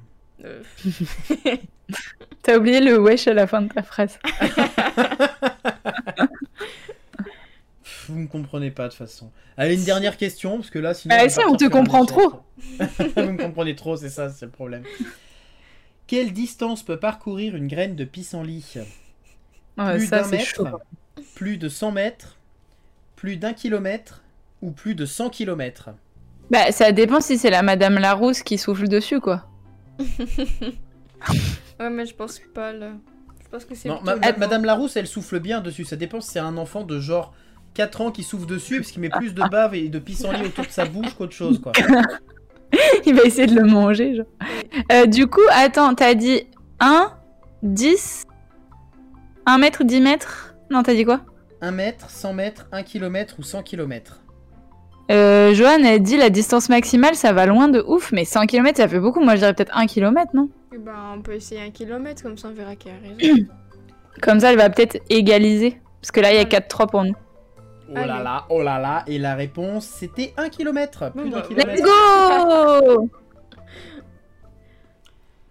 Euh, 0.46 0.62
T'as 2.44 2.58
oublié 2.58 2.80
le 2.80 2.98
wesh 3.00 3.28
à 3.28 3.34
la 3.34 3.48
fin 3.48 3.62
de 3.62 3.68
ta 3.70 3.82
phrase. 3.84 4.18
Vous 8.10 8.16
me 8.18 8.28
comprenez 8.28 8.72
pas 8.72 8.84
de 8.86 8.90
toute 8.90 8.98
façon. 8.98 9.30
Allez, 9.58 9.76
une 9.76 9.84
dernière 9.84 10.18
question, 10.18 10.58
parce 10.58 10.70
que 10.70 10.80
là, 10.80 10.94
sinon. 10.94 11.16
Ah, 11.18 11.24
on 11.26 11.30
si, 11.30 11.40
on 11.48 11.56
te 11.56 11.66
comprend 11.66 12.06
trop. 12.06 12.42
Vous 12.70 13.32
me 13.32 13.38
comprenez 13.38 13.76
trop, 13.76 13.98
c'est 13.98 14.10
ça, 14.10 14.30
c'est 14.30 14.46
le 14.46 14.52
problème. 14.52 14.84
Quelle 16.08 16.34
distance 16.34 16.84
peut 16.84 16.98
parcourir 16.98 17.56
une 17.56 17.68
graine 17.68 17.96
de 17.96 18.06
pissenlit? 18.06 18.74
Ouais, 19.78 19.98
Plus 19.98 20.10
d'un 20.10 20.28
mètre 20.28 20.46
chaud. 20.46 20.68
Plus 21.36 21.58
de 21.58 21.70
100 21.70 21.92
mètres 21.92 22.38
Plus 23.16 23.38
d'un 23.38 23.54
kilomètre 23.54 24.24
Ou 24.62 24.72
plus 24.72 24.96
de 24.96 25.06
100 25.06 25.30
kilomètres? 25.30 25.90
Bah 26.50 26.72
ça 26.72 26.92
dépend 26.94 27.20
si 27.20 27.38
c'est 27.38 27.50
la 27.50 27.62
Madame 27.62 28.00
Larousse 28.00 28.42
qui 28.42 28.58
souffle 28.58 28.88
dessus 28.88 29.20
quoi. 29.20 29.46
Ouais, 31.80 31.90
mais 31.90 32.06
je 32.06 32.16
pense 32.16 32.40
pas 32.54 32.74
là. 32.74 32.92
Je 33.44 33.50
pense 33.50 33.66
que 33.66 33.76
c'est. 33.76 33.88
Non, 33.90 34.02
ma-. 34.04 34.16
Madame 34.16 34.66
Larousse, 34.66 34.98
elle 34.98 35.08
souffle 35.08 35.40
bien 35.40 35.62
dessus. 35.62 35.86
Ça 35.86 35.96
dépend 35.96 36.22
si 36.22 36.32
c'est 36.32 36.40
un 36.40 36.58
enfant 36.58 36.84
de 36.84 37.00
genre 37.00 37.34
4 37.76 38.02
ans 38.02 38.12
qui 38.12 38.24
souffle 38.24 38.48
dessus, 38.48 38.78
parce 38.78 38.92
qu'il 38.92 39.02
met 39.02 39.10
plus 39.10 39.34
de 39.34 39.44
bave 39.44 39.76
et 39.76 39.90
de 39.90 40.00
pissenlit 40.00 40.46
autour 40.46 40.66
de 40.66 40.72
sa 40.72 40.86
bouche 40.86 41.14
qu'autre 41.14 41.34
chose, 41.34 41.60
quoi. 41.62 41.72
Il 43.06 43.16
va 43.16 43.24
essayer 43.24 43.48
de 43.48 43.56
le 43.56 43.66
manger 43.66 44.16
genre. 44.16 44.26
Euh, 44.92 45.06
du 45.06 45.28
coup, 45.28 45.42
attends, 45.52 45.94
t'as 45.96 46.14
dit 46.14 46.48
1, 46.80 47.12
10, 47.64 48.26
1 49.46 49.58
mètre, 49.58 49.84
10 49.84 50.02
mètres? 50.02 50.56
Non, 50.70 50.84
t'as 50.84 50.94
dit 50.94 51.06
quoi? 51.06 51.22
1 51.62 51.72
mètre, 51.72 52.10
100 52.10 52.34
mètres, 52.34 52.68
1 52.72 52.84
kilomètre 52.84 53.36
ou 53.40 53.44
100 53.44 53.64
kilomètres 53.64 54.22
euh, 55.10 55.54
Johan 55.54 55.86
a 55.86 56.00
dit 56.00 56.18
la 56.18 56.30
distance 56.30 56.68
maximale, 56.68 57.16
ça 57.16 57.32
va 57.32 57.46
loin 57.46 57.70
de 57.70 57.82
ouf, 57.88 58.12
mais 58.12 58.26
100 58.26 58.46
km 58.46 58.76
ça 58.76 58.90
fait 58.90 59.00
beaucoup. 59.00 59.22
Moi 59.22 59.36
je 59.36 59.40
dirais 59.40 59.54
peut-être 59.54 59.72
1 59.74 59.88
km, 59.88 60.32
non? 60.34 60.50
Eh 60.74 60.78
ben, 60.78 61.14
on 61.16 61.22
peut 61.22 61.32
essayer 61.32 61.62
un 61.62 61.72
kilomètre, 61.72 62.24
comme 62.24 62.38
ça 62.38 62.50
on 62.50 62.54
verra 62.54 62.76
qui 62.76 62.90
a 62.90 62.94
raison. 63.02 63.46
Comme 64.22 64.40
ça, 64.40 64.52
elle 64.52 64.58
va 64.58 64.70
peut-être 64.70 65.00
égaliser. 65.10 65.80
Parce 66.02 66.12
que 66.12 66.20
là, 66.20 66.32
il 66.32 66.38
y 66.38 66.40
a 66.40 66.46
4-3 66.46 66.90
pour 66.90 67.04
nous. 67.04 67.14
Oh 67.90 67.94
là 67.94 68.02
Allez. 68.02 68.24
là, 68.24 68.46
oh 68.50 68.62
là 68.62 68.80
là, 68.80 69.04
et 69.08 69.18
la 69.18 69.36
réponse 69.36 69.86
c'était 69.86 70.34
1 70.38 70.50
kilomètre, 70.50 71.12
plus 71.12 71.24
Bon, 71.24 71.30
d'un 71.30 71.40
bah, 71.40 71.46
Let's 71.50 71.82
kilomètre. 71.82 72.96
go 72.96 73.10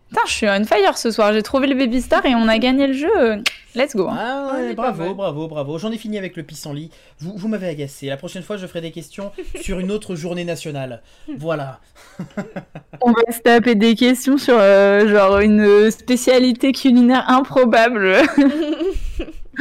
Putain, 0.08 0.20
je 0.26 0.32
suis 0.32 0.48
on 0.48 0.64
fire 0.64 0.96
ce 0.96 1.10
soir. 1.10 1.32
J'ai 1.32 1.42
trouvé 1.42 1.66
le 1.66 1.74
baby 1.74 2.00
star 2.00 2.24
et 2.26 2.34
on 2.36 2.46
a 2.46 2.58
gagné 2.58 2.86
le 2.86 2.92
jeu. 2.92 3.42
Let's 3.74 3.94
go. 3.96 4.06
hein. 4.08 4.16
Ah 4.18 4.50
ouais, 4.54 4.72
bravo, 4.74 5.14
bravo, 5.14 5.48
bravo. 5.48 5.78
J'en 5.78 5.90
ai 5.90 5.98
fini 5.98 6.16
avec 6.16 6.36
le 6.36 6.44
pissenlit. 6.44 6.90
Vous, 7.18 7.32
vous 7.36 7.48
m'avez 7.48 7.66
agacé. 7.68 8.06
La 8.06 8.16
prochaine 8.16 8.42
fois, 8.44 8.56
je 8.56 8.66
ferai 8.68 8.80
des 8.80 8.92
questions 8.92 9.32
sur 9.60 9.80
une 9.80 9.90
autre 9.90 10.14
journée 10.14 10.44
nationale. 10.44 11.02
Voilà. 11.36 11.80
On 13.02 13.10
va 13.12 13.32
se 13.32 13.40
taper 13.40 13.74
des 13.74 13.96
questions 13.96 14.38
sur 14.38 14.56
euh, 14.56 15.08
genre 15.08 15.40
une 15.40 15.90
spécialité 15.90 16.70
culinaire 16.72 17.24
improbable. 17.28 18.16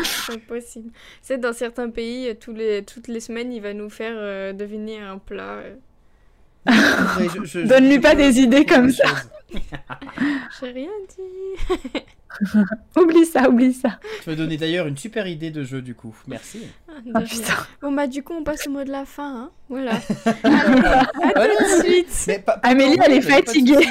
C'est 0.04 0.40
possible. 0.46 0.92
C'est 1.22 1.38
dans 1.40 1.54
certains 1.54 1.90
pays, 1.90 2.36
tous 2.40 2.54
les, 2.54 2.84
toutes 2.84 3.08
les 3.08 3.20
semaines, 3.20 3.52
il 3.54 3.62
va 3.62 3.74
nous 3.74 3.90
faire 3.90 4.14
euh, 4.16 4.54
deviner 4.54 5.00
un 5.00 5.18
plat. 5.18 5.62
euh. 5.64 5.76
Donne-lui 7.66 7.96
je- 7.96 8.00
pas 8.02 8.16
des 8.16 8.40
idées 8.40 8.66
comme 8.66 8.92
ça. 8.92 9.06
J'ai 10.60 10.72
rien 10.72 10.90
dit. 11.10 12.02
oublie 12.98 13.26
ça, 13.26 13.48
oublie 13.48 13.72
ça. 13.74 14.00
Tu 14.24 14.30
m'as 14.30 14.36
donné 14.36 14.58
d'ailleurs 14.58 14.88
une 14.88 14.98
super 14.98 15.28
idée 15.28 15.52
de 15.52 15.64
jeu 15.64 15.82
du 15.82 15.94
coup. 15.96 16.14
Merci. 16.28 16.68
Ah, 16.90 16.94
Oh 17.16 17.20
putain. 17.22 17.54
Bon 17.82 17.92
bah 17.94 18.08
du 18.08 18.24
coup 18.24 18.34
on 18.34 18.44
passe 18.44 18.68
au 18.68 18.72
mot 18.72 18.84
de 18.84 18.90
la 18.92 19.06
fin, 19.06 19.36
hein. 19.44 19.52
Voilà. 19.70 19.94
à 19.94 20.00
tout 20.02 21.64
de 21.64 21.84
suite. 21.84 22.10
Mais 22.28 22.40
pas- 22.40 22.58
pas 22.58 22.68
Amélie, 22.70 22.98
elle 23.06 23.14
est 23.14 23.22
fatiguée. 23.22 23.86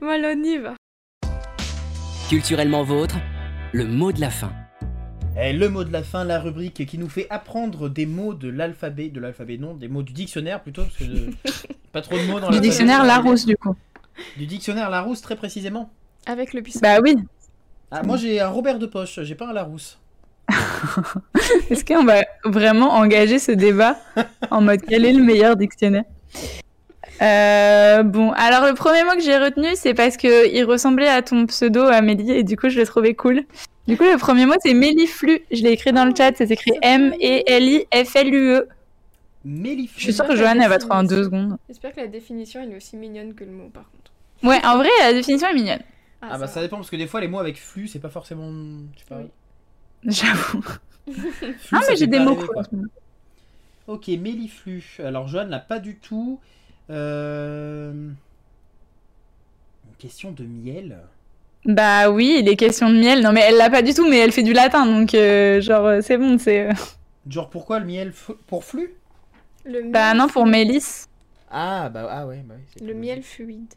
Voilà, 0.00 0.32
on 0.36 0.42
y 0.42 0.58
va. 0.58 0.74
Culturellement 2.30 2.82
vôtre, 2.84 3.16
le 3.76 3.84
mot 3.84 4.10
de 4.10 4.22
la 4.22 4.30
fin. 4.30 4.50
Eh, 5.38 5.52
le 5.52 5.68
mot 5.68 5.84
de 5.84 5.92
la 5.92 6.02
fin, 6.02 6.24
la 6.24 6.40
rubrique 6.40 6.86
qui 6.86 6.96
nous 6.96 7.10
fait 7.10 7.26
apprendre 7.28 7.90
des 7.90 8.06
mots 8.06 8.32
de 8.32 8.48
l'alphabet, 8.48 9.10
de 9.10 9.20
l'alphabet 9.20 9.58
non, 9.58 9.74
des 9.74 9.86
mots 9.86 10.02
du 10.02 10.14
dictionnaire 10.14 10.62
plutôt, 10.62 10.84
parce 10.84 10.96
que 10.96 11.04
de- 11.04 11.30
pas 11.92 12.00
trop 12.00 12.16
de 12.16 12.22
mots 12.24 12.40
dans 12.40 12.48
Du 12.48 12.58
dictionnaire 12.60 13.04
Larousse, 13.04 13.44
du 13.44 13.54
coup. 13.54 13.76
Du 14.38 14.46
dictionnaire 14.46 14.88
Larousse 14.88 15.20
très 15.20 15.36
précisément. 15.36 15.90
Avec 16.24 16.54
le 16.54 16.62
puissant. 16.62 16.80
Bah 16.82 17.00
oui. 17.02 17.16
Ah, 17.90 18.02
moi 18.02 18.16
j'ai 18.16 18.40
un 18.40 18.48
Robert 18.48 18.78
de 18.78 18.86
poche, 18.86 19.20
j'ai 19.22 19.34
pas 19.34 19.50
un 19.50 19.52
Larousse. 19.52 19.98
Est-ce 21.70 21.84
qu'on 21.84 22.04
va 22.04 22.22
vraiment 22.44 22.94
engager 22.94 23.38
ce 23.38 23.52
débat 23.52 23.98
en 24.50 24.62
mode 24.62 24.80
quel 24.88 25.04
est 25.04 25.12
le 25.12 25.22
meilleur 25.22 25.54
dictionnaire? 25.54 26.04
Euh, 27.22 28.02
bon, 28.02 28.32
alors 28.32 28.66
le 28.66 28.74
premier 28.74 29.04
mot 29.04 29.12
que 29.12 29.20
j'ai 29.20 29.38
retenu, 29.38 29.68
c'est 29.74 29.94
parce 29.94 30.16
que 30.16 30.52
il 30.52 30.64
ressemblait 30.64 31.08
à 31.08 31.22
ton 31.22 31.46
pseudo 31.46 31.82
Amélie 31.82 32.32
et 32.32 32.42
du 32.42 32.56
coup 32.56 32.68
je 32.68 32.78
l'ai 32.78 32.86
trouvé 32.86 33.14
cool. 33.14 33.44
Du 33.86 33.96
coup, 33.96 34.04
le 34.04 34.18
premier 34.18 34.46
mot 34.46 34.54
c'est 34.62 34.74
méliflu. 34.74 35.40
Je 35.50 35.62
l'ai 35.62 35.70
écrit 35.70 35.92
dans 35.92 36.04
le 36.04 36.14
chat, 36.16 36.32
c'est 36.36 36.50
écrit 36.50 36.72
M-E-L-I-F-L-U-E. 36.82 38.68
Méliflu. 39.44 39.98
Je 39.98 40.04
suis 40.04 40.12
sûre 40.12 40.26
que 40.26 40.36
Joanne 40.36 40.60
elle 40.60 40.68
va 40.68 40.78
trouver 40.78 40.96
en 40.96 41.04
deux 41.04 41.24
secondes. 41.24 41.56
J'espère 41.68 41.94
que 41.94 42.00
la 42.00 42.08
définition 42.08 42.60
elle 42.62 42.72
est 42.72 42.76
aussi 42.76 42.96
mignonne 42.96 43.34
que 43.34 43.44
le 43.44 43.52
mot 43.52 43.68
par 43.72 43.84
contre. 43.90 44.12
Ouais, 44.42 44.60
en 44.66 44.76
vrai, 44.76 44.88
la 45.00 45.12
définition 45.12 45.48
est 45.48 45.54
mignonne. 45.54 45.82
Ah 46.20 46.38
bah 46.38 46.48
ça 46.48 46.60
dépend 46.60 46.76
parce 46.76 46.90
que 46.90 46.96
des 46.96 47.06
fois 47.06 47.20
les 47.20 47.28
mots 47.28 47.38
avec 47.38 47.58
flux 47.58 47.88
c'est 47.88 48.00
pas 48.00 48.08
forcément. 48.08 48.50
Je 48.94 48.98
sais 48.98 49.04
pas. 49.08 49.18
Oui. 49.18 49.28
J'avoue. 50.04 50.64
Ah, 51.72 51.80
ça 51.82 51.90
mais 51.90 51.96
j'ai 51.96 52.08
des 52.08 52.18
mots 52.18 52.34
cool. 52.34 52.88
Ok, 53.86 54.08
méliflu. 54.08 54.98
Alors 54.98 55.28
Joanne 55.28 55.48
l'a 55.48 55.60
pas 55.60 55.78
du 55.78 55.96
tout. 55.96 56.40
Euh... 56.90 57.92
Une 59.88 59.96
question 59.96 60.32
de 60.32 60.44
miel. 60.44 60.98
Bah 61.64 62.10
oui, 62.10 62.38
il 62.40 62.48
est 62.48 62.56
question 62.56 62.88
de 62.90 62.94
miel. 62.98 63.22
Non, 63.22 63.32
mais 63.32 63.40
elle 63.48 63.56
l'a 63.56 63.70
pas 63.70 63.82
du 63.82 63.92
tout, 63.92 64.08
mais 64.08 64.18
elle 64.18 64.32
fait 64.32 64.42
du 64.44 64.52
latin, 64.52 64.86
donc 64.86 65.14
euh, 65.14 65.60
genre 65.60 65.84
euh, 65.86 66.00
c'est 66.00 66.16
bon, 66.16 66.38
c'est. 66.38 66.70
euh, 66.70 66.72
Genre 67.28 67.50
pourquoi 67.50 67.78
le 67.80 67.86
miel 67.86 68.12
pour 68.46 68.64
flux? 68.64 68.94
Le 69.64 69.82
miel, 69.82 69.92
Bah 69.92 70.14
non, 70.14 70.28
pour 70.28 70.46
Mélisse. 70.46 71.08
Ah 71.50 71.88
bah 71.88 72.06
ah 72.10 72.26
ouais 72.26 72.42
bah 72.46 72.54
oui. 72.58 72.86
Le 72.86 72.94
miel 72.94 73.22
fluide. 73.22 73.74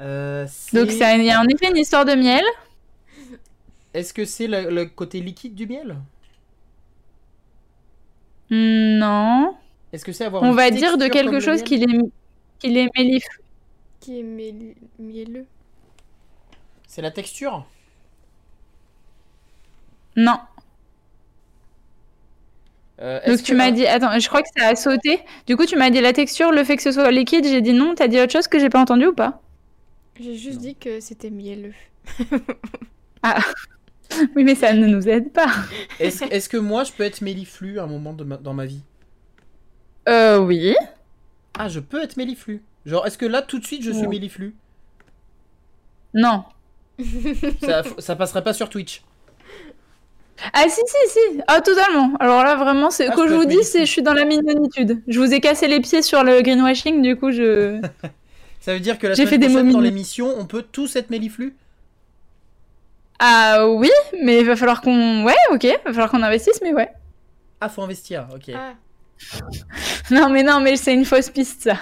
Euh, 0.00 0.46
Donc 0.72 0.90
ça- 0.92 1.16
il 1.16 1.24
y 1.24 1.30
a 1.30 1.40
en 1.40 1.46
effet 1.48 1.70
une 1.70 1.76
histoire 1.76 2.04
de 2.04 2.12
miel. 2.14 2.44
Est-ce 3.92 4.14
que 4.14 4.24
c'est 4.24 4.46
le, 4.46 4.70
le 4.70 4.86
côté 4.86 5.20
liquide 5.20 5.54
du 5.54 5.66
miel? 5.66 5.98
Non. 8.50 9.56
Est-ce 9.92 10.04
que 10.04 10.12
c'est 10.12 10.24
avoir 10.24 10.42
On 10.42 10.52
va 10.52 10.70
dire 10.70 10.98
de 10.98 11.06
quelque 11.08 11.40
chose 11.40 11.62
qu'il 11.62 11.82
est, 11.82 11.98
qu'il 12.58 12.76
est 12.76 12.88
méliflu. 12.96 13.40
Qui 14.00 14.20
est 14.20 14.22
miel- 14.22 14.74
mielleux. 14.98 15.46
C'est 16.86 17.02
la 17.02 17.10
texture? 17.10 17.66
Non. 20.16 20.38
Euh, 23.00 23.20
Donc 23.26 23.42
tu 23.44 23.54
m'as 23.54 23.70
dit, 23.70 23.86
attends, 23.86 24.18
je 24.18 24.28
crois 24.28 24.42
que 24.42 24.48
ça 24.56 24.66
a 24.68 24.74
sauté. 24.76 25.20
Du 25.46 25.56
coup, 25.56 25.66
tu 25.66 25.76
m'as 25.76 25.90
dit 25.90 26.00
la 26.00 26.12
texture, 26.12 26.50
le 26.50 26.64
fait 26.64 26.76
que 26.76 26.82
ce 26.82 26.90
soit 26.92 27.10
liquide. 27.10 27.44
J'ai 27.44 27.60
dit 27.62 27.72
non. 27.72 27.94
T'as 27.94 28.08
dit 28.08 28.20
autre 28.20 28.32
chose 28.32 28.48
que 28.48 28.58
j'ai 28.58 28.68
pas 28.70 28.80
entendu 28.80 29.06
ou 29.06 29.14
pas? 29.14 29.40
J'ai 30.20 30.34
juste 30.36 30.56
Non. 30.56 30.62
dit 30.62 30.74
que 30.74 31.00
c'était 31.00 31.30
mielleux. 31.30 31.74
Oui, 34.34 34.42
mais 34.42 34.54
ça 34.54 34.72
ne 34.72 34.86
nous 34.86 35.06
aide 35.06 35.32
pas. 35.32 35.46
Est-ce 36.00 36.24
est-ce 36.24 36.48
que 36.48 36.56
moi 36.56 36.82
je 36.82 36.92
peux 36.92 37.02
être 37.04 37.20
méliflu 37.20 37.78
à 37.78 37.82
un 37.84 37.86
moment 37.86 38.14
de 38.14 38.24
ma- 38.24 38.38
dans 38.38 38.54
ma 38.54 38.64
vie? 38.64 38.80
Euh, 40.08 40.38
oui. 40.38 40.74
Ah, 41.58 41.68
je 41.68 41.80
peux 41.80 42.02
être 42.02 42.16
méliflu. 42.16 42.62
Genre, 42.86 43.06
est-ce 43.06 43.18
que 43.18 43.26
là 43.26 43.42
tout 43.42 43.58
de 43.58 43.66
suite 43.66 43.82
je 43.82 43.90
suis 43.90 44.02
Ouais. 44.02 44.08
méliflu 44.08 44.54
Non. 46.14 46.44
ça, 47.62 47.82
ça 47.98 48.16
passerait 48.16 48.42
pas 48.44 48.52
sur 48.54 48.68
Twitch. 48.70 49.02
Ah 50.52 50.62
si 50.68 50.80
si 50.86 51.10
si 51.10 51.40
ah 51.48 51.60
totalement 51.60 52.12
alors 52.20 52.44
là 52.44 52.54
vraiment 52.54 52.90
c'est 52.90 53.08
Ah, 53.08 53.12
quand 53.16 53.26
je 53.26 53.34
vous 53.34 53.44
dis 53.44 53.64
c'est 53.64 53.80
je 53.84 53.90
suis 53.90 54.02
dans 54.02 54.12
la 54.12 54.24
mignonitude 54.24 55.02
je 55.08 55.18
vous 55.18 55.34
ai 55.34 55.40
cassé 55.40 55.66
les 55.66 55.80
pieds 55.80 56.00
sur 56.00 56.22
le 56.22 56.42
greenwashing 56.42 57.02
du 57.02 57.16
coup 57.16 57.32
je 57.32 57.80
Ça 58.60 58.72
veut 58.72 58.78
dire 58.78 59.00
que 59.00 59.08
la 59.08 59.14
J'ai 59.14 59.26
semaine 59.26 59.30
fait 59.30 59.38
des 59.48 59.52
prochaine, 59.52 59.72
dans 59.72 59.80
l'émission, 59.80 60.32
on 60.38 60.46
peut 60.46 60.62
tous 60.62 60.94
être 60.94 61.10
Méliflu 61.10 61.56
ah 63.18 63.66
oui 63.68 63.90
mais 64.22 64.38
il 64.38 64.46
va 64.46 64.54
falloir 64.54 64.80
qu'on 64.80 65.24
ouais 65.24 65.34
ok 65.50 65.64
va 65.84 65.92
falloir 65.92 66.08
qu'on 66.12 66.22
investisse 66.22 66.60
mais 66.62 66.72
ouais 66.72 66.88
Ah, 67.60 67.68
faut 67.68 67.82
investir, 67.82 68.28
ok. 68.32 68.52
Ah, 68.54 68.74
non 70.10 70.28
mais 70.30 70.42
non 70.42 70.60
mais 70.60 70.76
c'est 70.76 70.94
une 70.94 71.04
fausse 71.04 71.30
piste 71.30 71.62
ça 71.62 71.76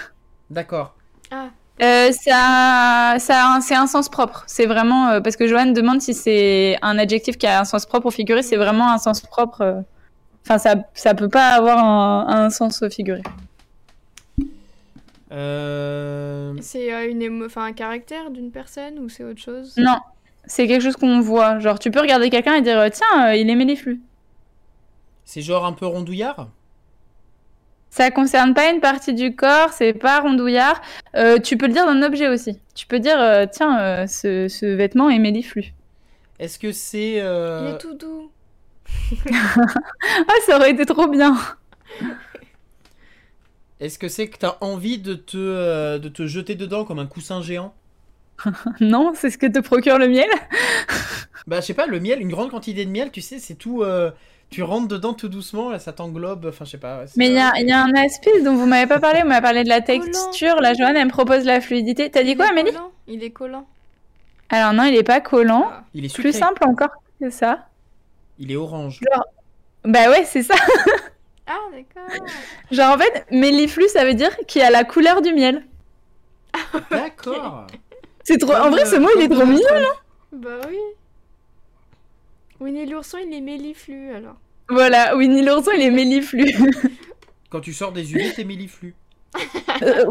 D'accord. 0.51 0.95
ah, 1.31 1.49
Euh, 1.83 2.11
ça, 2.13 3.17
ça 3.19 3.45
a 3.45 3.57
un- 3.57 3.61
c'est 3.61 3.75
un 3.75 3.87
sens 3.87 4.09
propre. 4.09 4.45
C'est 4.47 4.65
vraiment 4.65 5.09
euh, 5.11 5.21
parce 5.21 5.37
que 5.37 5.47
Joanne 5.47 5.75
demande 5.75 6.01
si 6.01 6.15
c'est 6.15 6.79
un 6.81 6.99
adjectif 6.99 7.37
qui 7.37 7.47
a 7.47 7.61
un 7.61 7.65
sens 7.65 7.85
propre 7.85 8.07
au 8.07 8.11
figuré. 8.11 8.43
C'est 8.43 8.57
vraiment 8.57 8.91
un 8.91 8.97
sens 8.99 9.21
propre. 9.21 9.61
euh. 9.61 9.81
Enfin, 10.45 10.57
ça, 10.59 10.77
ça 10.95 11.13
peut 11.15 11.29
pas 11.29 11.49
avoir 11.49 11.79
un, 11.85 12.27
un 12.29 12.49
sens 12.51 12.81
au 12.83 12.89
figuré. 12.89 13.21
Euh... 15.33 16.55
c'est 16.61 16.93
euh, 16.95 17.11
une 17.11 17.21
émo... 17.21 17.47
enfin, 17.47 17.65
un 17.65 17.73
caractère 17.73 18.31
d'une 18.31 18.51
personne 18.53 18.99
ou 19.01 19.09
c'est 19.09 19.25
autre 19.25 19.41
chose? 19.41 19.75
Non, 19.77 19.99
c'est 20.47 20.67
quelque 20.69 20.83
chose 20.83 20.97
qu'on 20.97 21.21
voit. 21.21 21.59
Genre, 21.59 21.79
tu 21.79 21.91
peux 21.91 22.01
regarder 22.01 22.31
quelqu'un 22.31 22.55
et 22.55 22.63
dire 22.63 22.83
tiens, 22.93 23.27
euh, 23.29 23.35
il 23.35 23.51
aimait 23.51 23.65
les 23.65 23.77
flux. 23.77 24.01
C'est 25.25 25.43
genre 25.43 25.67
un 25.67 25.73
peu 25.73 25.85
rondouillard? 25.87 26.49
Ça 27.97 28.10
concerne 28.10 28.52
pas 28.52 28.70
une 28.70 28.81
partie 28.81 29.14
du 29.14 29.35
corps, 29.35 29.73
c'est 29.73 29.94
pas 29.94 30.20
rondouillard. 30.20 30.82
Euh, 31.14 31.39
tu 31.39 31.56
peux 31.56 31.66
le 31.66 31.73
dire 31.73 31.86
d'un 31.86 32.02
objet 32.02 32.28
aussi. 32.28 32.60
Tu 32.74 32.86
peux 32.86 32.98
dire 32.98 33.18
euh, 33.18 33.47
tiens, 33.51 33.81
euh, 33.81 34.06
ce, 34.06 34.48
ce 34.48 34.66
vêtement 34.66 35.09
est 35.09 35.18
méliflu. 35.18 35.73
Est-ce 36.39 36.59
que 36.59 36.73
c'est... 36.73 37.14
Il 37.14 37.70
est 37.70 37.78
tout 37.78 37.94
doux. 37.94 38.31
Ah, 39.32 40.35
ça 40.44 40.56
aurait 40.56 40.73
été 40.73 40.85
trop 40.85 41.09
bien. 41.09 41.39
Est-ce 43.81 43.98
que 43.98 44.09
c'est 44.09 44.28
que 44.28 44.36
t'as 44.36 44.59
envie 44.60 44.98
de 44.98 45.14
te, 45.14 45.39
euh, 45.39 45.98
de 45.98 46.10
te 46.10 46.27
jeter 46.27 46.55
dedans 46.55 46.85
comme 46.85 46.98
un 46.98 47.06
coussin 47.06 47.40
géant? 47.40 47.74
Non, 48.81 49.12
c'est 49.14 49.31
ce 49.31 49.39
que 49.39 49.47
te 49.47 49.60
procure 49.60 49.98
le 49.98 50.09
miel. 50.09 50.28
Bah, 51.47 51.62
je 51.62 51.66
sais 51.66 51.74
pas, 51.74 51.86
le 51.86 51.98
miel, 51.98 52.20
une 52.20 52.28
grande 52.28 52.51
quantité 52.51 52.85
de 52.85 52.90
miel, 52.90 53.10
tu 53.10 53.23
sais, 53.23 53.39
c'est 53.39 53.55
tout... 53.55 53.82
euh, 54.47 54.51
Tu 54.51 54.62
rentres 54.62 54.89
dedans 54.89 55.12
tout 55.14 55.28
doucement, 55.28 55.70
là, 55.70 55.78
ça 55.78 55.93
t'englobe, 55.93 56.47
enfin, 56.48 56.64
je 56.64 56.70
sais 56.73 56.78
pas. 56.78 56.98
ouais, 57.01 57.05
Mais 57.16 57.27
il 57.28 57.35
y 57.35 57.39
a, 57.39 57.52
il 57.59 57.68
y 57.68 57.73
a 57.73 57.82
un 57.82 57.93
aspect 57.94 58.43
dont 58.43 58.55
vous 58.55 58.66
m'avez 58.66 58.86
pas 58.86 58.98
parlé, 58.98 59.23
vous 59.23 59.28
m'avez 59.28 59.43
parlé 59.43 59.64
de 59.64 59.68
la 59.68 59.81
Collant. 59.81 60.01
texture. 60.02 60.60
La 60.60 60.74
Joanne, 60.74 60.97
elle 60.97 61.06
me 61.06 61.10
propose 61.10 61.44
la 61.44 61.60
fluidité. 61.60 62.10
T'as 62.10 62.23
dit 62.23 62.31
Il 62.31 62.36
quoi, 62.36 62.47
Amélie 62.47 62.73
collant. 62.73 62.90
Il 63.09 63.23
est 63.24 63.31
collant. 63.31 63.66
Alors 64.48 64.73
non, 64.73 64.85
il 64.85 64.94
est 64.94 65.02
pas 65.02 65.20
collant. 65.20 65.68
Ah. 65.73 65.85
Il 65.94 66.05
est 66.05 66.09
sucré. 66.09 66.31
Plus 66.31 66.39
simple 66.39 66.62
encore 66.64 66.90
que 67.20 67.31
ça. 67.31 67.66
Il 68.39 68.52
est 68.52 68.56
orange. 68.56 69.01
Bah 69.85 70.10
ouais, 70.10 70.24
c'est 70.24 70.43
ça. 70.43 70.55
Ah, 71.48 71.55
d'accord. 71.73 72.16
Genre 72.73 72.94
en 72.94 72.98
fait, 72.98 73.24
méliflu, 73.31 73.89
ça 73.89 74.05
veut 74.05 74.14
dire 74.14 74.36
qu'il 74.48 74.62
a 74.62 74.70
la 74.70 74.82
couleur 74.85 75.23
du 75.23 75.32
miel. 75.32 75.64
D'accord. 76.90 77.66
C'est 78.24 78.39
trop. 78.39 78.52
En 78.55 78.70
vrai, 78.70 78.82
euh, 78.82 78.86
ce 78.90 78.97
mot, 78.97 79.09
il 79.16 79.23
est 79.23 79.28
trop 79.28 79.47
mignon. 79.47 79.62
Trump. 79.68 79.85
bah 80.32 80.48
oui. 80.68 80.78
Winnie 82.61 82.87
l'ourson, 82.87 83.19
il 83.27 83.33
est 83.35 83.41
méliflu 83.41 84.11
alors. 84.12 84.37
Voilà, 84.69 85.16
Winnie 85.16 85.43
l'ourson, 85.45 85.70
il 85.77 85.83
est 85.83 85.91
méliflu. 85.91 86.45
Quand 87.51 87.61
tu 87.61 87.73
sors 87.73 87.93
des 87.93 88.12
UV, 88.12 88.33
t'es 88.35 88.45
méliflu. 88.45 88.95
Euh, 89.83 90.07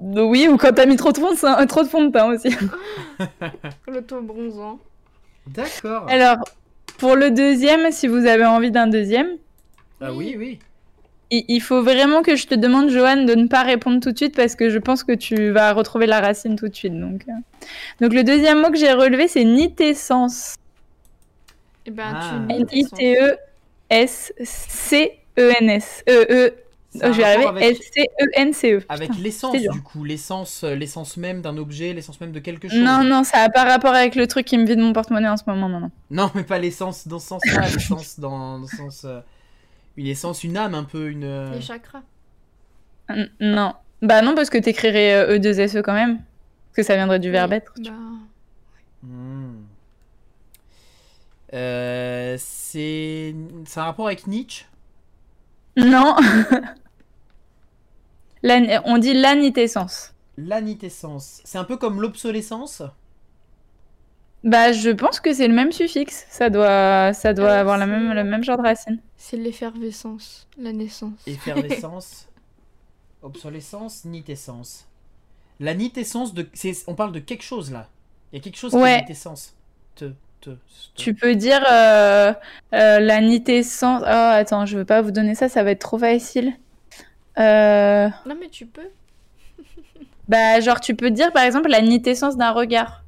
oui, 0.00 0.48
ou 0.48 0.56
quand 0.56 0.72
t'as 0.74 0.86
mis 0.86 0.96
trop 0.96 1.12
de 1.12 1.18
fond 1.18 1.30
de, 1.32 1.36
teint- 1.36 1.66
trop 1.66 1.82
de 1.82 1.88
fond 1.88 2.04
de 2.06 2.10
teint 2.10 2.26
aussi. 2.32 2.48
L'auto-bronzant. 3.88 4.78
D'accord. 5.46 6.06
Alors, 6.08 6.38
pour 6.98 7.14
le 7.14 7.30
deuxième, 7.30 7.92
si 7.92 8.08
vous 8.08 8.26
avez 8.26 8.44
envie 8.44 8.70
d'un 8.72 8.88
deuxième, 8.88 9.28
Ah 10.00 10.12
oui, 10.12 10.34
oui. 10.36 10.58
il, 11.30 11.44
il 11.48 11.60
faut 11.60 11.82
vraiment 11.82 12.22
que 12.22 12.34
je 12.36 12.46
te 12.48 12.54
demande, 12.54 12.90
Joanne, 12.90 13.24
de 13.26 13.34
ne 13.34 13.46
pas 13.46 13.62
répondre 13.62 14.00
tout 14.00 14.10
de 14.12 14.16
suite 14.16 14.34
parce 14.34 14.56
que 14.56 14.68
je 14.70 14.78
pense 14.78 15.04
que 15.04 15.12
tu 15.12 15.50
vas 15.50 15.72
retrouver 15.72 16.06
la 16.06 16.20
racine 16.20 16.56
tout 16.56 16.68
de 16.68 16.74
suite. 16.74 16.98
Donc, 16.98 17.22
euh. 17.28 17.32
donc 18.00 18.12
le 18.12 18.24
deuxième 18.24 18.60
mot 18.60 18.70
que 18.70 18.76
j'ai 18.78 18.92
relevé, 18.92 19.28
c'est 19.28 19.44
nitescence. 19.44 20.56
Et 21.86 21.90
ben, 21.90 22.12
Ah. 22.14 22.40
N-I-T-E-S-C-E-N-S. 22.50 23.36
Euh, 26.08 26.50
C'est 26.90 27.06
oh, 27.06 27.12
je 27.12 27.16
vais 27.18 27.24
arriver. 27.24 27.46
avec, 27.46 27.62
S-C-E-N-C-E. 27.80 28.84
avec 28.88 29.16
l'essence, 29.18 29.52
c'est 29.54 29.60
dur. 29.62 29.72
du 29.72 29.82
coup. 29.82 30.04
L'essence 30.04 30.64
euh, 30.64 30.74
l'essence 30.74 31.16
même 31.16 31.42
d'un 31.42 31.56
objet, 31.58 31.92
l'essence 31.92 32.20
même 32.20 32.32
de 32.32 32.40
quelque 32.40 32.68
chose. 32.68 32.78
Non, 32.78 33.02
non, 33.04 33.22
ça 33.24 33.38
n'a 33.38 33.50
pas 33.50 33.64
rapport 33.64 33.94
avec 33.94 34.14
le 34.14 34.26
truc 34.26 34.46
qui 34.46 34.56
me 34.58 34.66
vide 34.66 34.78
mon 34.78 34.92
porte-monnaie 34.92 35.28
en 35.28 35.36
ce 35.36 35.44
moment, 35.46 35.68
non, 35.68 35.80
non. 35.80 35.90
Non, 36.10 36.30
mais 36.34 36.44
pas 36.44 36.58
l'essence 36.58 37.06
dans 37.06 37.18
ce 37.18 37.28
sens-là. 37.28 37.68
l'essence 37.74 38.18
dans, 38.18 38.58
dans 38.58 38.62
le 38.62 38.66
sens... 38.76 39.04
euh, 39.04 39.20
une 39.98 40.06
essence, 40.06 40.44
une 40.44 40.56
âme, 40.56 40.74
un 40.74 40.84
peu, 40.84 41.08
une... 41.08 41.24
euh, 41.24 41.54
Les 41.54 41.60
chakras. 41.60 42.02
N- 43.08 43.30
Non. 43.40 43.74
Bah 44.02 44.22
non, 44.22 44.34
parce 44.34 44.50
que 44.50 44.58
t'écrirais 44.58 45.14
euh, 45.14 45.38
E2SE 45.38 45.82
quand 45.82 45.94
même. 45.94 46.16
Parce 46.16 46.76
que 46.76 46.82
ça 46.82 46.96
viendrait 46.96 47.18
du 47.18 47.30
verbe 47.30 47.52
être. 47.52 47.72
Bah, 47.82 47.90
hmm. 49.02 49.54
Euh, 51.54 52.36
c'est... 52.38 53.34
C'est 53.64 53.80
un 53.80 53.84
rapport 53.84 54.06
avec 54.06 54.26
Nietzsche? 54.26 54.64
Non. 55.76 56.16
La- 58.42 58.82
on 58.84 58.98
dit 58.98 59.14
l'anitescence. 59.14 60.14
L'anitescence. 60.36 61.40
C'est 61.44 61.58
un 61.58 61.64
peu 61.64 61.76
comme 61.76 62.00
l'obsolescence? 62.00 62.82
Bah, 64.44 64.70
je 64.72 64.90
pense 64.90 65.18
que 65.18 65.32
c'est 65.32 65.48
le 65.48 65.54
même 65.54 65.72
suffixe. 65.72 66.26
Ça 66.28 66.50
doit, 66.50 67.12
ça 67.12 67.32
doit 67.34 67.46
Alors, 67.48 67.58
avoir 67.60 67.78
la 67.78 67.86
même, 67.86 68.12
le 68.12 68.22
même 68.22 68.44
genre 68.44 68.58
de 68.58 68.62
racine. 68.62 69.00
c'est 69.16 69.36
l'effervescence, 69.36 70.46
la 70.58 70.72
naissance. 70.72 71.14
Effervescence, 71.26 72.28
obsolescence, 73.22 74.04
nitescence. 74.04 74.86
La 75.58 75.74
nitescence, 75.74 76.34
de... 76.34 76.46
c'est- 76.52 76.84
on 76.86 76.94
parle 76.94 77.12
de 77.12 77.18
quelque 77.18 77.42
chose 77.42 77.72
là. 77.72 77.88
Il 78.32 78.36
y 78.36 78.40
a 78.40 78.42
quelque 78.42 78.58
chose 78.58 78.72
qui 78.72 78.76
Ouais. 78.78 78.98
est 78.98 79.00
nitescence. 79.00 79.54
Te, 79.96 80.12
Tu 80.94 81.14
peux 81.14 81.34
dire 81.34 81.62
euh, 81.70 82.32
euh, 82.74 82.98
la 83.00 83.20
nitescence. 83.20 84.02
Oh, 84.02 84.06
attends, 84.08 84.64
je 84.66 84.78
veux 84.78 84.84
pas 84.84 85.02
vous 85.02 85.10
donner 85.10 85.34
ça, 85.34 85.48
ça 85.48 85.62
va 85.62 85.72
être 85.72 85.80
trop 85.80 85.98
facile. 85.98 86.54
Euh, 87.38 88.08
Non, 88.26 88.34
mais 88.40 88.48
tu 88.48 88.66
peux. 88.66 88.88
Bah, 90.28 90.58
genre, 90.60 90.80
tu 90.80 90.94
peux 90.96 91.10
dire 91.10 91.32
par 91.32 91.44
exemple 91.44 91.68
la 91.68 91.80
nitescence 91.82 92.36
d'un 92.36 92.50
regard. 92.50 93.02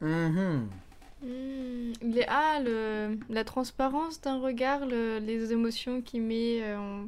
Mhm. 0.00 0.68
Hmm, 1.24 1.92
les- 2.02 2.26
Ah, 2.28 2.58
le... 2.64 3.18
la 3.30 3.44
transparence 3.44 4.20
d'un 4.20 4.38
regard, 4.40 4.86
le- 4.86 5.18
les 5.18 5.52
émotions 5.52 6.00
qu'il 6.02 6.22
met 6.22 6.60
euh, 6.62 6.76
en... 6.78 7.06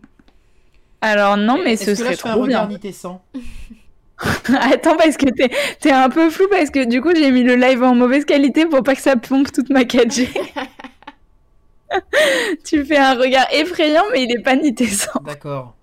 Alors, 1.00 1.36
non, 1.36 1.58
mais 1.62 1.76
ce 1.76 1.84
que 1.86 1.90
là, 1.90 1.96
serait 1.96 2.16
je 2.16 2.20
fais 2.22 2.28
un 2.28 2.32
trop 2.32 2.42
regard 2.42 2.66
bien. 2.66 2.76
nitescent 2.76 3.22
Attends, 4.60 4.96
parce 4.96 5.16
que 5.16 5.26
t'es 5.80 5.90
un 5.90 6.08
peu 6.08 6.30
flou, 6.30 6.46
parce 6.50 6.70
que 6.70 6.84
du 6.84 7.00
coup, 7.00 7.14
j'ai 7.14 7.30
mis 7.30 7.42
le 7.42 7.56
live 7.56 7.82
en 7.82 7.94
mauvaise 7.94 8.24
qualité 8.24 8.66
pour 8.66 8.82
pas 8.82 8.94
que 8.94 9.00
ça 9.00 9.16
pompe 9.16 9.50
toute 9.52 9.70
ma 9.70 9.82
4G. 9.82 10.28
tu 12.64 12.84
fais 12.84 12.96
un 12.96 13.14
regard 13.14 13.46
effrayant, 13.52 14.04
mais 14.12 14.22
il 14.24 14.32
est 14.32 14.42
pas 14.42 14.56
nitescent. 14.56 15.20
D'accord. 15.24 15.74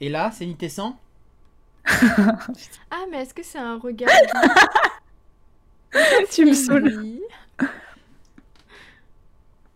Et 0.00 0.08
là, 0.08 0.30
c'est 0.32 0.46
nitescent 0.46 0.96
Ah, 1.84 3.04
mais 3.10 3.22
est-ce 3.22 3.34
que 3.34 3.42
c'est 3.42 3.58
un 3.58 3.78
regard 3.78 4.10
tu 6.30 6.46
me 6.46 6.54
saoules. 6.54 7.18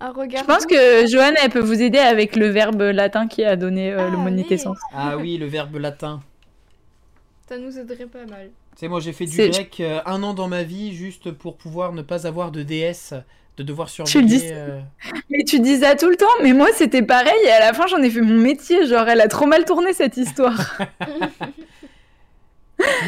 Un 0.00 0.12
regard 0.12 0.42
Je 0.42 0.46
pense 0.46 0.66
que 0.66 1.06
Joanne, 1.06 1.34
elle 1.42 1.50
peut 1.50 1.60
vous 1.60 1.82
aider 1.82 1.98
avec 1.98 2.36
le 2.36 2.48
verbe 2.48 2.80
latin 2.80 3.28
qui 3.28 3.44
a 3.44 3.56
donné 3.56 3.92
euh, 3.92 4.10
le 4.10 4.16
Ah, 4.16 4.20
mot 4.20 4.30
nitescence. 4.30 4.78
Ah 4.94 5.16
oui, 5.16 5.36
le 5.36 5.46
verbe 5.46 5.76
latin. 5.76 6.22
Ça 7.48 7.58
nous 7.58 7.78
aiderait 7.78 8.06
pas 8.06 8.26
mal. 8.26 8.50
Tu 8.72 8.80
sais, 8.80 8.88
moi 8.88 9.00
j'ai 9.00 9.12
fait 9.12 9.26
du 9.26 9.36
grec 9.36 9.76
euh, 9.80 10.00
un 10.04 10.22
an 10.22 10.34
dans 10.34 10.48
ma 10.48 10.62
vie 10.64 10.94
juste 10.94 11.30
pour 11.30 11.56
pouvoir 11.56 11.92
ne 11.92 12.02
pas 12.02 12.26
avoir 12.26 12.50
de 12.50 12.62
déesse, 12.62 13.14
de 13.56 13.62
devoir 13.62 13.88
Tu 13.90 14.02
le 14.02 14.06
surveiller. 14.08 14.38
dis- 14.38 14.48
euh, 14.52 14.80
Mais 15.30 15.44
tu 15.44 15.60
dis 15.60 15.78
ça 15.78 15.94
tout 15.94 16.08
le 16.10 16.16
temps, 16.16 16.26
mais 16.42 16.52
moi 16.52 16.68
c'était 16.74 17.02
pareil 17.02 17.38
et 17.46 17.50
à 17.50 17.60
la 17.60 17.72
fin 17.72 17.86
j'en 17.86 18.02
ai 18.02 18.10
fait 18.10 18.20
mon 18.20 18.34
métier. 18.38 18.86
Genre, 18.86 19.08
elle 19.08 19.20
a 19.20 19.28
trop 19.28 19.46
mal 19.46 19.64
tourné 19.64 19.92
cette 19.92 20.16
histoire. 20.16 20.78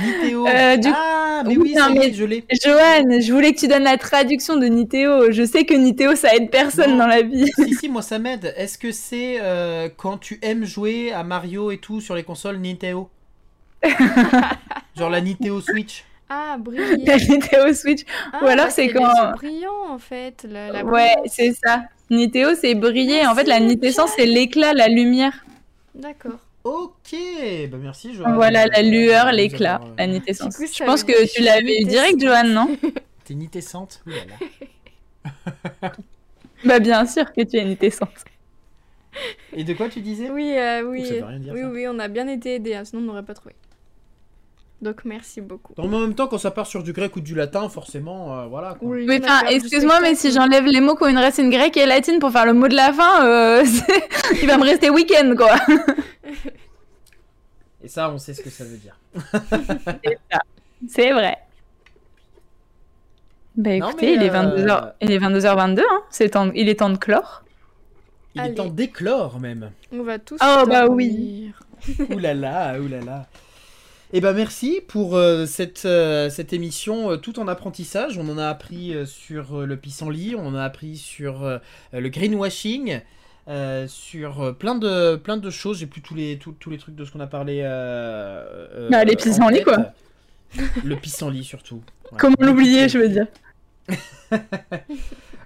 Nitéo. 0.02 0.46
Euh, 0.46 0.76
du- 0.78 0.88
Ah, 0.90 1.42
mais 1.46 1.56
Oui, 1.58 1.74
non, 1.76 1.92
mais- 1.92 2.12
je 2.12 2.24
l'ai. 2.24 2.42
Joanne, 2.64 3.20
je 3.20 3.32
voulais 3.32 3.52
que 3.52 3.58
tu 3.60 3.68
donnes 3.68 3.82
la 3.84 3.98
traduction 3.98 4.56
de 4.56 4.66
Nitéo. 4.66 5.30
Je 5.30 5.44
sais 5.44 5.64
que 5.66 5.74
Nitéo 5.74 6.14
ça 6.16 6.34
aide 6.34 6.50
personne 6.50 6.92
Non. 6.92 6.98
dans 6.98 7.06
la 7.06 7.22
vie. 7.22 7.46
si, 7.54 7.74
si, 7.74 7.88
moi 7.90 8.00
ça 8.02 8.18
m'aide. 8.18 8.54
Est-ce 8.56 8.78
que 8.78 8.92
c'est 8.92 9.38
euh, 9.42 9.88
quand 9.94 10.16
tu 10.18 10.38
aimes 10.42 10.64
jouer 10.64 11.12
à 11.12 11.22
Mario 11.22 11.70
et 11.70 11.78
tout 11.78 12.00
sur 12.00 12.14
les 12.14 12.22
consoles 12.24 12.56
Nintendo 12.58 13.10
Genre 14.96 15.10
la 15.10 15.20
Nintendo 15.20 15.60
Switch 15.60 16.04
Ah, 16.28 16.56
briller. 16.58 16.96
La 17.06 17.16
Nitéo 17.16 17.72
Switch. 17.72 18.04
Ah, 18.32 18.40
Ou 18.42 18.46
alors, 18.46 18.66
bah, 18.66 18.70
c'est 18.70 18.88
quand- 18.88 19.00
yeux 19.00 19.32
brillants 19.36 19.90
en 19.90 19.98
fait. 19.98 20.46
La, 20.48 20.70
la 20.72 20.84
Ouais, 20.84 21.14
c'est 21.26 21.52
ça. 21.52 21.84
Nitéo 22.10 22.54
c'est 22.54 22.74
briller. 22.74 23.20
Ah, 23.24 23.32
en 23.32 23.34
fait, 23.34 23.42
c'est 23.42 23.48
la 23.48 23.60
le 23.60 23.66
nitescence 23.66 24.10
c'est 24.16 24.26
l'éclat, 24.26 24.74
la 24.74 24.88
lumière. 24.88 25.44
D'accord. 25.94 26.38
Ok, 26.64 27.14
bah 27.70 27.78
merci. 27.80 28.14
Je... 28.14 28.22
Voilà 28.22 28.66
la 28.66 28.82
lueur, 28.82 29.32
l'éclat, 29.32 29.80
euh, 29.98 30.06
la 30.06 30.18
coup, 30.20 30.66
Je 30.66 30.84
pense 30.84 31.02
que 31.04 31.26
tu 31.34 31.40
l'avais 31.42 31.80
eu 31.80 31.84
direct, 31.84 32.20
Johan, 32.20 32.44
non 32.44 32.76
T'es 33.24 33.34
nitescente 33.34 34.02
Ouh 34.06 34.10
là 34.10 34.16
là. 35.82 35.92
Bah 36.64 36.78
bien 36.80 37.06
sûr 37.06 37.32
que 37.32 37.42
tu 37.42 37.56
es 37.56 37.64
nitescente. 37.64 38.24
Et 39.52 39.64
de 39.64 39.72
quoi 39.74 39.88
tu 39.88 40.00
disais? 40.00 40.30
Oui, 40.30 40.52
euh, 40.56 40.82
oui. 40.82 41.06
ça 41.06 41.14
veut 41.14 41.24
rien 41.24 41.38
dire, 41.38 41.52
oui, 41.54 41.60
ça. 41.60 41.68
oui, 41.68 41.86
on 41.88 41.98
a 41.98 42.08
bien 42.08 42.28
été 42.28 42.56
aidés, 42.56 42.74
hein, 42.74 42.84
sinon 42.84 43.02
on 43.02 43.04
n'aurait 43.06 43.24
pas 43.24 43.34
trouvé. 43.34 43.54
Donc 44.80 45.04
merci 45.04 45.40
beaucoup. 45.40 45.74
En 45.76 45.88
même 45.88 46.14
temps, 46.14 46.28
quand 46.28 46.38
ça 46.38 46.52
part 46.52 46.66
sur 46.66 46.84
du 46.84 46.92
grec 46.92 47.16
ou 47.16 47.20
du 47.20 47.34
latin, 47.34 47.68
forcément, 47.68 48.38
euh, 48.38 48.46
voilà. 48.46 48.74
quoi. 48.74 48.88
Oui, 48.88 49.06
Mais 49.06 49.20
enfin, 49.24 49.44
excuse-moi, 49.48 50.00
mais 50.00 50.14
si 50.14 50.30
j'enlève 50.30 50.64
les 50.66 50.80
mots 50.80 50.94
qui 50.94 51.02
ont 51.02 51.08
une 51.08 51.18
racine 51.18 51.50
grecque 51.50 51.76
et 51.76 51.84
latine 51.84 52.20
pour 52.20 52.30
faire 52.30 52.46
le 52.46 52.52
mot 52.52 52.68
de 52.68 52.76
la 52.76 52.92
fin, 52.92 53.26
euh, 53.26 53.64
il 54.42 54.46
va 54.46 54.56
me 54.56 54.62
rester 54.62 54.88
week-end, 54.88 55.34
quoi. 55.36 55.56
Et 57.82 57.88
ça, 57.88 58.10
on 58.10 58.18
sait 58.18 58.34
ce 58.34 58.42
que 58.42 58.50
ça 58.50 58.64
veut 58.64 58.76
dire. 58.76 58.98
C'est 60.88 61.12
vrai. 61.12 61.38
Bah 63.56 63.70
écoutez, 63.72 64.12
il, 64.12 64.22
est 64.22 64.30
euh, 64.30 64.66
22h... 64.66 64.92
il 65.00 65.10
est 65.10 65.18
22h22, 65.18 65.80
hein. 65.80 66.02
c'est 66.10 66.30
temps... 66.30 66.52
il 66.54 66.68
est 66.68 66.76
temps 66.76 66.90
de 66.90 66.96
clore. 66.96 67.42
Il 68.34 68.40
Allez. 68.40 68.52
est 68.52 68.54
temps 68.54 68.66
d'éclore 68.66 69.40
même. 69.40 69.72
On 69.90 70.04
va 70.04 70.20
tous. 70.20 70.38
Oh, 70.40 70.64
bah 70.68 70.86
dormir. 70.86 71.60
Ouh 72.10 72.18
là 72.18 72.34
là. 72.34 72.76
Eh 74.14 74.22
ben 74.22 74.32
merci 74.32 74.80
pour 74.86 75.16
euh, 75.16 75.44
cette, 75.44 75.84
euh, 75.84 76.30
cette 76.30 76.54
émission 76.54 77.10
euh, 77.10 77.16
tout 77.18 77.38
en 77.38 77.46
apprentissage. 77.46 78.16
On 78.16 78.26
en 78.30 78.38
a 78.38 78.46
appris 78.46 78.94
sur 79.06 79.66
le 79.66 79.76
pissenlit, 79.76 80.34
on 80.34 80.46
en 80.46 80.54
a 80.54 80.62
appris 80.64 80.96
sur 80.96 81.60
le 81.92 82.08
greenwashing, 82.08 83.00
sur 83.86 84.56
plein 84.56 84.76
de 84.76 85.16
plein 85.16 85.36
de 85.36 85.50
choses. 85.50 85.78
J'ai 85.78 85.86
plus 85.86 86.00
tous 86.00 86.14
les 86.14 86.38
tous, 86.38 86.52
tous 86.52 86.70
les 86.70 86.78
trucs 86.78 86.94
de 86.94 87.04
ce 87.04 87.12
qu'on 87.12 87.20
a 87.20 87.26
parlé. 87.26 87.60
Bah, 88.90 89.04
les 89.04 89.12
en 89.12 89.16
pissenlits, 89.16 89.62
quoi. 89.62 89.92
Le 90.84 90.96
pissenlit 90.96 91.44
surtout. 91.44 91.82
Ouais. 92.10 92.16
Comment 92.18 92.36
l'oublier, 92.40 92.88
je 92.88 92.96
veux 92.96 93.08
dire. 93.10 93.26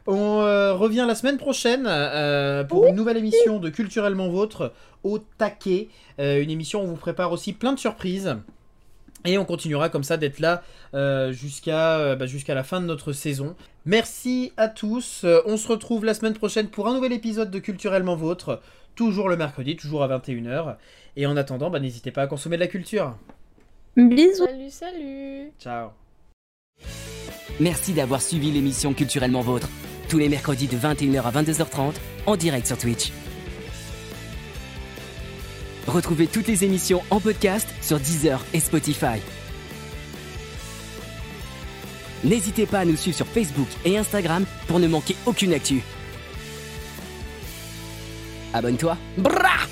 On 0.06 0.36
revient 0.78 1.04
la 1.08 1.16
semaine 1.16 1.38
prochaine 1.38 1.88
pour 2.68 2.86
une 2.86 2.94
nouvelle 2.94 3.16
émission 3.16 3.58
de 3.58 3.68
Culturellement 3.68 4.28
Vôtre 4.28 4.72
au 5.04 5.18
taquet. 5.18 5.88
Euh, 6.18 6.42
une 6.42 6.50
émission 6.50 6.80
où 6.80 6.84
on 6.84 6.88
vous 6.88 6.96
prépare 6.96 7.32
aussi 7.32 7.52
plein 7.52 7.72
de 7.72 7.78
surprises. 7.78 8.36
Et 9.24 9.38
on 9.38 9.44
continuera 9.44 9.88
comme 9.88 10.02
ça 10.02 10.16
d'être 10.16 10.40
là 10.40 10.62
euh, 10.94 11.32
jusqu'à 11.32 11.98
euh, 11.98 12.16
bah, 12.16 12.26
jusqu'à 12.26 12.54
la 12.54 12.64
fin 12.64 12.80
de 12.80 12.86
notre 12.86 13.12
saison. 13.12 13.54
Merci 13.84 14.52
à 14.56 14.68
tous. 14.68 15.22
Euh, 15.24 15.40
on 15.46 15.56
se 15.56 15.68
retrouve 15.68 16.04
la 16.04 16.14
semaine 16.14 16.34
prochaine 16.34 16.68
pour 16.68 16.88
un 16.88 16.94
nouvel 16.94 17.12
épisode 17.12 17.50
de 17.50 17.58
Culturellement 17.58 18.16
Vôtre. 18.16 18.60
Toujours 18.94 19.28
le 19.28 19.36
mercredi, 19.36 19.76
toujours 19.76 20.02
à 20.02 20.08
21h. 20.08 20.76
Et 21.16 21.26
en 21.26 21.36
attendant, 21.36 21.70
bah, 21.70 21.80
n'hésitez 21.80 22.10
pas 22.10 22.22
à 22.22 22.26
consommer 22.26 22.56
de 22.56 22.62
la 22.62 22.68
culture. 22.68 23.16
Bisous. 23.96 24.44
Salut, 24.46 24.70
salut. 24.70 25.52
Ciao. 25.60 25.90
Merci 27.60 27.92
d'avoir 27.92 28.20
suivi 28.20 28.50
l'émission 28.50 28.92
Culturellement 28.92 29.42
Vôtre. 29.42 29.68
Tous 30.08 30.18
les 30.18 30.28
mercredis 30.28 30.66
de 30.66 30.76
21h 30.76 31.22
à 31.22 31.30
22h30 31.30 31.94
en 32.26 32.36
direct 32.36 32.66
sur 32.66 32.76
Twitch. 32.76 33.12
Retrouvez 35.86 36.26
toutes 36.26 36.46
les 36.46 36.64
émissions 36.64 37.02
en 37.10 37.20
podcast 37.20 37.68
sur 37.80 37.98
Deezer 37.98 38.44
et 38.54 38.60
Spotify. 38.60 39.20
N'hésitez 42.24 42.66
pas 42.66 42.80
à 42.80 42.84
nous 42.84 42.96
suivre 42.96 43.16
sur 43.16 43.26
Facebook 43.26 43.66
et 43.84 43.98
Instagram 43.98 44.44
pour 44.68 44.78
ne 44.78 44.86
manquer 44.86 45.16
aucune 45.26 45.52
actu. 45.52 45.82
Abonne-toi. 48.54 48.96
Brrr 49.18 49.68